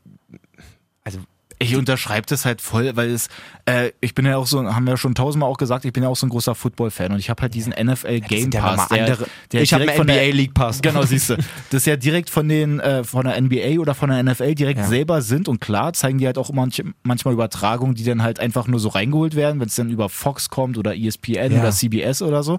Ich 1.64 1.76
unterschreibe 1.76 2.26
das 2.28 2.44
halt 2.44 2.60
voll, 2.60 2.90
weil 2.94 3.10
es, 3.10 3.28
äh, 3.66 3.90
ich 4.00 4.14
bin 4.14 4.26
ja 4.26 4.36
auch 4.36 4.46
so, 4.46 4.62
haben 4.64 4.84
wir 4.84 4.92
ja 4.92 4.96
schon 4.96 5.14
tausendmal 5.14 5.48
auch 5.50 5.56
gesagt, 5.58 5.84
ich 5.84 5.92
bin 5.92 6.02
ja 6.02 6.08
auch 6.08 6.16
so 6.16 6.26
ein 6.26 6.30
großer 6.30 6.54
Football-Fan 6.54 7.12
und 7.12 7.18
ich 7.18 7.30
habe 7.30 7.42
halt 7.42 7.54
diesen 7.54 7.72
NFL 7.72 8.20
Game 8.20 8.50
ja 8.52 8.60
Pass. 8.60 8.88
Der, 8.88 9.04
andere- 9.06 9.26
der 9.52 9.62
Ich 9.62 9.72
hab 9.72 9.80
direkt 9.80 9.98
einen 10.00 10.06
der- 10.08 10.22
NBA 10.28 10.36
League 10.36 10.54
Pass. 10.54 10.80
Genau, 10.82 11.02
siehst 11.06 11.30
du. 11.30 11.36
Das 11.36 11.44
ist 11.82 11.86
ja 11.86 11.96
direkt 11.96 12.30
von 12.30 12.48
den, 12.48 12.80
äh, 12.80 13.04
von 13.04 13.24
der 13.24 13.40
NBA 13.40 13.78
oder 13.80 13.94
von 13.94 14.10
der 14.10 14.22
NFL 14.22 14.54
direkt 14.54 14.80
Ja. 14.80 14.86
selber 14.86 15.22
sind 15.22 15.48
und 15.48 15.60
klar 15.60 15.92
zeigen 15.92 16.18
die 16.18 16.26
halt 16.26 16.38
auch 16.38 16.52
manch, 16.52 16.82
manchmal 17.02 17.34
Übertragungen, 17.34 17.94
die 17.94 18.04
dann 18.04 18.22
halt 18.22 18.40
einfach 18.40 18.66
nur 18.66 18.80
so 18.80 18.88
reingeholt 18.88 19.34
werden, 19.34 19.60
wenn 19.60 19.68
es 19.68 19.74
dann 19.74 19.90
über 19.90 20.08
Fox 20.08 20.48
kommt 20.50 20.78
oder 20.78 20.94
ESPN 20.96 21.52
Ja. 21.52 21.60
oder 21.60 21.70
CBS 21.70 22.22
oder 22.22 22.42
so. 22.42 22.58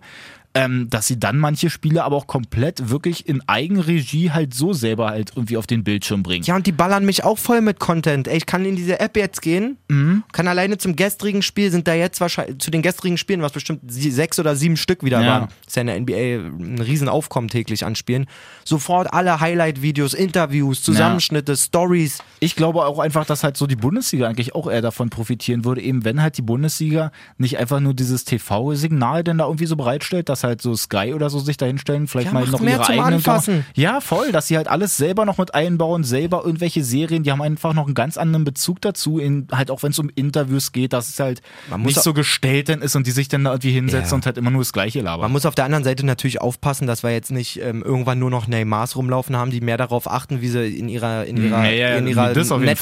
Ähm, 0.58 0.90
dass 0.90 1.06
sie 1.08 1.20
dann 1.20 1.38
manche 1.38 1.70
Spiele 1.70 2.06
aber 2.06 2.16
auch 2.16 2.28
komplett 2.28 2.90
wirklich 2.90 3.28
in 3.28 3.42
Eigenregie 3.48 4.32
halt 4.32 4.54
so 4.54 4.72
selber 4.72 5.10
halt 5.10 5.34
irgendwie 5.36 5.58
auf 5.58 5.68
den 5.68 5.84
Bildschirm 5.84 6.24
bringen. 6.24 6.46
Ja, 6.46 6.56
und 6.56 6.66
die 6.66 6.72
ballern 6.72 7.04
mich 7.04 7.26
auch 7.26 7.38
voll 7.38 7.60
mit 7.60 7.80
Content. 7.80 8.30
Ey, 8.30 8.38
ich 8.38 8.46
kann 8.46 8.64
in 8.64 8.78
diese 8.78 9.02
App 9.02 9.18
jetzt 9.18 9.42
gehen, 9.42 9.76
Mhm. 9.90 10.24
kann 10.32 10.48
alleine 10.48 10.78
zum 10.78 10.96
gestrigen 10.96 11.42
Spiel, 11.42 11.72
sind 11.72 11.90
da 11.90 11.94
jetzt 11.94 12.22
wahrscheinlich, 12.22 12.60
zu 12.60 12.72
den 12.72 12.82
gestrigen 12.82 13.18
Spielen, 13.18 13.42
was 13.42 13.52
bestimmt 13.52 13.82
sechs 13.92 14.40
oder 14.40 14.56
sieben 14.56 14.78
Stück 14.78 15.04
wieder 15.04 15.22
Ja. 15.22 15.28
waren. 15.42 15.48
Ist 15.68 15.76
ja 15.76 15.82
in 15.82 15.88
der 15.88 15.98
NBA 15.98 16.38
ein 16.48 16.80
Riesenaufkommen 16.82 17.50
täglich 17.50 17.84
an 17.86 17.96
Spielen. 17.96 18.26
Sofort 18.64 19.14
alle 19.14 19.42
Highlight-Videos, 19.42 20.14
Interviews, 20.14 20.82
Zusammenschnitte, 20.84 21.58
Stories. 21.58 22.20
Ich 22.40 22.56
glaube 22.56 22.86
auch 22.86 23.00
einfach, 23.00 23.26
dass 23.26 23.44
halt 23.44 23.58
so 23.58 23.68
die 23.68 23.76
Bundesliga 23.76 24.28
eigentlich 24.30 24.56
auch 24.56 24.72
eher 24.72 24.82
davon 24.82 25.10
profitieren 25.10 25.66
würde, 25.66 25.82
eben 25.82 26.06
wenn 26.06 26.22
halt 26.22 26.38
die 26.38 26.42
Bundesliga 26.44 27.12
nicht 27.38 27.58
einfach 27.58 27.82
nur 27.82 27.94
dieses 27.94 28.24
TV-Signal 28.24 29.26
denn 29.26 29.38
da 29.40 29.46
irgendwie 29.48 29.66
so 29.66 29.76
bereitstellt, 29.76 30.30
dass 30.30 30.45
halt 30.46 30.62
so 30.62 30.76
Sky 30.76 31.12
oder 31.14 31.30
so 31.30 31.40
sich 31.40 31.58
da 31.58 31.66
hinstellen, 31.66 32.08
vielleicht 32.08 32.28
Ja, 32.28 32.34
mal 32.34 32.48
noch 32.48 32.60
mehr 32.62 32.76
ihre 32.78 32.84
zum 32.84 32.94
eigenen. 32.94 33.14
Anfassen. 33.16 33.66
Ja, 33.76 34.00
voll, 34.00 34.32
dass 34.32 34.48
sie 34.48 34.56
halt 34.56 34.68
alles 34.70 34.96
selber 34.96 35.26
noch 35.26 35.38
mit 35.38 35.54
einbauen, 35.54 36.04
selber 36.06 36.44
irgendwelche 36.46 36.84
Serien, 36.84 37.24
die 37.24 37.32
haben 37.32 37.42
einfach 37.42 37.74
noch 37.74 37.86
einen 37.86 37.94
ganz 37.96 38.18
anderen 38.18 38.46
Bezug 38.46 38.80
dazu, 38.82 39.20
in, 39.20 39.48
halt 39.52 39.70
auch 39.72 39.84
wenn 39.84 39.92
es 39.92 40.00
um 40.00 40.10
Interviews 40.16 40.72
geht, 40.72 40.94
dass 40.94 41.10
es 41.10 41.20
halt 41.20 41.42
Man 41.70 41.82
muss 41.82 41.96
nicht 41.96 42.04
so 42.04 42.14
gestellt 42.14 42.70
dann 42.70 42.82
ist 42.82 42.96
und 42.96 43.06
die 43.08 43.12
sich 43.12 43.28
dann 43.28 43.44
da 43.44 43.52
irgendwie 43.52 43.72
hinsetzen 43.72 44.12
Ja. 44.12 44.16
und 44.16 44.26
halt 44.26 44.38
immer 44.38 44.52
nur 44.52 44.62
das 44.62 44.72
Gleiche 44.72 45.02
labern. 45.02 45.22
Man 45.22 45.32
muss 45.32 45.46
auf 45.46 45.56
der 45.56 45.66
anderen 45.66 45.84
Seite 45.84 46.06
natürlich 46.06 46.40
aufpassen, 46.40 46.88
dass 46.88 47.04
wir 47.04 47.12
jetzt 47.12 47.32
nicht 47.32 47.60
ähm, 47.62 47.82
irgendwann 47.84 48.20
nur 48.20 48.30
noch 48.30 48.48
Neymars 48.48 48.96
rumlaufen 48.96 49.36
haben, 49.36 49.52
die 49.52 49.62
mehr 49.62 49.78
darauf 49.78 50.10
achten, 50.10 50.42
wie 50.42 50.48
sie 50.50 50.78
in 50.78 50.90
ihrer, 50.90 51.26
in 51.26 51.38
ihrer, 51.38 51.66
Ja, 51.66 51.72
ja, 51.72 51.98
in 51.98 52.08
ihrer 52.08 52.34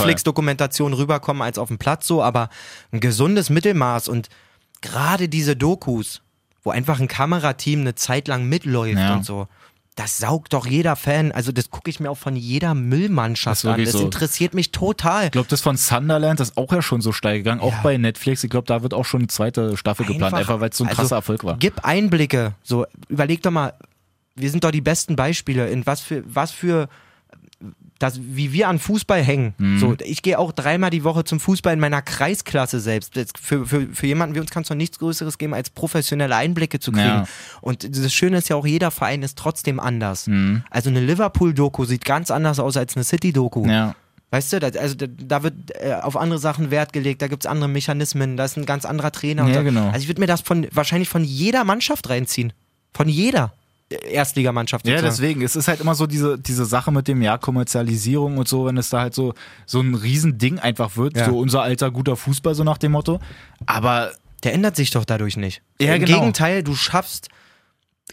Netflix-Dokumentation 0.03 0.93
rüberkommen 0.93 1.41
als 1.41 1.57
auf 1.57 1.67
dem 1.69 1.77
Platz 1.77 2.07
so, 2.07 2.21
aber 2.21 2.49
ein 2.91 2.99
gesundes 2.99 3.49
Mittelmaß 3.49 4.07
und 4.07 4.29
gerade 4.81 5.29
diese 5.29 5.55
Dokus, 5.55 6.21
wo 6.63 6.71
einfach 6.71 6.99
ein 6.99 7.07
Kamerateam 7.07 7.81
eine 7.81 7.95
Zeit 7.95 8.27
lang 8.27 8.45
mitläuft 8.47 8.97
Ja. 8.99 9.15
und 9.15 9.25
so. 9.25 9.47
Das 9.95 10.17
saugt 10.17 10.53
doch 10.53 10.65
jeder 10.65 10.95
Fan. 10.95 11.31
Also, 11.31 11.51
das 11.51 11.69
gucke 11.69 11.87
ich 11.87 11.99
mir 11.99 12.09
auch 12.09 12.17
von 12.17 12.35
jeder 12.35 12.73
Müllmannschaft 12.73 13.63
Das 13.63 13.71
an. 13.71 13.83
Das 13.83 13.91
so. 13.93 14.01
interessiert 14.01 14.55
mich 14.55 14.71
total. 14.71 15.25
Ich 15.25 15.31
glaube, 15.31 15.47
das 15.49 15.61
von 15.61 15.77
Sunderland 15.77 16.39
das 16.39 16.49
ist 16.49 16.57
auch 16.57 16.71
ja 16.73 16.81
schon 16.81 17.01
so 17.01 17.11
steil 17.11 17.37
gegangen, 17.37 17.61
auch 17.61 17.71
Ja. 17.73 17.79
bei 17.83 17.97
Netflix. 17.97 18.43
Ich 18.43 18.49
glaube, 18.49 18.65
da 18.65 18.81
wird 18.81 18.95
auch 18.95 19.05
schon 19.05 19.21
eine 19.21 19.27
zweite 19.27 19.77
Staffel 19.77 20.05
geplant, 20.07 20.33
einfach 20.33 20.59
weil 20.61 20.69
es 20.71 20.77
so 20.77 20.83
ein 20.83 20.87
also, 20.89 21.01
krasser 21.01 21.17
Erfolg 21.17 21.43
war. 21.43 21.57
Gib 21.59 21.85
Einblicke. 21.85 22.55
So, 22.63 22.87
überleg 23.07 23.43
doch 23.43 23.51
mal, 23.51 23.73
wir 24.33 24.49
sind 24.49 24.63
doch 24.63 24.71
die 24.71 24.81
besten 24.81 25.15
Beispiele, 25.15 25.69
in 25.69 25.85
was 25.85 26.01
für, 26.01 26.23
was 26.25 26.51
für 26.51 26.89
das, 28.03 28.19
wie 28.21 28.51
wir 28.51 28.67
an 28.67 28.79
Fußball 28.79 29.23
hängen. 29.23 29.53
Mhm. 29.57 29.79
So, 29.79 29.95
ich 30.03 30.21
gehe 30.21 30.37
auch 30.37 30.51
dreimal 30.51 30.89
die 30.89 31.05
Woche 31.05 31.23
zum 31.23 31.39
Fußball 31.39 31.73
in 31.73 31.79
meiner 31.79 32.01
Kreisklasse 32.01 32.81
selbst. 32.81 33.15
Das, 33.15 33.27
für, 33.39 33.65
für, 33.65 33.87
für 33.93 34.07
jemanden 34.07 34.35
wie 34.35 34.41
uns 34.41 34.51
kann 34.51 34.63
es 34.63 34.69
doch 34.69 34.75
nichts 34.75 34.99
Größeres 34.99 35.37
geben, 35.37 35.53
als 35.53 35.69
professionelle 35.69 36.35
Einblicke 36.35 36.79
zu 36.79 36.91
kriegen. 36.91 37.05
Ja. 37.05 37.27
Und 37.61 37.97
das 37.97 38.13
Schöne 38.13 38.37
ist 38.37 38.49
ja 38.49 38.57
auch, 38.57 38.67
jeder 38.67 38.91
Verein 38.91 39.23
ist 39.23 39.37
trotzdem 39.37 39.79
anders. 39.79 40.27
Mhm. 40.27 40.63
Also 40.69 40.89
eine 40.89 40.99
Liverpool-Doku 40.99 41.85
sieht 41.85 42.03
ganz 42.03 42.29
anders 42.29 42.59
aus 42.59 42.75
als 42.75 42.97
eine 42.97 43.05
City-Doku. 43.05 43.65
Ja. 43.67 43.95
Weißt 44.31 44.51
du, 44.51 44.59
da, 44.59 44.67
also 44.79 44.95
da, 44.97 45.43
wird 45.43 45.53
äh, 45.79 45.93
auf 45.93 46.17
andere 46.17 46.39
Sachen 46.39 46.71
Wert 46.71 46.91
gelegt, 46.91 47.21
da 47.21 47.27
gibt 47.27 47.45
es 47.45 47.49
andere 47.49 47.69
Mechanismen, 47.69 48.35
da 48.35 48.45
ist 48.45 48.57
ein 48.57 48.65
ganz 48.65 48.83
anderer 48.83 49.11
Trainer. 49.11 49.47
Ja, 49.47 49.59
so. 49.59 49.63
genau. 49.63 49.87
Also 49.87 49.99
ich 49.99 50.07
würde 50.07 50.19
mir 50.19 50.27
das 50.27 50.41
von 50.41 50.67
wahrscheinlich 50.71 51.07
von 51.07 51.23
jeder 51.23 51.63
Mannschaft 51.63 52.09
reinziehen. 52.09 52.51
Von 52.93 53.07
jeder 53.07 53.53
Erstligamannschaft. 53.93 54.87
Ja, 54.87 55.01
deswegen. 55.01 55.41
Es 55.41 55.55
ist 55.55 55.67
halt 55.67 55.79
immer 55.81 55.95
so 55.95 56.07
diese, 56.07 56.37
diese 56.39 56.65
Sache 56.65 56.91
mit 56.91 57.07
dem 57.07 57.21
ja 57.21 57.37
Kommerzialisierung 57.37 58.37
und 58.37 58.47
so, 58.47 58.65
wenn 58.65 58.77
es 58.77 58.89
da 58.89 59.01
halt 59.01 59.13
so, 59.13 59.33
so 59.65 59.79
ein 59.81 59.95
Riesending 59.95 60.59
einfach 60.59 60.97
wird, 60.97 61.15
Ja. 61.17 61.25
so 61.25 61.37
unser 61.39 61.61
alter 61.61 61.91
guter 61.91 62.15
Fußball, 62.15 62.55
so 62.55 62.63
nach 62.63 62.77
dem 62.77 62.91
Motto. 62.93 63.19
Aber 63.65 64.11
Der 64.43 64.53
ändert 64.53 64.75
sich 64.75 64.91
doch 64.91 65.05
dadurch 65.05 65.37
nicht. 65.37 65.61
Ja, 65.79 65.95
Im 65.95 66.03
genau. 66.05 66.19
Gegenteil, 66.19 66.63
du 66.63 66.75
schaffst 66.75 67.29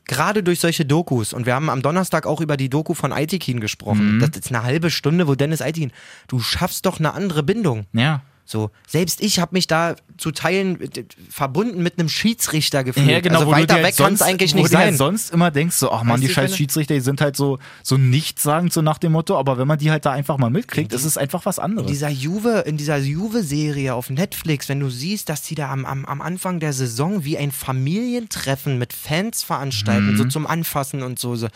gerade 0.05 0.43
durch 0.43 0.61
solche 0.61 0.85
Dokus, 0.85 1.33
und 1.33 1.47
wir 1.47 1.55
haben 1.55 1.69
am 1.71 1.83
Donnerstag 1.83 2.27
auch 2.27 2.41
über 2.41 2.57
die 2.57 2.69
Doku 2.69 2.95
von 2.95 3.13
Aitikin 3.13 3.59
gesprochen, 3.61 4.17
Mhm. 4.17 4.21
das 4.21 4.31
ist 4.39 4.49
eine 4.55 4.63
halbe 4.63 4.91
Stunde, 4.91 5.27
wo 5.29 5.35
Dennis 5.35 5.61
Aitikin, 5.63 5.93
du 6.29 6.39
schaffst 6.41 6.87
doch 6.87 6.99
eine 6.99 7.13
andere 7.15 7.43
Bindung. 7.43 7.87
ja. 7.93 8.23
So, 8.51 8.73
selbst 8.89 9.21
ich 9.23 9.39
habe 9.39 9.51
mich 9.55 9.69
da 9.69 9.95
zu 10.19 10.33
Teilen 10.33 10.81
äh, 10.81 11.05
verbunden 11.31 11.85
mit 11.85 12.01
einem 12.01 12.09
Schiedsrichter 12.09 12.83
gefühlt. 12.83 13.07
Ja, 13.09 13.21
genau, 13.21 13.39
also 13.41 13.53
weiter 13.53 13.75
dir 13.77 13.83
weg 13.83 13.85
halt 13.85 13.97
kann 13.97 14.13
es 14.15 14.19
sonst- 14.19 14.23
eigentlich 14.29 14.55
nicht 14.57 14.71
sein. 14.71 14.81
Halt 14.89 14.97
sonst 14.97 15.33
immer 15.33 15.53
denkst 15.53 15.77
so, 15.77 15.93
ach 15.93 16.03
man, 16.03 16.15
Weißt 16.21 16.23
die 16.29 16.35
scheiß 16.35 16.57
Schiedsrichter, 16.57 16.95
die 16.95 17.01
sind 17.01 17.21
halt 17.21 17.37
so, 17.37 17.61
so 17.85 17.97
nichtssagend, 17.97 18.73
so 18.73 18.83
nach 18.83 18.99
dem 18.99 19.13
Motto, 19.13 19.39
aber 19.39 19.57
wenn 19.57 19.69
man 19.69 19.79
die 19.79 19.93
halt 19.93 20.05
da 20.05 20.11
einfach 20.11 20.37
mal 20.37 20.51
mitkriegt, 20.51 20.93
ist 20.93 21.05
es 21.05 21.17
einfach 21.17 21.47
was 21.47 21.59
in 21.59 21.65
anderes. 21.65 21.87
dieser 21.93 22.09
Juve, 22.09 22.65
in 22.67 22.77
dieser 22.77 22.97
Juve-Serie 22.99 23.95
auf 23.95 24.11
Netflix, 24.11 24.69
wenn 24.69 24.81
du 24.81 24.91
siehst, 24.91 25.29
dass 25.29 25.43
die 25.43 25.55
da 25.55 25.71
am, 25.71 25.85
am, 25.87 26.05
am 26.05 26.21
Anfang 26.21 26.59
der 26.59 26.73
Saison 26.73 27.25
wie 27.25 27.39
ein 27.39 27.53
Familientreffen 27.53 28.79
mit 28.79 28.93
Fans 28.93 29.45
veranstalten, 29.45 30.13
Mhm. 30.15 30.17
so 30.17 30.25
zum 30.25 30.47
Anfassen 30.49 31.03
und 31.05 31.21
so. 31.21 31.37
so. 31.37 31.47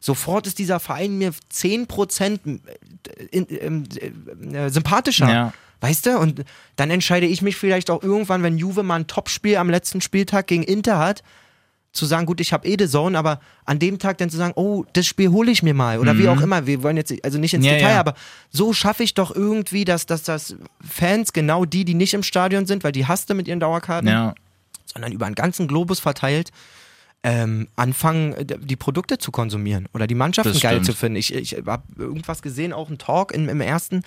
Sofort 0.00 0.46
ist 0.48 0.58
dieser 0.58 0.80
Verein 0.80 1.16
mir 1.16 1.32
10% 1.50 2.40
in, 3.30 3.44
in, 3.46 3.86
äh, 4.54 4.68
sympathischer. 4.68 5.28
Ja. 5.32 5.52
Weißt 5.82 6.06
du? 6.06 6.16
Und 6.16 6.44
dann 6.76 6.90
entscheide 6.90 7.26
ich 7.26 7.42
mich 7.42 7.56
vielleicht 7.56 7.90
auch 7.90 8.02
irgendwann, 8.04 8.44
wenn 8.44 8.56
Juve 8.56 8.84
mal 8.84 9.00
ein 9.00 9.08
Topspiel 9.08 9.56
am 9.56 9.68
letzten 9.68 10.00
Spieltag 10.00 10.46
gegen 10.46 10.62
Inter 10.62 10.98
hat, 10.98 11.24
zu 11.92 12.06
sagen, 12.06 12.24
gut, 12.24 12.40
ich 12.40 12.52
habe 12.52 12.66
eh 12.66 12.76
The 12.78 12.88
Zone, 12.88 13.18
aber 13.18 13.40
an 13.64 13.80
dem 13.80 13.98
Tag 13.98 14.16
dann 14.18 14.30
zu 14.30 14.36
sagen, 14.36 14.52
oh, 14.54 14.84
das 14.92 15.06
Spiel 15.06 15.30
hole 15.30 15.50
ich 15.50 15.62
mir 15.62 15.74
mal 15.74 15.98
oder 15.98 16.16
wie 16.16 16.28
auch 16.28 16.40
immer. 16.40 16.66
Wir 16.66 16.82
wollen 16.82 16.96
jetzt 16.96 17.12
also 17.24 17.36
nicht 17.38 17.52
ins 17.52 17.64
Mhm. 17.64 17.70
Ja, 17.70 17.76
Detail, 17.76 17.90
ja. 17.90 18.00
aber 18.00 18.14
so 18.48 18.72
schaffe 18.72 19.02
ich 19.02 19.12
doch 19.12 19.34
irgendwie, 19.34 19.84
dass, 19.84 20.06
dass, 20.06 20.22
dass 20.22 20.54
Fans, 20.88 21.32
genau 21.32 21.64
die, 21.64 21.84
die 21.84 21.94
nicht 21.94 22.14
im 22.14 22.22
Stadion 22.22 22.64
sind, 22.64 22.84
weil 22.84 22.92
die 22.92 23.06
hast 23.06 23.28
du 23.28 23.34
mit 23.34 23.48
ihren 23.48 23.60
Dauerkarten, 23.60 24.08
ja. 24.08 24.34
sondern 24.86 25.12
über 25.12 25.26
einen 25.26 25.34
ganzen 25.34 25.66
Globus 25.66 26.00
verteilt, 26.00 26.50
ähm, 27.24 27.68
anfangen, 27.76 28.32
äh, 28.34 28.44
die 28.46 28.76
Produkte 28.76 29.18
zu 29.18 29.30
konsumieren 29.30 29.88
oder 29.92 30.06
die 30.06 30.14
Mannschaften 30.14 30.52
Das 30.52 30.62
geil 30.62 30.82
zu 30.82 30.92
finden. 30.94 31.16
Ich, 31.16 31.34
ich 31.34 31.56
habe 31.66 31.82
irgendwas 31.98 32.40
gesehen, 32.40 32.72
auch 32.72 32.88
einen 32.88 32.98
Talk 32.98 33.32
im, 33.32 33.48
im 33.48 33.60
ersten. 33.60 34.02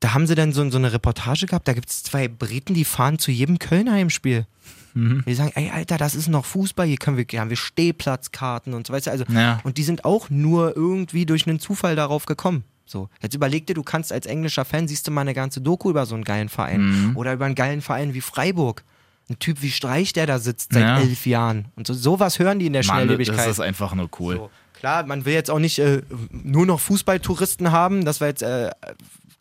Da 0.00 0.12
haben 0.12 0.26
sie 0.26 0.34
dann 0.34 0.52
so, 0.52 0.68
so 0.70 0.76
eine 0.78 0.92
Reportage 0.92 1.46
gehabt, 1.46 1.66
da 1.66 1.72
gibt 1.72 1.88
es 1.88 2.02
zwei 2.02 2.28
Briten, 2.28 2.74
die 2.74 2.84
fahren 2.84 3.18
zu 3.18 3.30
jedem 3.30 3.58
Kölner 3.58 3.92
Heimspiel. 3.92 4.46
Mhm. 4.92 5.24
Die 5.26 5.34
sagen, 5.34 5.52
ey 5.54 5.70
Alter, 5.70 5.96
das 5.96 6.14
ist 6.14 6.28
noch 6.28 6.44
Fußball, 6.44 6.86
hier 6.86 6.98
können 6.98 7.16
wir, 7.16 7.24
hier 7.28 7.40
haben 7.40 7.50
wir 7.50 7.56
Stehplatzkarten 7.56 8.74
und 8.74 8.86
so 8.86 8.92
weiter. 8.92 9.10
Also, 9.12 9.24
Ja. 9.30 9.60
Und 9.64 9.78
die 9.78 9.82
sind 9.82 10.04
auch 10.04 10.30
nur 10.30 10.76
irgendwie 10.76 11.26
durch 11.26 11.46
einen 11.46 11.58
Zufall 11.58 11.96
darauf 11.96 12.26
gekommen. 12.26 12.64
So, 12.86 13.08
jetzt 13.22 13.34
überleg 13.34 13.66
dir, 13.66 13.72
du 13.74 13.82
kannst 13.82 14.12
als 14.12 14.26
englischer 14.26 14.66
Fan, 14.66 14.86
siehst 14.88 15.06
du 15.06 15.10
mal 15.10 15.22
eine 15.22 15.32
ganze 15.32 15.62
Doku 15.62 15.88
über 15.88 16.04
so 16.04 16.14
einen 16.14 16.24
geilen 16.24 16.50
Verein. 16.50 16.82
Mhm. 17.10 17.16
Oder 17.16 17.32
über 17.32 17.46
einen 17.46 17.54
geilen 17.54 17.80
Verein 17.80 18.12
wie 18.12 18.20
Freiburg. 18.20 18.84
Ein 19.30 19.38
Typ 19.38 19.62
wie 19.62 19.70
Streich, 19.70 20.12
der 20.12 20.26
da 20.26 20.38
sitzt 20.38 20.74
seit 20.74 20.82
Ja. 20.82 20.98
elf 21.00 21.24
Jahren. 21.24 21.64
Und 21.76 21.86
so, 21.86 21.94
sowas 21.94 22.38
hören 22.38 22.58
die 22.58 22.66
in 22.66 22.74
der 22.74 22.84
Mann, 22.84 22.96
Schnelllebigkeit. 23.04 23.38
das 23.38 23.46
ist 23.46 23.60
einfach 23.60 23.94
nur 23.94 24.10
cool. 24.20 24.36
So. 24.36 24.50
Klar, 24.78 25.06
man 25.06 25.24
will 25.24 25.32
jetzt 25.32 25.50
auch 25.50 25.58
nicht 25.60 25.78
äh, 25.78 26.02
nur 26.30 26.66
noch 26.66 26.78
Fußballtouristen 26.78 27.72
haben, 27.72 28.04
dass 28.04 28.20
wir 28.20 28.26
jetzt 28.26 28.42
äh, 28.42 28.70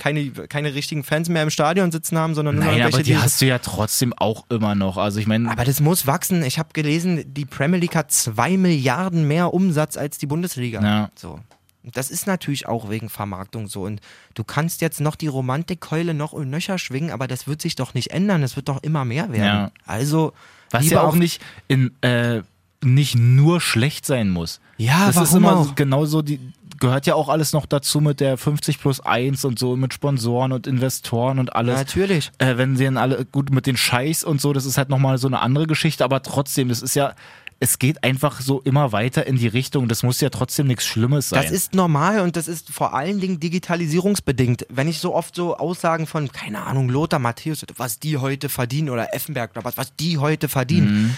keine, 0.04 0.32
keine 0.32 0.76
richtigen 0.76 1.06
Fans 1.06 1.30
mehr 1.30 1.43
im 1.43 1.49
Stadion 1.49 1.89
sitzen 1.89 2.18
haben, 2.18 2.36
sondern 2.36 2.56
nur 2.56 2.66
Nein, 2.66 2.80
noch 2.80 2.88
aber 2.88 2.97
welche, 2.97 3.14
die 3.14 3.18
hast 3.18 3.39
du 3.39 3.45
ja 3.45 3.58
trotzdem 3.60 4.12
auch 4.12 4.43
immer 4.49 4.76
noch. 4.76 4.97
Also 4.97 5.18
ich 5.22 5.28
meine, 5.28 5.49
aber 5.49 5.64
das 5.64 5.80
muss 5.80 6.06
wachsen. 6.06 6.43
Ich 6.43 6.60
habe 6.60 6.70
gelesen, 6.74 7.24
die 7.34 7.45
Premier 7.45 7.80
League 7.80 7.95
hat 7.95 8.12
zwei 8.12 8.58
Milliarden 8.58 9.26
mehr 9.30 9.54
Umsatz 9.54 9.95
als 9.95 10.18
die 10.18 10.26
Bundesliga. 10.26 10.82
Ja. 10.82 11.10
So. 11.16 11.39
Das 11.84 12.12
ist 12.12 12.28
natürlich 12.28 12.68
auch 12.68 12.89
wegen 12.89 13.08
Vermarktung 13.08 13.68
so. 13.68 13.84
Und 13.84 14.01
du 14.34 14.43
kannst 14.43 14.82
jetzt 14.82 14.99
noch 14.99 15.16
die 15.16 15.28
Romantikkeule 15.28 16.14
noch 16.14 16.34
und 16.34 16.49
nöcher 16.49 16.78
schwingen, 16.80 17.12
aber 17.12 17.28
das 17.28 17.47
wird 17.47 17.62
sich 17.62 17.76
doch 17.76 17.93
nicht 17.93 18.12
ändern. 18.12 18.41
Das 18.41 18.58
wird 18.58 18.68
doch 18.68 18.84
immer 18.84 19.06
mehr 19.06 19.32
werden. 19.32 19.45
Ja. 19.45 19.72
Also, 19.86 20.34
was 20.70 20.89
ja 20.89 21.01
auch 21.01 21.16
nicht 21.16 21.41
in 21.70 21.91
äh, 22.01 22.41
nicht 22.84 23.16
nur 23.16 23.62
schlecht 23.62 24.06
sein 24.06 24.30
muss. 24.30 24.60
Ja, 24.78 25.08
das 25.08 25.16
ist 25.16 25.22
warum 25.22 25.38
immer 25.38 25.58
auch? 25.58 25.76
genauso 25.76 26.22
die 26.22 26.39
gehört 26.84 27.07
ja 27.07 27.15
auch 27.15 27.29
alles 27.29 27.53
noch 27.53 27.65
dazu 27.65 28.01
mit 28.01 28.19
der 28.19 28.38
50 28.38 28.77
plus 28.77 28.99
1 28.99 29.45
und 29.45 29.57
so 29.57 29.77
mit 29.77 29.93
Sponsoren 29.93 30.51
und 30.51 30.67
Investoren 30.67 31.39
und 31.39 31.55
alles. 31.55 31.77
Natürlich. 31.77 32.29
Äh, 32.39 32.57
wenn 32.57 32.75
sie 32.75 32.84
dann 32.84 32.97
alle 32.97 33.23
gut 33.23 33.51
mit 33.51 33.67
den 33.67 33.77
Scheiß 33.77 34.25
und 34.25 34.41
so, 34.41 34.51
das 34.51 34.65
ist 34.65 34.77
halt 34.77 34.89
nochmal 34.89 35.17
so 35.17 35.27
eine 35.27 35.39
andere 35.39 35.65
Geschichte, 35.65 36.03
aber 36.03 36.21
trotzdem, 36.21 36.67
das 36.67 36.81
ist 36.81 36.93
ja 36.93 37.15
es 37.61 37.79
geht 37.79 38.03
einfach 38.03 38.41
so 38.41 38.59
immer 38.59 38.91
weiter 38.91 39.25
in 39.25 39.38
die 39.38 39.47
Richtung. 39.47 39.88
Das 39.88 40.03
muss 40.03 40.19
ja 40.19 40.29
trotzdem 40.29 40.67
nichts 40.67 40.86
Schlimmes 40.86 41.29
sein. 41.29 41.41
Das 41.41 41.49
ist 41.49 41.73
normal 41.73 42.19
und 42.19 42.36
das 42.36 42.49
ist 42.49 42.69
vor 42.69 42.93
allen 42.93 43.21
Dingen 43.21 43.39
digitalisierungsbedingt. 43.39 44.65
Wenn 44.69 44.89
ich 44.89 44.99
so 44.99 45.15
oft 45.15 45.34
so 45.34 45.55
Aussagen 45.55 46.05
von, 46.05 46.29
keine 46.29 46.63
Ahnung, 46.63 46.89
Lothar 46.89 47.19
Matthäus, 47.19 47.65
was 47.77 47.99
die 47.99 48.17
heute 48.17 48.49
verdienen 48.49 48.89
oder 48.89 49.15
Effenberg 49.15 49.51
oder 49.51 49.63
was, 49.63 49.77
was 49.77 49.95
die 49.95 50.17
heute 50.17 50.49
verdienen. 50.49 51.17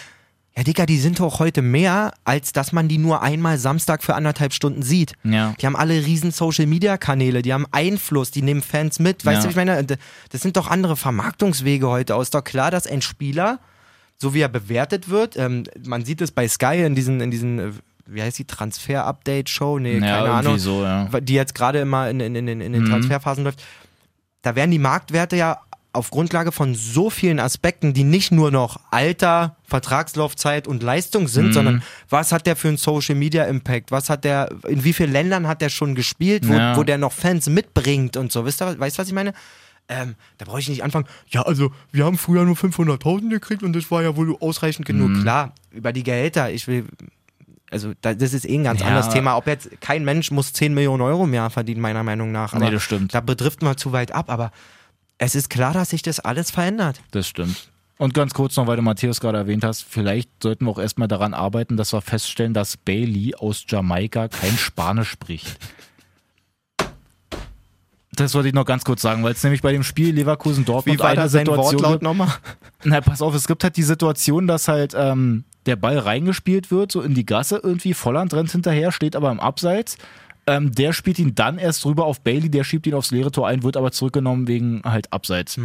Ja, 0.58 0.64
Digga, 0.64 0.86
die 0.86 0.98
sind 1.00 1.20
doch 1.20 1.40
heute 1.40 1.62
mehr, 1.62 2.14
als 2.24 2.54
dass 2.54 2.72
man 2.72 2.88
die 2.88 2.98
nur 2.98 3.22
einmal 3.22 3.58
Samstag 3.58 4.02
für 4.04 4.16
anderthalb 4.16 4.54
Stunden 4.54 4.84
sieht. 4.84 5.14
Ja. 5.24 5.54
Die 5.60 5.66
haben 5.66 5.76
alle 5.76 5.94
riesen 6.06 6.32
Social-Media-Kanäle, 6.32 7.42
die 7.42 7.52
haben 7.54 7.66
Einfluss, 7.72 8.32
die 8.32 8.42
nehmen 8.42 8.62
Fans 8.62 9.00
mit. 9.00 9.26
Weißt 9.26 9.40
Ja. 9.40 9.44
du, 9.44 9.50
ich 9.50 9.56
meine, 9.58 9.84
das 9.86 9.98
sind 10.42 10.56
doch 10.56 10.68
andere 10.72 10.96
Vermarktungswege 10.96 11.90
heute 11.90 12.16
aus. 12.16 12.28
Ist 12.28 12.36
doch 12.36 12.44
klar, 12.44 12.72
dass 12.72 12.88
ein 12.88 13.02
Spieler, 13.02 13.60
so 14.18 14.34
wie 14.34 14.40
er 14.40 14.48
bewertet 14.48 15.10
wird, 15.10 15.36
ähm, 15.36 15.64
man 15.86 16.06
sieht 16.06 16.22
es 16.22 16.32
bei 16.32 16.48
Sky 16.48 16.84
in 16.86 16.96
diesen, 16.96 17.20
in 17.20 17.32
diesen 17.32 17.60
äh, 17.60 17.72
wie 18.08 18.22
heißt 18.22 18.40
die, 18.40 18.46
Transfer-Update-Show? 18.46 19.80
Nee, 19.80 19.96
Ja, 20.00 20.20
keine 20.20 20.32
Ahnung. 20.32 20.58
so, 20.58 20.84
ja. 20.84 21.10
Die 21.20 21.34
jetzt 21.34 21.54
gerade 21.54 21.80
immer 21.80 22.10
in, 22.10 22.22
in, 22.22 22.34
in, 22.36 22.48
in, 22.48 22.62
in 22.62 22.72
den 22.72 22.84
Mhm. 22.84 22.90
Transferphasen 22.92 23.44
läuft. 23.44 23.62
Da 24.42 24.56
werden 24.56 24.72
die 24.72 24.80
Marktwerte 24.80 25.36
ja 25.36 25.60
auf 25.96 26.12
Grundlage 26.12 26.52
von 26.52 26.76
so 26.76 27.10
vielen 27.10 27.40
Aspekten, 27.40 27.94
die 27.94 28.04
nicht 28.04 28.32
nur 28.32 28.52
noch 28.52 28.80
Alter, 28.92 29.56
Vertragslaufzeit 29.64 30.68
und 30.68 30.84
Leistung 30.84 31.24
Mhm. 31.24 31.28
sind, 31.28 31.54
sondern 31.54 31.84
was 32.10 32.32
hat 32.32 32.46
der 32.46 32.56
für 32.56 32.68
einen 32.68 32.78
Social 32.78 33.16
Media 33.16 33.46
Impact? 33.46 33.92
Was 33.92 34.10
hat 34.10 34.24
der, 34.24 34.50
in 34.68 34.84
wie 34.84 34.94
vielen 34.94 35.12
Ländern 35.12 35.48
hat 35.48 35.62
der 35.62 35.70
schon 35.70 35.96
gespielt, 35.96 36.48
wo, 36.48 36.54
Ja. 36.54 36.76
wo 36.78 36.84
der 36.84 36.98
noch 36.98 37.12
Fans 37.14 37.48
mitbringt 37.50 38.18
und 38.18 38.32
so. 38.32 38.46
Wisst 38.46 38.62
ihr, 38.62 38.80
weißt 38.80 38.98
du, 38.98 39.02
was 39.02 39.08
ich 39.08 39.14
meine? 39.14 39.34
Ähm, 39.88 40.16
da 40.40 40.46
brauche 40.46 40.60
ich 40.60 40.68
nicht 40.70 40.84
anfangen. 40.84 41.06
Ja, 41.30 41.44
also 41.44 41.72
wir 41.92 42.06
haben 42.06 42.18
früher 42.18 42.44
nur 42.44 42.56
500.000 42.56 43.30
gekriegt 43.30 43.62
und 43.64 43.74
das 43.74 43.92
war 43.92 44.02
ja 44.02 44.16
wohl 44.16 44.36
ausreichend 44.40 44.86
genug. 44.88 45.10
Mhm. 45.10 45.22
Klar, 45.22 45.54
über 45.72 45.94
die 45.94 46.02
Gehälter. 46.04 46.50
Ich 46.52 46.68
will, 46.68 46.86
also 47.70 47.94
da, 48.02 48.16
das 48.16 48.34
ist 48.34 48.46
eh 48.50 48.56
ein 48.58 48.64
ganz 48.64 48.82
Ja. 48.82 48.88
anderes 48.88 49.10
Thema. 49.10 49.38
Ob 49.38 49.46
jetzt 49.48 49.70
kein 49.82 50.04
Mensch 50.04 50.32
muss 50.32 50.54
10 50.54 50.74
Millionen 50.74 51.02
Euro 51.04 51.26
im 51.26 51.34
Jahr 51.36 51.52
verdienen, 51.52 51.82
meiner 51.82 52.02
Meinung 52.04 52.32
nach. 52.32 52.54
Aber 52.54 52.66
Nee, 52.66 52.72
das 52.72 52.82
stimmt. 52.84 53.14
Da 53.14 53.20
betrifft 53.22 53.62
man 53.62 53.78
zu 53.78 53.92
weit 53.92 54.12
ab. 54.12 54.30
Aber 54.32 54.52
es 55.18 55.36
ist 55.36 55.50
klar, 55.50 55.74
dass 55.74 55.92
sich 55.92 56.02
das 56.02 56.20
alles 56.20 56.52
verändert. 56.52 57.02
Das 57.12 57.28
stimmt. 57.28 57.70
Und 57.98 58.14
ganz 58.14 58.34
kurz 58.34 58.58
noch, 58.58 58.68
weil 58.68 58.76
du 58.76 58.82
Matthäus 58.82 59.22
gerade 59.22 59.38
erwähnt 59.38 59.64
hast, 59.64 59.84
vielleicht 59.84 60.30
sollten 60.44 60.66
wir 60.66 60.72
auch 60.72 60.80
erstmal 60.80 61.08
daran 61.08 61.34
arbeiten, 61.34 61.78
dass 61.78 61.94
wir 61.94 62.02
feststellen, 62.02 62.54
dass 62.54 62.76
Bailey 62.76 63.36
aus 63.36 63.64
Jamaika 63.68 64.28
kein 64.28 64.58
Spanisch 64.58 65.10
spricht. 65.10 65.58
Das 68.12 68.34
wollte 68.34 68.50
ich 68.50 68.54
noch 68.54 68.66
ganz 68.66 68.84
kurz 68.84 69.02
sagen, 69.02 69.24
weil 69.24 69.34
es 69.34 69.44
nämlich 69.44 69.62
bei 69.62 69.72
dem 69.72 69.84
Spiel 69.84 70.14
Leverkusen-Dortmund 70.14 71.02
eine 71.02 71.30
Situation 71.30 71.92
gibt. 71.92 72.02
nochmal? 72.02 72.30
Na, 72.84 73.02
pass 73.02 73.22
auf, 73.22 73.34
es 73.36 73.48
gibt 73.48 73.64
halt 73.64 73.76
die 73.78 73.84
Situation, 73.84 74.48
dass 74.48 74.68
halt 74.68 74.94
ähm, 74.96 75.44
der 75.66 75.76
Ball 75.76 75.98
reingespielt 75.98 76.72
wird, 76.72 76.92
so 76.92 77.02
in 77.02 77.14
die 77.14 77.26
Gasse 77.26 77.60
irgendwie. 77.62 77.94
Volland 77.94 78.34
rennt 78.34 78.52
hinterher, 78.52 78.92
steht 78.92 79.16
aber 79.16 79.32
im 79.32 79.40
Abseits. 79.40 79.98
Ähm, 80.48 80.72
der 80.74 80.94
spielt 80.94 81.20
ihn 81.20 81.34
dann 81.34 81.58
erst 81.58 81.86
rüber 81.86 82.06
auf 82.06 82.22
Bailey, 82.22 82.50
der 82.50 82.64
schiebt 82.64 82.86
ihn 82.88 82.94
aufs 82.94 83.12
leere 83.12 83.32
Tor 83.32 83.48
ein, 83.48 83.64
wird 83.64 83.78
aber 83.78 83.92
zurückgenommen 83.92 84.48
wegen 84.48 84.82
halt 84.84 85.12
Abseits. 85.12 85.58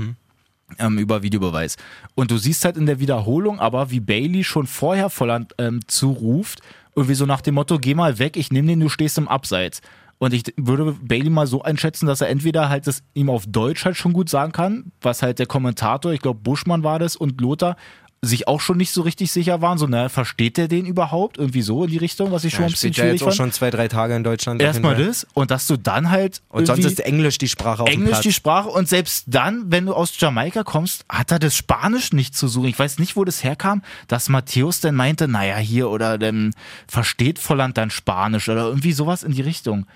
Ähm, 0.79 0.99
über 0.99 1.23
Videobeweis. 1.23 1.77
Und 2.15 2.31
du 2.31 2.39
siehst 2.39 2.65
halt 2.65 2.77
in 2.77 2.87
der 2.87 3.01
Wiederholung 3.01 3.61
aber, 3.61 3.91
wie 3.91 4.01
Bailey 4.01 4.45
schon 4.45 4.67
vorher 4.67 5.11
Volland 5.11 5.55
ähm, 5.59 5.81
zuruft, 5.87 6.61
irgendwie 6.95 7.15
so 7.15 7.27
nach 7.27 7.41
dem 7.41 7.55
Motto, 7.55 7.79
geh 7.79 7.95
mal 7.95 8.19
weg, 8.19 8.37
ich 8.37 8.53
nehme 8.53 8.69
den, 8.69 8.81
du 8.81 8.89
stehst 8.89 9.19
im 9.19 9.29
Abseits. 9.29 9.81
Und 10.19 10.35
ich 10.35 10.53
würde 10.59 10.97
Bailey 11.01 11.31
mal 11.31 11.47
so 11.47 11.63
einschätzen, 11.63 12.07
dass 12.07 12.21
er 12.21 12.29
entweder 12.29 12.69
halt 12.69 12.87
das 12.87 13.03
ihm 13.15 13.31
auf 13.31 13.47
Deutsch 13.47 13.87
halt 13.87 13.97
schon 13.97 14.13
gut 14.13 14.29
sagen 14.29 14.53
kann, 14.53 14.93
was 15.01 15.23
halt 15.23 15.39
der 15.39 15.47
Kommentator, 15.47 16.13
ich 16.13 16.21
glaube 16.21 16.41
Buschmann 16.41 16.85
war 16.85 16.99
das 16.99 17.17
und 17.17 17.41
Lothar, 17.41 17.77
sich 18.23 18.47
auch 18.49 18.61
schon 18.61 18.77
nicht 18.77 18.93
so 18.93 19.01
richtig 19.01 19.33
sicher 19.33 19.63
waren, 19.63 19.79
so, 19.79 19.87
na, 19.87 20.11
versteht 20.11 20.59
der 20.59 20.69
den 20.69 20.85
überhaupt? 20.85 21.39
Irgendwie 21.39 21.63
so 21.63 21.85
in 21.85 21.91
die 21.91 21.97
Richtung, 21.97 22.33
was 22.33 22.45
ich 22.45 22.53
schon 22.53 22.63
Ja, 22.63 22.67
ein 22.67 22.73
bisschen 22.73 22.93
ja 22.93 23.03
schwierig 23.05 23.13
jetzt 23.15 23.23
auch 23.23 23.27
fand. 23.29 23.37
schon 23.37 23.53
zwei, 23.53 23.71
drei 23.71 23.89
Tage 23.89 24.15
in 24.15 24.23
Deutschland. 24.23 24.61
Erstmal 24.61 24.95
das 24.95 25.27
und 25.33 25.51
dass 25.51 25.67
du 25.67 25.79
dann 25.79 26.11
halt 26.11 26.43
Und 26.51 26.67
sonst 26.67 26.85
ist 26.85 27.01
Englisch 27.01 27.39
die 27.39 27.49
Sprache 27.49 27.85
auf 27.85 27.89
Englisch 27.89 28.21
die 28.21 28.33
Sprache 28.33 28.69
und 28.69 28.89
selbst 28.91 29.25
dann, 29.29 29.73
wenn 29.73 29.87
du 29.87 29.95
aus 29.95 30.13
Jamaika 30.21 30.65
kommst, 30.65 31.07
hat 31.09 31.33
er 31.33 31.39
das 31.39 31.57
Spanisch 31.57 32.13
nicht 32.13 32.37
zu 32.37 32.47
suchen. 32.47 32.69
Ich 32.69 32.79
weiß 32.79 32.99
nicht, 32.99 33.17
wo 33.17 33.25
das 33.25 33.43
herkam, 33.43 33.81
dass 34.07 34.29
Matthäus 34.29 34.81
dann 34.81 34.97
meinte, 34.97 35.27
naja, 35.27 35.57
hier 35.57 35.89
oder 35.89 36.19
dann 36.19 36.53
versteht 36.87 37.39
Volland 37.39 37.79
dann 37.79 37.89
Spanisch 37.91 38.51
oder 38.51 38.65
irgendwie 38.67 38.93
sowas 38.93 39.23
in 39.23 39.33
die 39.33 39.43
Richtung. 39.43 39.87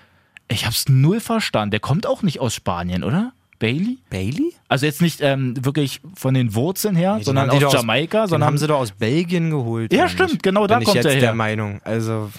Ich 0.47 0.65
hab's 0.65 0.85
null 0.89 1.19
verstanden. 1.19 1.71
Der 1.71 1.79
kommt 1.79 2.07
auch 2.07 2.23
nicht 2.23 2.39
aus 2.39 2.55
Spanien, 2.55 3.03
oder? 3.03 3.33
Bailey? 3.59 3.99
Bailey? 4.09 4.53
Also 4.67 4.85
jetzt 4.85 5.01
nicht 5.01 5.21
ähm, 5.21 5.53
wirklich 5.63 6.01
von 6.15 6.33
den 6.33 6.53
Wurzeln 6.55 6.95
her, 6.95 7.15
Den 7.15 7.23
sondern 7.23 7.49
aus 7.49 7.73
Jamaika, 7.73 8.23
den 8.23 8.29
sondern 8.29 8.47
haben 8.47 8.57
sie 8.57 8.67
doch 8.67 8.79
aus 8.79 8.91
Belgien 8.91 9.49
geholt. 9.49 9.93
Ja, 9.93 10.07
stimmt, 10.09 10.43
genau, 10.43 10.67
da 10.67 10.75
Bin 10.75 10.81
ich 10.83 10.85
kommt 10.87 10.95
jetzt 10.95 11.05
er 11.05 11.11
her. 11.13 11.21
der 11.21 11.33
Meinung. 11.35 11.81
Also, 11.83 12.31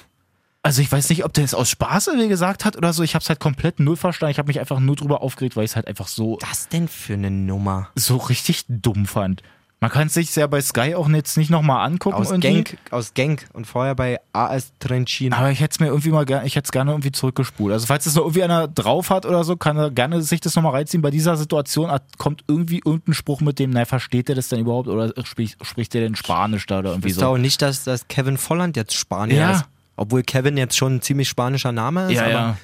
Also 0.62 0.82
ich 0.82 0.90
weiß 0.90 1.08
nicht, 1.10 1.24
ob 1.24 1.32
der 1.32 1.44
es 1.44 1.54
aus 1.54 1.70
Spaß 1.70 2.08
irgendwie 2.08 2.28
gesagt 2.28 2.64
hat 2.64 2.76
oder 2.76 2.92
so. 2.92 3.02
Ich 3.04 3.14
habe 3.14 3.22
es 3.22 3.28
halt 3.28 3.38
komplett 3.40 3.78
null 3.78 3.96
verstanden. 3.96 4.32
Ich 4.32 4.38
habe 4.38 4.48
mich 4.48 4.58
einfach 4.58 4.80
nur 4.80 4.96
drüber 4.96 5.22
aufgeregt, 5.22 5.56
weil 5.56 5.64
ich 5.64 5.70
es 5.70 5.76
halt 5.76 5.86
einfach 5.86 6.08
so 6.08 6.38
was 6.40 6.68
denn 6.68 6.88
für 6.88 7.14
eine 7.14 7.30
Nummer? 7.30 7.88
so 7.94 8.16
richtig 8.16 8.64
dumm 8.68 9.06
fand. 9.06 9.42
Man 9.80 9.90
kann 9.90 10.06
es 10.06 10.14
sich 10.14 10.34
ja 10.34 10.46
bei 10.46 10.60
Sky 10.62 10.94
auch 10.94 11.06
jetzt 11.10 11.36
nicht 11.36 11.50
nochmal 11.50 11.86
angucken. 11.86 12.16
Aus. 12.16 12.32
Genk, 12.40 12.78
aus 12.90 13.12
Genk 13.12 13.46
und 13.52 13.66
vorher 13.66 13.94
bei 13.94 14.18
AS 14.32 14.72
Trencin. 14.80 15.34
Aber 15.34 15.50
ich 15.50 15.60
hätte 15.60 15.72
es 15.74 15.80
mir 15.80 15.88
irgendwie 15.88 16.08
mal 16.10 16.24
gerne, 16.24 16.46
ich 16.46 16.56
hätte 16.56 16.64
es 16.64 16.72
gerne 16.72 16.92
irgendwie 16.92 17.12
zurückgespult. 17.12 17.74
Also 17.74 17.86
falls 17.86 18.06
es 18.06 18.14
noch 18.14 18.22
irgendwie 18.22 18.42
einer 18.42 18.68
drauf 18.68 19.10
hat 19.10 19.26
oder 19.26 19.44
so, 19.44 19.56
kann 19.56 19.76
er 19.76 19.90
gerne 19.90 20.22
sich 20.22 20.40
das 20.40 20.56
nochmal 20.56 20.72
reinziehen. 20.72 21.02
Bei 21.02 21.10
dieser 21.10 21.36
Situation 21.36 21.90
kommt 22.16 22.42
irgendwie 22.48 22.80
irgendein 22.84 23.12
Spruch 23.12 23.42
mit 23.42 23.58
dem, 23.58 23.70
na, 23.70 23.84
versteht 23.84 24.30
er 24.30 24.34
das 24.34 24.48
denn 24.48 24.60
überhaupt 24.60 24.88
oder 24.88 25.12
spricht, 25.24 25.64
spricht 25.64 25.94
er 25.94 26.00
denn 26.00 26.14
Spanisch 26.16 26.64
da 26.64 26.78
oder 26.78 26.90
irgendwie 26.92 27.08
ihr 27.10 27.14
so? 27.14 27.26
auch 27.26 27.38
nicht, 27.38 27.60
dass, 27.60 27.84
dass 27.84 28.08
Kevin 28.08 28.38
Volland 28.38 28.76
jetzt 28.76 28.94
Spanier 28.94 29.36
Ja. 29.36 29.50
ist? 29.52 29.64
Obwohl 29.96 30.22
Kevin 30.22 30.56
jetzt 30.56 30.76
schon 30.76 30.96
ein 30.96 31.02
ziemlich 31.02 31.28
spanischer 31.28 31.72
Name 31.72 32.06
ist. 32.06 32.12
Ja, 32.12 32.22
aber 32.22 32.30
ja. 32.30 32.56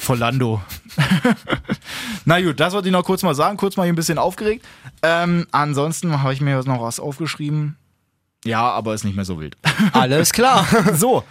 Volando. 0.00 0.62
Na 2.24 2.40
gut, 2.40 2.58
das 2.60 2.72
wollte 2.72 2.88
ich 2.88 2.92
noch 2.92 3.04
kurz 3.04 3.22
mal 3.22 3.34
sagen, 3.34 3.56
kurz 3.56 3.76
mal 3.76 3.84
hier 3.84 3.92
ein 3.92 3.96
bisschen 3.96 4.18
aufgeregt. 4.18 4.64
Ähm, 5.02 5.46
ansonsten 5.50 6.22
habe 6.22 6.32
ich 6.32 6.40
mir 6.40 6.56
jetzt 6.56 6.66
noch 6.66 6.80
was 6.80 6.98
aufgeschrieben. 7.00 7.76
Ja, 8.44 8.62
aber 8.70 8.94
ist 8.94 9.04
nicht 9.04 9.16
mehr 9.16 9.24
so 9.24 9.38
wild. 9.40 9.56
Alles 9.92 10.32
klar. 10.32 10.66
So, 10.94 11.24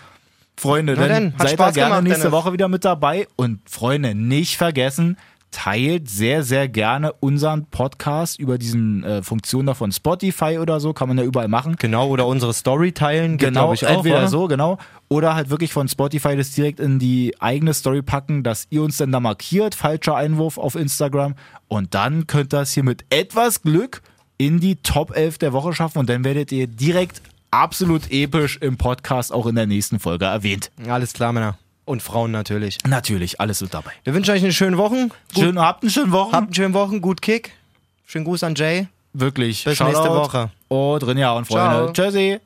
Freunde, 0.57 0.95
dann 0.95 1.33
seid 1.37 1.51
Spaß 1.51 1.69
ihr 1.71 1.73
gerne 1.73 1.89
gemacht, 1.89 2.03
nächste 2.03 2.21
Dennis. 2.23 2.31
Woche 2.31 2.53
wieder 2.53 2.67
mit 2.67 2.85
dabei. 2.85 3.27
Und 3.35 3.59
Freunde, 3.69 4.15
nicht 4.15 4.57
vergessen, 4.57 5.17
teilt 5.55 6.09
sehr, 6.09 6.43
sehr 6.43 6.67
gerne 6.67 7.13
unseren 7.13 7.65
Podcast 7.67 8.37
über 8.37 8.57
diesen 8.57 9.05
äh, 9.05 9.23
Funktionen 9.23 9.67
da 9.67 9.73
von 9.73 9.93
Spotify 9.93 10.57
oder 10.59 10.81
so. 10.81 10.91
Kann 10.91 11.07
man 11.07 11.17
ja 11.17 11.23
überall 11.23 11.47
machen. 11.47 11.77
genau, 11.79 12.09
oder 12.09 12.27
unsere 12.27 12.53
Story 12.53 12.91
teilen. 12.91 13.37
Genau, 13.37 13.71
ich, 13.71 13.85
auch, 13.85 13.89
entweder 13.89 14.17
oder? 14.17 14.27
so, 14.27 14.47
genau. 14.47 14.77
Oder 15.07 15.33
halt 15.33 15.49
wirklich 15.49 15.71
von 15.71 15.87
Spotify 15.87 16.35
das 16.35 16.51
direkt 16.51 16.81
in 16.81 16.99
die 16.99 17.33
eigene 17.39 17.73
Story 17.73 18.01
packen, 18.01 18.43
dass 18.43 18.67
ihr 18.69 18.83
uns 18.83 18.97
dann 18.97 19.13
da 19.13 19.21
markiert, 19.21 19.75
falscher 19.75 20.17
Einwurf 20.17 20.57
auf 20.57 20.75
Instagram. 20.75 21.35
Und 21.69 21.93
dann 21.93 22.27
könnt 22.27 22.53
ihr 22.53 22.59
das 22.59 22.73
hier 22.73 22.83
mit 22.83 23.05
etwas 23.09 23.61
Glück 23.61 24.01
in 24.37 24.59
die 24.59 24.75
Top 24.75 25.15
11 25.15 25.37
der 25.37 25.53
Woche 25.53 25.71
schaffen 25.71 25.99
und 25.99 26.09
dann 26.09 26.25
werdet 26.25 26.51
ihr 26.51 26.67
direkt 26.67 27.21
absolut 27.49 28.11
episch 28.11 28.57
im 28.57 28.75
Podcast 28.75 29.31
auch 29.31 29.45
in 29.45 29.55
der 29.55 29.67
nächsten 29.67 29.99
Folge 29.99 30.25
erwähnt. 30.25 30.69
Alles 30.85 31.13
klar, 31.13 31.31
Männer. 31.31 31.57
Und 31.85 32.01
Frauen 32.01 32.31
natürlich. 32.31 32.79
Natürlich, 32.87 33.39
alles 33.39 33.61
mit 33.61 33.73
dabei. 33.73 33.91
Wir 34.03 34.13
wünschen 34.13 34.31
euch 34.33 34.43
eine 34.43 34.51
schöne 34.53 34.77
Woche. 34.77 35.09
Gut, 35.33 35.43
Schön, 35.43 35.59
habt 35.59 35.83
einen 35.83 35.91
schönen 35.91 36.11
Wochen. 36.11 36.31
habt 36.33 36.47
einen 36.47 36.53
schönen 36.55 36.73
Wochen, 36.73 36.99
gut 36.99 37.21
Kick. 37.21 37.51
Schönen 38.07 38.25
Gruß 38.25 38.43
an 38.43 38.55
Jay. 38.55 38.87
Wirklich. 39.13 39.63
Bis 39.63 39.77
Shoutout. 39.77 39.91
nächste 39.91 40.09
Woche. 40.15 40.49
Und 40.67 40.99
drin 41.03 41.17
ja 41.17 41.31
und 41.33 41.45
Freunde. 41.45 41.93
Ciao. 41.93 42.09
Tschüssi. 42.09 42.39